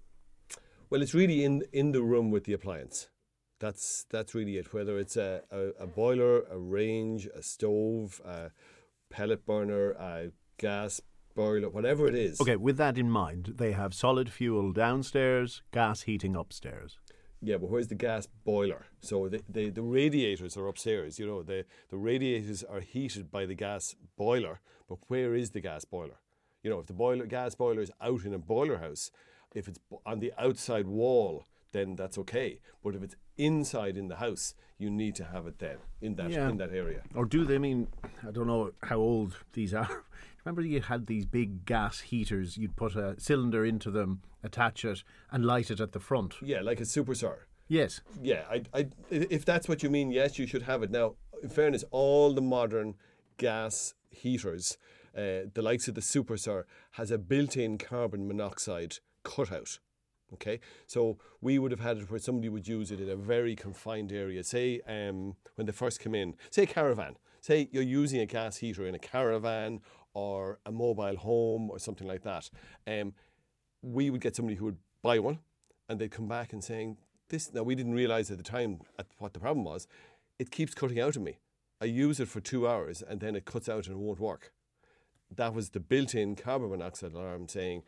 Well, 0.88 1.02
it's 1.02 1.14
really 1.14 1.44
in 1.44 1.64
in 1.72 1.92
the 1.92 2.02
room 2.02 2.30
with 2.30 2.44
the 2.44 2.52
appliance. 2.52 3.08
That's 3.60 4.06
that's 4.10 4.34
really 4.34 4.56
it. 4.56 4.72
Whether 4.72 4.98
it's 4.98 5.16
a, 5.16 5.42
a, 5.50 5.84
a 5.84 5.86
boiler, 5.86 6.42
a 6.50 6.58
range, 6.58 7.26
a 7.34 7.42
stove, 7.42 8.20
a 8.24 8.50
pellet 9.10 9.46
burner, 9.46 9.92
a 9.92 10.32
gas 10.58 11.00
boiler, 11.34 11.68
whatever 11.68 12.06
it 12.06 12.14
is. 12.14 12.40
Okay, 12.40 12.56
with 12.56 12.76
that 12.76 12.98
in 12.98 13.10
mind, 13.10 13.54
they 13.56 13.72
have 13.72 13.94
solid 13.94 14.30
fuel 14.30 14.72
downstairs, 14.72 15.62
gas 15.72 16.02
heating 16.02 16.36
upstairs. 16.36 16.98
Yeah, 17.44 17.56
but 17.56 17.70
where's 17.70 17.88
the 17.88 17.96
gas 17.96 18.28
boiler? 18.44 18.86
So 19.00 19.28
the, 19.28 19.42
the, 19.48 19.70
the 19.70 19.82
radiators 19.82 20.56
are 20.56 20.68
upstairs. 20.68 21.18
You 21.18 21.26
know, 21.26 21.42
the, 21.42 21.64
the 21.90 21.96
radiators 21.96 22.62
are 22.62 22.80
heated 22.80 23.30
by 23.32 23.46
the 23.46 23.54
gas 23.54 23.96
boiler. 24.16 24.60
But 24.88 24.98
where 25.08 25.34
is 25.34 25.50
the 25.50 25.60
gas 25.60 25.84
boiler? 25.84 26.18
You 26.62 26.70
know, 26.70 26.78
if 26.78 26.86
the 26.86 26.92
boiler 26.92 27.26
gas 27.26 27.56
boiler 27.56 27.82
is 27.82 27.90
out 28.00 28.24
in 28.24 28.32
a 28.32 28.38
boiler 28.38 28.78
house, 28.78 29.10
if 29.54 29.66
it's 29.66 29.80
on 30.06 30.20
the 30.20 30.32
outside 30.38 30.86
wall, 30.86 31.44
then 31.72 31.96
that's 31.96 32.16
okay. 32.18 32.60
But 32.84 32.94
if 32.94 33.02
it's 33.02 33.16
inside 33.36 33.96
in 33.96 34.06
the 34.06 34.16
house, 34.16 34.54
you 34.78 34.88
need 34.90 35.16
to 35.16 35.24
have 35.24 35.46
it 35.48 35.58
then 35.58 35.78
in 36.00 36.14
that 36.16 36.30
Yeah. 36.30 36.48
in 36.48 36.58
that 36.58 36.72
area. 36.72 37.02
Or 37.14 37.24
do 37.24 37.44
they 37.44 37.58
mean, 37.58 37.88
I 38.26 38.30
don't 38.30 38.46
know 38.46 38.70
how 38.84 38.98
old 38.98 39.34
these 39.52 39.74
are. 39.74 40.04
Remember, 40.44 40.62
you 40.62 40.80
had 40.80 41.06
these 41.06 41.24
big 41.24 41.64
gas 41.64 42.00
heaters, 42.00 42.56
you'd 42.56 42.76
put 42.76 42.96
a 42.96 43.18
cylinder 43.18 43.64
into 43.64 43.90
them, 43.90 44.22
attach 44.42 44.84
it, 44.84 45.04
and 45.30 45.44
light 45.44 45.70
it 45.70 45.80
at 45.80 45.92
the 45.92 46.00
front. 46.00 46.34
Yeah, 46.42 46.60
like 46.62 46.80
a 46.80 46.84
super 46.84 47.14
SAR. 47.14 47.46
Yes. 47.68 48.00
Yeah, 48.20 48.42
I, 48.50 48.62
I, 48.74 48.88
if 49.10 49.44
that's 49.44 49.68
what 49.68 49.82
you 49.82 49.90
mean, 49.90 50.10
yes, 50.10 50.38
you 50.38 50.46
should 50.46 50.62
have 50.62 50.82
it. 50.82 50.90
Now, 50.90 51.14
in 51.42 51.48
fairness, 51.48 51.84
all 51.90 52.34
the 52.34 52.42
modern 52.42 52.96
gas 53.38 53.94
heaters, 54.10 54.78
uh, 55.16 55.48
the 55.54 55.62
likes 55.62 55.88
of 55.88 55.94
the 55.94 56.00
Superser, 56.00 56.64
has 56.92 57.10
a 57.10 57.18
built-in 57.18 57.78
carbon 57.78 58.26
monoxide 58.26 58.98
cutout. 59.22 59.78
Okay, 60.34 60.60
so 60.86 61.18
we 61.42 61.58
would 61.58 61.72
have 61.72 61.80
had 61.80 61.98
it 61.98 62.10
where 62.10 62.18
somebody 62.18 62.48
would 62.48 62.66
use 62.66 62.90
it 62.90 63.00
in 63.00 63.10
a 63.10 63.16
very 63.16 63.54
confined 63.54 64.10
area. 64.12 64.42
Say 64.42 64.80
um, 64.88 65.36
when 65.56 65.66
they 65.66 65.72
first 65.72 66.00
come 66.00 66.14
in, 66.14 66.36
say 66.50 66.62
a 66.62 66.66
caravan. 66.66 67.16
Say 67.42 67.68
you're 67.70 67.82
using 67.82 68.20
a 68.20 68.26
gas 68.26 68.56
heater 68.56 68.86
in 68.86 68.94
a 68.94 68.98
caravan 68.98 69.80
or 70.14 70.58
a 70.66 70.72
mobile 70.72 71.16
home 71.16 71.70
or 71.70 71.78
something 71.78 72.06
like 72.06 72.22
that. 72.22 72.50
Um, 72.86 73.14
we 73.82 74.10
would 74.10 74.20
get 74.20 74.36
somebody 74.36 74.56
who 74.56 74.66
would 74.66 74.78
buy 75.02 75.18
one 75.18 75.38
and 75.88 75.98
they'd 75.98 76.10
come 76.10 76.28
back 76.28 76.52
and 76.52 76.62
saying, 76.62 76.98
This 77.28 77.52
now 77.52 77.62
we 77.62 77.74
didn't 77.74 77.94
realise 77.94 78.30
at 78.30 78.38
the 78.38 78.44
time 78.44 78.80
at 78.98 79.06
what 79.18 79.32
the 79.32 79.40
problem 79.40 79.64
was, 79.64 79.86
it 80.38 80.50
keeps 80.50 80.74
cutting 80.74 81.00
out 81.00 81.16
of 81.16 81.22
me. 81.22 81.38
I 81.80 81.86
use 81.86 82.20
it 82.20 82.28
for 82.28 82.40
two 82.40 82.68
hours 82.68 83.02
and 83.02 83.20
then 83.20 83.34
it 83.34 83.44
cuts 83.44 83.68
out 83.68 83.86
and 83.86 83.96
it 83.96 83.98
won't 83.98 84.20
work. 84.20 84.52
That 85.34 85.54
was 85.54 85.70
the 85.70 85.80
built 85.80 86.14
in 86.14 86.36
carbon 86.36 86.70
monoxide 86.70 87.12
alarm 87.12 87.48
saying 87.48 87.82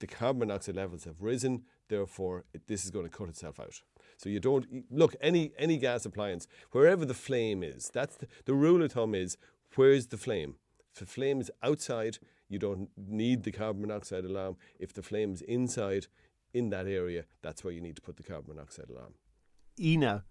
the 0.00 0.06
carbon 0.06 0.40
monoxide 0.40 0.76
levels 0.76 1.04
have 1.04 1.22
risen, 1.22 1.64
therefore 1.88 2.44
it, 2.52 2.66
this 2.66 2.84
is 2.84 2.90
going 2.90 3.06
to 3.06 3.10
cut 3.10 3.28
itself 3.28 3.58
out. 3.58 3.80
So 4.16 4.28
you 4.28 4.38
don't 4.38 4.66
look 4.90 5.16
any 5.20 5.52
any 5.58 5.78
gas 5.78 6.04
appliance 6.06 6.46
wherever 6.70 7.04
the 7.04 7.14
flame 7.14 7.62
is. 7.62 7.90
That's 7.92 8.16
the, 8.16 8.26
the 8.44 8.54
rule 8.54 8.82
of 8.82 8.92
thumb 8.92 9.14
is 9.14 9.36
where's 9.74 10.08
the 10.08 10.16
flame. 10.16 10.56
If 10.94 11.00
the 11.00 11.06
flame 11.06 11.40
is 11.40 11.50
outside, 11.60 12.18
you 12.48 12.60
don't 12.60 12.88
need 12.96 13.42
the 13.42 13.50
carbon 13.50 13.82
monoxide 13.82 14.24
alarm. 14.24 14.56
If 14.78 14.92
the 14.92 15.02
flame 15.02 15.32
is 15.32 15.42
inside, 15.42 16.06
in 16.52 16.70
that 16.70 16.86
area, 16.86 17.24
that's 17.42 17.64
where 17.64 17.72
you 17.72 17.80
need 17.80 17.96
to 17.96 18.02
put 18.02 18.16
the 18.16 18.22
carbon 18.22 18.54
monoxide 18.54 18.88
alarm. 18.88 19.14
Ina, 19.80 20.22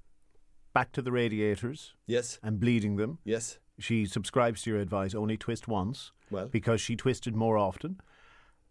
back 0.73 0.93
to 0.93 1.01
the 1.01 1.11
radiators 1.11 1.95
Yes, 2.07 2.39
and 2.41 2.61
bleeding 2.61 2.95
them. 2.95 3.19
yes. 3.25 3.59
She 3.77 4.05
subscribes 4.05 4.61
to 4.61 4.69
your 4.69 4.79
advice 4.79 5.13
only 5.13 5.35
twist 5.35 5.67
once 5.67 6.13
Well. 6.31 6.47
because 6.47 6.79
she 6.79 6.95
twisted 6.95 7.35
more 7.35 7.57
often. 7.57 7.99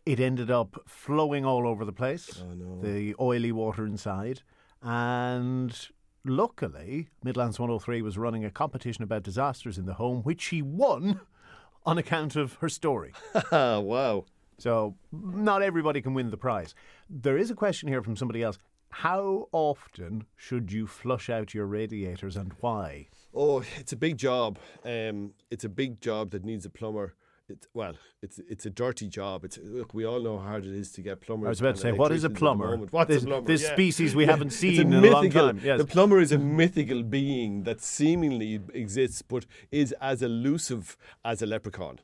It 0.06 0.18
ended 0.18 0.50
up 0.50 0.80
flowing 0.86 1.44
all 1.44 1.66
over 1.66 1.84
the 1.84 1.92
place, 1.92 2.40
Oh, 2.42 2.54
no. 2.54 2.80
the 2.80 3.14
oily 3.20 3.52
water 3.52 3.84
inside. 3.84 4.40
And 4.80 5.76
luckily, 6.24 7.08
Midlands 7.22 7.58
103 7.58 8.00
was 8.00 8.16
running 8.16 8.44
a 8.46 8.50
competition 8.50 9.04
about 9.04 9.24
disasters 9.24 9.76
in 9.76 9.84
the 9.84 9.94
home, 9.94 10.22
which 10.22 10.40
she 10.40 10.62
won 10.62 11.20
on 11.84 11.98
account 11.98 12.36
of 12.36 12.54
her 12.54 12.68
story. 12.68 13.12
Wow. 13.52 14.24
So 14.58 14.94
not 15.10 15.62
everybody 15.62 16.00
can 16.00 16.14
win 16.14 16.30
the 16.30 16.36
prize. 16.36 16.74
There 17.10 17.36
is 17.36 17.50
a 17.50 17.54
question 17.54 17.88
here 17.88 18.02
from 18.02 18.16
somebody 18.16 18.42
else. 18.42 18.58
How 18.90 19.48
often 19.50 20.26
should 20.36 20.70
you 20.70 20.86
flush 20.86 21.28
out 21.30 21.52
your 21.54 21.66
radiators 21.66 22.36
and 22.36 22.52
why? 22.60 23.08
Oh, 23.34 23.64
it's 23.78 23.92
a 23.92 23.96
big 23.96 24.18
job. 24.18 24.58
Um, 24.84 25.32
it's 25.50 25.64
a 25.64 25.68
big 25.68 26.00
job 26.00 26.30
that 26.30 26.44
needs 26.44 26.64
a 26.66 26.70
plumber. 26.70 27.14
It's, 27.48 27.66
well, 27.74 27.94
it's 28.22 28.38
it's 28.48 28.66
a 28.66 28.70
dirty 28.70 29.08
job. 29.08 29.44
It's 29.44 29.58
look, 29.62 29.92
we 29.94 30.04
all 30.04 30.20
know 30.20 30.38
how 30.38 30.44
hard 30.48 30.64
it 30.66 30.74
is 30.74 30.92
to 30.92 31.02
get 31.02 31.20
plumbers. 31.20 31.46
I 31.46 31.50
was 31.50 31.60
about 31.60 31.74
to 31.76 31.80
say, 31.82 31.92
what 31.92 32.12
is 32.12 32.24
a 32.24 32.28
electricians 32.28 32.32
at 32.32 32.32
the 32.34 32.38
plumber? 32.38 32.76
What's 32.90 33.08
This- 33.08 33.22
a 33.22 33.26
plumber? 33.26 33.46
this 33.46 33.62
Yeah. 33.62 33.72
species 33.72 34.14
we 34.14 34.26
haven't 34.34 34.50
seen 34.50 34.80
in 34.92 35.04
a 35.04 35.10
long 35.10 35.30
time, 35.30 35.60
yes. 35.62 35.78
The 35.78 35.86
plumber 35.86 36.20
is 36.20 36.32
a 36.32 36.38
mythical 36.38 37.02
being 37.02 37.64
that 37.64 37.80
seemingly 37.80 38.60
exists, 38.72 39.22
but 39.22 39.46
is 39.70 39.92
as 40.00 40.22
elusive 40.22 40.96
as 41.24 41.42
a 41.42 41.46
leprechaun. 41.46 41.98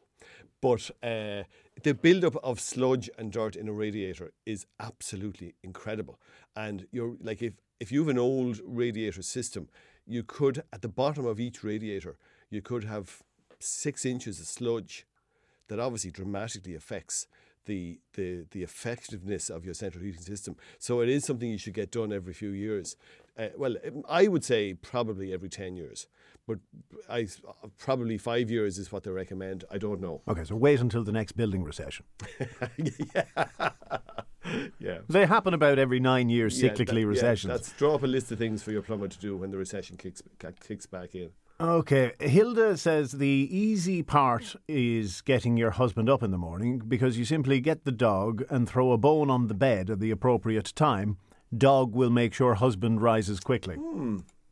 But 0.61 0.91
uh, 1.05 1.45
the 1.85 1.95
build-up 1.95 2.37
of 2.43 2.59
sludge 2.59 3.09
and 3.17 3.31
dirt 3.31 3.55
in 3.55 3.69
a 3.69 3.73
radiator 3.73 4.33
is 4.45 4.67
absolutely 4.81 5.55
incredible. 5.63 6.19
And 6.57 6.87
you're 6.91 7.17
like, 7.21 7.43
if 7.43 7.55
if 7.81 7.93
you 7.93 8.01
have 8.01 8.09
an 8.09 8.19
old 8.19 8.61
radiator 8.65 9.23
system, 9.23 9.69
you 10.05 10.25
could 10.25 10.65
at 10.73 10.83
the 10.83 10.89
bottom 10.89 11.25
of 11.27 11.39
each 11.39 11.63
radiator, 11.63 12.17
you 12.51 12.61
could 12.61 12.83
have 12.85 13.23
six 13.61 14.05
inches 14.05 14.41
of 14.41 14.47
sludge 14.47 15.07
that 15.69 15.79
obviously 15.81 16.11
dramatically 16.11 16.75
affects 16.75 17.27
the, 17.67 18.01
the 18.15 18.47
the 18.51 18.63
effectiveness 18.63 19.51
of 19.51 19.65
your 19.65 19.75
central 19.75 20.03
heating 20.03 20.23
system. 20.23 20.57
So 20.79 21.01
it 21.01 21.09
is 21.11 21.25
something 21.25 21.51
you 21.51 21.59
should 21.59 21.75
get 21.75 21.91
done 21.91 22.13
every 22.13 22.33
few 22.33 22.51
years. 22.51 22.97
Uh, 23.39 23.49
well, 23.57 23.77
I 24.09 24.27
would 24.29 24.43
say 24.45 24.75
probably 24.75 25.33
every 25.35 25.51
ten 25.51 25.77
years, 25.77 26.07
but 26.47 26.59
I 27.11 27.29
probably 27.77 28.17
five 28.17 28.51
years 28.51 28.79
is 28.79 28.91
what 28.91 29.03
they 29.05 29.11
recommend. 29.11 29.65
I 29.71 29.77
don't 29.79 30.01
know. 30.01 30.23
Okay, 30.27 30.45
so 30.45 30.57
wait 30.57 30.81
until 30.81 31.05
the 31.05 31.13
next 31.13 31.33
building 31.33 31.63
recession. 31.63 32.07
Yeah. 32.79 33.25
yeah. 34.79 34.99
They 35.09 35.27
happen 35.27 35.53
about 35.55 35.79
every 35.79 36.01
nine 36.01 36.31
years, 36.31 36.61
Yeah, 36.63 36.71
cyclically 36.71 36.87
that- 36.87 37.01
yeah, 37.01 37.05
recessions. 37.07 37.51
that's 37.53 37.73
draw 37.73 37.95
up 37.97 38.03
a 38.03 38.07
list 38.07 38.33
of 38.33 38.39
things 38.39 38.63
for 38.63 38.73
your 38.73 38.83
plumber 38.83 39.09
to 39.09 39.19
do 39.19 39.37
when 39.37 39.51
the 39.51 39.59
recession 39.59 39.97
kicks 39.97 40.23
kicks 40.67 40.87
back 40.87 41.15
in. 41.15 41.31
Okay, 41.61 42.13
Hilda 42.21 42.77
says 42.77 43.11
the 43.11 43.27
easy 43.27 44.05
part 44.05 44.55
is 44.69 45.23
getting 45.23 45.57
your 45.57 45.73
husband 45.73 46.09
up 46.09 46.23
in 46.23 46.31
the 46.31 46.39
morning 46.39 46.81
because 46.87 47.19
you 47.19 47.25
simply 47.25 47.59
get 47.59 47.85
the 47.85 47.91
dog 47.91 48.45
and 48.49 48.69
throw 48.69 48.93
a 48.93 48.97
bone 48.97 49.29
on 49.29 49.49
the 49.49 49.55
bed 49.55 49.91
at 49.91 49.99
the 49.99 50.13
appropriate 50.13 50.73
time. 50.77 51.17
Dog 51.57 51.97
will 51.97 52.11
make 52.11 52.33
sure 52.33 52.55
husband 52.55 53.03
rises 53.03 53.41
quickly. 53.41 53.75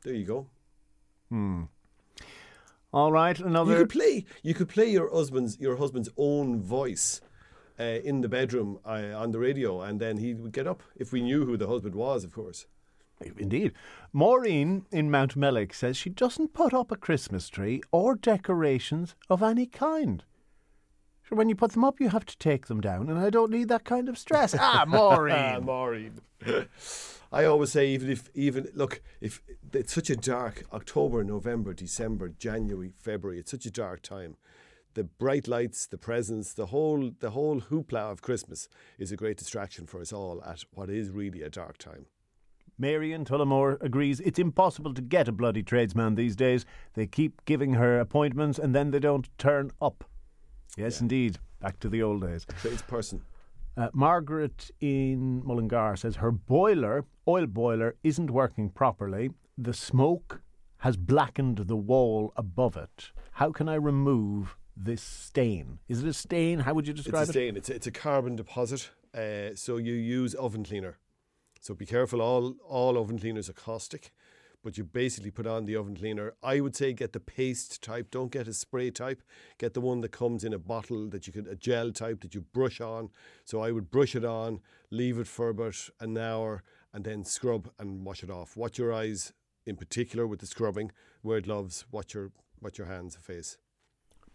There 0.03 0.15
you 0.15 0.25
go. 0.25 0.49
All 2.93 3.13
right, 3.13 3.39
another. 3.39 3.73
You 3.73 3.79
could 3.79 3.91
play. 3.91 4.25
You 4.43 4.55
could 4.55 4.69
play 4.69 4.91
your 4.91 5.09
husband's 5.15 5.61
your 5.61 5.77
husband's 5.77 6.09
own 6.17 6.61
voice 6.61 7.21
uh, 7.79 7.85
in 7.85 8.21
the 8.21 8.29
bedroom 8.29 8.81
uh, 8.85 9.13
on 9.15 9.31
the 9.31 9.39
radio, 9.39 9.81
and 9.81 10.01
then 10.01 10.17
he 10.17 10.35
would 10.35 10.53
get 10.53 10.67
up 10.67 10.83
if 10.97 11.13
we 11.13 11.23
knew 11.23 11.45
who 11.47 11.57
the 11.57 11.69
husband 11.69 11.95
was, 11.95 12.25
of 12.25 12.33
course. 12.33 12.67
Indeed. 13.21 13.73
Maureen 14.13 14.87
in 14.93 15.11
Mountmellick 15.11 15.75
says 15.75 15.97
she 15.97 16.11
doesn't 16.11 16.53
put 16.53 16.75
up 16.75 16.91
a 16.91 16.97
Christmas 16.97 17.49
tree 17.49 17.83
or 17.91 18.15
decorations 18.15 19.15
of 19.31 19.43
any 19.43 19.67
kind. 19.67 20.25
So 21.29 21.35
when 21.35 21.49
you 21.49 21.57
put 21.57 21.73
them 21.73 21.85
up, 21.85 21.99
you 21.99 22.11
have 22.11 22.27
to 22.27 22.39
take 22.39 22.67
them 22.67 22.81
down, 22.81 23.09
and 23.09 23.19
I 23.19 23.31
don't 23.31 23.51
need 23.51 23.69
that 23.69 23.85
kind 23.85 24.09
of 24.09 24.17
stress. 24.17 24.55
ah, 24.61 24.85
Maureen. 24.87 25.35
Ah, 25.35 25.61
Maureen. 25.63 26.21
I 27.33 27.45
always 27.45 27.73
say, 27.73 27.89
even 27.89 28.11
if, 28.11 28.31
even 28.35 28.69
look, 28.75 29.01
if 29.21 29.43
it's 29.73 29.93
such 29.93 30.09
a 30.11 30.17
dark 30.17 30.65
October, 30.73 31.25
November, 31.25 31.75
December, 31.75 32.29
January, 32.29 32.93
February, 32.97 33.41
it's 33.41 33.51
such 33.51 33.67
a 33.67 33.71
dark 33.71 34.03
time. 34.03 34.37
The 34.95 35.05
bright 35.05 35.49
lights, 35.49 35.87
the 35.87 35.99
presents, 35.99 36.55
the 36.55 36.67
whole, 36.67 37.11
the 37.19 37.31
whole 37.31 37.61
hoopla 37.61 38.11
of 38.11 38.23
Christmas 38.23 38.69
is 38.99 39.11
a 39.11 39.17
great 39.17 39.37
distraction 39.37 39.87
for 39.87 40.01
us 40.01 40.13
all 40.13 40.43
at 40.45 40.65
what 40.73 40.89
is 40.89 41.11
really 41.11 41.43
a 41.43 41.51
dark 41.51 41.77
time. 41.77 42.07
Marion 42.79 43.25
Tullamore 43.25 43.83
agrees 43.83 44.21
it's 44.21 44.39
impossible 44.39 44.93
to 44.95 45.01
get 45.01 45.29
a 45.29 45.33
bloody 45.33 45.63
tradesman 45.63 46.15
these 46.15 46.37
days. 46.37 46.67
They 46.95 47.07
keep 47.07 47.45
giving 47.47 47.75
her 47.75 47.99
appointments 47.99 48.59
and 48.59 48.75
then 48.75 48.91
they 48.91 48.99
don't 48.99 49.29
turn 49.39 49.71
up. 49.81 50.05
Yes, 50.77 51.01
indeed. 51.01 51.39
Back 51.61 51.81
to 51.81 51.89
the 51.89 52.03
old 52.03 52.23
days. 52.23 52.45
Tradesperson. 52.45 53.23
Uh, 53.77 53.89
Margaret 53.93 54.71
in 54.81 55.43
Mullingar 55.45 55.97
says 55.97 56.17
her 56.17 56.31
boiler, 56.31 57.05
oil 57.27 57.47
boiler, 57.47 57.97
isn't 58.03 58.31
working 58.31 58.71
properly. 58.71 59.31
The 59.57 59.75
smoke 59.75 60.43
has 60.79 60.97
blackened 60.97 61.59
the 61.59 61.77
wall 61.77 62.33
above 62.37 62.77
it. 62.77 63.13
How 63.33 63.53
can 63.53 63.69
I 63.69 63.75
remove 63.75 64.57
this 64.77 65.03
stain? 65.03 65.79
Is 65.89 66.05
it 66.05 66.09
a 66.09 66.13
stain? 66.13 66.61
How 66.61 66.75
would 66.75 66.87
you 66.87 66.93
describe 66.93 67.21
it? 67.21 67.23
it's 67.23 67.31
a 67.31 67.33
stain. 67.33 67.57
It's 67.57 67.71
a, 67.71 67.75
it's 67.75 67.87
a 67.87 67.91
carbon 67.91 68.37
deposit. 68.37 68.91
Uh, 69.15 69.55
so 69.55 69.79
you 69.79 69.95
use 69.95 70.35
oven 70.35 70.65
cleaner. 70.65 70.99
So 71.61 71.75
be 71.75 71.87
careful. 71.87 72.21
All 72.21 72.55
all 72.69 72.99
oven 72.99 73.19
cleaners 73.19 73.49
are 73.49 73.55
caustic 73.55 74.13
but 74.67 74.77
you 74.77 74.83
basically 74.83 75.31
put 75.31 75.47
on 75.47 75.65
the 75.65 75.77
oven 75.77 75.95
cleaner. 75.95 76.35
I 76.43 76.59
would 76.59 76.75
say 76.75 76.93
get 76.93 77.13
the 77.13 77.21
paste 77.21 77.81
type, 77.85 78.11
don't 78.11 78.33
get 78.33 78.49
a 78.49 78.53
spray 78.53 78.91
type. 78.91 79.23
Get 79.59 79.75
the 79.75 79.81
one 79.81 80.01
that 80.01 80.11
comes 80.11 80.43
in 80.43 80.53
a 80.53 80.59
bottle 80.59 81.09
that 81.11 81.29
you 81.29 81.33
could, 81.33 81.47
a 81.47 81.55
gel 81.55 81.93
type 81.93 82.21
that 82.23 82.35
you 82.35 82.41
brush 82.41 82.81
on. 82.81 83.11
So 83.45 83.61
I 83.61 83.71
would 83.71 83.93
brush 83.93 84.17
it 84.17 84.25
on, 84.25 84.59
leave 84.91 85.19
it 85.19 85.29
for 85.29 85.51
about 85.51 85.89
an 86.01 86.19
hour, 86.19 86.65
and 86.93 87.05
then 87.05 87.23
scrub 87.23 87.71
and 87.79 88.05
wash 88.05 88.25
it 88.25 88.31
off. 88.31 88.57
Watch 88.57 88.77
your 88.77 88.93
eyes 88.93 89.33
in 89.67 89.77
particular 89.77 90.27
with 90.27 90.41
the 90.41 90.47
scrubbing, 90.47 90.91
wear 91.23 91.41
gloves, 91.41 91.85
watch 91.93 92.15
your, 92.15 92.33
watch 92.61 92.77
your 92.77 92.89
hands 92.89 93.15
and 93.15 93.23
face. 93.23 93.59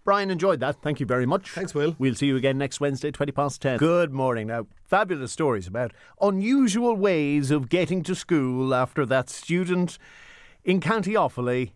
Brian 0.03 0.31
enjoyed 0.31 0.59
that. 0.61 0.81
Thank 0.81 0.99
you 0.99 1.05
very 1.05 1.25
much. 1.25 1.51
Thanks, 1.51 1.75
Will. 1.75 1.95
We'll 1.99 2.15
see 2.15 2.27
you 2.27 2.35
again 2.35 2.57
next 2.57 2.79
Wednesday, 2.79 3.11
20 3.11 3.31
past 3.31 3.61
10. 3.61 3.77
Good 3.77 4.11
morning. 4.11 4.47
Now, 4.47 4.65
fabulous 4.83 5.31
stories 5.31 5.67
about 5.67 5.93
unusual 6.19 6.95
ways 6.95 7.51
of 7.51 7.69
getting 7.69 8.01
to 8.03 8.15
school 8.15 8.73
after 8.73 9.05
that 9.05 9.29
student 9.29 9.99
in 10.63 10.81
County 10.81 11.13
Offaly 11.13 11.73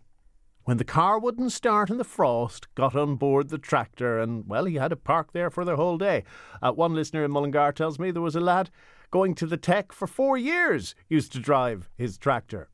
when 0.64 0.78
the 0.78 0.84
car 0.84 1.16
wouldn't 1.20 1.52
start 1.52 1.90
in 1.90 1.96
the 1.96 2.02
frost, 2.02 2.66
got 2.74 2.96
on 2.96 3.14
board 3.14 3.50
the 3.50 3.58
tractor, 3.58 4.18
and, 4.18 4.48
well, 4.48 4.64
he 4.64 4.74
had 4.74 4.88
to 4.88 4.96
park 4.96 5.32
there 5.32 5.48
for 5.48 5.64
the 5.64 5.76
whole 5.76 5.96
day. 5.96 6.24
Uh, 6.60 6.72
one 6.72 6.92
listener 6.92 7.24
in 7.24 7.30
Mullingar 7.30 7.70
tells 7.70 8.00
me 8.00 8.10
there 8.10 8.20
was 8.20 8.34
a 8.34 8.40
lad 8.40 8.70
going 9.12 9.36
to 9.36 9.46
the 9.46 9.56
tech 9.56 9.92
for 9.92 10.08
four 10.08 10.36
years, 10.36 10.96
used 11.08 11.32
to 11.32 11.38
drive 11.38 11.88
his 11.96 12.18
tractor. 12.18 12.68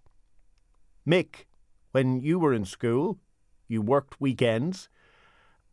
Mick, 1.06 1.44
when 1.90 2.22
you 2.22 2.38
were 2.38 2.54
in 2.54 2.64
school, 2.64 3.18
you 3.68 3.82
worked 3.82 4.18
weekends, 4.18 4.88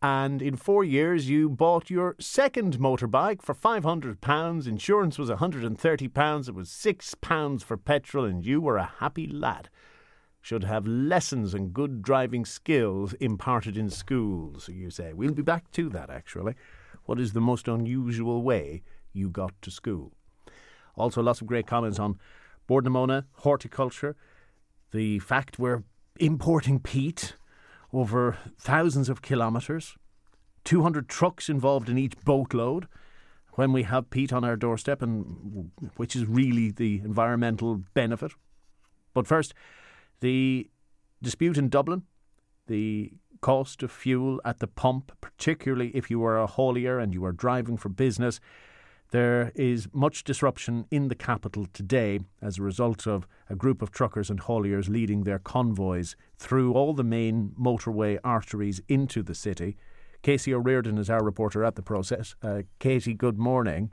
and 0.01 0.41
in 0.41 0.55
four 0.55 0.83
years 0.83 1.29
you 1.29 1.49
bought 1.49 1.89
your 1.89 2.15
second 2.19 2.79
motorbike 2.79 3.41
for 3.41 3.53
£500. 3.53 4.67
Insurance 4.67 5.17
was 5.17 5.29
£130. 5.29 6.47
It 6.47 6.55
was 6.55 6.69
£6 6.69 7.63
for 7.63 7.77
petrol, 7.77 8.25
and 8.25 8.45
you 8.45 8.61
were 8.61 8.77
a 8.77 8.93
happy 8.99 9.27
lad 9.27 9.69
should 10.41 10.63
have 10.63 10.87
lessons 10.87 11.53
and 11.53 11.73
good 11.73 12.01
driving 12.01 12.45
skills 12.45 13.13
imparted 13.13 13.77
in 13.77 13.89
schools, 13.89 14.69
you 14.69 14.89
say. 14.89 15.13
We'll 15.13 15.33
be 15.33 15.41
back 15.41 15.71
to 15.71 15.89
that, 15.89 16.09
actually. 16.09 16.55
What 17.05 17.19
is 17.19 17.33
the 17.33 17.41
most 17.41 17.67
unusual 17.67 18.41
way 18.41 18.83
you 19.13 19.29
got 19.29 19.53
to 19.61 19.71
school? 19.71 20.13
Also, 20.95 21.21
lots 21.21 21.41
of 21.41 21.47
great 21.47 21.67
comments 21.67 21.99
on 21.99 22.19
Bord 22.67 22.85
na 22.85 22.91
Móna, 22.91 23.25
horticulture, 23.33 24.15
the 24.91 25.19
fact 25.19 25.59
we're 25.59 25.83
importing 26.19 26.79
peat 26.79 27.35
over 27.91 28.37
thousands 28.57 29.09
of 29.09 29.21
kilometres, 29.21 29.95
200 30.63 31.07
trucks 31.09 31.49
involved 31.49 31.89
in 31.89 31.97
each 31.97 32.17
boatload 32.23 32.87
when 33.53 33.73
we 33.73 33.83
have 33.83 34.09
peat 34.09 34.31
on 34.31 34.43
our 34.43 34.55
doorstep, 34.55 35.01
and 35.01 35.71
which 35.97 36.15
is 36.15 36.25
really 36.25 36.71
the 36.71 36.99
environmental 36.99 37.81
benefit. 37.93 38.31
But 39.13 39.27
first, 39.27 39.53
the 40.21 40.69
dispute 41.21 41.57
in 41.57 41.69
Dublin, 41.69 42.03
the 42.67 43.11
cost 43.41 43.83
of 43.83 43.91
fuel 43.91 44.39
at 44.45 44.59
the 44.59 44.67
pump, 44.67 45.11
particularly 45.21 45.89
if 45.89 46.11
you 46.11 46.23
are 46.23 46.41
a 46.41 46.47
haulier 46.47 47.01
and 47.01 47.13
you 47.13 47.25
are 47.25 47.31
driving 47.31 47.77
for 47.77 47.89
business, 47.89 48.39
there 49.11 49.51
is 49.55 49.87
much 49.91 50.23
disruption 50.23 50.85
in 50.91 51.07
the 51.07 51.15
capital 51.15 51.65
today 51.73 52.19
as 52.41 52.57
a 52.57 52.63
result 52.63 53.07
of 53.07 53.27
a 53.49 53.55
group 53.55 53.81
of 53.81 53.91
truckers 53.91 54.29
and 54.29 54.41
hauliers 54.41 54.87
leading 54.87 55.23
their 55.23 55.39
convoys 55.39 56.15
through 56.37 56.73
all 56.73 56.93
the 56.93 57.03
main 57.03 57.51
motorway 57.59 58.19
arteries 58.23 58.81
into 58.87 59.23
the 59.23 59.33
city. 59.33 59.75
Casey 60.21 60.53
O'Riordan 60.53 60.97
is 60.97 61.09
our 61.09 61.23
reporter 61.23 61.63
at 61.63 61.75
the 61.75 61.81
process. 61.81 62.35
Uh, 62.43 62.63
Katie, 62.79 63.13
good 63.13 63.37
morning. 63.37 63.91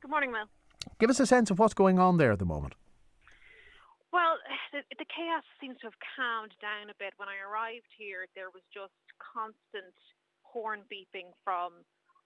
Good 0.00 0.10
morning, 0.10 0.32
Mel. 0.32 0.48
Give 0.98 1.10
us 1.10 1.20
a 1.20 1.26
sense 1.26 1.50
of 1.50 1.58
what's 1.58 1.74
going 1.74 1.98
on 1.98 2.16
there 2.16 2.32
at 2.32 2.38
the 2.38 2.44
moment. 2.44 2.74
Well, 4.12 4.36
the, 4.72 4.82
the 4.98 5.06
chaos 5.06 5.44
seems 5.60 5.78
to 5.80 5.86
have 5.86 5.98
calmed 6.16 6.52
down 6.60 6.90
a 6.90 6.96
bit. 6.98 7.14
When 7.16 7.28
I 7.28 7.38
arrived 7.38 7.88
here, 7.96 8.26
there 8.34 8.50
was 8.50 8.62
just 8.74 8.96
constant 9.20 9.94
horn 10.42 10.80
beeping 10.90 11.30
from 11.44 11.72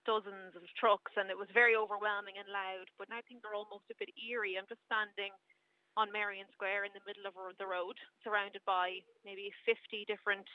dozens 0.06 0.54
of 0.54 0.62
trucks, 0.78 1.12
and 1.18 1.28
it 1.28 1.36
was 1.36 1.50
very 1.52 1.74
overwhelming 1.74 2.38
and 2.38 2.48
loud. 2.48 2.88
But 2.96 3.10
now 3.10 3.20
things 3.26 3.42
are 3.42 3.58
almost 3.58 3.90
a 3.90 3.98
bit 3.98 4.14
eerie. 4.16 4.56
I'm 4.56 4.70
just 4.70 4.82
standing 4.86 5.34
on 5.98 6.14
Merrion 6.14 6.46
Square 6.54 6.86
in 6.86 6.94
the 6.94 7.04
middle 7.04 7.26
of 7.26 7.34
the 7.58 7.66
road, 7.66 7.98
surrounded 8.22 8.62
by 8.64 9.02
maybe 9.26 9.50
50 9.66 10.06
different, 10.06 10.46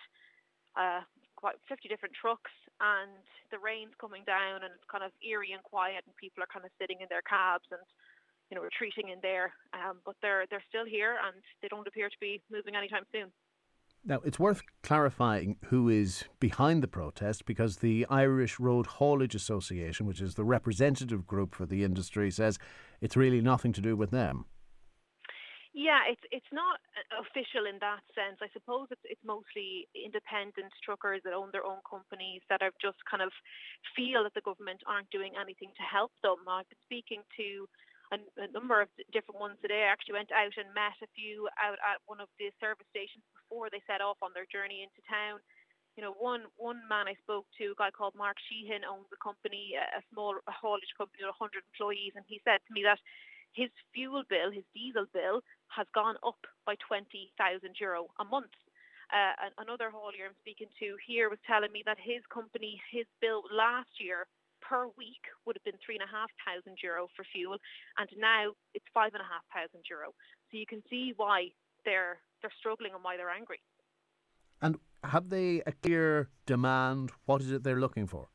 uh, 0.79 1.03
quite 1.35 1.59
50 1.67 1.91
different 1.91 2.15
trucks, 2.15 2.53
and 2.79 3.21
the 3.51 3.59
rain's 3.59 3.93
coming 3.99 4.23
down, 4.23 4.63
and 4.63 4.71
it's 4.71 4.87
kind 4.87 5.03
of 5.03 5.11
eerie 5.19 5.51
and 5.51 5.61
quiet, 5.67 6.07
and 6.07 6.15
people 6.15 6.39
are 6.41 6.53
kind 6.53 6.63
of 6.63 6.71
sitting 6.79 7.03
in 7.03 7.09
their 7.11 7.25
cabs 7.25 7.67
and 7.73 7.83
you 8.51 8.59
know, 8.59 8.67
retreating 8.67 9.09
in 9.09 9.19
there. 9.23 9.55
Um, 9.73 10.03
but 10.05 10.19
they're 10.21 10.45
they're 10.51 10.63
still 10.67 10.85
here, 10.85 11.15
and 11.23 11.39
they 11.63 11.71
don't 11.71 11.87
appear 11.87 12.11
to 12.11 12.19
be 12.19 12.43
moving 12.51 12.75
anytime 12.75 13.07
soon. 13.11 13.31
Now, 14.03 14.19
it's 14.25 14.39
worth 14.39 14.63
clarifying 14.81 15.57
who 15.65 15.87
is 15.87 16.25
behind 16.39 16.81
the 16.81 16.87
protest 16.87 17.45
because 17.45 17.77
the 17.77 18.07
Irish 18.09 18.59
Road 18.59 18.87
Haulage 18.87 19.35
Association, 19.35 20.07
which 20.07 20.21
is 20.21 20.33
the 20.33 20.43
representative 20.43 21.27
group 21.27 21.53
for 21.53 21.67
the 21.67 21.83
industry, 21.83 22.31
says 22.31 22.57
it's 22.99 23.15
really 23.15 23.41
nothing 23.41 23.73
to 23.73 23.81
do 23.81 23.95
with 23.95 24.09
them. 24.09 24.45
Yeah, 25.73 26.03
it's 26.03 26.25
it's 26.35 26.51
not 26.51 26.83
uh, 26.99 27.23
official 27.23 27.63
in 27.63 27.79
that 27.79 28.03
sense. 28.11 28.43
I 28.43 28.51
suppose 28.51 28.91
it's 28.91 29.05
it's 29.07 29.23
mostly 29.23 29.87
independent 29.95 30.67
truckers 30.83 31.23
that 31.23 31.31
own 31.31 31.47
their 31.55 31.63
own 31.63 31.79
companies 31.87 32.43
that 32.51 32.59
are 32.59 32.75
just 32.81 32.99
kind 33.07 33.23
of 33.23 33.31
feel 33.95 34.27
that 34.27 34.35
the 34.35 34.43
government 34.43 34.83
aren't 34.83 35.07
doing 35.15 35.31
anything 35.39 35.71
to 35.79 35.85
help 35.87 36.11
them. 36.27 36.43
I've 36.43 36.67
been 36.67 36.83
speaking 36.83 37.23
to 37.39 37.71
a, 38.11 38.19
a 38.43 38.47
number 38.51 38.83
of 38.83 38.91
different 39.15 39.39
ones 39.39 39.57
today. 39.63 39.87
I 39.87 39.91
actually 39.91 40.19
went 40.19 40.35
out 40.35 40.55
and 40.59 40.75
met 40.75 40.99
a 40.99 41.09
few 41.15 41.47
out 41.55 41.79
at 41.79 42.03
one 42.05 42.19
of 42.19 42.27
the 42.37 42.51
service 42.59 42.87
stations 42.91 43.23
before 43.31 43.71
they 43.71 43.81
set 43.87 44.03
off 44.03 44.19
on 44.21 44.35
their 44.35 44.47
journey 44.51 44.83
into 44.83 44.99
town. 45.07 45.39
You 45.95 46.03
know, 46.07 46.15
one 46.15 46.47
one 46.55 46.79
man 46.87 47.11
I 47.11 47.19
spoke 47.19 47.47
to, 47.59 47.75
a 47.75 47.79
guy 47.79 47.91
called 47.91 48.15
Mark 48.15 48.39
Sheehan, 48.47 48.87
owns 48.87 49.11
a 49.11 49.19
company, 49.19 49.75
a 49.75 50.03
small 50.11 50.39
haulage 50.47 50.95
company 50.95 51.23
with 51.23 51.35
100 51.35 51.63
employees, 51.67 52.15
and 52.15 52.23
he 52.27 52.39
said 52.47 52.63
to 52.63 52.71
me 52.71 52.83
that 52.87 52.99
his 53.51 53.67
fuel 53.91 54.23
bill, 54.31 54.51
his 54.51 54.63
diesel 54.71 55.07
bill, 55.11 55.43
has 55.67 55.87
gone 55.91 56.15
up 56.23 56.39
by 56.63 56.75
20,000 56.87 57.35
euro 57.79 58.07
a 58.19 58.25
month. 58.25 58.55
Uh, 59.11 59.51
another 59.59 59.91
haulier 59.91 60.31
I'm 60.31 60.39
speaking 60.39 60.71
to 60.79 60.95
here 61.03 61.27
was 61.27 61.43
telling 61.43 61.71
me 61.75 61.83
that 61.83 61.99
his 61.99 62.23
company, 62.31 62.79
his 62.87 63.03
bill 63.19 63.43
last 63.51 63.91
year 63.99 64.23
per 64.61 64.87
week 64.97 65.23
would 65.45 65.55
have 65.57 65.63
been 65.63 65.79
three 65.83 65.95
and 65.99 66.05
a 66.05 66.11
half 66.11 66.29
thousand 66.45 66.77
euro 66.81 67.07
for 67.15 67.25
fuel, 67.33 67.57
and 67.97 68.09
now 68.17 68.53
it's 68.73 68.85
five 68.93 69.11
and 69.13 69.21
a 69.21 69.29
half 69.29 69.45
thousand 69.53 69.83
euro. 69.89 70.13
So 70.49 70.57
you 70.57 70.65
can 70.65 70.81
see 70.89 71.13
why 71.17 71.49
they're 71.85 72.21
they're 72.41 72.53
struggling 72.59 72.93
and 72.93 73.03
why 73.03 73.17
they're 73.17 73.29
angry. 73.29 73.61
And 74.61 74.77
have 75.03 75.29
they 75.29 75.61
a 75.65 75.71
clear 75.71 76.29
demand? 76.45 77.11
What 77.25 77.41
is 77.41 77.51
it 77.51 77.63
they're 77.63 77.79
looking 77.79 78.07
for? 78.07 78.29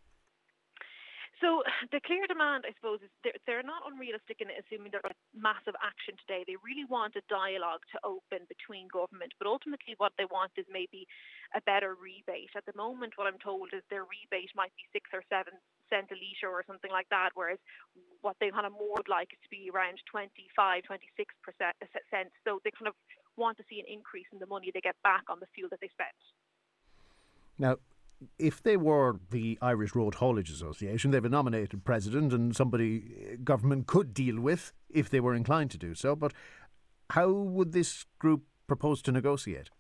So 1.41 1.61
the 1.93 2.01
clear 2.01 2.25
demand, 2.25 2.65
I 2.65 2.73
suppose, 2.81 3.05
is 3.05 3.13
they're, 3.21 3.37
they're 3.45 3.67
not 3.67 3.85
unrealistic 3.85 4.41
in 4.41 4.49
assuming 4.49 4.89
there's 4.89 5.05
massive 5.37 5.77
action 5.85 6.17
today. 6.25 6.49
They 6.49 6.57
really 6.65 6.89
want 6.89 7.13
a 7.13 7.25
dialogue 7.29 7.85
to 7.93 8.01
open 8.09 8.49
between 8.49 8.89
government, 8.89 9.37
but 9.37 9.45
ultimately 9.45 10.01
what 10.01 10.17
they 10.17 10.25
want 10.33 10.57
is 10.57 10.65
maybe 10.73 11.05
a 11.53 11.61
better 11.69 11.93
rebate. 11.93 12.57
At 12.57 12.65
the 12.65 12.73
moment, 12.73 13.21
what 13.21 13.29
I'm 13.29 13.39
told 13.39 13.77
is 13.77 13.85
their 13.93 14.09
rebate 14.09 14.49
might 14.57 14.73
be 14.81 14.89
six 14.97 15.13
or 15.13 15.21
seven 15.29 15.61
cent 15.91 16.11
a 16.11 16.17
litre 16.17 16.53
or 16.53 16.65
something 16.67 16.91
like 16.91 17.09
that, 17.11 17.31
whereas 17.35 17.59
what 18.21 18.37
they 18.41 18.51
kind 18.51 18.67
of 18.67 18.73
more 18.73 18.99
would 18.99 19.09
like 19.09 19.31
is 19.33 19.41
to 19.43 19.51
be 19.51 19.71
around 19.73 19.99
25, 20.11 20.83
26 20.83 21.35
percent 21.43 21.75
cents. 22.11 22.35
So 22.45 22.61
they 22.65 22.71
kind 22.73 22.89
of 22.89 22.95
want 23.37 23.57
to 23.59 23.65
see 23.69 23.79
an 23.81 23.87
increase 23.89 24.27
in 24.33 24.39
the 24.39 24.47
money 24.47 24.71
they 24.73 24.81
get 24.81 24.97
back 25.03 25.25
on 25.29 25.39
the 25.41 25.47
fuel 25.55 25.69
that 25.71 25.81
they 25.81 25.91
spend. 25.93 26.17
Now, 27.59 27.77
if 28.39 28.63
they 28.63 28.77
were 28.77 29.21
the 29.31 29.59
Irish 29.61 29.95
Road 29.95 30.17
Haulage 30.17 30.51
Association, 30.51 31.11
they 31.11 31.19
have 31.19 31.25
a 31.25 31.29
nominated 31.29 31.85
president 31.85 32.33
and 32.33 32.57
somebody 32.57 33.03
uh, 33.33 33.37
government 33.45 33.87
could 33.87 34.15
deal 34.15 34.41
with 34.41 34.73
if 34.91 35.11
they 35.11 35.21
were 35.21 35.35
inclined 35.35 35.71
to 35.73 35.79
do 35.79 35.95
so. 35.95 36.17
But 36.17 36.33
how 37.11 37.31
would 37.31 37.73
this 37.73 38.05
group 38.19 38.43
propose 38.67 39.03
to 39.03 39.13
negotiate? 39.13 39.71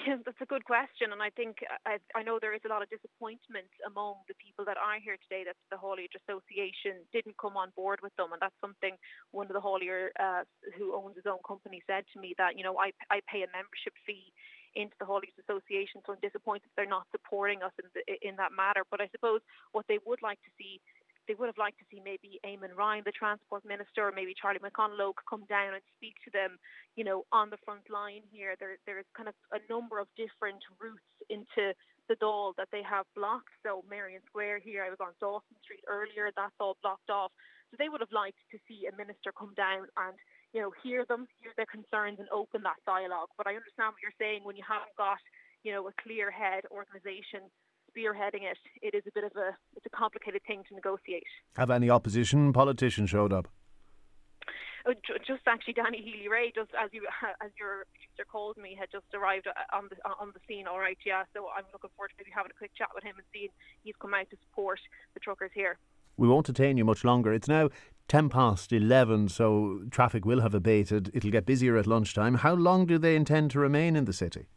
Yeah, 0.00 0.16
that's 0.24 0.40
a 0.40 0.48
good 0.48 0.64
question, 0.64 1.12
and 1.12 1.20
I 1.20 1.28
think 1.28 1.60
I, 1.84 2.00
I, 2.16 2.24
know 2.24 2.40
there 2.40 2.56
is 2.56 2.64
a 2.64 2.72
lot 2.72 2.80
of 2.80 2.88
disappointment 2.88 3.68
among 3.84 4.24
the 4.24 4.34
people 4.40 4.64
that 4.64 4.80
are 4.80 4.96
here 4.96 5.20
today 5.20 5.44
that 5.44 5.54
the 5.68 5.76
Haulage 5.76 6.16
Association 6.16 7.04
didn't 7.12 7.36
come 7.36 7.60
on 7.60 7.76
board 7.76 8.00
with 8.00 8.16
them, 8.16 8.32
and 8.32 8.40
that's 8.40 8.56
something 8.64 8.96
one 9.36 9.52
of 9.52 9.52
the 9.52 9.60
haulier 9.60 10.08
uh, 10.16 10.48
who 10.80 10.96
owns 10.96 11.20
his 11.20 11.28
own 11.28 11.44
company 11.44 11.84
said 11.84 12.08
to 12.16 12.20
me 12.24 12.32
that 12.40 12.56
you 12.56 12.64
know 12.64 12.80
I 12.80 12.96
I 13.12 13.20
pay 13.28 13.44
a 13.44 13.52
membership 13.52 13.92
fee 14.08 14.32
into 14.74 14.96
the 14.96 15.04
Haulage 15.04 15.36
Association, 15.36 16.00
so 16.02 16.16
I'm 16.16 16.24
disappointed 16.24 16.72
they're 16.72 16.88
not 16.88 17.04
supporting 17.12 17.60
us 17.60 17.76
in 17.76 17.86
the, 17.92 18.02
in 18.24 18.40
that 18.40 18.56
matter. 18.56 18.88
But 18.88 19.04
I 19.04 19.12
suppose 19.12 19.44
what 19.76 19.84
they 19.92 20.00
would 20.08 20.24
like 20.24 20.40
to 20.48 20.52
see 20.56 20.80
they 21.28 21.34
would 21.34 21.46
have 21.46 21.58
liked 21.58 21.78
to 21.78 21.86
see 21.90 22.02
maybe 22.02 22.40
Eamon 22.44 22.74
Ryan, 22.76 23.02
the 23.04 23.12
Transport 23.12 23.64
Minister, 23.64 24.08
or 24.08 24.12
maybe 24.12 24.34
Charlie 24.34 24.58
McConalogue 24.58 25.22
come 25.28 25.44
down 25.48 25.74
and 25.74 25.82
speak 25.96 26.14
to 26.24 26.30
them, 26.30 26.58
you 26.96 27.04
know, 27.04 27.24
on 27.30 27.50
the 27.50 27.62
front 27.64 27.86
line 27.90 28.22
here. 28.30 28.56
There, 28.58 28.76
there's 28.86 29.06
kind 29.16 29.28
of 29.28 29.34
a 29.54 29.62
number 29.70 29.98
of 29.98 30.08
different 30.16 30.62
routes 30.82 31.14
into 31.30 31.74
the 32.08 32.18
Dáil 32.18 32.54
that 32.58 32.68
they 32.72 32.82
have 32.82 33.06
blocked. 33.14 33.54
So 33.62 33.84
Merrion 33.88 34.22
Square 34.26 34.60
here, 34.66 34.82
I 34.82 34.90
was 34.90 34.98
on 35.00 35.14
Dawson 35.20 35.54
Street 35.62 35.86
earlier, 35.86 36.34
that's 36.34 36.58
all 36.58 36.76
blocked 36.82 37.10
off. 37.10 37.30
So 37.70 37.76
they 37.78 37.88
would 37.88 38.02
have 38.02 38.12
liked 38.12 38.42
to 38.50 38.58
see 38.68 38.90
a 38.90 38.96
minister 38.98 39.32
come 39.32 39.54
down 39.56 39.88
and, 39.96 40.18
you 40.52 40.60
know, 40.60 40.74
hear 40.82 41.06
them, 41.06 41.24
hear 41.40 41.54
their 41.56 41.70
concerns 41.70 42.18
and 42.18 42.28
open 42.28 42.60
that 42.66 42.82
dialogue. 42.84 43.30
But 43.38 43.46
I 43.46 43.56
understand 43.56 43.94
what 43.94 44.02
you're 44.02 44.20
saying 44.20 44.44
when 44.44 44.58
you 44.58 44.66
haven't 44.66 44.92
got, 44.98 45.22
you 45.62 45.72
know, 45.72 45.86
a 45.86 45.94
clear 46.02 46.28
head 46.28 46.68
organisation 46.68 47.48
spearheading 47.92 48.42
it, 48.42 48.58
it 48.80 48.94
is 48.94 49.02
a 49.06 49.12
bit 49.14 49.24
of 49.24 49.32
a 49.36 49.56
it's 49.76 49.86
a 49.86 49.90
complicated 49.90 50.42
thing 50.46 50.62
to 50.68 50.74
negotiate. 50.74 51.24
Have 51.56 51.70
any 51.70 51.90
opposition 51.90 52.52
politicians 52.52 53.10
showed 53.10 53.32
up? 53.32 53.48
Oh, 54.84 54.94
just 55.24 55.46
actually, 55.46 55.74
Danny 55.74 56.02
Healy-Rae, 56.02 56.50
just 56.54 56.70
as 56.74 56.90
you 56.92 57.06
as 57.44 57.50
your 57.58 57.86
producer 57.94 58.26
called 58.30 58.56
me, 58.56 58.76
had 58.78 58.90
just 58.90 59.06
arrived 59.14 59.46
uh, 59.46 59.76
on 59.76 59.88
the 59.90 59.96
on 60.20 60.32
the 60.34 60.40
scene. 60.48 60.66
All 60.66 60.80
right, 60.80 60.98
yeah. 61.06 61.22
So 61.34 61.46
I'm 61.56 61.64
looking 61.72 61.90
forward 61.96 62.08
to 62.10 62.14
maybe 62.18 62.32
having 62.34 62.50
a 62.50 62.58
quick 62.58 62.72
chat 62.76 62.88
with 62.94 63.04
him 63.04 63.14
and 63.16 63.26
seeing 63.32 63.48
he's 63.84 63.94
come 64.00 64.14
out 64.14 64.28
to 64.30 64.36
support 64.48 64.80
the 65.14 65.20
truckers 65.20 65.52
here. 65.54 65.78
We 66.16 66.28
won't 66.28 66.46
detain 66.46 66.76
you 66.76 66.84
much 66.84 67.04
longer. 67.04 67.32
It's 67.32 67.48
now 67.48 67.70
10 68.08 68.28
past 68.28 68.72
11, 68.72 69.28
so 69.28 69.82
traffic 69.90 70.24
will 70.24 70.40
have 70.40 70.54
abated. 70.54 71.10
It'll 71.14 71.30
get 71.30 71.46
busier 71.46 71.76
at 71.76 71.86
lunchtime. 71.86 72.34
How 72.34 72.54
long 72.54 72.84
do 72.84 72.98
they 72.98 73.16
intend 73.16 73.50
to 73.52 73.60
remain 73.60 73.96
in 73.96 74.04
the 74.04 74.12
city? 74.12 74.48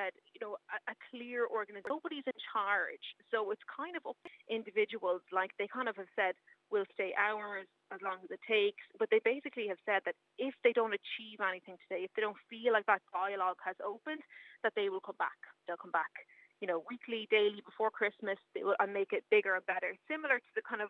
Said, 0.00 0.16
you 0.32 0.40
know, 0.40 0.56
a, 0.72 0.80
a 0.88 0.96
clear 1.12 1.44
organization. 1.44 1.92
Nobody's 1.92 2.24
in 2.24 2.38
charge, 2.56 3.04
so 3.28 3.52
it's 3.52 3.60
kind 3.68 4.00
of 4.00 4.08
up 4.08 4.16
individuals. 4.48 5.20
Like 5.28 5.52
they 5.60 5.68
kind 5.68 5.92
of 5.92 5.96
have 6.00 6.08
said, 6.16 6.32
we'll 6.72 6.88
stay 6.96 7.12
hours 7.20 7.68
as 7.92 8.00
long 8.00 8.24
as 8.24 8.30
it 8.32 8.40
takes, 8.48 8.80
but 8.96 9.12
they 9.12 9.20
basically 9.20 9.68
have 9.68 9.82
said 9.84 10.00
that 10.08 10.16
if 10.40 10.56
they 10.64 10.72
don't 10.72 10.96
achieve 10.96 11.44
anything 11.44 11.76
today, 11.84 12.08
if 12.08 12.12
they 12.16 12.24
don't 12.24 12.38
feel 12.48 12.72
like 12.72 12.88
that 12.88 13.04
dialogue 13.12 13.60
has 13.60 13.76
opened, 13.84 14.24
that 14.64 14.72
they 14.72 14.88
will 14.88 15.04
come 15.04 15.20
back. 15.20 15.36
They'll 15.68 15.76
come 15.76 15.92
back, 15.92 16.24
you 16.64 16.68
know, 16.70 16.80
weekly, 16.88 17.28
daily 17.28 17.60
before 17.60 17.92
Christmas, 17.92 18.40
they 18.56 18.64
will, 18.64 18.78
and 18.80 18.96
make 18.96 19.12
it 19.12 19.28
bigger 19.28 19.52
and 19.58 19.66
better. 19.68 19.92
Similar 20.08 20.40
to 20.40 20.52
the 20.56 20.64
kind 20.64 20.80
of 20.80 20.88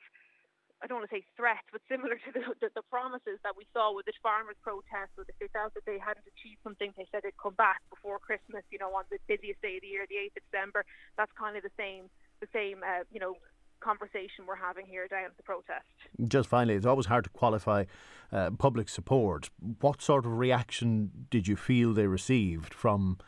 I 0.82 0.86
don't 0.86 0.98
want 1.04 1.10
to 1.10 1.16
say 1.16 1.24
threats, 1.36 1.68
but 1.72 1.82
similar 1.88 2.16
to 2.16 2.30
the, 2.32 2.42
the, 2.60 2.68
the 2.74 2.86
promises 2.88 3.36
that 3.44 3.52
we 3.56 3.68
saw 3.72 3.92
with 3.92 4.06
the 4.06 4.16
farmers' 4.22 4.56
protest, 4.62 5.12
or 5.16 5.28
if 5.28 5.36
they 5.38 5.48
felt 5.52 5.74
that 5.74 5.84
they 5.84 6.00
hadn't 6.00 6.24
achieved 6.24 6.60
something, 6.64 6.92
they 6.96 7.06
said 7.12 7.20
they'd 7.22 7.36
come 7.36 7.54
back 7.54 7.84
before 7.90 8.18
Christmas. 8.18 8.64
You 8.72 8.78
know, 8.78 8.88
on 8.96 9.04
the 9.12 9.18
busiest 9.28 9.60
day 9.60 9.76
of 9.76 9.82
the 9.82 9.92
year, 9.92 10.06
the 10.08 10.16
eighth 10.16 10.36
of 10.36 10.44
December. 10.50 10.84
That's 11.16 11.32
kind 11.36 11.56
of 11.56 11.62
the 11.62 11.74
same, 11.76 12.08
the 12.40 12.48
same, 12.52 12.80
uh, 12.80 13.04
you 13.12 13.20
know, 13.20 13.36
conversation 13.80 14.44
we're 14.46 14.56
having 14.56 14.86
here 14.86 15.08
down 15.08 15.24
at 15.24 15.36
the 15.36 15.42
protest. 15.42 15.84
Just 16.28 16.48
finally, 16.48 16.74
it's 16.74 16.86
always 16.86 17.06
hard 17.06 17.24
to 17.24 17.30
qualify 17.30 17.84
uh, 18.32 18.50
public 18.58 18.88
support. 18.88 19.50
What 19.80 20.00
sort 20.02 20.26
of 20.26 20.38
reaction 20.38 21.26
did 21.30 21.48
you 21.48 21.56
feel 21.56 21.92
they 21.92 22.06
received 22.06 22.72
from 22.74 23.18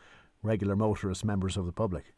regular 0.41 0.75
motorists, 0.75 1.23
members 1.23 1.57
of 1.57 1.65
the 1.65 1.71
public? 1.71 2.13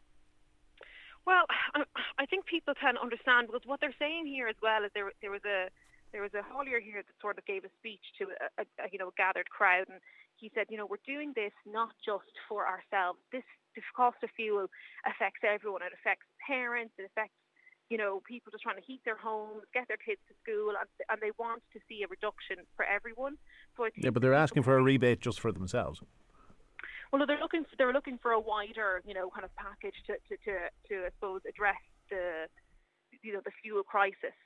Well, 1.26 1.44
I 2.18 2.24
think 2.26 2.46
people 2.46 2.72
can 2.78 2.96
understand 2.96 3.48
because 3.48 3.66
what 3.66 3.80
they're 3.80 3.98
saying 3.98 4.26
here 4.26 4.48
as 4.48 4.56
well 4.62 4.84
is 4.86 4.90
there 4.94 5.10
there 5.20 5.34
was 5.34 5.44
a 5.44 5.68
there 6.12 6.22
was 6.22 6.32
a 6.32 6.46
haulier 6.46 6.80
here 6.80 7.02
that 7.02 7.16
sort 7.20 7.36
of 7.36 7.44
gave 7.44 7.66
a 7.66 7.72
speech 7.76 8.14
to 8.22 8.30
a, 8.56 8.62
a, 8.62 8.86
you 8.90 8.98
know 8.98 9.08
a 9.08 9.16
gathered 9.18 9.50
crowd 9.50 9.90
and 9.90 10.00
he 10.36 10.50
said 10.54 10.66
you 10.70 10.78
know 10.78 10.86
we're 10.86 11.02
doing 11.04 11.32
this 11.34 11.52
not 11.66 11.92
just 12.04 12.30
for 12.48 12.64
ourselves. 12.64 13.18
This 13.32 13.44
the 13.74 13.82
cost 13.94 14.16
of 14.22 14.30
fuel 14.38 14.70
affects 15.04 15.42
everyone. 15.44 15.82
It 15.82 15.92
affects 15.92 16.24
parents. 16.46 16.94
It 16.96 17.10
affects 17.10 17.36
you 17.90 17.98
know 17.98 18.22
people 18.26 18.50
just 18.50 18.62
trying 18.62 18.78
to 18.78 18.86
heat 18.86 19.02
their 19.04 19.18
homes 19.18 19.62
get 19.74 19.88
their 19.88 20.00
kids 20.00 20.22
to 20.30 20.34
school 20.42 20.74
and, 20.78 20.88
and 21.10 21.18
they 21.20 21.34
want 21.38 21.62
to 21.74 21.78
see 21.88 22.02
a 22.02 22.08
reduction 22.08 22.62
for 22.76 22.86
everyone. 22.86 23.36
So 23.76 23.90
yeah 23.98 24.10
but 24.10 24.22
they're 24.22 24.34
asking 24.34 24.62
for 24.62 24.78
a 24.78 24.82
rebate 24.82 25.20
just 25.20 25.40
for 25.40 25.50
themselves 25.50 26.00
well, 27.12 27.24
they're 27.26 27.40
looking 27.40 27.64
for, 27.64 27.74
they're 27.78 27.92
looking 27.92 28.18
for 28.18 28.32
a 28.32 28.40
wider, 28.40 29.02
you 29.06 29.14
know, 29.14 29.30
kind 29.30 29.44
of 29.44 29.54
package 29.56 29.96
to, 30.06 30.18
to, 30.28 30.34
to, 30.44 30.52
to 30.90 30.94
I 31.06 31.10
suppose, 31.18 31.42
address 31.48 31.80
the, 32.10 32.50
you 33.22 33.32
know, 33.32 33.42
the 33.44 33.54
fuel 33.62 33.82
crisis. 33.82 34.36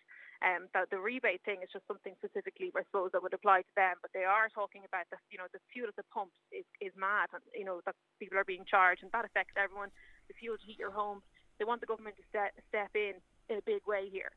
Um, 0.41 0.73
that 0.73 0.89
the 0.89 0.97
rebate 0.97 1.45
thing 1.45 1.61
is 1.61 1.69
just 1.69 1.85
something 1.85 2.17
specifically, 2.17 2.73
I 2.73 2.81
suppose, 2.89 3.13
that 3.13 3.21
would 3.21 3.37
apply 3.37 3.61
to 3.61 3.75
them. 3.77 4.01
But 4.01 4.17
they 4.17 4.25
are 4.25 4.49
talking 4.49 4.89
about 4.89 5.05
the, 5.13 5.21
you 5.29 5.37
know, 5.37 5.53
the 5.53 5.61
fuel 5.69 5.93
at 5.93 6.01
the 6.01 6.09
pumps 6.09 6.33
is, 6.49 6.65
is 6.81 6.97
mad, 6.97 7.29
and 7.37 7.45
you 7.53 7.69
know 7.69 7.85
that 7.85 7.93
people 8.17 8.41
are 8.41 8.49
being 8.49 8.65
charged, 8.65 9.05
and 9.05 9.13
that 9.13 9.29
affects 9.29 9.53
everyone. 9.61 9.93
The 10.33 10.39
fuel 10.41 10.57
to 10.57 10.65
heat 10.65 10.81
your 10.81 10.97
home, 10.97 11.21
they 11.61 11.69
want 11.69 11.85
the 11.85 11.91
government 11.93 12.17
to 12.17 12.25
step 12.33 12.57
step 12.73 12.89
in 12.97 13.21
in 13.53 13.61
a 13.61 13.69
big 13.69 13.85
way 13.85 14.09
here. 14.09 14.33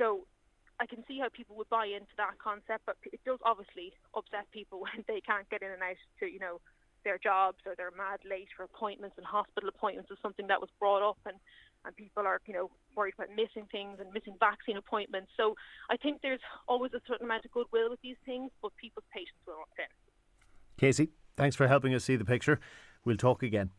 So 0.00 0.24
I 0.80 0.86
can 0.86 1.04
see 1.06 1.20
how 1.20 1.28
people 1.28 1.54
would 1.56 1.68
buy 1.68 1.86
into 1.86 2.10
that 2.16 2.40
concept, 2.42 2.88
but 2.88 2.96
it 3.04 3.20
does 3.22 3.38
obviously 3.44 3.92
upset 4.16 4.48
people 4.50 4.80
when 4.86 5.04
they 5.06 5.20
can't 5.20 5.48
get 5.50 5.62
in 5.62 5.70
and 5.70 5.82
out 5.82 6.00
to, 6.20 6.26
you 6.26 6.40
know, 6.40 6.64
their 7.04 7.18
jobs 7.18 7.58
or 7.66 7.74
they're 7.76 7.92
mad 7.96 8.20
late 8.28 8.48
for 8.56 8.64
appointments 8.64 9.16
and 9.16 9.26
hospital 9.26 9.68
appointments 9.68 10.10
is 10.10 10.18
something 10.22 10.46
that 10.48 10.60
was 10.60 10.70
brought 10.78 11.06
up 11.06 11.18
and 11.26 11.36
and 11.84 11.96
people 11.96 12.24
are 12.24 12.40
you 12.46 12.54
know 12.54 12.70
worried 12.96 13.14
about 13.18 13.30
missing 13.30 13.66
things 13.70 13.98
and 14.00 14.12
missing 14.12 14.36
vaccine 14.38 14.76
appointments. 14.76 15.30
So 15.36 15.54
I 15.90 15.96
think 15.96 16.20
there's 16.22 16.40
always 16.68 16.92
a 16.94 17.00
certain 17.08 17.26
amount 17.26 17.44
of 17.44 17.50
goodwill 17.50 17.90
with 17.90 18.00
these 18.02 18.16
things 18.24 18.50
but 18.62 18.72
people's 18.76 19.06
patience 19.12 19.38
will 19.46 19.54
run 19.54 19.66
thin. 19.76 19.86
Casey 20.78 21.10
thanks 21.36 21.56
for 21.56 21.68
helping 21.68 21.94
us 21.94 22.04
see 22.04 22.16
the 22.16 22.24
picture. 22.24 22.60
We'll 23.04 23.16
talk 23.16 23.42
again. 23.42 23.70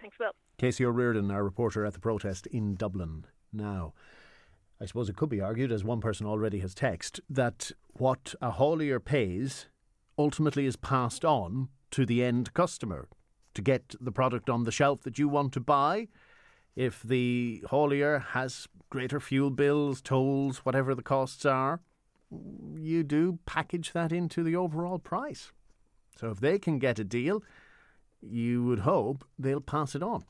Thanks 0.00 0.16
Will. 0.18 0.32
Casey 0.58 0.84
O'Riordan 0.84 1.30
our 1.30 1.44
reporter 1.44 1.86
at 1.86 1.92
the 1.92 2.00
protest 2.00 2.46
in 2.48 2.74
Dublin 2.74 3.26
now. 3.52 3.94
I 4.80 4.86
suppose 4.86 5.08
it 5.08 5.16
could 5.16 5.28
be 5.28 5.40
argued, 5.40 5.70
as 5.70 5.84
one 5.84 6.00
person 6.00 6.26
already 6.26 6.58
has 6.58 6.74
texted, 6.74 7.20
that 7.30 7.70
what 7.92 8.34
a 8.42 8.50
haulier 8.50 9.02
pays 9.02 9.66
ultimately 10.18 10.66
is 10.66 10.74
passed 10.74 11.24
on 11.24 11.68
to 11.92 12.04
the 12.04 12.24
end 12.24 12.52
customer 12.54 13.08
to 13.54 13.62
get 13.62 13.94
the 14.00 14.12
product 14.12 14.50
on 14.50 14.64
the 14.64 14.72
shelf 14.72 15.02
that 15.02 15.18
you 15.18 15.28
want 15.28 15.52
to 15.52 15.60
buy. 15.60 16.08
If 16.74 17.02
the 17.02 17.62
haulier 17.70 18.22
has 18.28 18.66
greater 18.90 19.20
fuel 19.20 19.50
bills, 19.50 20.00
tolls, 20.00 20.58
whatever 20.58 20.94
the 20.94 21.02
costs 21.02 21.44
are, 21.44 21.80
you 22.76 23.02
do 23.02 23.38
package 23.46 23.92
that 23.92 24.10
into 24.10 24.42
the 24.42 24.56
overall 24.56 24.98
price. 24.98 25.52
So 26.16 26.30
if 26.30 26.40
they 26.40 26.58
can 26.58 26.78
get 26.78 26.98
a 26.98 27.04
deal, 27.04 27.42
you 28.22 28.64
would 28.64 28.80
hope 28.80 29.24
they'll 29.38 29.60
pass 29.60 29.94
it 29.94 30.02
on. 30.02 30.24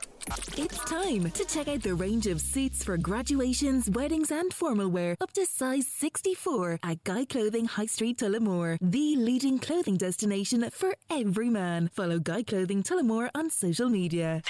It's 0.56 0.78
time 0.84 1.30
to 1.30 1.44
check 1.44 1.68
out 1.68 1.82
the 1.82 1.94
range 1.94 2.26
of 2.26 2.40
suits 2.40 2.84
for 2.84 2.96
graduations, 2.96 3.90
weddings, 3.90 4.30
and 4.30 4.52
formal 4.52 4.88
wear 4.88 5.16
up 5.20 5.32
to 5.32 5.46
size 5.46 5.86
64 5.86 6.80
at 6.82 7.04
Guy 7.04 7.24
Clothing 7.24 7.66
High 7.66 7.86
Street, 7.86 8.18
Tullamore, 8.18 8.78
the 8.80 9.16
leading 9.16 9.58
clothing 9.58 9.96
destination 9.96 10.68
for 10.70 10.94
every 11.10 11.50
man. 11.50 11.90
Follow 11.92 12.18
Guy 12.18 12.42
Clothing 12.42 12.82
Tullamore 12.82 13.30
on 13.34 13.50
social 13.50 13.88
media. 13.88 14.42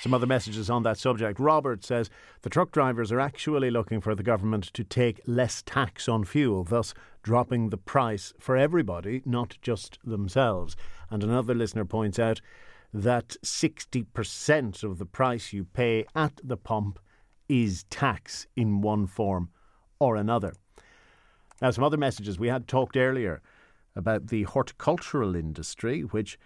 103. 0.00 0.04
Some 0.04 0.14
other 0.14 0.26
messages 0.26 0.70
on 0.70 0.82
that 0.84 0.98
subject. 0.98 1.38
Robert 1.38 1.84
says 1.84 2.10
the 2.42 2.50
truck 2.50 2.70
drivers 2.70 3.12
are 3.12 3.20
actually 3.20 3.70
looking 3.70 4.00
for 4.00 4.14
the 4.14 4.22
government 4.22 4.64
to 4.74 4.84
take 4.84 5.20
less 5.26 5.62
tax 5.62 6.08
on 6.08 6.24
fuel, 6.24 6.64
thus 6.64 6.94
dropping 7.22 7.70
the 7.70 7.76
price 7.76 8.32
for 8.38 8.56
everybody, 8.56 9.22
not 9.24 9.58
just 9.62 9.98
themselves. 10.04 10.76
And 11.10 11.22
another 11.22 11.54
listener 11.54 11.84
points 11.84 12.18
out 12.18 12.40
that 12.92 13.36
60% 13.44 14.84
of 14.84 14.98
the 14.98 15.06
price 15.06 15.52
you 15.52 15.64
pay 15.64 16.04
at 16.14 16.32
the 16.42 16.56
pump 16.56 16.98
is 17.48 17.84
tax 17.84 18.46
in 18.56 18.80
one 18.80 19.06
form 19.06 19.50
or 19.98 20.16
another. 20.16 20.54
Now, 21.60 21.70
some 21.70 21.84
other 21.84 21.98
messages. 21.98 22.38
We 22.38 22.48
had 22.48 22.66
talked 22.66 22.96
earlier 22.96 23.42
about 23.94 24.28
the 24.28 24.44
horticultural 24.44 25.36
industry, 25.36 26.02
which, 26.02 26.38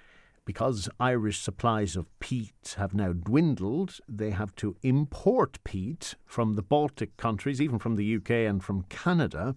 because 0.45 0.89
Irish 1.01 1.41
supplies 1.41 1.97
of 1.97 2.07
peat 2.21 2.75
have 2.77 2.95
now 2.95 3.13
dwindled, 3.13 3.99
they 4.09 4.31
have 4.31 4.55
to 4.57 4.77
import 4.83 5.59
peat 5.65 6.15
from 6.27 6.55
the 6.55 6.63
Baltic 6.63 7.17
countries, 7.17 7.61
even 7.61 7.79
from 7.79 7.97
the 7.97 8.17
UK 8.17 8.31
and 8.31 8.63
from 8.63 8.83
Canada. 8.85 9.57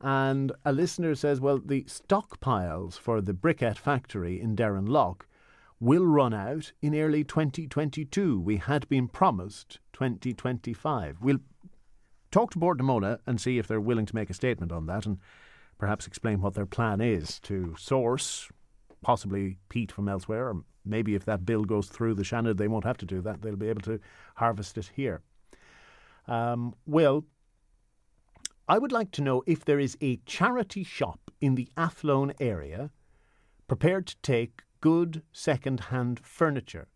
And 0.00 0.52
a 0.64 0.72
listener 0.72 1.14
says, 1.14 1.40
well, 1.40 1.60
the 1.64 1.84
stockpiles 1.84 2.98
for 2.98 3.20
the 3.20 3.34
briquette 3.34 3.78
factory 3.78 4.40
in 4.40 4.56
Derrinlough 4.56 5.20
will 5.80 6.06
run 6.06 6.32
out 6.32 6.72
in 6.80 6.94
early 6.94 7.24
2022. 7.24 8.40
We 8.40 8.56
had 8.56 8.88
been 8.88 9.08
promised 9.08 9.80
2025. 9.92 11.18
We'll 11.20 11.40
talk 12.30 12.50
to 12.52 12.58
Bord 12.58 12.78
na 12.78 12.84
Móna 12.84 13.18
and 13.26 13.40
see 13.40 13.58
if 13.58 13.66
they're 13.66 13.80
willing 13.80 14.06
to 14.06 14.14
make 14.14 14.30
a 14.30 14.34
statement 14.34 14.72
on 14.72 14.86
that 14.86 15.04
and 15.06 15.18
perhaps 15.78 16.06
explain 16.06 16.40
what 16.40 16.54
their 16.54 16.66
plan 16.66 17.00
is 17.00 17.38
to 17.40 17.74
source 17.78 18.48
possibly 19.04 19.58
peat 19.68 19.92
from 19.92 20.08
elsewhere, 20.08 20.48
or 20.48 20.64
maybe 20.84 21.14
if 21.14 21.24
that 21.26 21.46
bill 21.46 21.64
goes 21.64 21.88
through 21.88 22.14
the 22.14 22.24
Shannon, 22.24 22.56
they 22.56 22.68
won't 22.68 22.84
have 22.84 22.98
to 22.98 23.06
do 23.06 23.20
that. 23.20 23.42
They'll 23.42 23.54
be 23.54 23.68
able 23.68 23.82
to 23.82 24.00
harvest 24.36 24.76
it 24.76 24.90
here. 24.96 25.22
Um, 26.26 26.74
Will, 26.86 27.24
I 28.66 28.78
would 28.78 28.92
like 28.92 29.10
to 29.12 29.22
know 29.22 29.42
if 29.46 29.64
there 29.64 29.78
is 29.78 29.96
a 30.00 30.16
charity 30.24 30.82
shop 30.82 31.30
in 31.40 31.54
the 31.54 31.68
Athlone 31.76 32.32
area 32.40 32.90
prepared 33.68 34.06
to 34.06 34.16
take 34.22 34.62
good 34.80 35.22
second 35.32 35.80
hand 35.80 36.20
furniture. 36.24 36.88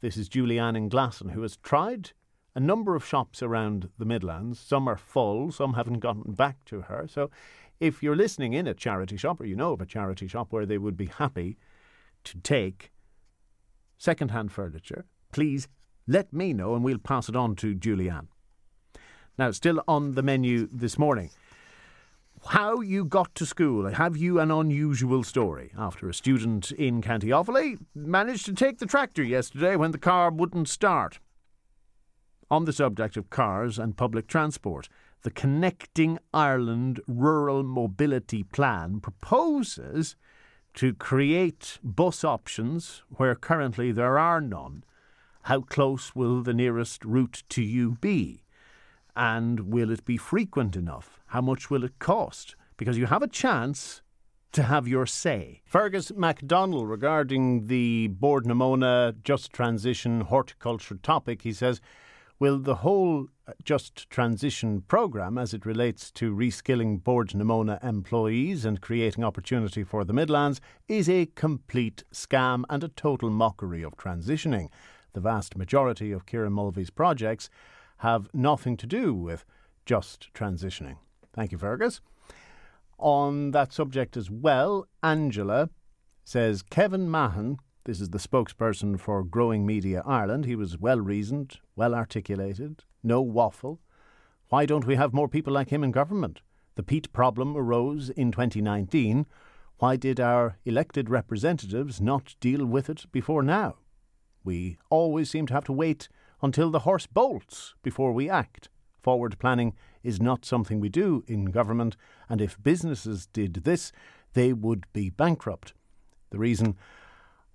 This 0.00 0.16
is 0.16 0.28
Julianne 0.28 0.76
in 0.76 0.88
Glasson, 0.88 1.32
who 1.32 1.42
has 1.42 1.56
tried 1.56 2.12
a 2.54 2.60
number 2.60 2.94
of 2.94 3.04
shops 3.04 3.42
around 3.42 3.90
the 3.98 4.04
Midlands. 4.04 4.58
Some 4.58 4.88
are 4.88 4.96
full, 4.96 5.52
some 5.52 5.74
haven't 5.74 6.00
gotten 6.00 6.32
back 6.32 6.64
to 6.66 6.82
her. 6.82 7.06
So 7.08 7.30
if 7.80 8.02
you're 8.02 8.16
listening 8.16 8.52
in 8.52 8.66
a 8.66 8.74
charity 8.74 9.16
shop 9.16 9.40
or 9.40 9.46
you 9.46 9.56
know 9.56 9.72
of 9.72 9.80
a 9.80 9.86
charity 9.86 10.28
shop 10.28 10.52
where 10.52 10.66
they 10.66 10.78
would 10.78 10.96
be 10.96 11.06
happy 11.06 11.56
to 12.24 12.38
take 12.38 12.92
second 13.96 14.30
hand 14.30 14.52
furniture, 14.52 15.06
please 15.32 15.66
let 16.06 16.32
me 16.32 16.52
know 16.52 16.74
and 16.74 16.84
we'll 16.84 16.98
pass 16.98 17.28
it 17.28 17.36
on 17.36 17.56
to 17.56 17.74
Julianne. 17.74 18.28
Now, 19.38 19.50
still 19.52 19.82
on 19.88 20.14
the 20.14 20.22
menu 20.22 20.68
this 20.70 20.98
morning. 20.98 21.30
How 22.46 22.80
you 22.80 23.04
got 23.04 23.34
to 23.36 23.46
school. 23.46 23.90
Have 23.90 24.16
you 24.16 24.40
an 24.40 24.50
unusual 24.50 25.22
story? 25.24 25.72
After 25.76 26.08
a 26.08 26.14
student 26.14 26.72
in 26.72 27.02
County 27.02 27.28
Offaly 27.28 27.78
managed 27.94 28.46
to 28.46 28.52
take 28.52 28.78
the 28.78 28.86
tractor 28.86 29.22
yesterday 29.22 29.76
when 29.76 29.92
the 29.92 29.98
car 29.98 30.30
wouldn't 30.30 30.68
start. 30.68 31.20
On 32.50 32.64
the 32.64 32.72
subject 32.72 33.16
of 33.16 33.30
cars 33.30 33.78
and 33.78 33.96
public 33.96 34.26
transport, 34.26 34.88
the 35.22 35.30
Connecting 35.30 36.18
Ireland 36.32 37.00
Rural 37.06 37.62
Mobility 37.62 38.42
Plan 38.42 39.00
proposes 39.00 40.16
to 40.74 40.94
create 40.94 41.78
bus 41.82 42.24
options 42.24 43.02
where 43.10 43.34
currently 43.34 43.92
there 43.92 44.18
are 44.18 44.40
none. 44.40 44.84
How 45.42 45.60
close 45.60 46.14
will 46.14 46.42
the 46.42 46.54
nearest 46.54 47.04
route 47.04 47.42
to 47.50 47.62
you 47.62 47.98
be? 48.00 48.44
And 49.14 49.72
will 49.72 49.90
it 49.90 50.04
be 50.04 50.16
frequent 50.16 50.76
enough? 50.76 51.20
How 51.26 51.40
much 51.40 51.70
will 51.70 51.84
it 51.84 51.98
cost? 51.98 52.56
Because 52.76 52.96
you 52.96 53.06
have 53.06 53.22
a 53.22 53.28
chance 53.28 54.00
to 54.52 54.62
have 54.62 54.88
your 54.88 55.06
say. 55.06 55.60
Fergus 55.64 56.12
MacDonald, 56.16 56.88
regarding 56.88 57.66
the 57.66 58.08
Bord 58.08 58.46
na 58.46 58.54
Móna 58.54 59.14
Just 59.22 59.52
Transition 59.52 60.22
Horticulture 60.22 60.96
topic, 60.96 61.42
he 61.42 61.52
says, 61.52 61.80
Will 62.40 62.58
the 62.58 62.76
whole 62.76 63.28
uh, 63.46 63.52
Just 63.62 64.08
Transition 64.08 64.80
programme, 64.88 65.36
as 65.36 65.52
it 65.52 65.66
relates 65.66 66.10
to 66.12 66.34
reskilling 66.34 67.04
Bord 67.04 67.34
na 67.34 67.44
Móna 67.44 67.84
employees 67.84 68.64
and 68.64 68.80
creating 68.80 69.22
opportunity 69.22 69.84
for 69.84 70.04
the 70.04 70.14
Midlands, 70.14 70.58
is 70.88 71.06
a 71.06 71.26
complete 71.26 72.02
scam 72.14 72.64
and 72.70 72.82
a 72.82 72.88
total 72.88 73.28
mockery 73.28 73.82
of 73.82 73.98
transitioning. 73.98 74.70
The 75.12 75.20
vast 75.20 75.54
majority 75.54 76.12
of 76.12 76.24
Kieran 76.24 76.54
Mulvey's 76.54 76.88
projects 76.88 77.50
have 77.98 78.30
nothing 78.32 78.78
to 78.78 78.86
do 78.86 79.12
with 79.12 79.44
just 79.84 80.32
transitioning. 80.32 80.96
Thank 81.34 81.52
you, 81.52 81.58
Fergus. 81.58 82.00
On 82.98 83.50
that 83.50 83.70
subject 83.70 84.16
as 84.16 84.30
well, 84.30 84.86
Angela 85.02 85.68
says 86.24 86.62
Kevin 86.62 87.10
Mahon, 87.10 87.58
this 87.84 88.00
is 88.00 88.10
the 88.10 88.18
spokesperson 88.18 89.00
for 89.00 89.24
Growing 89.24 89.64
Media 89.64 90.02
Ireland, 90.04 90.44
he 90.44 90.54
was 90.54 90.78
well 90.78 91.00
reasoned, 91.00 91.58
well 91.76 91.94
articulated, 91.94 92.84
no 93.02 93.22
waffle. 93.22 93.80
Why 94.48 94.66
don't 94.66 94.86
we 94.86 94.96
have 94.96 95.14
more 95.14 95.28
people 95.28 95.52
like 95.52 95.70
him 95.70 95.82
in 95.82 95.90
government? 95.90 96.42
The 96.74 96.82
peat 96.82 97.12
problem 97.12 97.56
arose 97.56 98.10
in 98.10 98.32
2019. 98.32 99.26
Why 99.78 99.96
did 99.96 100.20
our 100.20 100.58
elected 100.64 101.08
representatives 101.08 102.00
not 102.00 102.34
deal 102.40 102.66
with 102.66 102.90
it 102.90 103.06
before 103.12 103.42
now? 103.42 103.76
We 104.44 104.78
always 104.90 105.30
seem 105.30 105.46
to 105.46 105.54
have 105.54 105.64
to 105.64 105.72
wait 105.72 106.08
until 106.42 106.70
the 106.70 106.80
horse 106.80 107.06
bolts 107.06 107.74
before 107.82 108.12
we 108.12 108.28
act. 108.28 108.68
Forward 109.02 109.38
planning 109.38 109.74
is 110.02 110.20
not 110.20 110.44
something 110.44 110.80
we 110.80 110.90
do 110.90 111.24
in 111.26 111.46
government, 111.46 111.96
and 112.28 112.40
if 112.40 112.62
businesses 112.62 113.26
did 113.26 113.54
this, 113.64 113.92
they 114.34 114.52
would 114.52 114.84
be 114.92 115.08
bankrupt. 115.08 115.72
The 116.30 116.38
reason 116.38 116.76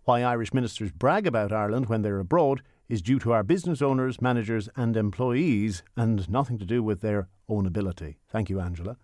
why 0.06 0.22
Irish 0.24 0.54
ministers 0.54 0.92
brag 0.92 1.28
about 1.28 1.52
Ireland 1.52 1.88
when 1.88 2.02
they're 2.02 2.20
abroad 2.20 2.62
is 2.88 3.02
due 3.02 3.20
to 3.20 3.34
our 3.34 3.44
business 3.44 3.82
owners, 3.82 4.22
managers, 4.22 4.70
and 4.76 4.96
employees, 4.96 5.84
and 5.98 6.30
nothing 6.30 6.58
to 6.60 6.66
do 6.66 6.84
with 6.84 7.02
their 7.02 7.28
own 7.50 7.66
ability. 7.66 8.18
Thank 8.30 8.50
you, 8.50 8.60
Angela. 8.60 8.98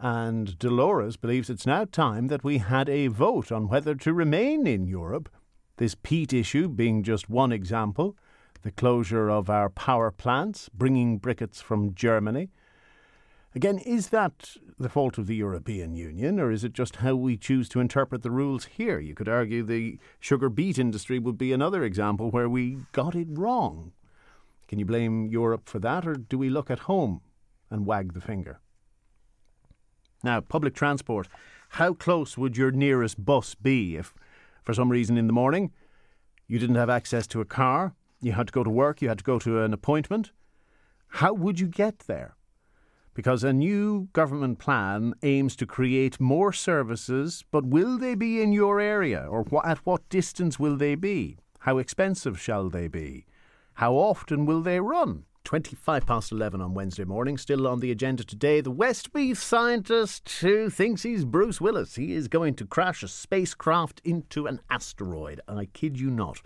And 0.00 0.58
Dolores 0.58 1.16
believes 1.16 1.48
it's 1.48 1.66
now 1.66 1.84
time 1.84 2.26
that 2.26 2.42
we 2.42 2.58
had 2.58 2.88
a 2.88 3.06
vote 3.06 3.52
on 3.52 3.68
whether 3.68 3.94
to 3.94 4.12
remain 4.12 4.66
in 4.66 4.86
Europe. 4.86 5.28
This 5.76 5.94
peat 5.94 6.32
issue 6.32 6.68
being 6.68 7.02
just 7.02 7.30
one 7.30 7.52
example 7.52 8.16
the 8.62 8.70
closure 8.70 9.28
of 9.28 9.50
our 9.50 9.68
power 9.68 10.10
plants, 10.10 10.70
bringing 10.70 11.20
briquettes 11.20 11.62
from 11.62 11.94
Germany. 11.94 12.48
Again, 13.56 13.78
is 13.78 14.08
that 14.08 14.56
the 14.80 14.88
fault 14.88 15.16
of 15.16 15.28
the 15.28 15.36
European 15.36 15.94
Union, 15.94 16.40
or 16.40 16.50
is 16.50 16.64
it 16.64 16.72
just 16.72 16.96
how 16.96 17.14
we 17.14 17.36
choose 17.36 17.68
to 17.68 17.78
interpret 17.78 18.22
the 18.22 18.30
rules 18.32 18.64
here? 18.64 18.98
You 18.98 19.14
could 19.14 19.28
argue 19.28 19.62
the 19.62 19.98
sugar 20.18 20.48
beet 20.48 20.76
industry 20.76 21.20
would 21.20 21.38
be 21.38 21.52
another 21.52 21.84
example 21.84 22.32
where 22.32 22.48
we 22.48 22.78
got 22.90 23.14
it 23.14 23.28
wrong. 23.30 23.92
Can 24.66 24.80
you 24.80 24.84
blame 24.84 25.28
Europe 25.28 25.68
for 25.68 25.78
that, 25.78 26.04
or 26.04 26.14
do 26.14 26.36
we 26.36 26.50
look 26.50 26.68
at 26.68 26.80
home 26.80 27.20
and 27.70 27.86
wag 27.86 28.14
the 28.14 28.20
finger? 28.20 28.58
Now, 30.24 30.40
public 30.40 30.74
transport. 30.74 31.28
How 31.70 31.94
close 31.94 32.36
would 32.36 32.56
your 32.56 32.72
nearest 32.72 33.24
bus 33.24 33.54
be 33.54 33.96
if, 33.96 34.14
for 34.64 34.74
some 34.74 34.90
reason 34.90 35.16
in 35.16 35.28
the 35.28 35.32
morning, 35.32 35.70
you 36.48 36.58
didn't 36.58 36.74
have 36.74 36.90
access 36.90 37.28
to 37.28 37.40
a 37.40 37.44
car, 37.44 37.94
you 38.20 38.32
had 38.32 38.48
to 38.48 38.52
go 38.52 38.64
to 38.64 38.70
work, 38.70 39.00
you 39.00 39.08
had 39.08 39.18
to 39.18 39.24
go 39.24 39.38
to 39.38 39.62
an 39.62 39.72
appointment. 39.72 40.32
How 41.06 41.32
would 41.32 41.60
you 41.60 41.68
get 41.68 42.00
there? 42.00 42.34
Because 43.14 43.44
a 43.44 43.52
new 43.52 44.08
government 44.12 44.58
plan 44.58 45.14
aims 45.22 45.54
to 45.56 45.66
create 45.66 46.20
more 46.20 46.52
services, 46.52 47.44
but 47.52 47.64
will 47.64 47.96
they 47.96 48.16
be 48.16 48.42
in 48.42 48.52
your 48.52 48.80
area? 48.80 49.26
Or 49.30 49.44
wh- 49.44 49.66
at 49.66 49.78
what 49.86 50.08
distance 50.08 50.58
will 50.58 50.76
they 50.76 50.96
be? 50.96 51.38
How 51.60 51.78
expensive 51.78 52.40
shall 52.40 52.68
they 52.68 52.88
be? 52.88 53.24
How 53.74 53.94
often 53.94 54.46
will 54.46 54.60
they 54.60 54.80
run? 54.80 55.24
25 55.44 56.06
past 56.06 56.32
11 56.32 56.60
on 56.60 56.74
Wednesday 56.74 57.04
morning. 57.04 57.36
Still 57.38 57.68
on 57.68 57.80
the 57.80 57.90
agenda 57.90 58.24
today, 58.24 58.60
the 58.60 58.70
Westmeath 58.70 59.38
scientist 59.38 60.28
who 60.40 60.70
thinks 60.70 61.02
he's 61.02 61.24
Bruce 61.24 61.60
Willis. 61.60 61.94
He 61.96 62.14
is 62.14 62.28
going 62.28 62.54
to 62.54 62.66
crash 62.66 63.02
a 63.02 63.08
spacecraft 63.08 64.00
into 64.04 64.46
an 64.46 64.60
asteroid. 64.70 65.40
I 65.46 65.66
kid 65.66 66.00
you 66.00 66.10
not. 66.10 66.40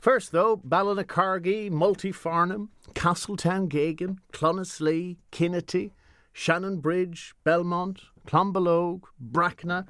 First, 0.00 0.32
though, 0.32 0.56
Ballynacargy, 0.56 1.70
Multyfarnham, 1.70 2.68
Castletown 2.94 3.68
Geoghegan, 3.68 4.16
Clonaslee, 4.32 5.18
Kinnitty, 5.30 5.90
Shannonbridge, 6.34 7.34
Belmont, 7.44 8.00
Clonbullogue, 8.26 9.02
Bracknagh. 9.22 9.86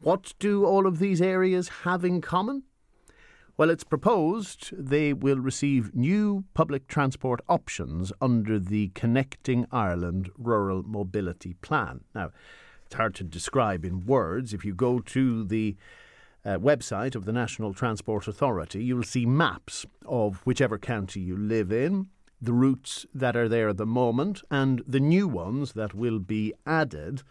What 0.00 0.32
do 0.38 0.64
all 0.64 0.86
of 0.86 0.98
these 0.98 1.20
areas 1.20 1.68
have 1.84 2.06
in 2.06 2.22
common? 2.22 2.62
Well, 3.58 3.68
it's 3.68 3.84
proposed 3.84 4.72
they 4.76 5.12
will 5.12 5.38
receive 5.38 5.94
new 5.94 6.44
public 6.54 6.88
transport 6.88 7.40
options 7.46 8.12
under 8.22 8.58
the 8.58 8.88
Connecting 8.94 9.66
Ireland 9.70 10.30
Rural 10.38 10.82
Mobility 10.82 11.52
Plan. 11.60 12.00
Now, 12.14 12.30
it's 12.86 12.94
hard 12.94 13.14
to 13.16 13.24
describe 13.24 13.84
in 13.84 14.06
words. 14.06 14.54
If 14.54 14.64
you 14.64 14.74
go 14.74 15.00
to 15.00 15.44
the 15.44 15.76
uh, 16.44 16.58
website 16.58 17.14
of 17.14 17.24
the 17.24 17.32
National 17.32 17.72
Transport 17.72 18.28
Authority, 18.28 18.84
you'll 18.84 19.02
see 19.02 19.26
maps 19.26 19.86
of 20.04 20.40
whichever 20.44 20.78
county 20.78 21.20
you 21.20 21.36
live 21.36 21.72
in, 21.72 22.08
the 22.40 22.52
routes 22.52 23.06
that 23.14 23.36
are 23.36 23.48
there 23.48 23.70
at 23.70 23.76
the 23.76 23.86
moment, 23.86 24.42
and 24.50 24.82
the 24.86 25.00
new 25.00 25.26
ones 25.26 25.72
that 25.72 25.94
will 25.94 26.18
be 26.18 26.52
added. 26.66 27.22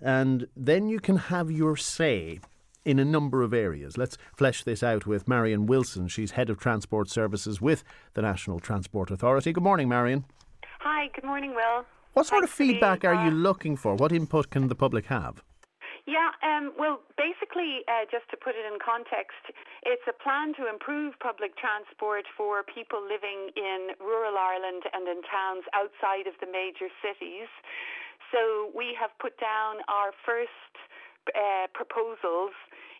And 0.00 0.46
then 0.56 0.88
you 0.88 1.00
can 1.00 1.16
have 1.16 1.50
your 1.50 1.76
say 1.76 2.40
in 2.84 2.98
a 2.98 3.04
number 3.04 3.42
of 3.42 3.52
areas. 3.52 3.98
Let's 3.98 4.16
flesh 4.36 4.62
this 4.62 4.82
out 4.82 5.06
with 5.06 5.26
Marion 5.26 5.66
Wilson. 5.66 6.06
She's 6.06 6.32
Head 6.32 6.50
of 6.50 6.58
Transport 6.58 7.10
Services 7.10 7.60
with 7.60 7.82
the 8.14 8.22
National 8.22 8.60
Transport 8.60 9.10
Authority. 9.10 9.52
Good 9.52 9.64
morning, 9.64 9.88
Marion. 9.88 10.24
Hi, 10.80 11.08
good 11.14 11.24
morning, 11.24 11.54
Will. 11.54 11.84
What 12.12 12.26
sort 12.26 12.42
Thanks 12.42 12.52
of 12.52 12.56
feedback 12.56 13.00
the, 13.00 13.08
are 13.08 13.24
you 13.24 13.30
looking 13.30 13.76
for? 13.76 13.94
What 13.96 14.12
input 14.12 14.50
can 14.50 14.68
the 14.68 14.74
public 14.74 15.06
have? 15.06 15.42
Yeah, 16.06 16.30
um, 16.38 16.70
well, 16.78 17.02
basically, 17.18 17.82
uh, 17.90 18.06
just 18.06 18.30
to 18.30 18.38
put 18.38 18.54
it 18.54 18.62
in 18.62 18.78
context, 18.78 19.42
it's 19.82 20.06
a 20.06 20.14
plan 20.14 20.54
to 20.54 20.70
improve 20.70 21.18
public 21.18 21.58
transport 21.58 22.30
for 22.38 22.62
people 22.62 23.02
living 23.02 23.50
in 23.58 23.90
rural 23.98 24.38
Ireland 24.38 24.86
and 24.94 25.02
in 25.10 25.18
towns 25.26 25.66
outside 25.74 26.30
of 26.30 26.38
the 26.38 26.46
major 26.46 26.86
cities. 27.02 27.50
So 28.30 28.70
we 28.70 28.94
have 28.94 29.10
put 29.18 29.34
down 29.42 29.82
our 29.90 30.14
first 30.22 30.72
uh, 31.34 31.66
proposals 31.74 32.54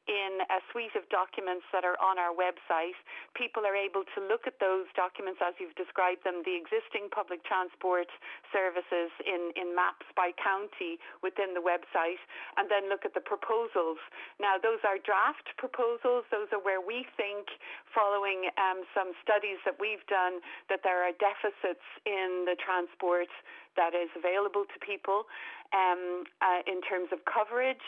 in 0.06 0.42
a 0.46 0.58
suite 0.70 0.94
of 0.94 1.02
documents 1.10 1.66
that 1.74 1.82
are 1.82 1.98
on 1.98 2.18
our 2.18 2.30
website. 2.30 2.94
People 3.34 3.66
are 3.66 3.74
able 3.74 4.06
to 4.14 4.18
look 4.22 4.46
at 4.46 4.58
those 4.62 4.86
documents 4.94 5.42
as 5.42 5.54
you've 5.58 5.74
described 5.74 6.22
them, 6.22 6.46
the 6.46 6.54
existing 6.54 7.10
public 7.10 7.42
transport 7.42 8.06
services 8.54 9.10
in, 9.26 9.50
in 9.58 9.74
maps 9.74 10.06
by 10.14 10.30
county 10.38 10.98
within 11.22 11.54
the 11.54 11.62
website, 11.62 12.22
and 12.56 12.70
then 12.70 12.86
look 12.86 13.02
at 13.02 13.14
the 13.14 13.22
proposals. 13.22 13.98
Now, 14.38 14.56
those 14.56 14.80
are 14.86 14.98
draft 15.02 15.50
proposals. 15.58 16.24
Those 16.30 16.48
are 16.54 16.62
where 16.62 16.80
we 16.80 17.06
think, 17.18 17.50
following 17.90 18.50
um, 18.56 18.86
some 18.94 19.10
studies 19.22 19.58
that 19.66 19.76
we've 19.78 20.04
done, 20.06 20.38
that 20.70 20.86
there 20.86 21.02
are 21.02 21.14
deficits 21.18 21.84
in 22.06 22.46
the 22.46 22.56
transport 22.62 23.28
that 23.77 23.94
is 23.94 24.11
available 24.16 24.65
to 24.65 24.77
people 24.81 25.28
um, 25.73 26.24
uh, 26.43 26.65
in 26.66 26.81
terms 26.82 27.09
of 27.12 27.20
coverage, 27.24 27.85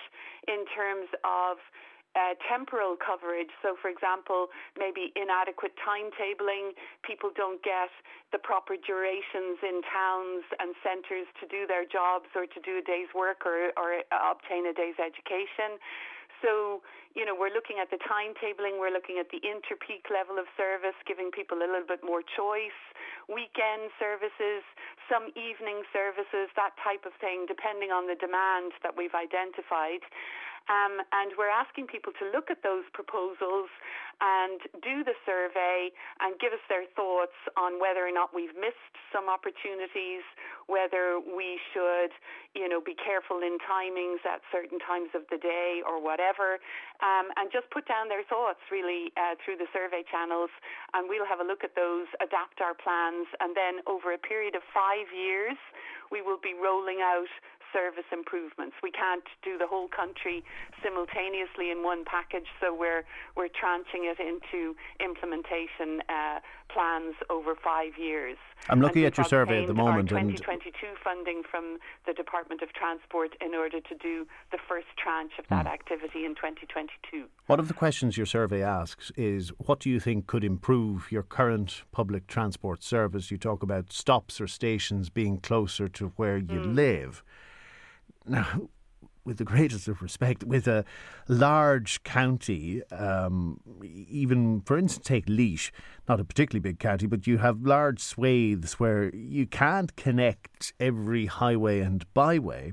in 0.46 0.64
terms 0.76 1.08
of 1.24 1.58
uh, 2.16 2.34
temporal 2.48 2.96
coverage. 2.96 3.52
So, 3.60 3.76
for 3.78 3.92
example, 3.92 4.48
maybe 4.78 5.12
inadequate 5.14 5.76
timetabling. 5.78 6.72
People 7.04 7.30
don't 7.36 7.62
get 7.62 7.92
the 8.32 8.40
proper 8.40 8.74
durations 8.80 9.60
in 9.62 9.84
towns 9.86 10.44
and 10.58 10.74
centres 10.82 11.28
to 11.40 11.44
do 11.46 11.68
their 11.68 11.84
jobs 11.84 12.26
or 12.34 12.48
to 12.48 12.58
do 12.64 12.80
a 12.80 12.84
day's 12.84 13.12
work 13.14 13.44
or, 13.44 13.70
or 13.76 14.02
obtain 14.10 14.66
a 14.66 14.74
day's 14.74 14.98
education. 14.98 15.78
So, 16.42 16.82
you 17.16 17.26
know, 17.26 17.34
we're 17.34 17.52
looking 17.52 17.82
at 17.82 17.90
the 17.90 17.98
timetabling, 18.06 18.78
we're 18.78 18.94
looking 18.94 19.18
at 19.18 19.26
the 19.34 19.42
inter-peak 19.42 20.06
level 20.12 20.38
of 20.38 20.46
service, 20.54 20.94
giving 21.06 21.34
people 21.34 21.58
a 21.58 21.66
little 21.66 21.88
bit 21.88 22.04
more 22.04 22.22
choice, 22.22 22.78
weekend 23.26 23.90
services, 23.98 24.62
some 25.10 25.32
evening 25.34 25.82
services, 25.90 26.52
that 26.54 26.78
type 26.84 27.02
of 27.08 27.12
thing, 27.18 27.48
depending 27.48 27.90
on 27.90 28.06
the 28.06 28.14
demand 28.14 28.76
that 28.86 28.94
we've 28.94 29.16
identified. 29.16 30.04
Um, 30.68 31.00
and 31.12 31.32
we're 31.40 31.52
asking 31.52 31.88
people 31.88 32.12
to 32.20 32.28
look 32.30 32.52
at 32.52 32.62
those 32.62 32.84
proposals 32.92 33.72
and 34.20 34.58
do 34.82 35.06
the 35.06 35.14
survey 35.22 35.90
and 36.20 36.34
give 36.42 36.52
us 36.52 36.62
their 36.68 36.84
thoughts 36.98 37.36
on 37.56 37.78
whether 37.78 38.02
or 38.02 38.10
not 38.10 38.34
we've 38.34 38.54
missed 38.58 38.94
some 39.14 39.30
opportunities, 39.30 40.26
whether 40.66 41.22
we 41.22 41.56
should, 41.72 42.10
you 42.52 42.66
know, 42.66 42.82
be 42.82 42.98
careful 42.98 43.40
in 43.40 43.56
timings 43.62 44.20
at 44.26 44.42
certain 44.50 44.82
times 44.82 45.08
of 45.14 45.22
the 45.30 45.38
day 45.38 45.80
or 45.86 46.02
whatever, 46.02 46.58
um, 47.00 47.30
and 47.38 47.48
just 47.54 47.70
put 47.70 47.86
down 47.86 48.10
their 48.10 48.26
thoughts 48.26 48.60
really 48.74 49.14
uh, 49.14 49.38
through 49.40 49.56
the 49.56 49.70
survey 49.70 50.02
channels. 50.10 50.50
And 50.92 51.06
we'll 51.06 51.28
have 51.28 51.40
a 51.40 51.46
look 51.46 51.62
at 51.62 51.78
those, 51.78 52.10
adapt 52.18 52.60
our 52.60 52.74
plans, 52.74 53.30
and 53.38 53.54
then 53.54 53.80
over 53.86 54.12
a 54.12 54.20
period 54.20 54.58
of 54.58 54.66
five 54.74 55.06
years, 55.14 55.56
we 56.10 56.20
will 56.22 56.40
be 56.40 56.56
rolling 56.58 57.00
out 57.04 57.30
service 57.72 58.06
improvements. 58.12 58.76
We 58.82 58.90
can't 58.90 59.24
do 59.42 59.58
the 59.58 59.66
whole 59.66 59.88
country 59.88 60.42
simultaneously 60.82 61.70
in 61.70 61.82
one 61.82 62.04
package, 62.04 62.46
so 62.60 62.74
we're 62.74 63.04
we're 63.36 63.48
tranching 63.52 64.04
it 64.08 64.18
into 64.20 64.74
implementation 65.00 66.00
uh, 66.08 66.40
plans 66.72 67.14
over 67.30 67.54
five 67.54 67.92
years. 67.98 68.36
I'm 68.68 68.80
looking 68.80 69.04
at 69.04 69.16
your 69.16 69.24
survey 69.24 69.62
at 69.62 69.66
the 69.66 69.74
moment, 69.74 70.12
Our 70.12 70.18
and 70.18 70.30
2022 70.36 70.86
funding 71.02 71.42
from 71.48 71.78
the 72.06 72.12
Department 72.12 72.60
of 72.62 72.72
Transport 72.72 73.34
in 73.40 73.54
order 73.54 73.80
to 73.80 73.94
do 73.96 74.26
the 74.52 74.58
first 74.68 74.86
tranche 75.02 75.32
of 75.38 75.46
that 75.48 75.66
Hmm. 75.66 75.72
activity 75.72 76.24
in 76.24 76.34
2022. 76.34 77.28
one 77.46 77.58
of 77.60 77.68
the 77.68 77.74
questions 77.74 78.16
your 78.16 78.26
survey 78.26 78.62
asks 78.62 79.10
is 79.16 79.50
what 79.58 79.80
do 79.80 79.88
you 79.90 79.98
think 80.00 80.26
could 80.26 80.44
improve 80.44 81.10
your 81.10 81.22
current 81.22 81.84
public 81.92 82.26
transport 82.26 82.82
service? 82.82 83.30
You 83.30 83.38
talk 83.38 83.62
about 83.62 83.92
stops 83.92 84.40
or 84.40 84.46
stations 84.46 85.08
being 85.08 85.38
closer 85.38 85.88
to 85.88 86.08
where 86.16 86.36
you 86.38 86.60
live. 86.60 87.22
Now, 88.28 88.68
with 89.28 89.36
the 89.36 89.44
greatest 89.44 89.88
of 89.88 90.00
respect, 90.00 90.42
with 90.42 90.66
a 90.66 90.84
large 91.28 92.02
county, 92.02 92.82
um, 92.90 93.60
even 93.82 94.62
for 94.62 94.78
instance, 94.78 95.06
take 95.06 95.26
Laois, 95.26 95.70
not 96.08 96.18
a 96.18 96.24
particularly 96.24 96.60
big 96.60 96.78
county, 96.78 97.06
but 97.06 97.26
you 97.26 97.38
have 97.38 97.60
large 97.62 98.00
swathes 98.00 98.80
where 98.80 99.14
you 99.14 99.46
can't 99.46 99.94
connect 99.96 100.72
every 100.80 101.26
highway 101.26 101.80
and 101.80 102.12
byway. 102.14 102.72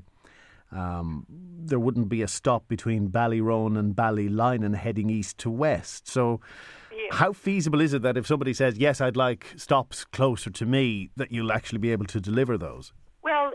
Um, 0.72 1.26
there 1.28 1.78
wouldn't 1.78 2.08
be 2.08 2.22
a 2.22 2.28
stop 2.28 2.66
between 2.68 3.08
Ballyroan 3.08 3.78
and 3.78 3.94
Ballyline 3.94 4.74
heading 4.74 5.10
east 5.10 5.38
to 5.38 5.50
west. 5.50 6.08
So, 6.08 6.40
how 7.10 7.32
feasible 7.32 7.80
is 7.80 7.92
it 7.92 8.02
that 8.02 8.16
if 8.16 8.26
somebody 8.26 8.52
says, 8.54 8.78
Yes, 8.78 9.00
I'd 9.00 9.16
like 9.16 9.46
stops 9.56 10.04
closer 10.04 10.50
to 10.50 10.66
me, 10.66 11.10
that 11.16 11.30
you'll 11.30 11.52
actually 11.52 11.78
be 11.78 11.92
able 11.92 12.06
to 12.06 12.20
deliver 12.20 12.56
those? 12.58 12.92
Well, 13.22 13.52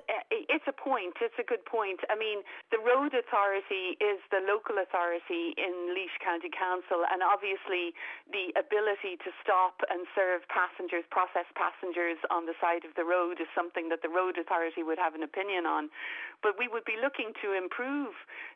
it's 0.51 0.67
a 0.67 0.75
point. 0.75 1.15
It's 1.23 1.39
a 1.39 1.47
good 1.47 1.63
point. 1.63 2.03
I 2.11 2.19
mean, 2.19 2.43
the 2.75 2.81
road 2.83 3.15
authority 3.15 3.95
is 4.03 4.19
the 4.35 4.43
local 4.43 4.83
authority 4.83 5.55
in 5.55 5.95
Laois 5.95 6.11
County 6.19 6.51
Council, 6.51 7.07
and 7.07 7.23
obviously 7.23 7.95
the 8.27 8.51
ability 8.59 9.15
to 9.23 9.31
stop 9.39 9.79
and 9.87 10.03
serve 10.11 10.43
passengers, 10.51 11.07
process 11.07 11.47
passengers 11.55 12.19
on 12.27 12.43
the 12.43 12.53
side 12.59 12.83
of 12.83 12.91
the 12.99 13.07
road 13.07 13.39
is 13.39 13.47
something 13.55 13.87
that 13.87 14.03
the 14.03 14.11
road 14.11 14.35
authority 14.35 14.83
would 14.83 14.99
have 14.99 15.15
an 15.15 15.23
opinion 15.23 15.63
on. 15.63 15.87
But 16.43 16.59
we 16.59 16.67
would 16.67 16.83
be 16.83 16.99
looking 16.99 17.31
to 17.39 17.55
improve 17.55 18.11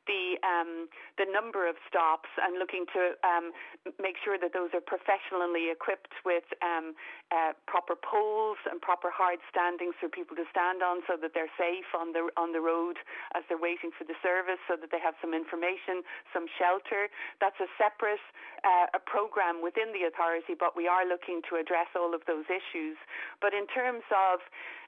the 0.10 0.36
um, 0.44 0.92
the 1.16 1.26
number 1.32 1.64
of 1.70 1.80
stops 1.88 2.28
and 2.44 2.60
looking 2.60 2.84
to 2.92 3.16
um, 3.24 3.56
make 4.02 4.20
sure 4.20 4.36
that 4.36 4.52
those 4.52 4.76
are 4.76 4.84
professionally 4.84 5.72
equipped 5.72 6.12
with 6.28 6.46
um, 6.60 6.92
uh, 7.32 7.56
proper 7.70 7.96
poles 7.96 8.60
and 8.68 8.84
proper 8.84 9.08
hard 9.14 9.40
standings 9.48 9.96
for 10.02 10.10
people 10.10 10.36
to 10.36 10.44
stand 10.52 10.84
on, 10.84 11.06
so 11.08 11.16
that 11.16 11.32
they're 11.32 11.52
safe 11.56 11.85
on 11.94 12.16
the 12.16 12.32
on 12.40 12.56
the 12.56 12.64
road 12.64 12.98
as 13.38 13.44
they're 13.48 13.62
waiting 13.62 13.92
for 13.94 14.08
the 14.08 14.18
service, 14.24 14.60
so 14.66 14.80
that 14.80 14.90
they 14.90 15.02
have 15.02 15.14
some 15.22 15.36
information, 15.36 16.02
some 16.34 16.50
shelter. 16.58 17.12
That's 17.38 17.60
a 17.62 17.70
separate 17.78 18.24
uh, 18.66 18.98
a 18.98 19.02
program 19.04 19.62
within 19.62 19.94
the 19.94 20.08
authority, 20.08 20.58
but 20.58 20.74
we 20.74 20.88
are 20.88 21.06
looking 21.06 21.46
to 21.52 21.60
address 21.60 21.92
all 21.94 22.16
of 22.16 22.26
those 22.26 22.50
issues. 22.50 22.98
But 23.44 23.54
in 23.54 23.68
terms 23.68 24.04
of 24.10 24.42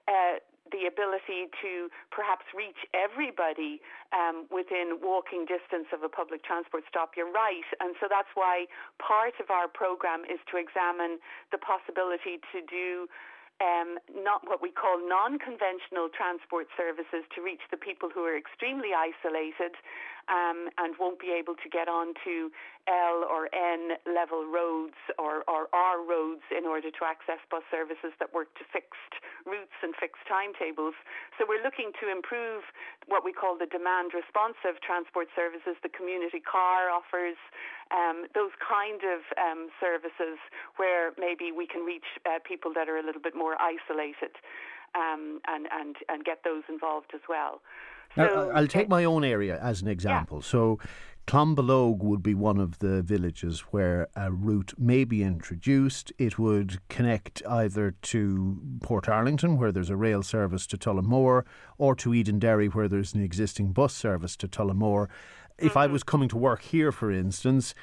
uh, 0.07 0.39
the 0.71 0.87
ability 0.87 1.47
to 1.63 1.87
perhaps 2.11 2.43
reach 2.51 2.79
everybody 2.91 3.79
um, 4.11 4.47
within 4.51 4.99
walking 4.99 5.47
distance 5.47 5.87
of 5.95 6.03
a 6.03 6.11
public 6.11 6.43
transport 6.43 6.83
stop. 6.89 7.15
You're 7.15 7.31
right. 7.31 7.67
And 7.79 7.95
so 7.99 8.07
that's 8.11 8.31
why 8.35 8.67
part 8.99 9.35
of 9.39 9.47
our 9.47 9.67
program 9.67 10.27
is 10.27 10.39
to 10.51 10.59
examine 10.59 11.19
the 11.51 11.59
possibility 11.59 12.43
to 12.51 12.59
do 12.67 13.07
um, 13.59 13.97
not 14.13 14.45
what 14.45 14.61
we 14.61 14.69
call 14.69 15.01
non-conventional 15.01 16.09
transport 16.13 16.67
services 16.77 17.25
to 17.33 17.41
reach 17.41 17.61
the 17.71 17.77
people 17.77 18.09
who 18.13 18.21
are 18.21 18.37
extremely 18.37 18.93
isolated 18.93 19.73
um, 20.27 20.69
and 20.77 20.95
won't 20.99 21.19
be 21.19 21.31
able 21.31 21.55
to 21.55 21.67
get 21.69 21.87
onto 21.87 22.51
L 22.87 23.27
or 23.27 23.51
N 23.51 23.99
level 24.07 24.47
roads 24.47 24.95
or, 25.19 25.43
or 25.47 25.67
R 25.75 26.03
roads 26.03 26.43
in 26.51 26.63
order 26.63 26.91
to 26.91 27.01
access 27.03 27.39
bus 27.51 27.63
services 27.71 28.15
that 28.19 28.31
work 28.31 28.51
to 28.59 28.63
fixed 28.71 29.19
routes 29.43 29.75
and 29.83 29.95
fixed 29.99 30.23
timetables. 30.27 30.95
So 31.35 31.43
we're 31.47 31.63
looking 31.63 31.91
to 31.99 32.11
improve 32.11 32.63
what 33.07 33.23
we 33.23 33.31
call 33.31 33.59
the 33.59 33.67
demand 33.67 34.15
responsive 34.15 34.79
transport 34.83 35.27
services, 35.35 35.75
the 35.83 35.91
community 35.91 36.39
car 36.39 36.91
offers, 36.91 37.39
um, 37.91 38.27
those 38.35 38.51
kind 38.59 39.03
of 39.03 39.23
um, 39.39 39.71
services 39.79 40.39
where 40.75 41.11
maybe 41.15 41.51
we 41.51 41.67
can 41.67 41.83
reach 41.83 42.07
uh, 42.27 42.39
people 42.43 42.71
that 42.75 42.87
are 42.87 42.99
a 42.99 43.03
little 43.03 43.23
bit 43.23 43.35
more 43.35 43.55
isolated 43.59 44.35
um, 44.95 45.39
and, 45.47 45.67
and, 45.71 45.95
and 46.09 46.23
get 46.23 46.43
those 46.43 46.63
involved 46.67 47.11
as 47.13 47.23
well. 47.27 47.59
Now, 48.17 48.27
So, 48.27 48.51
I'll 48.53 48.67
take 48.67 48.89
my 48.89 49.03
own 49.05 49.23
area 49.23 49.59
as 49.61 49.81
an 49.81 49.87
example. 49.87 50.41
So, 50.41 50.79
Clonbullogue 51.27 51.99
would 51.99 52.23
be 52.23 52.33
one 52.33 52.57
of 52.57 52.79
the 52.79 53.01
villages 53.01 53.59
where 53.71 54.07
a 54.15 54.31
route 54.31 54.73
may 54.77 55.03
be 55.03 55.23
introduced. 55.23 56.13
It 56.17 56.39
would 56.39 56.79
connect 56.87 57.41
either 57.45 57.91
to 57.91 58.57
Portarlington, 58.79 59.57
where 59.57 59.73
there's 59.73 59.89
a 59.89 59.97
rail 59.97 60.23
service 60.23 60.65
to 60.67 60.77
Tullamore, 60.77 61.43
or 61.77 61.95
to 61.95 62.11
Edenderry, 62.11 62.73
where 62.73 62.87
there's 62.87 63.13
an 63.13 63.21
existing 63.21 63.73
bus 63.73 63.93
service 63.93 64.37
to 64.37 64.47
Tullamore. 64.47 65.09
If 65.57 65.75
I 65.75 65.85
mm-hmm. 65.85 65.93
was 65.93 66.03
coming 66.03 66.29
to 66.29 66.37
work 66.37 66.61
here, 66.61 66.93
for 66.93 67.11
instance, 67.11 67.75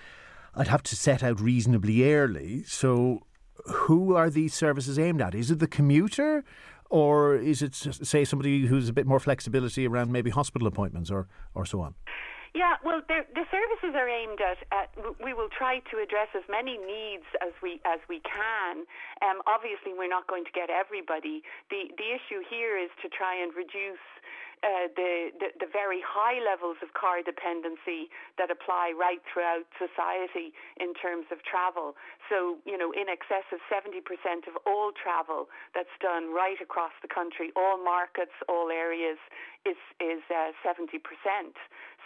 I'd 0.54 0.68
have 0.68 0.82
to 0.84 0.96
set 0.96 1.22
out 1.22 1.38
reasonably 1.38 2.10
early. 2.14 2.64
So, 2.64 3.26
who 3.66 4.14
are 4.14 4.30
these 4.30 4.54
services 4.54 4.98
aimed 4.98 5.20
at? 5.20 5.34
Is 5.34 5.50
it 5.50 5.58
the 5.58 5.66
commuter? 5.66 6.44
Or 6.90 7.34
is 7.34 7.62
it, 7.62 7.74
say, 7.74 8.24
somebody 8.24 8.66
who's 8.66 8.88
a 8.88 8.92
bit 8.92 9.06
more 9.06 9.20
flexibility 9.20 9.86
around 9.86 10.12
maybe 10.12 10.30
hospital 10.30 10.68
appointments 10.68 11.10
or, 11.10 11.26
or 11.54 11.64
so 11.66 11.80
on? 11.80 11.94
Yeah, 12.54 12.78
well, 12.86 13.02
the 13.02 13.46
services 13.50 13.98
are 13.98 14.06
aimed 14.06 14.38
at, 14.38 14.94
We 15.18 15.34
will 15.34 15.50
try 15.50 15.82
to 15.90 15.98
address 15.98 16.30
as 16.38 16.46
many 16.46 16.78
needs 16.78 17.26
as 17.42 17.50
we 17.58 17.82
as 17.82 17.98
we 18.06 18.22
can. 18.22 18.86
Um, 19.26 19.42
obviously, 19.50 19.90
we're 19.90 20.06
not 20.06 20.30
going 20.30 20.46
to 20.46 20.54
get 20.54 20.70
everybody. 20.70 21.42
the 21.66 21.90
The 21.98 22.08
issue 22.14 22.46
here 22.46 22.78
is 22.78 22.94
to 23.02 23.10
try 23.10 23.34
and 23.34 23.50
reduce 23.58 23.98
uh, 24.64 24.88
the, 24.96 25.28
the, 25.36 25.48
the 25.60 25.68
very 25.68 26.00
high 26.00 26.40
levels 26.40 26.80
of 26.80 26.96
car 26.96 27.20
dependency 27.20 28.08
that 28.40 28.48
apply 28.48 28.96
right 28.96 29.20
throughout 29.28 29.68
society 29.76 30.56
in 30.80 30.96
terms 30.96 31.28
of 31.28 31.44
travel. 31.44 31.92
So, 32.32 32.56
you 32.64 32.80
know, 32.80 32.88
in 32.88 33.12
excess 33.12 33.44
of 33.52 33.60
70% 33.68 34.00
of 34.48 34.56
all 34.64 34.96
travel 34.96 35.52
that's 35.76 35.92
done 36.00 36.32
right 36.32 36.56
across 36.64 36.96
the 37.04 37.12
country, 37.12 37.52
all 37.52 37.76
markets, 37.76 38.32
all 38.48 38.72
areas, 38.72 39.20
is 39.68 39.76
is 40.00 40.24
uh, 40.32 40.56
70%. 40.64 40.96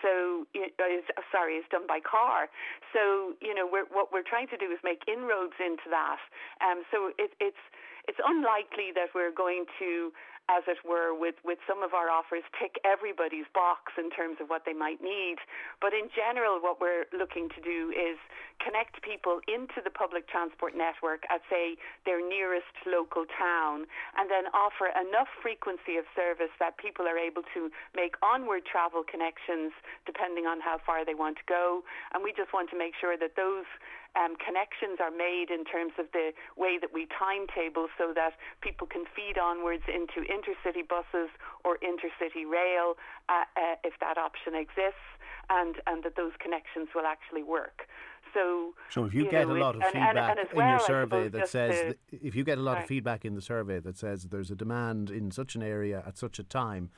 So, 0.02 0.46
is, 0.54 1.06
sorry, 1.30 1.62
is 1.62 1.66
done 1.70 1.86
by 1.86 2.02
car. 2.02 2.50
So, 2.94 3.34
you 3.42 3.54
know, 3.54 3.66
we're, 3.70 3.86
what 3.90 4.10
we're 4.10 4.26
trying 4.26 4.46
to 4.50 4.58
do 4.58 4.70
is 4.70 4.78
make 4.82 5.02
inroads 5.06 5.58
into 5.58 5.86
that. 5.90 6.22
Um, 6.58 6.82
so 6.90 7.14
it, 7.18 7.34
it's 7.38 7.62
it's 8.08 8.18
unlikely 8.24 8.90
that 8.96 9.12
we're 9.14 9.34
going 9.34 9.68
to 9.78 10.10
as 10.48 10.64
it 10.66 10.80
were, 10.84 11.12
with, 11.12 11.36
with 11.44 11.60
some 11.68 11.84
of 11.84 11.92
our 11.92 12.08
offers 12.08 12.42
tick 12.56 12.80
everybody's 12.84 13.46
box 13.52 13.92
in 14.00 14.08
terms 14.10 14.40
of 14.40 14.48
what 14.48 14.64
they 14.64 14.72
might 14.72 15.00
need. 15.04 15.36
But 15.80 15.92
in 15.92 16.08
general, 16.12 16.58
what 16.60 16.80
we're 16.80 17.04
looking 17.12 17.48
to 17.52 17.60
do 17.60 17.92
is 17.92 18.16
connect 18.64 19.00
people 19.04 19.40
into 19.46 19.84
the 19.84 19.92
public 19.92 20.26
transport 20.26 20.72
network 20.74 21.22
at, 21.30 21.44
say, 21.46 21.76
their 22.08 22.24
nearest 22.24 22.72
local 22.88 23.28
town, 23.28 23.86
and 24.16 24.26
then 24.32 24.50
offer 24.56 24.90
enough 24.96 25.28
frequency 25.44 26.00
of 26.00 26.08
service 26.16 26.50
that 26.58 26.80
people 26.80 27.06
are 27.06 27.20
able 27.20 27.44
to 27.54 27.70
make 27.94 28.16
onward 28.24 28.64
travel 28.64 29.04
connections 29.04 29.70
depending 30.06 30.48
on 30.48 30.60
how 30.60 30.80
far 30.82 31.04
they 31.04 31.14
want 31.14 31.36
to 31.36 31.46
go. 31.46 31.84
And 32.14 32.24
we 32.24 32.32
just 32.32 32.52
want 32.52 32.70
to 32.70 32.78
make 32.78 32.96
sure 32.98 33.16
that 33.20 33.36
those 33.36 33.68
um, 34.18 34.34
connections 34.36 34.98
are 34.98 35.14
made 35.14 35.46
in 35.50 35.64
terms 35.64 35.92
of 35.98 36.06
the 36.12 36.32
way 36.56 36.78
that 36.80 36.92
we 36.92 37.06
timetable 37.06 37.86
so 37.96 38.12
that 38.14 38.34
people 38.60 38.86
can 38.86 39.04
feed 39.14 39.38
onwards 39.38 39.84
into 39.86 40.26
intercity 40.26 40.82
buses 40.86 41.30
or 41.64 41.78
intercity 41.78 42.42
rail 42.42 42.98
uh, 43.28 43.46
uh, 43.56 43.76
if 43.84 43.94
that 44.00 44.18
option 44.18 44.54
exists 44.54 45.06
and, 45.50 45.76
and 45.86 46.02
that 46.04 46.16
those 46.16 46.32
connections 46.40 46.88
will 46.94 47.06
actually 47.06 47.42
work. 47.42 47.86
So, 48.34 48.74
so 48.90 49.04
if 49.04 49.14
you, 49.14 49.24
you 49.24 49.30
get 49.30 49.48
know, 49.48 49.56
a 49.56 49.58
lot 49.58 49.76
of 49.76 49.82
and, 49.82 49.92
feedback 49.92 50.30
and, 50.30 50.38
and 50.38 50.60
in 50.60 50.68
your 50.68 50.80
survey 50.80 51.28
that 51.28 51.48
says, 51.48 51.94
to, 52.10 52.26
if 52.26 52.34
you 52.34 52.44
get 52.44 52.58
a 52.58 52.60
lot 52.60 52.72
sorry. 52.72 52.82
of 52.82 52.88
feedback 52.88 53.24
in 53.24 53.34
the 53.34 53.40
survey 53.40 53.78
that 53.80 53.96
says 53.96 54.24
there's 54.24 54.50
a 54.50 54.54
demand 54.54 55.10
in 55.10 55.30
such 55.30 55.54
an 55.54 55.62
area 55.62 56.02
at 56.06 56.18
such 56.18 56.38
a 56.38 56.42
time, 56.42 56.90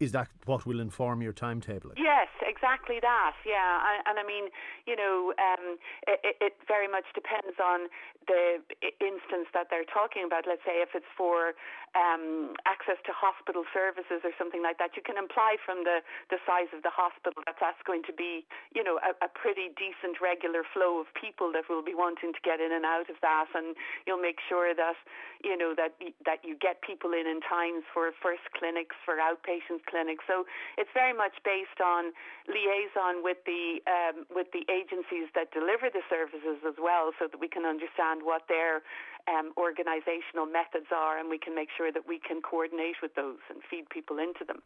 is 0.00 0.12
that 0.12 0.28
what 0.46 0.64
will 0.64 0.80
inform 0.80 1.20
your 1.20 1.32
timetable? 1.32 1.92
Yes, 1.96 2.28
exactly 2.40 2.98
that. 3.00 3.36
Yeah, 3.44 3.84
and, 3.84 4.00
and 4.08 4.16
I 4.18 4.24
mean, 4.26 4.48
you 4.88 4.96
know, 4.96 5.32
um, 5.36 5.76
it, 6.08 6.36
it, 6.40 6.54
very 6.66 6.88
much 6.88 7.04
depends 7.14 7.60
on 7.62 7.92
the 8.26 8.64
instance 8.98 9.52
that 9.52 9.68
they're 9.68 9.84
talking 9.84 10.24
about. 10.24 10.44
Let's 10.48 10.64
say 10.64 10.80
if 10.80 10.90
it's 10.94 11.08
for 11.16 11.52
um, 11.98 12.54
access 12.66 12.98
to 13.06 13.12
hospital 13.12 13.66
services 13.74 14.22
or 14.22 14.30
something 14.38 14.62
like 14.62 14.78
that, 14.78 14.94
you 14.94 15.02
can 15.02 15.18
imply 15.18 15.58
from 15.66 15.82
the, 15.82 16.00
the 16.30 16.38
size 16.46 16.70
of 16.70 16.86
the 16.86 16.92
hospital 16.92 17.42
that 17.46 17.58
that's 17.58 17.82
going 17.82 18.06
to 18.06 18.14
be, 18.14 18.46
you 18.74 18.82
know, 18.86 19.02
a, 19.02 19.10
a 19.24 19.28
pretty 19.28 19.74
decent 19.74 20.22
regular 20.22 20.62
flow 20.70 21.02
of 21.02 21.10
people 21.18 21.50
that 21.50 21.66
will 21.66 21.82
be 21.82 21.94
wanting 21.94 22.30
to 22.30 22.42
get 22.46 22.62
in 22.62 22.70
and 22.70 22.86
out 22.86 23.10
of 23.10 23.18
that, 23.22 23.50
and 23.54 23.74
you'll 24.06 24.22
make 24.22 24.38
sure 24.46 24.70
that, 24.74 24.94
you 25.42 25.58
know, 25.58 25.74
that 25.74 25.98
that 26.24 26.40
you 26.46 26.54
get 26.58 26.78
people 26.82 27.10
in 27.10 27.26
in 27.26 27.42
times 27.42 27.82
for 27.90 28.14
first 28.22 28.46
clinics, 28.54 28.94
for 29.02 29.18
outpatient 29.18 29.82
clinics. 29.90 30.22
So 30.30 30.46
it's 30.78 30.90
very 30.94 31.12
much 31.12 31.34
based 31.42 31.82
on 31.82 32.14
liaison 32.46 33.26
with 33.26 33.42
the 33.44 33.82
um, 33.90 34.30
with 34.30 34.46
the 34.54 34.62
agencies 34.70 35.26
that 35.34 35.50
deliver 35.50 35.90
the 35.90 36.06
services 36.06 36.62
as 36.62 36.78
well, 36.78 37.10
so 37.18 37.26
that 37.26 37.40
we 37.40 37.48
can 37.48 37.66
understand 37.66 38.22
what 38.22 38.46
their 38.46 38.82
um, 39.28 39.52
organisational 39.56 40.50
methods 40.50 40.86
are, 40.94 41.18
and 41.18 41.28
we 41.28 41.38
can 41.38 41.54
make 41.54 41.68
sure 41.76 41.92
that 41.92 42.06
we 42.06 42.18
can 42.18 42.40
coordinate 42.42 42.96
with 43.02 43.14
those 43.14 43.38
and 43.48 43.60
feed 43.70 43.88
people 43.90 44.18
into 44.18 44.44
them. 44.46 44.62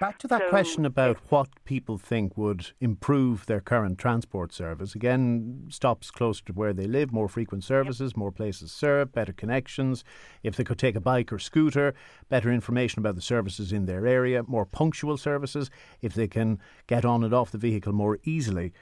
Back 0.00 0.16
to 0.18 0.28
that 0.28 0.40
So- 0.44 0.48
question 0.48 0.86
about 0.86 1.18
what 1.28 1.48
people 1.66 1.98
think 1.98 2.34
would 2.34 2.72
improve 2.80 3.44
their 3.44 3.60
current 3.60 3.98
transport 3.98 4.50
service. 4.50 4.94
Again, 4.94 5.66
stops 5.68 6.10
closer 6.10 6.42
to 6.46 6.54
where 6.54 6.72
they 6.72 6.86
live, 6.86 7.12
more 7.12 7.28
frequent 7.28 7.64
services, 7.64 8.16
more 8.16 8.32
places 8.32 8.72
served, 8.72 9.12
better 9.12 9.34
connections. 9.34 10.02
If 10.42 10.56
they 10.56 10.64
could 10.64 10.78
take 10.78 10.96
a 10.96 11.02
bike 11.02 11.30
or 11.34 11.38
scooter, 11.38 11.92
better 12.30 12.50
information 12.50 13.00
about 13.00 13.14
the 13.14 13.20
services 13.20 13.72
in 13.74 13.84
their 13.84 14.06
area, 14.06 14.42
more 14.44 14.64
punctual 14.64 15.18
services, 15.18 15.70
if 16.00 16.14
they 16.14 16.28
can 16.28 16.58
get 16.86 17.04
on 17.04 17.22
and 17.22 17.34
off 17.34 17.50
the 17.50 17.58
vehicle 17.58 17.92
more 17.92 18.18
easily. 18.24 18.72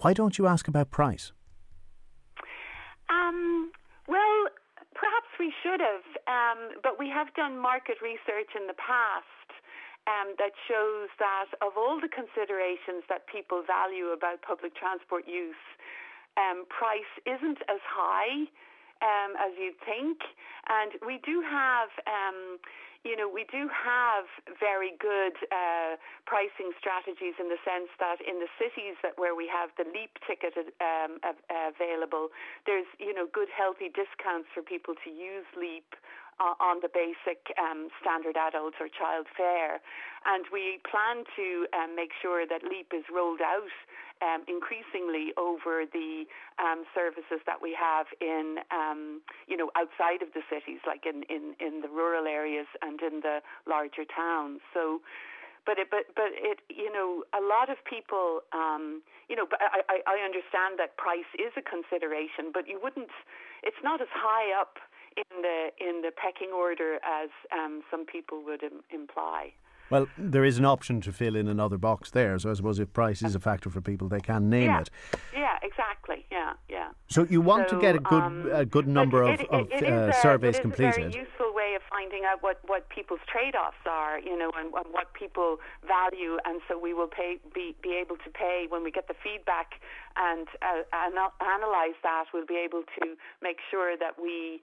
Why 0.00 0.14
don't 0.14 0.38
you 0.38 0.46
ask 0.46 0.66
about 0.66 0.90
price? 0.90 1.32
Um, 3.10 3.70
perhaps 4.98 5.30
we 5.38 5.54
should 5.62 5.78
have, 5.78 6.06
um, 6.26 6.82
but 6.82 6.98
we 6.98 7.06
have 7.08 7.30
done 7.38 7.54
market 7.54 8.02
research 8.02 8.50
in 8.58 8.66
the 8.66 8.74
past 8.74 9.48
um, 10.10 10.34
that 10.42 10.50
shows 10.66 11.06
that 11.22 11.54
of 11.62 11.78
all 11.78 12.02
the 12.02 12.10
considerations 12.10 13.06
that 13.06 13.30
people 13.30 13.62
value 13.62 14.10
about 14.10 14.42
public 14.42 14.74
transport 14.74 15.22
use, 15.30 15.62
um, 16.34 16.66
price 16.66 17.12
isn't 17.22 17.62
as 17.70 17.82
high 17.86 18.50
um, 19.02 19.38
as 19.38 19.54
you'd 19.54 19.78
think. 19.86 20.18
And 20.66 20.98
we 21.06 21.22
do 21.22 21.42
have, 21.46 21.90
um, 22.06 22.58
you 23.08 23.16
know, 23.16 23.24
we 23.24 23.48
do 23.48 23.72
have 23.72 24.28
very 24.60 24.92
good 25.00 25.32
uh, 25.48 25.96
pricing 26.28 26.76
strategies 26.76 27.32
in 27.40 27.48
the 27.48 27.56
sense 27.64 27.88
that 27.96 28.20
in 28.20 28.36
the 28.36 28.52
cities 28.60 29.00
that 29.00 29.16
where 29.16 29.32
we 29.32 29.48
have 29.48 29.72
the 29.80 29.88
leap 29.88 30.12
ticket 30.28 30.52
um, 30.84 31.16
available, 31.48 32.28
there's, 32.68 32.84
you 33.00 33.16
know, 33.16 33.24
good 33.32 33.48
healthy 33.48 33.88
discounts 33.88 34.52
for 34.52 34.60
people 34.60 34.92
to 35.00 35.08
use 35.08 35.48
leap 35.56 35.96
uh, 36.36 36.52
on 36.60 36.84
the 36.84 36.92
basic 36.92 37.48
um, 37.56 37.88
standard 37.96 38.36
adult 38.36 38.76
or 38.76 38.92
child 38.92 39.24
fare. 39.32 39.80
And 40.28 40.44
we 40.52 40.76
plan 40.84 41.24
to 41.40 41.64
um, 41.72 41.96
make 41.96 42.12
sure 42.20 42.44
that 42.44 42.60
LEAP 42.60 42.92
is 42.92 43.08
rolled 43.08 43.40
out 43.40 43.72
um, 44.22 44.44
increasingly 44.48 45.32
over 45.36 45.84
the 45.86 46.24
um, 46.58 46.84
services 46.94 47.40
that 47.46 47.60
we 47.62 47.76
have 47.78 48.06
in, 48.20 48.58
um, 48.70 49.20
you 49.46 49.56
know, 49.56 49.70
outside 49.76 50.22
of 50.22 50.32
the 50.34 50.42
cities, 50.50 50.80
like 50.86 51.06
in, 51.06 51.22
in, 51.28 51.54
in 51.60 51.80
the 51.82 51.88
rural 51.88 52.26
areas 52.26 52.66
and 52.82 53.00
in 53.02 53.20
the 53.20 53.40
larger 53.66 54.04
towns. 54.04 54.60
So, 54.74 55.00
but 55.66 55.76
it, 55.78 55.92
but 55.92 56.08
but 56.16 56.32
it 56.32 56.64
you 56.72 56.88
know 56.88 57.24
a 57.36 57.44
lot 57.44 57.68
of 57.68 57.76
people 57.84 58.40
um, 58.56 59.02
you 59.28 59.36
know 59.36 59.44
but 59.44 59.60
I, 59.60 60.00
I 60.00 60.16
I 60.16 60.24
understand 60.24 60.80
that 60.80 60.96
price 60.96 61.28
is 61.36 61.52
a 61.60 61.64
consideration, 61.64 62.56
but 62.56 62.64
you 62.64 62.80
wouldn't. 62.80 63.12
It's 63.62 63.76
not 63.84 64.00
as 64.00 64.08
high 64.08 64.48
up 64.58 64.80
in 65.16 65.42
the 65.42 65.68
in 65.76 66.00
the 66.00 66.10
pecking 66.16 66.56
order 66.56 66.96
as 67.04 67.28
um, 67.52 67.82
some 67.90 68.06
people 68.06 68.42
would 68.44 68.62
Im- 68.62 68.80
imply. 68.88 69.52
Well, 69.90 70.06
there 70.18 70.44
is 70.44 70.58
an 70.58 70.64
option 70.64 71.00
to 71.02 71.12
fill 71.12 71.34
in 71.36 71.48
another 71.48 71.78
box 71.78 72.10
there. 72.10 72.38
So 72.38 72.50
I 72.50 72.54
suppose 72.54 72.78
if 72.78 72.92
price 72.92 73.22
is 73.22 73.34
a 73.34 73.40
factor 73.40 73.70
for 73.70 73.80
people, 73.80 74.08
they 74.08 74.20
can 74.20 74.50
name 74.50 74.64
yeah. 74.66 74.80
it. 74.80 74.90
Yeah, 75.34 75.56
exactly. 75.62 76.26
Yeah, 76.30 76.52
yeah. 76.68 76.88
So 77.08 77.26
you 77.28 77.40
want 77.40 77.70
So, 77.70 77.76
to 77.76 77.80
get 77.80 77.94
a 77.96 78.00
good 78.00 78.22
um, 78.22 78.50
a 78.52 78.66
good 78.66 78.86
number 78.86 79.22
it- 79.24 79.40
of, 79.40 79.40
it- 79.40 79.50
of 79.50 79.72
it 79.72 79.82
is 79.82 79.90
uh, 79.90 80.12
a- 80.16 80.20
surveys 80.20 80.56
it 80.56 80.58
is 80.58 80.62
completed. 80.62 81.06
a 81.06 81.08
very 81.10 81.14
useful 81.24 81.54
way 81.54 81.74
of 81.74 81.82
finding 81.90 82.22
out 82.30 82.42
what, 82.42 82.60
what 82.66 82.88
people's 82.90 83.20
trade-offs 83.32 83.82
are, 83.86 84.18
you 84.20 84.36
know, 84.38 84.50
and, 84.58 84.66
and 84.74 84.86
what 84.92 85.12
people 85.14 85.56
value, 85.86 86.36
and 86.44 86.60
so 86.68 86.78
we 86.78 86.92
will 86.94 87.08
pay 87.08 87.38
be, 87.54 87.74
be 87.82 87.92
able 87.94 88.16
to 88.16 88.30
pay 88.30 88.66
when 88.68 88.82
we 88.84 88.90
get 88.90 89.08
the 89.08 89.14
feedback 89.24 89.72
and 90.16 90.46
uh, 90.62 90.82
anal- 91.06 91.34
analyze 91.40 91.96
that. 92.02 92.24
We'll 92.34 92.46
be 92.46 92.60
able 92.62 92.82
to 93.00 93.14
make 93.42 93.58
sure 93.70 93.96
that 93.96 94.20
we. 94.20 94.60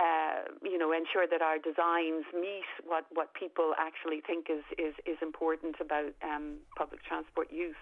Uh, 0.00 0.48
you 0.62 0.78
know, 0.78 0.92
ensure 0.92 1.26
that 1.30 1.42
our 1.42 1.58
designs 1.58 2.24
meet 2.32 2.64
what, 2.86 3.04
what 3.12 3.34
people 3.34 3.74
actually 3.78 4.22
think 4.26 4.46
is, 4.48 4.64
is, 4.78 4.94
is 5.04 5.18
important 5.20 5.76
about 5.78 6.14
um, 6.22 6.54
public 6.74 7.02
transport 7.04 7.52
use. 7.52 7.76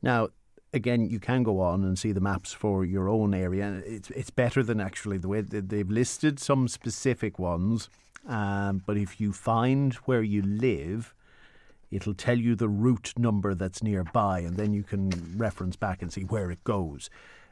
Now, 0.01 0.29
again, 0.73 1.09
you 1.09 1.19
can 1.19 1.43
go 1.43 1.59
on 1.61 1.83
and 1.83 1.97
see 1.97 2.11
the 2.11 2.19
maps 2.19 2.53
for 2.53 2.85
your 2.85 3.09
own 3.09 3.33
area. 3.33 3.81
It's 3.85 4.09
it's 4.11 4.29
better 4.29 4.63
than 4.63 4.79
actually 4.79 5.17
the 5.17 5.27
way 5.27 5.41
they've 5.41 5.89
listed 5.89 6.39
some 6.39 6.67
specific 6.67 7.39
ones. 7.39 7.89
Um, 8.27 8.83
but 8.85 8.97
if 8.97 9.19
you 9.19 9.31
find 9.31 9.93
where 10.05 10.21
you 10.21 10.41
live, 10.41 11.13
it'll 11.89 12.13
tell 12.13 12.37
you 12.37 12.55
the 12.55 12.69
route 12.69 13.13
number 13.17 13.55
that's 13.55 13.81
nearby, 13.81 14.39
and 14.39 14.57
then 14.57 14.73
you 14.73 14.83
can 14.83 15.09
reference 15.37 15.75
back 15.75 16.01
and 16.01 16.11
see 16.11 16.23
where 16.23 16.51
it 16.51 16.63
goes. 16.63 17.09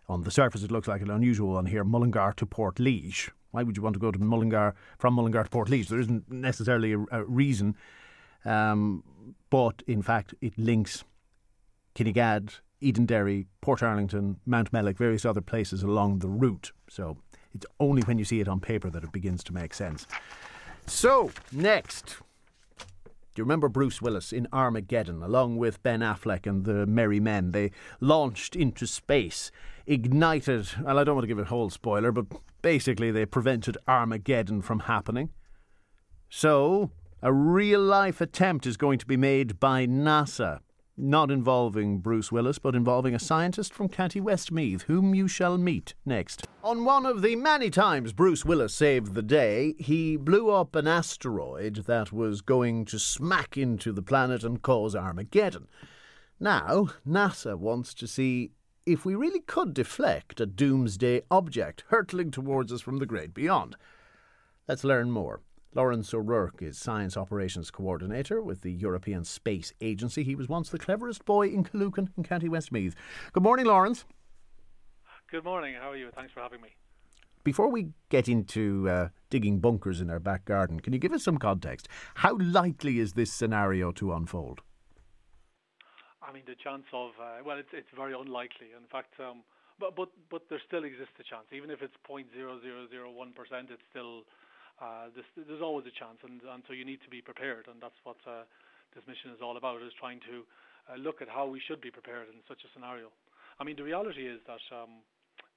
On 0.10 0.24
the 0.24 0.32
surface, 0.32 0.64
it 0.64 0.72
looks 0.72 0.88
like 0.88 1.02
an 1.02 1.10
unusual 1.10 1.54
one 1.54 1.66
here 1.66 1.84
Mullingar 1.84 2.34
to 2.38 2.46
Port 2.46 2.76
Portlaoise. 2.76 3.30
Why 3.52 3.64
would 3.64 3.76
you 3.76 3.84
want 3.84 3.94
to 3.94 4.00
go 4.00 4.12
to 4.12 4.20
Mullingar 4.20 4.76
from 5.00 5.16
Mullingar 5.16 5.44
to 5.44 5.50
Port 5.50 5.68
Portlaoise? 5.68 5.88
There 5.88 6.00
isn't 6.00 6.32
necessarily 6.32 6.94
a, 6.94 7.00
a 7.12 7.24
reason, 7.26 7.76
um, 8.46 9.04
but 9.50 9.84
in 9.88 10.02
fact, 10.02 10.34
it 10.42 10.58
links 10.58 11.04
Kinnegad, 11.96 12.60
Edenderry, 12.82 13.48
Portarlington, 13.62 14.38
Mountmellick, 14.48 14.98
various 14.98 15.26
other 15.26 15.42
places 15.42 15.84
along 15.84 16.20
the 16.20 16.28
route. 16.28 16.72
So 16.90 17.18
it's 17.54 17.66
only 17.80 18.02
when 18.04 18.18
you 18.18 18.26
see 18.26 18.40
it 18.40 18.48
on 18.48 18.60
paper 18.60 18.90
that 18.90 19.04
it 19.04 19.12
begins 19.12 19.44
to 19.46 19.54
make 19.54 19.74
sense. 19.74 20.06
So, 20.86 21.32
next. 21.52 22.18
Do 23.38 23.42
you 23.42 23.44
remember 23.44 23.70
Bruce 23.70 24.02
Willis 24.02 24.32
in 24.32 24.48
Armageddon, 24.52 25.22
along 25.22 25.58
with 25.58 25.84
Ben 25.84 26.00
Affleck 26.00 26.48
and 26.48 26.66
the 26.66 26.88
Merry 26.88 27.20
Men? 27.20 27.52
They 27.52 27.72
launched 28.00 28.56
into 28.56 28.88
space, 28.88 29.52
ignited. 29.86 30.70
Well, 30.82 30.98
I 30.98 31.04
don't 31.04 31.16
want 31.16 31.24
to 31.24 31.28
give 31.28 31.38
a 31.38 31.46
whole 31.46 31.70
spoiler, 31.70 32.12
but 32.12 32.26
basically 32.62 33.12
they 33.12 33.26
prevented 33.26 33.78
Armageddon 33.88 34.62
from 34.62 34.80
happening. 34.82 35.30
So, 36.30 36.92
a 37.22 37.32
real 37.32 37.82
life 37.82 38.22
attempt 38.22 38.66
is 38.66 38.78
going 38.78 38.98
to 39.00 39.06
be 39.06 39.18
made 39.18 39.60
by 39.60 39.86
NASA 39.86 40.62
not 40.98 41.30
involving 41.30 42.00
Bruce 42.00 42.32
Willis, 42.32 42.58
but 42.58 42.76
involving 42.76 43.14
a 43.14 43.20
scientist 43.20 43.74
from 43.74 43.88
County 43.88 44.20
Westmeath, 44.20 44.84
whom 44.84 45.14
you 45.14 45.28
shall 45.28 45.58
meet 45.58 45.94
next. 46.06 46.48
On 46.64 46.84
one 46.84 47.06
of 47.06 47.22
the 47.22 47.36
many 47.36 47.70
times 47.70 48.14
Bruce 48.14 48.44
Willis 48.44 48.74
saved 48.74 49.14
the 49.14 49.22
day, 49.22 49.76
he 49.78 50.18
blew 50.18 50.50
up 50.50 50.76
an 50.76 50.88
asteroid 50.88 51.86
that 51.86 52.12
was 52.12 52.42
going 52.42 52.84
to 52.86 52.98
smack 52.98 53.58
into 53.58 53.92
the 53.92 54.02
planet 54.02 54.44
and 54.44 54.62
cause 54.62 54.96
Armageddon. 54.96 55.68
Now, 56.40 56.90
NASA 57.08 57.56
wants 57.56 57.94
to 57.96 58.08
see 58.08 58.52
if 58.86 59.06
we 59.06 59.16
really 59.16 59.42
could 59.42 59.74
deflect 59.74 60.40
a 60.40 60.46
doomsday 60.46 61.22
object 61.30 61.84
hurtling 61.90 62.32
towards 62.32 62.72
us 62.72 62.82
from 62.82 62.98
the 62.98 63.06
great 63.06 63.34
beyond. 63.34 63.76
Let's 64.68 64.84
learn 64.84 65.12
more. 65.12 65.42
Lawrence 65.74 66.14
O'Rourke 66.14 66.62
is 66.62 66.78
Science 66.78 67.18
Operations 67.18 67.70
Coordinator 67.70 68.42
with 68.42 68.62
the 68.62 68.72
European 68.72 69.24
Space 69.24 69.74
Agency. 69.82 70.24
He 70.24 70.36
was 70.36 70.48
once 70.48 70.70
the 70.70 70.80
cleverest 70.80 71.26
boy 71.26 71.50
in 71.50 71.64
Killucan 71.64 72.10
in 72.18 72.24
County 72.24 72.50
Westmeath. 72.50 72.96
Good 73.34 73.44
morning, 73.44 73.66
Lawrence. 73.66 74.06
Good 75.30 75.44
morning. 75.44 75.76
How 75.80 75.92
are 75.92 75.98
you? 75.98 76.10
Thanks 76.16 76.32
for 76.32 76.40
having 76.40 76.62
me. 76.62 76.70
Before 77.44 77.70
we 77.70 77.90
get 78.10 78.28
into 78.28 78.90
uh, 78.90 79.10
digging 79.30 79.60
bunkers 79.60 80.02
in 80.02 80.10
our 80.10 80.20
back 80.20 80.46
garden, 80.46 80.80
can 80.80 80.94
you 80.94 81.00
give 81.00 81.14
us 81.14 81.24
some 81.24 81.38
context? 81.38 81.88
How 82.16 82.38
likely 82.38 83.00
is 83.00 83.14
this 83.14 83.32
scenario 83.32 83.92
to 83.94 84.14
unfold? 84.14 84.62
I 86.22 86.34
mean, 86.34 86.44
the 86.46 86.56
chance 86.56 86.84
of 86.92 87.12
uh, 87.22 87.44
well, 87.46 87.58
it's 87.58 87.70
it's 87.72 87.88
very 87.96 88.14
unlikely. 88.14 88.68
In 88.76 88.88
fact, 88.92 89.14
um, 89.20 89.44
but 89.80 89.96
but 89.96 90.10
but 90.30 90.44
there 90.50 90.62
still 90.66 90.84
exists 90.84 91.16
a 91.20 91.24
chance, 91.24 91.46
even 91.54 91.70
if 91.70 91.82
it's 91.82 91.96
0.0001 92.10 93.36
percent. 93.36 93.70
It's 93.72 93.84
still 93.92 94.24
uh, 94.82 95.10
this, 95.16 95.26
there's 95.36 95.62
always 95.62 95.86
a 95.86 95.96
chance, 95.96 96.22
and, 96.22 96.42
and 96.42 96.62
so 96.68 96.74
you 96.74 96.86
need 96.86 97.02
to 97.02 97.10
be 97.10 97.22
prepared, 97.22 97.66
and 97.66 97.82
that's 97.82 97.98
what 98.04 98.18
uh, 98.26 98.46
this 98.94 99.04
mission 99.08 99.34
is 99.34 99.42
all 99.42 99.58
about: 99.58 99.82
is 99.82 99.94
trying 99.98 100.22
to 100.30 100.46
uh, 100.90 100.98
look 100.98 101.22
at 101.22 101.30
how 101.30 101.46
we 101.46 101.62
should 101.64 101.82
be 101.82 101.90
prepared 101.90 102.30
in 102.30 102.40
such 102.48 102.62
a 102.66 102.70
scenario. 102.74 103.10
I 103.60 103.66
mean, 103.66 103.76
the 103.76 103.84
reality 103.84 104.30
is 104.30 104.38
that 104.46 104.62
um, 104.70 105.02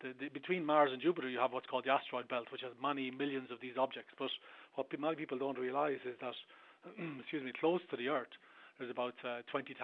the, 0.00 0.16
the, 0.16 0.28
between 0.32 0.64
Mars 0.64 0.90
and 0.92 1.00
Jupiter, 1.00 1.28
you 1.28 1.38
have 1.38 1.52
what's 1.52 1.68
called 1.68 1.84
the 1.84 1.92
asteroid 1.92 2.28
belt, 2.28 2.48
which 2.48 2.64
has 2.64 2.72
many 2.80 3.12
millions 3.12 3.52
of 3.52 3.60
these 3.60 3.76
objects. 3.76 4.16
But 4.16 4.32
what 4.74 4.88
many 4.96 5.16
people 5.16 5.36
don't 5.36 5.58
realize 5.58 6.00
is 6.08 6.16
that, 6.24 6.36
excuse 7.20 7.44
me, 7.44 7.52
close 7.60 7.84
to 7.92 7.96
the 7.96 8.08
Earth, 8.08 8.32
there's 8.80 8.90
about 8.90 9.14
uh, 9.20 9.44
20,000 9.52 9.76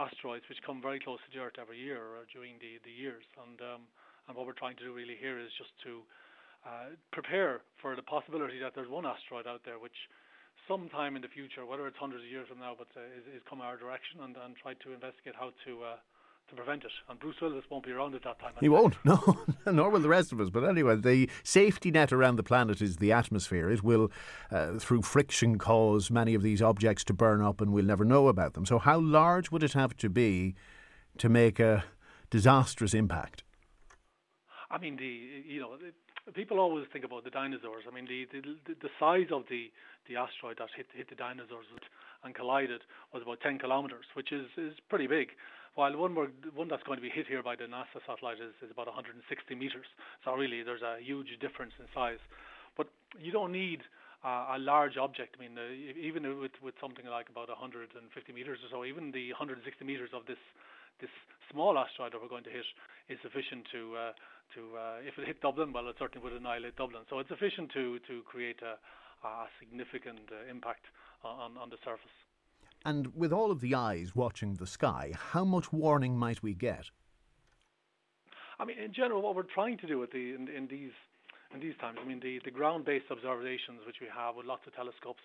asteroids 0.00 0.48
which 0.48 0.64
come 0.64 0.80
very 0.80 1.00
close 1.00 1.20
to 1.20 1.30
the 1.36 1.44
Earth 1.44 1.60
every 1.60 1.76
year 1.76 2.00
or 2.00 2.24
during 2.32 2.56
the, 2.64 2.80
the 2.88 2.94
years. 2.94 3.28
And 3.36 3.60
um, 3.60 3.82
and 4.28 4.36
what 4.36 4.44
we're 4.44 4.60
trying 4.60 4.76
to 4.76 4.84
do 4.84 4.92
really 4.92 5.16
here 5.16 5.40
is 5.40 5.48
just 5.56 5.72
to 5.88 6.04
uh, 6.68 6.92
prepare 7.12 7.62
for 7.80 7.96
the 7.96 8.02
possibility 8.02 8.58
that 8.60 8.74
there's 8.74 8.90
one 8.90 9.06
asteroid 9.06 9.46
out 9.46 9.62
there 9.64 9.78
which 9.78 9.96
sometime 10.68 11.16
in 11.16 11.22
the 11.22 11.32
future, 11.32 11.64
whether 11.64 11.86
it's 11.86 11.96
hundreds 11.96 12.24
of 12.24 12.30
years 12.30 12.46
from 12.48 12.60
now, 12.60 12.76
but 12.76 12.88
uh, 12.94 13.00
is, 13.16 13.24
is 13.36 13.42
come 13.48 13.60
our 13.60 13.76
direction 13.76 14.20
and, 14.20 14.36
and 14.36 14.54
try 14.60 14.74
to 14.74 14.92
investigate 14.92 15.32
how 15.38 15.50
to 15.64 15.72
uh, 15.82 15.96
to 16.48 16.54
prevent 16.54 16.84
it. 16.84 16.92
And 17.08 17.18
Bruce 17.18 17.36
Willis 17.40 17.64
won't 17.70 17.84
be 17.84 17.92
around 17.92 18.14
at 18.14 18.24
that 18.24 18.38
time. 18.40 18.52
He 18.60 18.68
won't, 18.68 18.96
no, 19.04 19.38
nor 19.66 19.90
will 19.90 20.00
the 20.00 20.08
rest 20.08 20.32
of 20.32 20.40
us. 20.40 20.50
But 20.50 20.64
anyway, 20.64 20.96
the 20.96 21.28
safety 21.42 21.90
net 21.90 22.12
around 22.12 22.36
the 22.36 22.42
planet 22.42 22.80
is 22.80 22.96
the 22.96 23.12
atmosphere. 23.12 23.70
It 23.70 23.82
will, 23.82 24.10
uh, 24.50 24.78
through 24.78 25.02
friction, 25.02 25.58
cause 25.58 26.10
many 26.10 26.34
of 26.34 26.42
these 26.42 26.62
objects 26.62 27.04
to 27.04 27.12
burn 27.12 27.42
up, 27.42 27.60
and 27.60 27.72
we'll 27.72 27.84
never 27.84 28.04
know 28.04 28.28
about 28.28 28.54
them. 28.54 28.64
So, 28.64 28.78
how 28.78 28.98
large 28.98 29.50
would 29.50 29.62
it 29.62 29.74
have 29.74 29.96
to 29.98 30.08
be 30.08 30.54
to 31.18 31.28
make 31.28 31.60
a 31.60 31.84
disastrous 32.30 32.94
impact? 32.94 33.42
I 34.70 34.78
mean, 34.78 34.96
the 34.96 35.06
you 35.46 35.60
know 35.60 35.76
people 36.34 36.58
always 36.58 36.86
think 36.92 37.04
about 37.04 37.24
the 37.24 37.30
dinosaurs. 37.30 37.84
I 37.88 37.94
mean, 37.94 38.06
the 38.06 38.26
the, 38.32 38.74
the 38.74 38.90
size 38.98 39.28
of 39.32 39.44
the 39.48 39.70
the 40.08 40.16
asteroid 40.16 40.58
that 40.58 40.68
hit 40.76 40.86
hit 40.94 41.08
the 41.08 41.16
dinosaurs 41.16 41.66
and 42.24 42.34
collided 42.34 42.82
was 43.12 43.22
about 43.22 43.40
10 43.40 43.58
kilometers, 43.58 44.04
which 44.14 44.32
is 44.32 44.46
is 44.56 44.74
pretty 44.88 45.06
big. 45.06 45.28
While 45.74 45.96
one 45.96 46.12
more, 46.12 46.28
one 46.54 46.66
that's 46.66 46.82
going 46.82 46.98
to 46.98 47.02
be 47.02 47.10
hit 47.10 47.28
here 47.28 47.42
by 47.42 47.54
the 47.54 47.64
NASA 47.70 48.02
satellite 48.02 48.42
is, 48.42 48.50
is 48.66 48.70
about 48.72 48.86
160 48.90 49.22
meters. 49.54 49.86
So 50.24 50.34
really, 50.34 50.64
there's 50.64 50.82
a 50.82 50.98
huge 50.98 51.38
difference 51.40 51.72
in 51.78 51.86
size. 51.94 52.18
But 52.76 52.88
you 53.20 53.30
don't 53.30 53.52
need 53.52 53.82
uh, 54.24 54.56
a 54.56 54.58
large 54.58 54.96
object. 54.96 55.36
I 55.38 55.46
mean, 55.46 55.54
uh, 55.54 55.70
even 55.94 56.26
with 56.40 56.56
with 56.62 56.74
something 56.80 57.06
like 57.06 57.28
about 57.30 57.48
150 57.48 57.94
meters 58.32 58.58
or 58.64 58.68
so, 58.70 58.84
even 58.84 59.12
the 59.12 59.30
160 59.30 59.62
meters 59.84 60.10
of 60.12 60.26
this 60.26 60.42
this 61.00 61.10
small 61.52 61.78
asteroid 61.78 62.12
that 62.12 62.20
we're 62.20 62.28
going 62.28 62.44
to 62.44 62.50
hit 62.50 62.66
is 63.08 63.18
sufficient 63.22 63.62
to 63.70 63.94
uh, 63.94 64.12
to 64.54 64.76
uh, 64.76 64.96
if 65.06 65.18
it 65.18 65.26
hit 65.26 65.40
Dublin, 65.40 65.72
well, 65.72 65.88
it 65.88 65.96
certainly 65.98 66.24
would 66.24 66.38
annihilate 66.38 66.76
Dublin. 66.76 67.02
So 67.10 67.18
it's 67.18 67.30
efficient 67.30 67.70
to 67.72 67.98
to 68.00 68.22
create 68.26 68.60
a, 68.62 68.76
a 69.26 69.46
significant 69.58 70.30
uh, 70.30 70.50
impact 70.50 70.86
on 71.24 71.56
on 71.56 71.70
the 71.70 71.78
surface. 71.84 72.16
And 72.84 73.14
with 73.14 73.32
all 73.32 73.50
of 73.50 73.60
the 73.60 73.74
eyes 73.74 74.14
watching 74.14 74.54
the 74.54 74.66
sky, 74.66 75.12
how 75.16 75.44
much 75.44 75.72
warning 75.72 76.16
might 76.16 76.42
we 76.42 76.54
get? 76.54 76.90
I 78.60 78.64
mean, 78.64 78.78
in 78.78 78.92
general, 78.92 79.22
what 79.22 79.34
we're 79.36 79.42
trying 79.54 79.78
to 79.78 79.86
do 79.86 79.98
with 79.98 80.12
the 80.12 80.34
in, 80.34 80.48
in 80.48 80.66
these 80.68 80.92
in 81.54 81.60
these 81.60 81.74
times, 81.80 81.98
I 82.02 82.06
mean, 82.06 82.20
the, 82.20 82.40
the 82.44 82.50
ground-based 82.50 83.06
observations 83.10 83.80
which 83.86 83.96
we 84.00 84.06
have 84.14 84.36
with 84.36 84.44
lots 84.44 84.66
of 84.66 84.74
telescopes, 84.74 85.22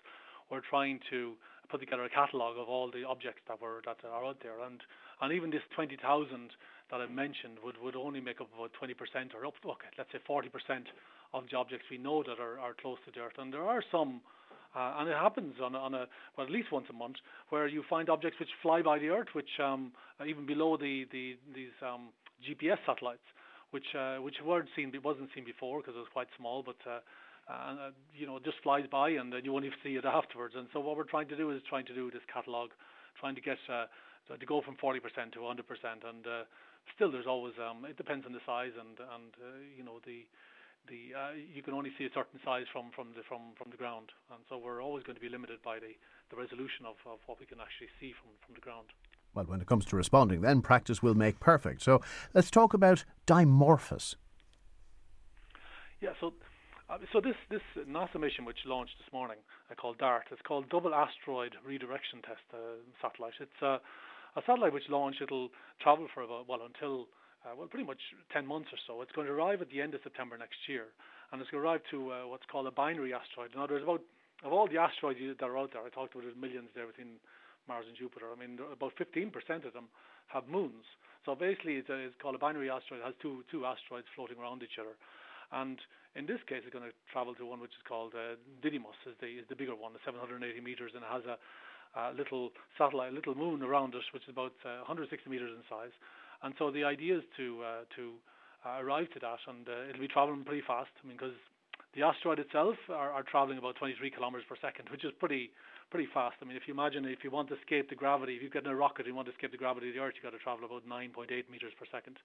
we're 0.49 0.61
trying 0.61 0.99
to 1.09 1.33
put 1.69 1.81
together 1.81 2.05
a 2.05 2.09
catalogue 2.09 2.55
of 2.57 2.69
all 2.69 2.89
the 2.89 3.03
objects 3.03 3.41
that 3.47 3.59
were 3.61 3.81
that 3.85 3.97
are 4.07 4.25
out 4.25 4.37
there, 4.41 4.59
and 4.65 4.81
and 5.21 5.33
even 5.33 5.49
this 5.49 5.63
20,000 5.75 5.99
that 6.93 7.01
I 7.01 7.07
mentioned 7.11 7.57
would, 7.65 7.81
would 7.81 7.95
only 7.95 8.21
make 8.21 8.39
up 8.39 8.49
about 8.53 8.69
20% 8.79 8.93
or 9.33 9.47
up, 9.47 9.55
okay, 9.65 9.89
let's 9.97 10.11
say 10.11 10.19
40% 10.29 10.45
of 11.33 11.43
the 11.49 11.57
objects 11.57 11.85
we 11.89 11.97
know 11.97 12.21
that 12.21 12.39
are, 12.39 12.59
are 12.59 12.75
close 12.79 12.99
to 13.05 13.11
the 13.11 13.25
Earth. 13.25 13.33
And 13.39 13.51
there 13.51 13.63
are 13.63 13.81
some, 13.91 14.21
uh, 14.75 14.97
and 14.99 15.09
it 15.09 15.17
happens 15.17 15.55
on 15.61 15.75
on 15.75 15.95
a, 15.95 16.05
well, 16.37 16.45
at 16.45 16.53
least 16.53 16.71
once 16.71 16.85
a 16.91 16.93
month, 16.93 17.15
where 17.49 17.67
you 17.67 17.83
find 17.89 18.09
objects 18.09 18.39
which 18.39 18.49
fly 18.61 18.83
by 18.83 18.99
the 18.99 19.09
Earth, 19.09 19.29
which 19.33 19.49
um, 19.59 19.91
even 20.25 20.45
below 20.45 20.77
the, 20.77 21.05
the 21.11 21.35
these 21.55 21.73
um, 21.81 22.09
GPS 22.45 22.77
satellites, 22.85 23.25
which 23.71 23.89
uh, 23.97 24.17
which 24.17 24.35
weren't 24.45 24.69
seen, 24.75 24.93
wasn't 25.03 25.29
seen 25.33 25.45
before 25.45 25.81
because 25.81 25.95
it 25.95 25.99
was 25.99 26.13
quite 26.13 26.27
small, 26.37 26.61
but. 26.63 26.77
Uh, 26.85 26.99
uh, 27.43 27.91
you 28.15 28.25
know, 28.25 28.39
just 28.39 28.55
flies 28.63 28.85
by 28.89 29.09
and 29.09 29.33
then 29.33 29.43
you 29.43 29.51
won't 29.51 29.65
even 29.65 29.77
see 29.83 29.97
it 29.97 30.05
afterwards. 30.21 30.53
And 30.55 30.65
so 30.71 30.79
what 30.79 30.95
we're 30.95 31.03
trying 31.03 31.27
to 31.27 31.35
do 31.35 31.51
is 31.51 31.61
trying 31.67 31.85
to 31.87 31.93
do 31.93 32.09
this 32.09 32.21
catalogue, 32.33 32.69
trying 33.19 33.35
to 33.35 33.41
get 33.41 33.57
uh, 33.67 33.83
to 34.39 34.45
go 34.45 34.61
from 34.61 34.77
40% 34.81 35.01
to 35.33 35.39
100%. 35.39 35.59
And 36.07 36.25
uh, 36.25 36.43
still, 36.95 37.11
there's 37.11 37.27
always 37.27 37.53
um, 37.57 37.85
it 37.85 37.97
depends 37.97 38.25
on 38.25 38.33
the 38.33 38.43
size 38.45 38.75
and 38.79 38.99
and 38.99 39.31
uh, 39.39 39.59
you 39.75 39.83
know 39.83 39.99
the 40.05 40.25
the 40.87 41.15
uh, 41.15 41.33
you 41.35 41.63
can 41.63 41.73
only 41.73 41.91
see 41.97 42.05
a 42.05 42.13
certain 42.13 42.39
size 42.43 42.65
from 42.71 42.91
from 42.91 43.15
the 43.15 43.23
from 43.23 43.55
from 43.57 43.71
the 43.71 43.77
ground, 43.77 44.11
and 44.31 44.43
so 44.49 44.57
we're 44.57 44.83
always 44.83 45.03
going 45.03 45.15
to 45.15 45.23
be 45.23 45.29
limited 45.29 45.61
by 45.63 45.79
the 45.79 45.95
the 46.31 46.35
resolution 46.35 46.85
of, 46.85 46.95
of 47.05 47.19
what 47.25 47.39
we 47.39 47.45
can 47.45 47.59
actually 47.59 47.91
see 47.99 48.11
from 48.11 48.31
from 48.43 48.55
the 48.55 48.61
ground 48.61 48.91
well, 49.33 49.45
when 49.45 49.61
it 49.61 49.67
comes 49.67 49.85
to 49.85 49.95
responding, 49.95 50.41
then 50.41 50.61
practice 50.61 51.01
will 51.01 51.15
make 51.15 51.39
perfect. 51.39 51.81
So 51.81 52.01
let's 52.33 52.51
talk 52.51 52.73
about 52.73 53.03
Dimorphos. 53.25 54.15
Yeah, 56.01 56.13
so 56.19 56.33
uh, 56.89 56.97
so 57.11 57.21
this 57.21 57.35
this 57.49 57.61
NASA 57.89 58.19
mission 58.19 58.45
which 58.45 58.59
launched 58.65 58.95
this 59.03 59.11
morning, 59.11 59.37
uh, 59.71 59.75
called 59.75 59.97
DART, 59.97 60.25
it's 60.31 60.41
called 60.41 60.69
Double 60.69 60.93
Asteroid 60.93 61.55
Redirection 61.65 62.21
Test 62.21 62.41
uh, 62.53 62.57
satellite. 63.01 63.33
It's 63.39 63.61
uh, 63.61 63.77
a 64.35 64.41
satellite 64.45 64.73
which 64.73 64.89
launched. 64.89 65.21
It'll 65.21 65.49
travel 65.81 66.07
for 66.13 66.23
about 66.23 66.47
well 66.47 66.61
until 66.65 67.07
uh, 67.45 67.55
well 67.57 67.67
pretty 67.67 67.85
much 67.85 67.99
10 68.31 68.45
months 68.45 68.69
or 68.71 68.79
so. 68.87 69.01
It's 69.01 69.11
going 69.11 69.27
to 69.27 69.33
arrive 69.33 69.61
at 69.61 69.69
the 69.69 69.81
end 69.81 69.93
of 69.93 70.01
September 70.03 70.37
next 70.37 70.57
year, 70.67 70.85
and 71.31 71.41
it's 71.41 71.49
going 71.51 71.63
to 71.63 71.67
arrive 71.67 71.81
to 71.91 72.11
uh, 72.11 72.27
what's 72.27 72.45
called 72.51 72.67
a 72.67 72.71
binary 72.71 73.13
asteroid. 73.13 73.51
Now 73.55 73.67
there's 73.67 73.83
about 73.83 74.01
of 74.43 74.51
all 74.51 74.67
the 74.67 74.77
asteroids 74.77 75.19
that 75.23 75.45
are 75.45 75.57
out 75.57 75.71
there, 75.71 75.81
I 75.81 75.89
talked 75.89 76.11
about 76.13 76.27
there's 76.27 76.35
millions 76.35 76.67
there 76.75 76.87
within 76.87 77.15
Mars 77.67 77.85
and 77.87 77.95
Jupiter. 77.95 78.27
I 78.27 78.35
mean, 78.35 78.59
about 78.59 78.91
15% 78.99 79.31
of 79.63 79.71
them 79.71 79.87
have 80.27 80.51
moons. 80.51 80.83
So 81.23 81.31
basically, 81.31 81.79
it's, 81.79 81.87
a, 81.87 81.95
it's 82.11 82.19
called 82.19 82.35
a 82.35 82.43
binary 82.43 82.67
asteroid. 82.67 82.99
It 82.99 83.07
has 83.07 83.15
two 83.23 83.47
two 83.47 83.63
asteroids 83.63 84.07
floating 84.11 84.35
around 84.35 84.59
each 84.59 84.75
other, 84.75 84.99
and 85.55 85.79
in 86.19 86.27
this 86.27 86.43
case, 86.45 86.61
it's 86.67 86.75
going 86.75 86.85
to 86.85 86.93
travel 87.09 87.33
to 87.39 87.45
one 87.47 87.63
which 87.63 87.71
is 87.71 87.83
called 87.87 88.11
uh, 88.11 88.35
Didymos, 88.59 88.99
is 89.07 89.15
the 89.23 89.39
is 89.39 89.47
the 89.47 89.55
bigger 89.55 89.73
one, 89.73 89.95
the 89.95 90.03
780 90.03 90.43
meters, 90.59 90.91
and 90.93 91.01
it 91.01 91.09
has 91.09 91.23
a, 91.23 91.39
little 92.15 92.51
satellite, 92.77 93.11
a 93.11 93.15
little 93.15 93.35
moon 93.35 93.61
around 93.61 93.95
us, 93.95 94.03
which 94.13 94.23
is 94.23 94.29
about 94.29 94.53
uh, 94.65 94.83
160 94.87 95.29
meters 95.29 95.51
in 95.53 95.61
size. 95.69 95.93
And 96.41 96.53
so 96.57 96.71
the 96.71 96.83
idea 96.83 97.17
is 97.17 97.23
to 97.37 97.63
uh, 97.63 97.67
to 97.95 98.13
uh, 98.65 98.81
arrive 98.81 99.09
to 99.11 99.19
that, 99.19 99.39
and 99.47 99.67
uh, 99.67 99.89
it'll 99.89 100.01
be 100.01 100.07
traveling 100.07 100.43
pretty 100.43 100.63
fast. 100.65 100.91
I 101.03 101.07
mean, 101.07 101.17
because 101.17 101.35
the 101.95 102.03
asteroid 102.03 102.39
itself 102.39 102.75
are, 102.89 103.11
are 103.11 103.23
traveling 103.23 103.57
about 103.57 103.75
23 103.75 104.09
kilometers 104.11 104.45
per 104.47 104.55
second, 104.59 104.89
which 104.89 105.05
is 105.05 105.11
pretty 105.19 105.51
pretty 105.91 106.09
fast. 106.09 106.35
I 106.41 106.45
mean, 106.45 106.57
if 106.57 106.65
you 106.65 106.73
imagine 106.73 107.05
if 107.05 107.23
you 107.23 107.29
want 107.29 107.49
to 107.49 107.55
escape 107.55 107.89
the 107.89 107.95
gravity, 107.95 108.33
if 108.33 108.41
you 108.41 108.49
get 108.49 108.65
in 108.65 108.71
a 108.71 108.75
rocket 108.75 109.05
and 109.05 109.13
you 109.13 109.15
want 109.15 109.27
to 109.27 109.33
escape 109.33 109.51
the 109.51 109.61
gravity 109.61 109.89
of 109.89 109.95
the 109.95 110.01
Earth, 110.01 110.17
you've 110.17 110.25
got 110.25 110.33
to 110.33 110.41
travel 110.41 110.65
about 110.65 110.89
9.8 110.89 111.29
meters 111.53 111.71
per 111.77 111.85
second. 111.93 112.17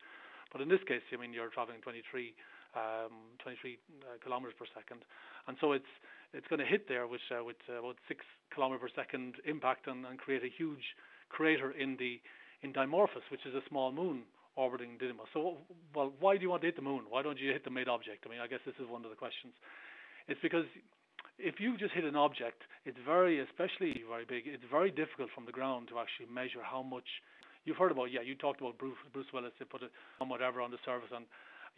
But 0.51 0.65
in 0.65 0.73
this 0.73 0.81
case, 0.89 1.05
I 1.13 1.21
mean, 1.21 1.37
you're 1.37 1.53
traveling 1.53 1.85
23, 1.85 2.33
um, 2.77 3.37
23 3.43 3.79
uh, 4.03 4.19
kilometers 4.23 4.55
per 4.59 4.67
second, 4.75 5.05
and 5.47 5.57
so 5.61 5.73
it's 5.73 5.93
it's 6.35 6.47
going 6.49 6.61
to 6.61 6.67
hit 6.67 6.89
there 6.89 7.07
with 7.07 7.25
uh, 7.33 7.45
with 7.45 7.57
uh, 7.69 7.81
about 7.81 7.97
six 8.07 8.25
kilometer 8.55 8.81
per 8.81 8.93
second 8.95 9.37
impact 9.45 9.87
and, 9.87 10.05
and 10.05 10.19
create 10.19 10.43
a 10.45 10.53
huge 10.53 10.97
crater 11.29 11.73
in 11.73 11.97
the 11.97 12.21
in 12.63 12.73
Dimorphos, 12.73 13.25
which 13.31 13.47
is 13.47 13.55
a 13.55 13.63
small 13.69 13.93
moon 13.93 14.23
orbiting 14.57 14.99
Didymos. 14.99 15.31
So, 15.33 15.59
well, 15.95 16.13
why 16.19 16.37
do 16.37 16.43
you 16.43 16.51
want 16.51 16.63
to 16.63 16.67
hit 16.67 16.77
the 16.77 16.83
moon? 16.83 17.07
Why 17.09 17.23
don't 17.23 17.39
you 17.39 17.53
hit 17.53 17.63
the 17.63 17.71
main 17.71 17.89
object? 17.89 18.27
I 18.27 18.29
mean, 18.29 18.41
I 18.41 18.49
guess 18.49 18.59
this 18.67 18.75
is 18.83 18.91
one 18.91 19.05
of 19.05 19.11
the 19.11 19.17
questions. 19.17 19.55
It's 20.27 20.41
because 20.43 20.67
if 21.39 21.61
you 21.61 21.79
just 21.79 21.95
hit 21.95 22.03
an 22.03 22.17
object, 22.17 22.67
it's 22.85 22.99
very, 23.07 23.39
especially 23.39 24.03
very 24.11 24.27
big, 24.27 24.51
it's 24.51 24.67
very 24.71 24.91
difficult 24.91 25.31
from 25.33 25.47
the 25.47 25.55
ground 25.55 25.89
to 25.95 26.03
actually 26.03 26.27
measure 26.27 26.61
how 26.63 26.83
much. 26.83 27.07
You've 27.65 27.77
heard 27.77 27.93
about, 27.93 28.11
yeah, 28.11 28.23
you 28.23 28.35
talked 28.35 28.61
about 28.61 28.79
Bruce, 28.79 28.99
Bruce 29.13 29.31
Willis, 29.33 29.53
they 29.59 29.65
put 29.65 29.83
it 29.83 29.93
on 30.21 30.29
whatever 30.29 30.61
on 30.61 30.71
the 30.71 30.79
surface, 30.85 31.11
and 31.15 31.27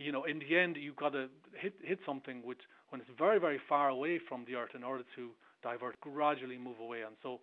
you 0.01 0.13
know, 0.13 0.25
in 0.25 0.39
the 0.39 0.57
end, 0.57 0.77
you've 0.81 0.97
got 0.97 1.13
to 1.13 1.29
hit 1.55 1.75
hit 1.83 1.99
something 2.07 2.43
which, 2.43 2.61
when 2.89 3.01
it's 3.01 3.11
very, 3.19 3.39
very 3.39 3.61
far 3.69 3.91
away 3.91 4.19
from 4.29 4.45
the 4.47 4.55
Earth, 4.55 4.75
in 4.75 4.83
order 4.83 5.05
to 5.17 5.31
divert, 5.63 6.01
gradually 6.01 6.57
move 6.57 6.81
away. 6.81 7.03
And 7.03 7.15
so, 7.23 7.41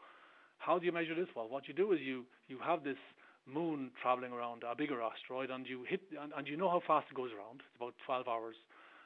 how 0.58 0.80
do 0.80 0.86
you 0.86 0.92
measure 0.92 1.16
this? 1.16 1.28
Well, 1.36 1.48
what 1.48 1.68
you 1.68 1.74
do 1.74 1.94
is 1.94 2.00
you 2.02 2.26
you 2.48 2.58
have 2.66 2.84
this 2.84 2.98
moon 3.46 3.92
traveling 4.02 4.34
around 4.34 4.64
a 4.70 4.76
bigger 4.76 5.02
asteroid, 5.02 5.52
and 5.52 5.68
you 5.68 5.86
hit, 5.88 6.02
and, 6.20 6.34
and 6.36 6.48
you 6.48 6.58
know 6.58 6.70
how 6.70 6.82
fast 6.86 7.08
it 7.12 7.16
goes 7.16 7.30
around. 7.32 7.62
It's 7.62 7.78
about 7.78 7.94
12 8.06 8.28
hours. 8.28 8.56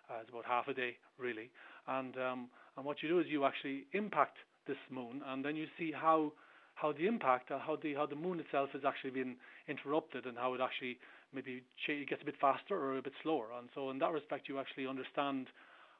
Uh, 0.09 0.21
it's 0.21 0.29
about 0.29 0.45
half 0.45 0.67
a 0.67 0.73
day, 0.73 0.95
really. 1.19 1.49
And 1.87 2.15
um, 2.17 2.49
and 2.77 2.85
what 2.85 3.03
you 3.03 3.09
do 3.09 3.19
is 3.19 3.27
you 3.27 3.45
actually 3.45 3.85
impact 3.93 4.37
this 4.65 4.77
moon, 4.89 5.21
and 5.27 5.43
then 5.43 5.55
you 5.55 5.67
see 5.77 5.91
how 5.91 6.31
how 6.75 6.93
the 6.93 7.05
impact, 7.05 7.51
uh, 7.51 7.59
how 7.59 7.77
the 7.81 7.93
how 7.95 8.05
the 8.05 8.15
moon 8.15 8.39
itself 8.39 8.69
has 8.71 8.83
actually 8.87 9.11
been 9.11 9.35
interrupted, 9.67 10.25
and 10.25 10.37
how 10.37 10.53
it 10.53 10.61
actually 10.61 10.97
maybe 11.33 11.63
it 11.87 12.09
gets 12.09 12.21
a 12.21 12.25
bit 12.25 12.35
faster 12.39 12.75
or 12.75 12.97
a 12.97 13.01
bit 13.01 13.13
slower. 13.23 13.47
And 13.57 13.69
so, 13.73 13.89
in 13.89 13.99
that 13.99 14.11
respect, 14.11 14.47
you 14.47 14.59
actually 14.59 14.87
understand 14.87 15.47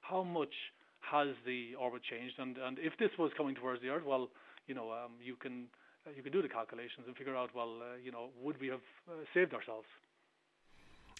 how 0.02 0.24
much 0.24 0.54
has 1.02 1.30
the 1.46 1.76
orbit 1.80 2.02
changed, 2.04 2.36
and 2.40 2.58
and 2.58 2.78
if 2.80 2.94
this 2.98 3.12
was 3.18 3.32
coming 3.38 3.56
towards 3.56 3.82
the 3.82 3.90
Earth, 3.90 4.04
well, 4.06 4.30
you 4.68 4.76
know, 4.76 4.92
um, 4.92 5.14
you 5.24 5.36
can 5.36 5.68
uh, 6.06 6.12
you 6.16 6.24
can 6.24 6.32
do 6.32 6.42
the 6.42 6.50
calculations 6.50 7.06
and 7.08 7.16
figure 7.16 7.36
out, 7.36 7.50
well, 7.56 7.78
uh, 7.82 7.98
you 8.04 8.12
know, 8.12 8.30
would 8.42 8.60
we 8.60 8.68
have 8.68 8.82
uh, 9.10 9.14
saved 9.34 9.54
ourselves? 9.54 9.88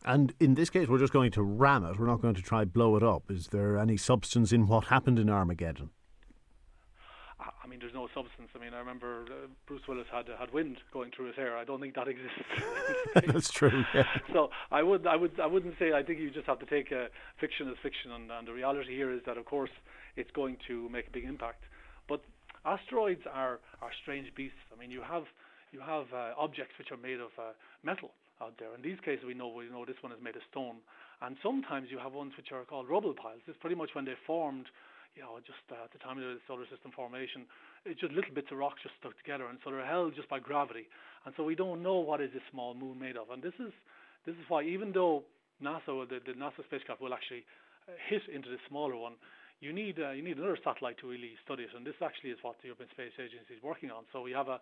And 0.04 0.34
in 0.40 0.56
this 0.56 0.70
case, 0.70 0.88
we're 0.88 0.98
just 0.98 1.14
going 1.14 1.32
to 1.32 1.44
ram 1.44 1.86
it. 1.86 2.00
We're 2.00 2.08
not 2.08 2.22
going 2.22 2.34
to 2.34 2.42
try 2.42 2.66
blow 2.66 2.96
it 2.96 3.04
up. 3.04 3.30
Is 3.30 3.48
there 3.48 3.78
any 3.78 3.98
substance 3.98 4.52
in 4.52 4.66
what 4.68 4.86
happened 4.86 5.20
in 5.20 5.30
Armageddon? 5.30 5.92
I 7.42 7.68
mean, 7.68 7.80
there's 7.80 7.94
no 7.94 8.08
substance. 8.14 8.50
I 8.56 8.60
mean, 8.60 8.74
I 8.74 8.80
remember 8.80 9.26
uh, 9.28 9.48
Bruce 9.68 9.82
Willis 9.88 10.06
had 10.12 10.26
had 10.40 10.54
wind 10.54 10.78
going 10.94 11.12
through 11.16 11.28
his 11.28 11.36
hair. 11.36 11.58
I 11.58 11.64
don't 11.64 11.82
think 11.82 11.96
that 11.96 12.08
exists. 12.14 12.46
That's 13.28 13.52
true. 13.52 13.84
Yeah. 13.94 14.04
So 14.34 14.50
I 14.72 14.84
would, 14.84 15.08
I 15.08 15.16
would, 15.16 15.40
I 15.40 15.48
wouldn't 15.48 15.76
say. 15.80 15.94
I 15.94 16.04
think 16.04 16.20
you 16.20 16.30
just 16.30 16.48
have 16.48 16.60
to 16.60 16.66
take 16.66 16.92
uh, 16.92 17.06
fiction 17.40 17.68
as 17.70 17.76
fiction, 17.82 18.12
and, 18.12 18.32
and 18.32 18.48
the 18.48 18.54
reality 18.54 18.96
here 18.96 19.12
is 19.12 19.22
that, 19.26 19.38
of 19.38 19.46
course, 19.46 19.72
it's 20.16 20.32
going 20.32 20.58
to 20.68 20.90
make 20.90 21.08
a 21.08 21.12
big 21.12 21.26
impact. 21.26 21.64
But 22.08 22.22
asteroids 22.66 23.22
are 23.32 23.60
are 23.82 23.92
strange 24.02 24.34
beasts. 24.36 24.62
I 24.76 24.80
mean, 24.80 24.92
you 24.92 25.02
have 25.02 25.24
you 25.72 25.80
have 25.80 26.06
uh, 26.14 26.34
objects 26.38 26.74
which 26.78 26.92
are 26.92 26.98
made 26.98 27.20
of 27.20 27.32
uh, 27.40 27.54
metal, 27.84 28.12
out 28.42 28.58
there. 28.58 28.74
In 28.76 28.82
these 28.82 29.00
cases, 29.06 29.24
we 29.26 29.34
know 29.34 29.48
we 29.48 29.70
know 29.70 29.86
this 29.86 30.02
one 30.02 30.12
is 30.12 30.18
made 30.22 30.36
of 30.36 30.42
stone, 30.50 30.82
and 31.22 31.38
sometimes 31.44 31.88
you 31.92 32.00
have 32.00 32.14
ones 32.14 32.34
which 32.36 32.52
are 32.52 32.66
called 32.66 32.90
rubble 32.90 33.14
piles. 33.14 33.42
It's 33.48 33.58
pretty 33.62 33.76
much 33.76 33.92
when 33.94 34.06
they 34.06 34.18
formed, 34.26 34.66
you 35.16 35.22
know, 35.22 35.40
just 35.44 35.64
uh, 35.72 35.84
at 35.84 35.92
the 35.92 36.00
time 36.00 36.18
of 36.18 36.24
the 36.24 36.40
solar 36.48 36.66
system 36.72 36.92
formation, 36.96 37.44
it's 37.86 38.00
just 38.00 38.14
little 38.14 38.34
bits 38.34 38.48
of 38.52 38.58
rocks 38.58 38.80
just 38.84 38.96
stuck 39.00 39.18
together, 39.18 39.48
and 39.48 39.60
so 39.64 39.72
they're 39.72 39.86
held 39.86 40.16
just 40.16 40.30
by 40.30 40.40
gravity. 40.40 40.88
And 41.26 41.34
so 41.36 41.44
we 41.44 41.56
don't 41.56 41.84
know 41.84 42.00
what 42.00 42.22
is 42.22 42.32
this 42.34 42.46
small 42.52 42.74
moon 42.74 42.98
made 43.00 43.18
of. 43.18 43.30
And 43.30 43.44
this 43.44 43.56
is 43.60 43.74
this 44.26 44.36
is 44.36 44.46
why 44.48 44.64
even 44.64 44.92
though 44.92 45.24
NASA, 45.62 46.08
the, 46.08 46.22
the 46.26 46.34
NASA 46.34 46.64
spacecraft, 46.66 47.02
will 47.02 47.14
actually 47.14 47.44
uh, 47.88 47.94
hit 48.10 48.22
into 48.34 48.50
the 48.50 48.58
smaller 48.70 48.96
one, 48.96 49.14
you 49.60 49.74
need 49.74 50.00
uh, 50.00 50.12
you 50.12 50.24
need 50.24 50.38
another 50.38 50.58
satellite 50.64 50.98
to 51.00 51.08
really 51.08 51.34
study 51.46 51.64
it, 51.64 51.74
and 51.76 51.86
this 51.86 51.98
actually 52.02 52.32
is 52.32 52.40
what 52.42 52.56
the 52.62 52.72
European 52.72 52.90
Space 52.92 53.14
Agency 53.20 53.54
is 53.54 53.62
working 53.64 53.92
on. 53.92 54.04
So 54.14 54.22
we 54.22 54.32
have 54.32 54.48
a, 54.48 54.60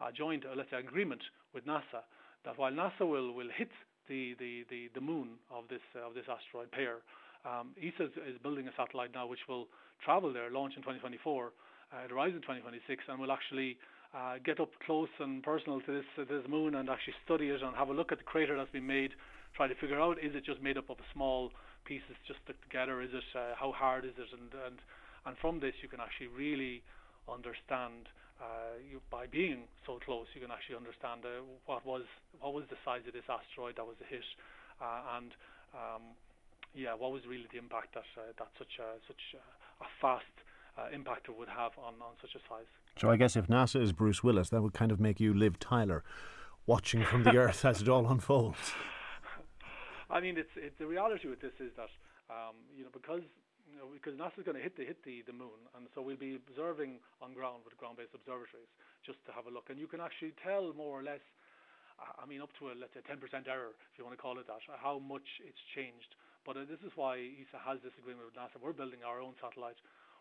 a 0.00 0.10
joint, 0.10 0.44
uh, 0.46 0.54
let's 0.56 0.70
say, 0.70 0.78
agreement 0.78 1.22
with 1.54 1.66
NASA 1.66 2.02
that 2.44 2.58
while 2.58 2.72
NASA 2.72 3.06
will, 3.06 3.32
will 3.32 3.50
hit 3.54 3.70
the, 4.08 4.34
the, 4.38 4.66
the, 4.68 4.90
the 4.94 5.00
moon 5.00 5.38
of 5.50 5.64
this 5.70 5.84
uh, 5.94 6.08
of 6.08 6.14
this 6.14 6.26
asteroid 6.26 6.72
pair, 6.72 6.98
um, 7.44 7.74
ESA 7.78 8.04
is, 8.04 8.34
is, 8.34 8.38
building 8.42 8.68
a 8.68 8.74
satellite 8.76 9.10
now 9.14 9.26
which 9.26 9.42
will 9.48 9.66
travel 10.04 10.32
there, 10.32 10.50
launch 10.50 10.74
in 10.76 10.82
2024, 10.82 11.52
uh, 11.92 12.04
it 12.04 12.12
arrives 12.12 12.34
in 12.34 12.42
2026, 12.42 13.04
and 13.08 13.18
will 13.18 13.32
actually 13.32 13.76
uh, 14.14 14.36
get 14.44 14.60
up 14.60 14.70
close 14.86 15.08
and 15.20 15.42
personal 15.42 15.80
to 15.80 15.92
this 15.92 16.08
uh, 16.18 16.24
this 16.28 16.44
moon 16.48 16.76
and 16.76 16.88
actually 16.88 17.14
study 17.24 17.48
it 17.48 17.62
and 17.62 17.74
have 17.76 17.88
a 17.88 17.92
look 17.92 18.12
at 18.12 18.18
the 18.18 18.24
crater 18.24 18.56
that's 18.56 18.70
been 18.70 18.86
made, 18.86 19.10
try 19.56 19.66
to 19.66 19.74
figure 19.76 20.00
out 20.00 20.18
is 20.22 20.34
it 20.34 20.44
just 20.44 20.60
made 20.62 20.76
up 20.76 20.88
of 20.90 20.96
small 21.12 21.50
pieces 21.84 22.14
just 22.26 22.38
stuck 22.44 22.60
together, 22.62 23.02
is 23.02 23.10
it 23.12 23.24
uh, 23.34 23.54
how 23.58 23.72
hard 23.72 24.04
is 24.04 24.12
it, 24.18 24.28
and 24.32 24.52
and 24.66 24.78
and 25.26 25.36
from 25.38 25.60
this 25.60 25.74
you 25.82 25.88
can 25.88 26.00
actually 26.00 26.28
really 26.28 26.82
understand 27.28 28.08
uh, 28.42 28.74
you, 28.82 28.98
by 29.10 29.26
being 29.26 29.70
so 29.86 29.98
close, 30.04 30.26
you 30.34 30.40
can 30.40 30.50
actually 30.50 30.74
understand 30.74 31.22
uh, 31.22 31.46
what 31.66 31.84
was 31.86 32.02
what 32.40 32.52
was 32.52 32.64
the 32.70 32.78
size 32.84 33.02
of 33.06 33.14
this 33.14 33.26
asteroid 33.30 33.76
that 33.76 33.86
was 33.86 33.96
a 34.02 34.08
hit, 34.10 34.26
uh, 34.82 35.16
and 35.16 35.30
um, 35.74 36.02
yeah, 36.74 36.94
what 36.94 37.12
was 37.12 37.22
really 37.26 37.46
the 37.52 37.58
impact 37.58 37.94
that 37.94 38.08
uh, 38.16 38.32
that 38.38 38.48
such 38.58 38.78
a 38.80 38.98
such 39.06 39.34
a, 39.34 39.84
fast 40.00 40.24
uh, 40.78 40.88
impactor 40.94 41.36
would 41.36 41.48
have 41.48 41.72
on, 41.76 41.94
on 42.00 42.14
such 42.20 42.34
a 42.34 42.42
size. 42.48 42.70
So 42.98 43.10
I 43.10 43.16
guess 43.16 43.36
if 43.36 43.48
NASA 43.48 43.80
is 43.82 43.92
Bruce 43.92 44.22
Willis, 44.22 44.50
that 44.50 44.62
would 44.62 44.72
kind 44.74 44.92
of 44.92 45.00
make 45.00 45.18
you 45.18 45.34
Liv 45.34 45.58
Tyler, 45.58 46.04
watching 46.66 47.04
from 47.04 47.24
the 47.24 47.36
Earth 47.42 47.64
as 47.64 47.82
it 47.82 47.88
all 47.88 48.06
unfolds. 48.06 48.72
I 50.10 50.20
mean, 50.20 50.36
it's, 50.36 50.52
it's 50.56 50.78
the 50.78 50.86
reality 50.86 51.28
with 51.28 51.40
this 51.40 51.56
is 51.58 51.72
that 51.76 51.90
um, 52.30 52.56
you 52.76 52.84
know 52.84 52.92
because 52.92 53.22
you 53.72 53.80
know, 53.80 53.88
because 53.88 54.12
NASA's 54.20 54.44
going 54.44 54.60
to 54.60 54.62
hit 54.62 54.76
the 54.76 54.84
hit 54.84 55.00
the, 55.04 55.24
the 55.24 55.32
moon, 55.32 55.56
and 55.72 55.88
so 55.96 56.04
we'll 56.04 56.20
be 56.20 56.36
observing 56.36 57.00
on 57.24 57.32
ground 57.32 57.64
with 57.64 57.72
ground-based 57.80 58.12
observatories 58.12 58.68
just 59.00 59.18
to 59.24 59.32
have 59.32 59.48
a 59.48 59.52
look, 59.52 59.72
and 59.72 59.80
you 59.80 59.88
can 59.88 60.00
actually 60.00 60.36
tell 60.44 60.72
more 60.76 61.00
or 61.00 61.02
less. 61.02 61.24
I 62.02 62.26
mean, 62.26 62.42
up 62.42 62.50
to 62.58 62.68
a 62.68 62.74
let's 62.74 62.92
say 62.98 63.04
10% 63.06 63.14
error, 63.46 63.78
if 63.78 63.94
you 63.94 64.02
want 64.02 64.16
to 64.16 64.20
call 64.20 64.34
it 64.42 64.50
that, 64.50 64.58
how 64.82 64.98
much 64.98 65.38
it's 65.46 65.60
changed. 65.70 66.18
But 66.44 66.58
uh, 66.58 66.66
this 66.66 66.82
is 66.82 66.92
why 66.98 67.18
ESA 67.18 67.58
has 67.62 67.78
this 67.86 67.94
agreement 67.98 68.26
with 68.26 68.36
NASA. 68.36 68.58
We're 68.58 68.74
building 68.74 69.06
our 69.06 69.22
own 69.22 69.38
satellite. 69.38 69.78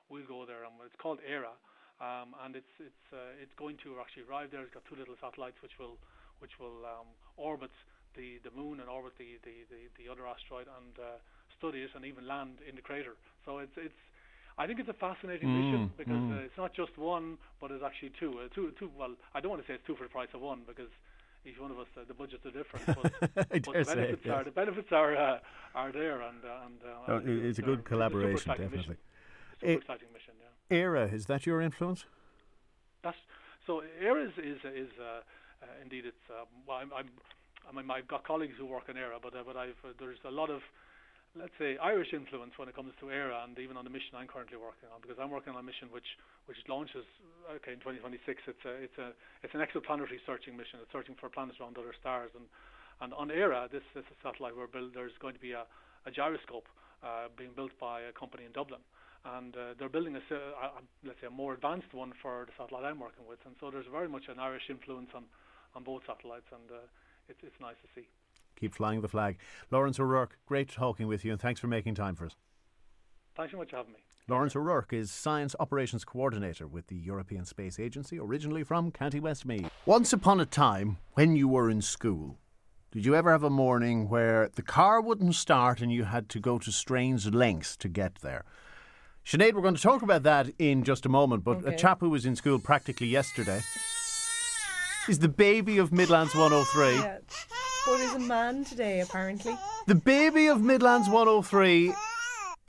We'll 0.10 0.28
go 0.28 0.46
there, 0.46 0.68
and 0.68 0.74
it's 0.86 0.98
called 1.00 1.24
Hera, 1.24 1.56
um, 2.04 2.36
and 2.44 2.56
it's 2.56 2.74
it's 2.78 3.06
uh, 3.10 3.42
it's 3.42 3.54
going 3.56 3.80
to 3.88 3.98
actually 3.98 4.28
arrive 4.28 4.52
there. 4.52 4.62
It's 4.62 4.74
got 4.76 4.84
two 4.86 5.00
little 5.00 5.16
satellites 5.18 5.58
which 5.64 5.74
will 5.80 5.96
which 6.44 6.58
will 6.60 6.84
um, 6.84 7.08
orbit 7.38 7.72
the, 8.18 8.42
the 8.44 8.52
moon 8.52 8.82
and 8.82 8.90
orbit 8.90 9.14
the, 9.22 9.38
the, 9.46 9.64
the, 9.70 9.88
the 9.96 10.06
other 10.12 10.26
asteroid 10.28 10.68
and 10.68 10.94
uh, 10.98 11.22
study 11.56 11.86
it 11.86 11.94
and 11.96 12.04
even 12.04 12.26
land 12.28 12.60
in 12.68 12.76
the 12.76 12.82
crater. 12.82 13.16
So 13.46 13.60
it's 13.60 13.78
it's 13.78 14.02
I 14.58 14.68
think 14.68 14.80
it's 14.80 14.90
a 14.90 15.00
fascinating 15.00 15.48
Mm, 15.48 15.58
mission 15.58 15.82
because 15.98 16.22
mm. 16.28 16.38
uh, 16.38 16.46
it's 16.46 16.58
not 16.58 16.74
just 16.76 16.92
one, 16.98 17.38
but 17.62 17.72
it's 17.72 17.84
actually 17.84 18.12
two. 18.20 18.42
Uh, 18.42 18.48
two, 18.54 18.74
two. 18.78 18.92
Well, 18.98 19.16
I 19.34 19.40
don't 19.40 19.50
want 19.50 19.64
to 19.64 19.68
say 19.68 19.76
it's 19.80 19.88
two 19.88 19.96
for 19.96 20.04
the 20.04 20.12
price 20.12 20.30
of 20.34 20.42
one 20.42 20.62
because 20.68 20.92
each 21.46 21.60
one 21.60 21.72
of 21.72 21.80
us 21.80 21.88
uh, 21.98 22.02
the 22.08 22.14
budgets 22.14 22.46
are 22.46 22.52
different. 22.52 22.86
But, 23.36 23.48
I 23.52 23.60
but 23.60 23.74
dare 23.74 23.84
the 23.84 23.86
say, 23.86 23.96
benefits 23.96 24.22
yes. 24.26 24.34
are 24.36 24.44
the 24.44 24.52
benefits 24.52 24.92
are 24.92 25.16
uh, 25.16 25.40
are 25.76 25.92
there 25.92 26.22
and 26.22 26.44
uh, 26.46 26.66
and 26.66 26.78
uh, 26.84 27.12
Oh, 27.12 27.18
I 27.18 27.20
think 27.20 27.44
it's 27.44 27.60
a 27.60 27.62
good 27.62 27.84
collaboration, 27.86 28.50
definitely. 28.50 28.98
Super 29.60 29.72
Eh, 29.72 29.74
exciting 29.76 30.08
mission. 30.14 30.34
Yeah. 30.40 30.78
Hera, 30.78 31.06
is 31.08 31.26
that 31.28 31.46
your 31.46 31.62
influence? 31.62 32.06
That's 33.04 33.18
so. 33.68 33.84
Hera 34.00 34.24
is 34.26 34.32
is, 34.38 34.58
is 34.66 34.90
uh, 35.00 35.04
uh, 35.62 35.66
indeed 35.84 36.06
it's. 36.06 36.26
Well, 36.68 36.78
I'm, 36.78 36.92
I'm. 36.94 37.10
I 37.70 37.72
mean, 37.76 37.90
I've 37.92 38.08
got 38.08 38.24
colleagues 38.26 38.56
who 38.58 38.66
work 38.66 38.90
in 38.90 38.96
Hera, 38.96 39.18
but 39.22 39.36
uh, 39.36 39.44
but 39.46 39.56
I've 39.56 39.78
uh, 39.84 39.90
there's 40.00 40.18
a 40.26 40.32
lot 40.32 40.50
of, 40.50 40.62
let's 41.38 41.56
say, 41.58 41.78
Irish 41.80 42.12
influence 42.14 42.52
when 42.60 42.68
it 42.68 42.76
comes 42.76 42.92
to 43.00 43.08
Hera 43.08 43.44
and 43.48 43.58
even 43.60 43.78
on 43.78 43.86
the 43.88 43.94
mission 43.94 44.20
I'm 44.20 44.28
currently 44.28 44.58
working 44.60 44.92
on 44.92 45.00
because 45.00 45.16
I'm 45.16 45.32
working 45.32 45.54
on 45.56 45.60
a 45.60 45.66
mission 45.66 45.88
which 45.92 46.18
which 46.46 46.60
launches 46.68 47.08
okay 47.62 47.74
in 47.74 47.80
2026. 47.80 48.20
It's 48.48 48.66
a 48.68 48.74
it's 48.84 48.98
a 49.00 49.16
it's 49.44 49.54
an 49.56 49.64
exoplanetary 49.64 50.20
searching 50.28 50.58
mission. 50.58 50.84
It's 50.84 50.92
searching 50.92 51.16
for 51.16 51.30
planets 51.30 51.60
around 51.60 51.78
other 51.78 51.96
stars 51.96 52.32
and 52.36 52.46
and 53.00 53.14
on 53.16 53.32
ERA 53.32 53.68
this 53.72 53.84
this 53.96 54.04
is 54.04 54.12
a 54.12 54.20
satellite 54.28 54.56
we're 54.56 54.68
build, 54.68 54.92
there's 54.94 55.16
going 55.24 55.34
to 55.34 55.44
be 55.44 55.56
a, 55.56 55.64
a 56.06 56.12
gyroscope 56.12 56.68
uh, 57.02 57.32
being 57.38 57.56
built 57.56 57.72
by 57.80 58.02
a 58.06 58.12
company 58.12 58.44
in 58.44 58.52
Dublin 58.52 58.84
and 59.38 59.56
uh, 59.56 59.74
they're 59.78 59.90
building 59.90 60.16
a, 60.16 60.24
a, 60.34 60.66
a 60.76 60.82
let's 61.06 61.20
say 61.22 61.28
a 61.28 61.34
more 61.34 61.54
advanced 61.54 61.94
one 61.94 62.12
for 62.22 62.46
the 62.46 62.54
satellite 62.58 62.86
I'm 62.86 63.00
working 63.00 63.26
with, 63.30 63.38
and 63.46 63.54
so 63.60 63.70
there's 63.70 63.86
very 63.92 64.10
much 64.10 64.26
an 64.30 64.40
Irish 64.40 64.66
influence 64.70 65.10
on, 65.14 65.26
on 65.76 65.84
both 65.84 66.02
satellites, 66.10 66.50
and 66.52 66.66
uh, 66.72 66.90
it's 67.30 67.38
it's 67.44 67.60
nice 67.62 67.78
to 67.86 67.90
see. 67.94 68.08
Keep 68.62 68.76
flying 68.76 69.02
the 69.02 69.08
flag. 69.08 69.40
Lawrence 69.72 70.00
O'Rourke, 70.00 70.38
great 70.46 70.70
talking 70.70 71.08
with 71.08 71.26
you, 71.26 71.32
and 71.32 71.42
thanks 71.42 71.60
for 71.60 71.66
making 71.66 71.96
time 71.96 72.16
for 72.16 72.28
us. 72.28 72.36
Thanks 73.36 73.54
so 73.54 73.58
much 73.58 73.72
for 73.72 73.78
having 73.78 73.94
me. 73.94 74.00
Lawrence 74.28 74.56
O'Rourke 74.56 74.94
is 74.94 75.10
Science 75.10 75.56
Operations 75.60 76.06
Coordinator 76.06 76.68
with 76.68 76.86
the 76.86 76.96
European 76.96 77.44
Space 77.44 77.80
Agency, 77.80 78.20
originally 78.20 78.64
from 78.64 78.92
County 78.92 79.20
Westmeath. 79.20 79.68
Once 79.88 80.14
upon 80.14 80.40
a 80.40 80.46
time, 80.46 80.98
when 81.14 81.36
you 81.36 81.48
were 81.48 81.72
in 81.72 81.82
school, 81.82 82.38
did 82.92 83.04
you 83.04 83.16
ever 83.16 83.32
have 83.32 83.44
a 83.44 83.50
morning 83.50 84.10
where 84.10 84.48
the 84.54 84.62
car 84.62 85.02
wouldn't 85.02 85.34
start 85.34 85.82
and 85.82 85.92
you 85.92 86.04
had 86.04 86.30
to 86.30 86.40
go 86.40 86.60
to 86.60 86.72
strange 86.72 87.26
lengths 87.26 87.76
to 87.78 87.90
get 87.90 88.18
there? 88.22 88.46
Sinead, 89.26 89.54
we're 89.54 89.62
going 89.64 89.76
to 89.76 89.82
talk 89.82 90.04
about 90.04 90.22
that 90.22 90.52
in 90.60 90.84
just 90.84 91.08
a 91.08 91.10
moment, 91.10 91.44
but 91.44 91.68
a 91.68 91.76
chap 91.76 92.00
who 92.00 92.12
was 92.12 92.28
in 92.28 92.36
school 92.36 92.60
practically 92.60 93.08
yesterday 93.08 93.62
is 95.10 95.18
the 95.18 95.30
baby 95.30 95.80
of 95.80 95.92
Midlands 95.92 96.36
103. 96.36 96.94
Yeah. 96.94 97.18
But 97.86 98.00
is 98.00 98.14
a 98.14 98.20
man 98.20 98.64
today, 98.64 99.02
apparently. 99.02 99.56
The 99.88 99.96
baby 99.96 100.48
of 100.48 100.62
Midlands 100.62 101.10
103 101.10 101.94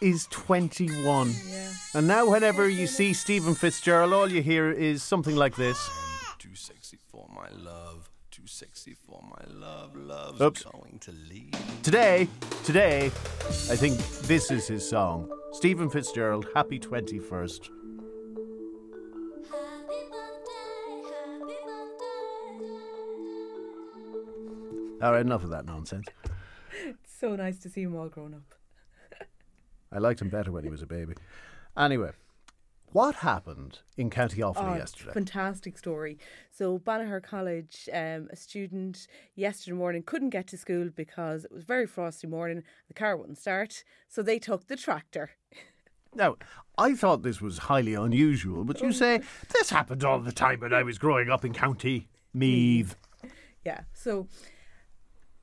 is 0.01 0.26
21. 0.30 1.30
Yeah. 1.47 1.68
And 1.94 2.06
now, 2.09 2.30
whenever 2.30 2.68
you 2.68 2.86
see 2.86 3.12
Stephen 3.12 3.55
Fitzgerald, 3.55 4.12
all 4.12 4.30
you 4.30 4.43
hear 4.43 4.70
is 4.70 5.02
something 5.02 5.36
like 5.36 5.56
this. 5.56 5.90
Too 6.39 6.55
sexy 6.55 6.98
for 7.10 7.28
my 7.34 7.48
love. 7.51 8.10
Too 8.30 8.47
sexy 8.47 8.94
for 8.94 9.22
my 9.22 9.55
love. 9.55 9.94
Love's 9.94 10.40
Oops. 10.40 10.62
going 10.64 10.98
to 11.01 11.12
leave. 11.12 11.52
Today, 11.82 12.28
today, 12.64 13.06
I 13.06 13.76
think 13.76 13.98
this 14.22 14.51
is 14.51 14.66
his 14.66 14.89
song. 14.89 15.30
Stephen 15.52 15.90
Fitzgerald, 15.90 16.47
Happy 16.55 16.78
21st. 16.80 17.68
All 25.02 25.10
right, 25.12 25.20
enough 25.20 25.42
of 25.42 25.50
that 25.50 25.66
nonsense. 25.66 26.06
It's 26.86 27.12
so 27.18 27.34
nice 27.34 27.58
to 27.58 27.68
see 27.68 27.82
him 27.82 27.96
all 27.96 28.08
grown 28.08 28.34
up. 28.34 28.54
I 29.90 29.98
liked 29.98 30.22
him 30.22 30.28
better 30.28 30.52
when 30.52 30.62
he 30.62 30.70
was 30.70 30.80
a 30.80 30.86
baby. 30.86 31.14
Anyway, 31.76 32.12
what 32.92 33.16
happened 33.16 33.80
in 33.96 34.10
County 34.10 34.42
Offaly 34.42 34.74
Oh, 34.74 34.76
yesterday? 34.76 35.12
Fantastic 35.12 35.76
story. 35.76 36.18
So, 36.52 36.78
Banagher 36.78 37.20
College, 37.22 37.88
um, 37.92 38.28
a 38.30 38.36
student 38.36 39.08
yesterday 39.34 39.76
morning 39.76 40.04
couldn't 40.04 40.30
get 40.30 40.46
to 40.48 40.56
school 40.56 40.88
because 40.94 41.44
it 41.44 41.52
was 41.52 41.64
a 41.64 41.66
very 41.66 41.86
frosty 41.86 42.28
morning. 42.28 42.62
The 42.86 42.94
car 42.94 43.16
wouldn't 43.16 43.38
start, 43.38 43.82
so 44.08 44.22
they 44.22 44.38
took 44.38 44.68
the 44.68 44.76
tractor. 44.76 45.32
Now, 46.14 46.36
I 46.78 46.94
thought 46.94 47.22
this 47.22 47.40
was 47.40 47.58
highly 47.58 47.94
unusual, 47.94 48.64
but 48.64 48.80
you 48.80 48.92
say 48.92 49.22
this 49.52 49.70
happened 49.70 50.04
all 50.04 50.20
the 50.20 50.30
time 50.30 50.60
when 50.60 50.72
I 50.72 50.84
was 50.84 50.98
growing 50.98 51.28
up 51.28 51.44
in 51.44 51.52
County 51.52 52.08
Meath. 52.32 52.94
Yeah. 53.64 53.80
So 53.94 54.28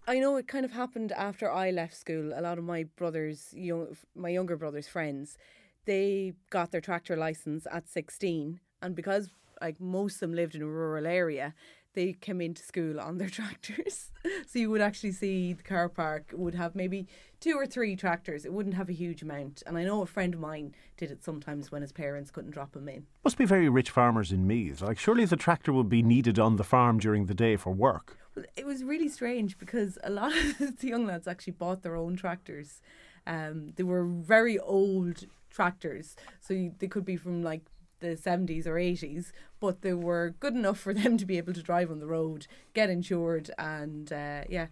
I 0.09 0.17
know 0.17 0.37
it 0.37 0.47
kind 0.47 0.65
of 0.65 0.71
happened 0.71 1.11
after 1.11 1.51
I 1.51 1.69
left 1.69 1.95
school. 1.95 2.33
A 2.35 2.41
lot 2.41 2.57
of 2.57 2.63
my 2.63 2.85
brothers, 2.95 3.53
young, 3.55 3.95
my 4.15 4.29
younger 4.29 4.57
brothers' 4.57 4.87
friends, 4.87 5.37
they 5.85 6.33
got 6.49 6.71
their 6.71 6.81
tractor 6.81 7.15
license 7.15 7.67
at 7.71 7.87
16. 7.87 8.59
And 8.81 8.95
because 8.95 9.29
like 9.61 9.79
most 9.79 10.15
of 10.15 10.21
them 10.21 10.33
lived 10.33 10.55
in 10.55 10.63
a 10.63 10.65
rural 10.65 11.05
area, 11.05 11.53
they 11.93 12.13
came 12.13 12.41
into 12.41 12.63
school 12.63 12.99
on 12.99 13.19
their 13.19 13.29
tractors. 13.39 14.09
so 14.47 14.57
you 14.57 14.71
would 14.71 14.81
actually 14.81 15.11
see 15.11 15.53
the 15.53 15.61
car 15.61 15.87
park 15.87 16.31
would 16.33 16.55
have 16.55 16.73
maybe 16.73 17.07
two 17.39 17.53
or 17.53 17.67
three 17.67 17.95
tractors. 17.95 18.45
It 18.45 18.53
wouldn't 18.53 18.75
have 18.75 18.89
a 18.89 18.93
huge 18.93 19.21
amount. 19.21 19.61
And 19.67 19.77
I 19.77 19.83
know 19.83 20.01
a 20.01 20.07
friend 20.07 20.33
of 20.33 20.39
mine 20.39 20.73
did 20.97 21.11
it 21.11 21.23
sometimes 21.23 21.71
when 21.71 21.83
his 21.83 21.91
parents 21.91 22.31
couldn't 22.31 22.51
drop 22.51 22.75
him 22.75 22.89
in. 22.89 23.05
Must 23.23 23.37
be 23.37 23.45
very 23.45 23.69
rich 23.69 23.91
farmers 23.91 24.31
in 24.31 24.47
Meath. 24.47 24.81
Like, 24.81 24.97
surely 24.97 25.25
the 25.25 25.35
tractor 25.35 25.71
would 25.71 25.87
be 25.87 26.01
needed 26.01 26.39
on 26.39 26.55
the 26.55 26.63
farm 26.63 26.97
during 26.97 27.27
the 27.27 27.35
day 27.35 27.57
for 27.57 27.71
work. 27.71 28.17
It 28.55 28.65
was 28.65 28.83
really 28.83 29.09
strange 29.09 29.57
because 29.57 29.97
a 30.03 30.09
lot 30.09 30.31
of 30.35 30.57
the 30.79 30.87
young 30.87 31.05
lads 31.05 31.27
actually 31.27 31.53
bought 31.53 31.83
their 31.83 31.95
own 31.95 32.15
tractors. 32.15 32.81
Um, 33.27 33.73
they 33.75 33.83
were 33.83 34.05
very 34.05 34.57
old 34.59 35.25
tractors, 35.49 36.15
so 36.39 36.53
you, 36.53 36.73
they 36.79 36.87
could 36.87 37.05
be 37.05 37.17
from 37.17 37.43
like 37.43 37.61
the 37.99 38.15
70s 38.15 38.65
or 38.65 38.75
80s, 38.75 39.31
but 39.59 39.81
they 39.81 39.93
were 39.93 40.35
good 40.39 40.55
enough 40.55 40.79
for 40.79 40.93
them 41.01 41.17
to 41.17 41.25
be 41.25 41.37
able 41.37 41.53
to 41.53 41.61
drive 41.61 41.91
on 41.91 41.99
the 41.99 42.07
road, 42.07 42.47
get 42.73 42.89
insured, 42.89 43.51
and 43.57 44.11
uh, 44.11 44.43
yeah, 44.49 44.67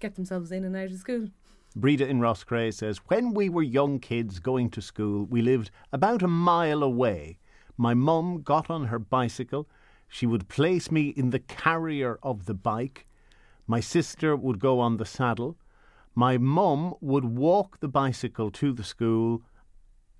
get 0.00 0.14
themselves 0.14 0.50
in 0.50 0.64
and 0.64 0.76
out 0.76 0.90
of 0.90 0.98
school. 0.98 1.28
Breda 1.76 2.08
in 2.08 2.20
Roscrea 2.20 2.72
says, 2.72 2.98
When 3.06 3.32
we 3.32 3.48
were 3.48 3.62
young 3.62 4.00
kids 4.00 4.40
going 4.40 4.70
to 4.70 4.82
school, 4.82 5.24
we 5.24 5.40
lived 5.40 5.70
about 5.92 6.22
a 6.22 6.28
mile 6.28 6.82
away. 6.82 7.38
My 7.76 7.94
mum 7.94 8.42
got 8.42 8.68
on 8.68 8.86
her 8.86 8.98
bicycle. 8.98 9.68
She 10.08 10.26
would 10.26 10.48
place 10.48 10.90
me 10.90 11.10
in 11.10 11.30
the 11.30 11.38
carrier 11.38 12.18
of 12.22 12.46
the 12.46 12.54
bike. 12.54 13.06
My 13.70 13.78
sister 13.78 14.34
would 14.34 14.58
go 14.58 14.80
on 14.80 14.96
the 14.96 15.04
saddle. 15.04 15.56
My 16.16 16.38
mum 16.38 16.94
would 17.00 17.24
walk 17.24 17.78
the 17.78 17.86
bicycle 17.86 18.50
to 18.50 18.72
the 18.72 18.82
school, 18.82 19.42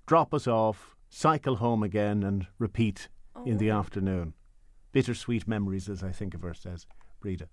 drop 0.05 0.33
us 0.33 0.47
off, 0.47 0.95
cycle 1.09 1.57
home 1.57 1.83
again, 1.83 2.23
and 2.23 2.47
repeat 2.59 3.09
oh, 3.35 3.43
in 3.43 3.57
the 3.57 3.69
afternoon. 3.69 4.35
Bittersweet 4.93 5.49
memories, 5.49 5.89
as 5.89 6.01
I 6.01 6.13
think 6.13 6.33
of 6.33 6.43
her, 6.43 6.53
says 6.53 6.87
Breda. 7.19 7.49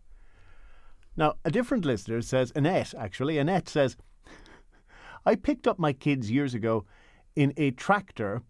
Now, 1.17 1.35
a 1.45 1.51
different 1.51 1.85
listener 1.85 2.23
says, 2.23 2.53
Annette, 2.55 2.95
actually, 2.97 3.37
Annette 3.37 3.69
says, 3.69 3.97
I 5.27 5.35
picked 5.35 5.67
up 5.67 5.81
my 5.81 5.93
kids 5.93 6.31
years 6.31 6.55
ago 6.55 6.85
in 7.35 7.53
a 7.57 7.73
tractor, 7.73 8.43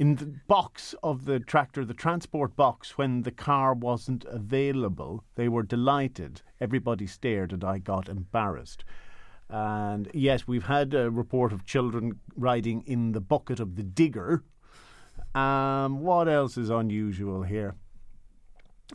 in 0.00 0.14
the 0.14 0.32
box 0.48 0.94
of 1.02 1.26
the 1.26 1.38
tractor, 1.38 1.84
the 1.84 1.92
transport 1.92 2.56
box, 2.56 2.96
when 2.96 3.20
the 3.20 3.30
car 3.30 3.74
wasn't 3.74 4.24
available. 4.24 5.22
They 5.34 5.46
were 5.46 5.62
delighted. 5.62 6.40
Everybody 6.58 7.06
stared, 7.06 7.52
and 7.52 7.62
I 7.62 7.76
got 7.76 8.08
embarrassed. 8.08 8.82
And 9.50 10.10
yes, 10.14 10.48
we've 10.48 10.64
had 10.64 10.94
a 10.94 11.10
report 11.10 11.52
of 11.52 11.66
children 11.66 12.18
riding 12.34 12.82
in 12.86 13.12
the 13.12 13.20
bucket 13.20 13.60
of 13.60 13.76
the 13.76 13.82
digger. 13.82 14.42
Um, 15.34 16.00
what 16.00 16.28
else 16.28 16.56
is 16.56 16.70
unusual 16.70 17.42
here? 17.42 17.74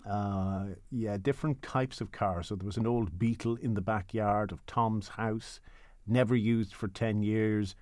Uh, 0.10 0.70
yeah, 0.90 1.18
different 1.18 1.62
types 1.62 2.02
of 2.02 2.12
cars. 2.12 2.48
So 2.48 2.56
there 2.56 2.66
was 2.66 2.78
an 2.78 2.88
old 2.88 3.20
Beetle 3.20 3.58
in 3.58 3.76
the 3.76 3.82
backyard 3.82 4.52
of 4.52 4.66
Tom's 4.66 5.10
house, 5.10 5.60
never 6.08 6.36
used 6.36 6.74
for 6.74 6.88
10 6.88 7.22
years. 7.22 7.76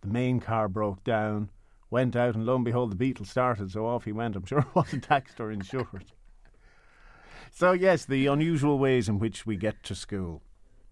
The 0.00 0.08
main 0.08 0.40
car 0.40 0.66
broke 0.66 1.04
down, 1.04 1.50
went 1.90 2.14
out, 2.16 2.34
and 2.34 2.46
lo 2.46 2.56
and 2.56 2.64
behold, 2.64 2.90
the 2.92 2.96
Beetle 2.96 3.26
started, 3.26 3.70
so 3.72 3.86
off 3.86 4.04
he 4.04 4.12
went. 4.12 4.36
I'm 4.36 4.44
sure 4.46 4.58
it 4.60 4.74
wasn't 4.74 5.04
taxed 5.04 5.40
or 5.40 5.50
insured. 5.50 6.12
So, 7.52 7.72
yes, 7.72 8.04
the 8.04 8.26
unusual 8.26 8.78
ways 8.78 9.08
in 9.08 9.18
which 9.18 9.44
we 9.44 9.56
get 9.56 9.82
to 9.84 9.94
school. 9.94 10.42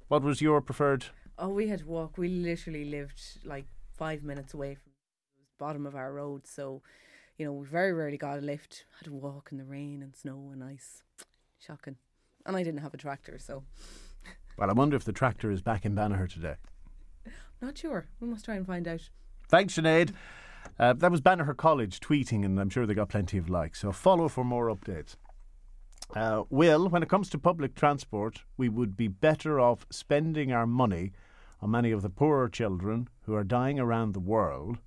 What 0.09 0.23
was 0.23 0.41
your 0.41 0.61
preferred? 0.61 1.07
Oh, 1.39 1.51
we 1.51 1.69
had 1.69 1.81
to 1.81 1.87
walk. 1.87 2.19
We 2.19 2.29
literally 2.29 2.85
lived 2.85 3.21
like 3.45 3.67
five 3.97 4.23
minutes 4.25 4.55
away 4.55 4.75
from 4.75 4.91
the 5.37 5.65
bottom 5.65 5.87
of 5.87 5.95
our 5.95 6.13
road. 6.13 6.47
So, 6.47 6.83
you 7.37 7.45
know, 7.47 7.53
we 7.53 7.67
very 7.67 7.93
rarely 7.93 8.17
got 8.17 8.39
a 8.39 8.43
lift. 8.43 8.85
Had 8.99 9.05
to 9.05 9.13
walk 9.13 9.51
in 9.53 9.59
the 9.59 9.65
rain 9.65 10.03
and 10.03 10.17
snow 10.17 10.51
and 10.53 10.65
ice. 10.65 11.03
Shocking. 11.65 11.97
And 12.45 12.57
I 12.57 12.63
didn't 12.65 12.81
have 12.81 12.95
a 12.95 12.99
tractor, 12.99 13.39
so 13.39 13.63
Well, 14.57 14.71
I 14.71 14.73
wonder 14.73 14.97
if 14.97 15.05
the 15.05 15.13
tractor 15.13 15.51
is 15.53 15.63
back 15.63 15.85
in 15.85 15.95
Banagher 15.95 16.29
today. 16.33 16.55
not 17.61 17.79
sure. 17.79 18.07
We 18.21 18.27
must 18.27 18.45
try 18.45 18.57
and 18.57 18.67
find 18.67 18.89
out. 18.89 19.09
Thanks, 19.49 19.75
Sinead. 19.75 20.13
Uh, 20.79 20.93
that 20.93 21.11
was 21.11 21.21
Banagher 21.21 21.57
College 21.57 21.99
tweeting, 22.01 22.45
and 22.45 22.61
I'm 22.61 22.71
sure 22.71 22.87
they 22.87 22.95
got 22.95 23.09
plenty 23.09 23.39
of 23.39 23.49
likes. 23.49 23.81
So 23.81 23.91
follow 23.91 24.29
for 24.29 24.45
more 24.45 24.69
updates. 24.69 25.17
Uh, 26.15 26.45
Will, 26.49 26.89
when 26.89 27.03
it 27.03 27.09
comes 27.09 27.29
to 27.31 27.39
public 27.39 27.75
transport, 27.75 28.43
we 28.57 28.69
would 28.69 28.97
be 28.97 29.09
better 29.09 29.61
off 29.61 29.87
spending 29.91 30.53
our 30.53 30.67
money 30.67 31.13
on 31.61 31.71
many 31.71 31.91
of 31.91 32.03
the 32.03 32.11
poorer 32.11 32.49
children 32.49 33.09
who 33.23 33.35
are 33.35 33.45
dying 33.45 33.79
around 33.79 34.13
the 34.13 34.21
world, 34.21 34.79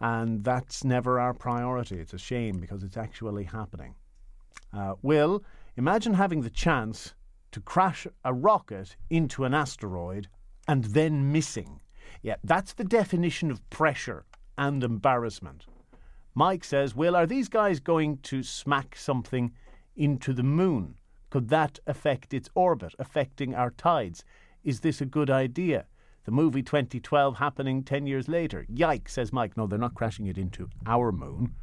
and 0.00 0.44
that's 0.44 0.84
never 0.84 1.18
our 1.18 1.32
priority. 1.32 1.98
It's 1.98 2.12
a 2.12 2.18
shame 2.18 2.58
because 2.58 2.82
it's 2.82 2.96
actually 2.96 3.44
happening. 3.44 3.94
Uh, 4.72 4.94
Will, 5.00 5.42
imagine 5.76 6.14
having 6.14 6.42
the 6.42 6.50
chance 6.50 7.14
to 7.52 7.60
crash 7.60 8.06
a 8.24 8.34
rocket 8.34 8.96
into 9.08 9.44
an 9.44 9.54
asteroid 9.54 10.28
and 10.68 10.84
then 10.84 11.32
missing. 11.32 11.80
Yeah, 12.22 12.36
that's 12.44 12.74
the 12.74 12.84
definition 12.84 13.50
of 13.50 13.68
pressure 13.70 14.24
and 14.58 14.82
embarrassment. 14.82 15.66
Mike 16.34 16.64
says, 16.64 16.94
Will, 16.94 17.16
are 17.16 17.26
these 17.26 17.48
guys 17.48 17.80
going 17.80 18.18
to 18.18 18.42
smack 18.42 18.96
something 18.96 19.52
into 19.94 20.32
the 20.32 20.42
moon? 20.42 20.96
Could 21.30 21.48
that 21.48 21.78
affect 21.86 22.34
its 22.34 22.48
orbit, 22.54 22.94
affecting 22.98 23.54
our 23.54 23.70
tides? 23.70 24.24
Is 24.62 24.80
this 24.80 25.00
a 25.00 25.06
good 25.06 25.30
idea? 25.30 25.86
The 26.24 26.32
movie 26.32 26.62
2012 26.62 27.38
happening 27.38 27.82
10 27.82 28.06
years 28.06 28.28
later. 28.28 28.66
Yikes, 28.72 29.10
says 29.10 29.32
Mike. 29.32 29.56
No, 29.56 29.66
they're 29.66 29.78
not 29.78 29.94
crashing 29.94 30.26
it 30.26 30.36
into 30.36 30.68
our 30.84 31.12
moon. 31.12 31.54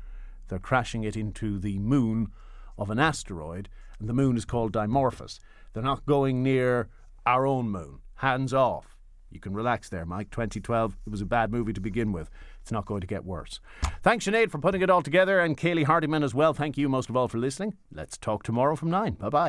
They're 0.48 0.60
crashing 0.60 1.04
it 1.04 1.18
into 1.18 1.60
the 1.60 1.80
moon 1.80 2.32
of 2.78 2.90
an 2.90 3.00
asteroid, 3.00 3.70
and 4.00 4.08
the 4.08 4.14
moon 4.14 4.38
is 4.38 4.46
called 4.46 4.74
Dimorphos. 4.74 5.40
They're 5.74 5.84
not 5.84 6.06
going 6.06 6.44
near 6.44 6.90
our 7.26 7.46
own 7.46 7.70
moon. 7.70 8.00
Hands 8.16 8.54
off. 8.54 8.93
You 9.34 9.40
can 9.40 9.54
relax 9.54 9.90
there, 9.90 10.06
Mike. 10.06 10.30
2012, 10.30 10.96
it 11.06 11.10
was 11.10 11.22
a 11.22 11.26
bad 11.26 11.52
movie 11.52 11.74
to 11.74 11.82
begin 11.82 12.12
with. 12.12 12.30
It's 12.62 12.72
not 12.72 12.86
going 12.86 13.02
to 13.02 13.08
get 13.08 13.26
worse. 13.26 13.60
Thanks, 14.04 14.26
Sinead, 14.26 14.52
for 14.52 14.60
putting 14.60 14.82
it 14.82 14.90
all 14.90 15.02
together, 15.02 15.40
and 15.40 15.58
Kaylee 15.58 15.86
Hardiman 15.86 16.24
as 16.24 16.36
well. 16.36 16.54
Thank 16.54 16.78
you 16.78 16.88
most 16.88 17.10
of 17.10 17.18
all 17.18 17.28
for 17.28 17.40
listening. 17.40 17.74
Let's 17.92 18.18
talk 18.18 18.44
tomorrow 18.44 18.76
from 18.76 18.92
9. 18.92 19.14
Bye 19.14 19.30
bye. 19.30 19.42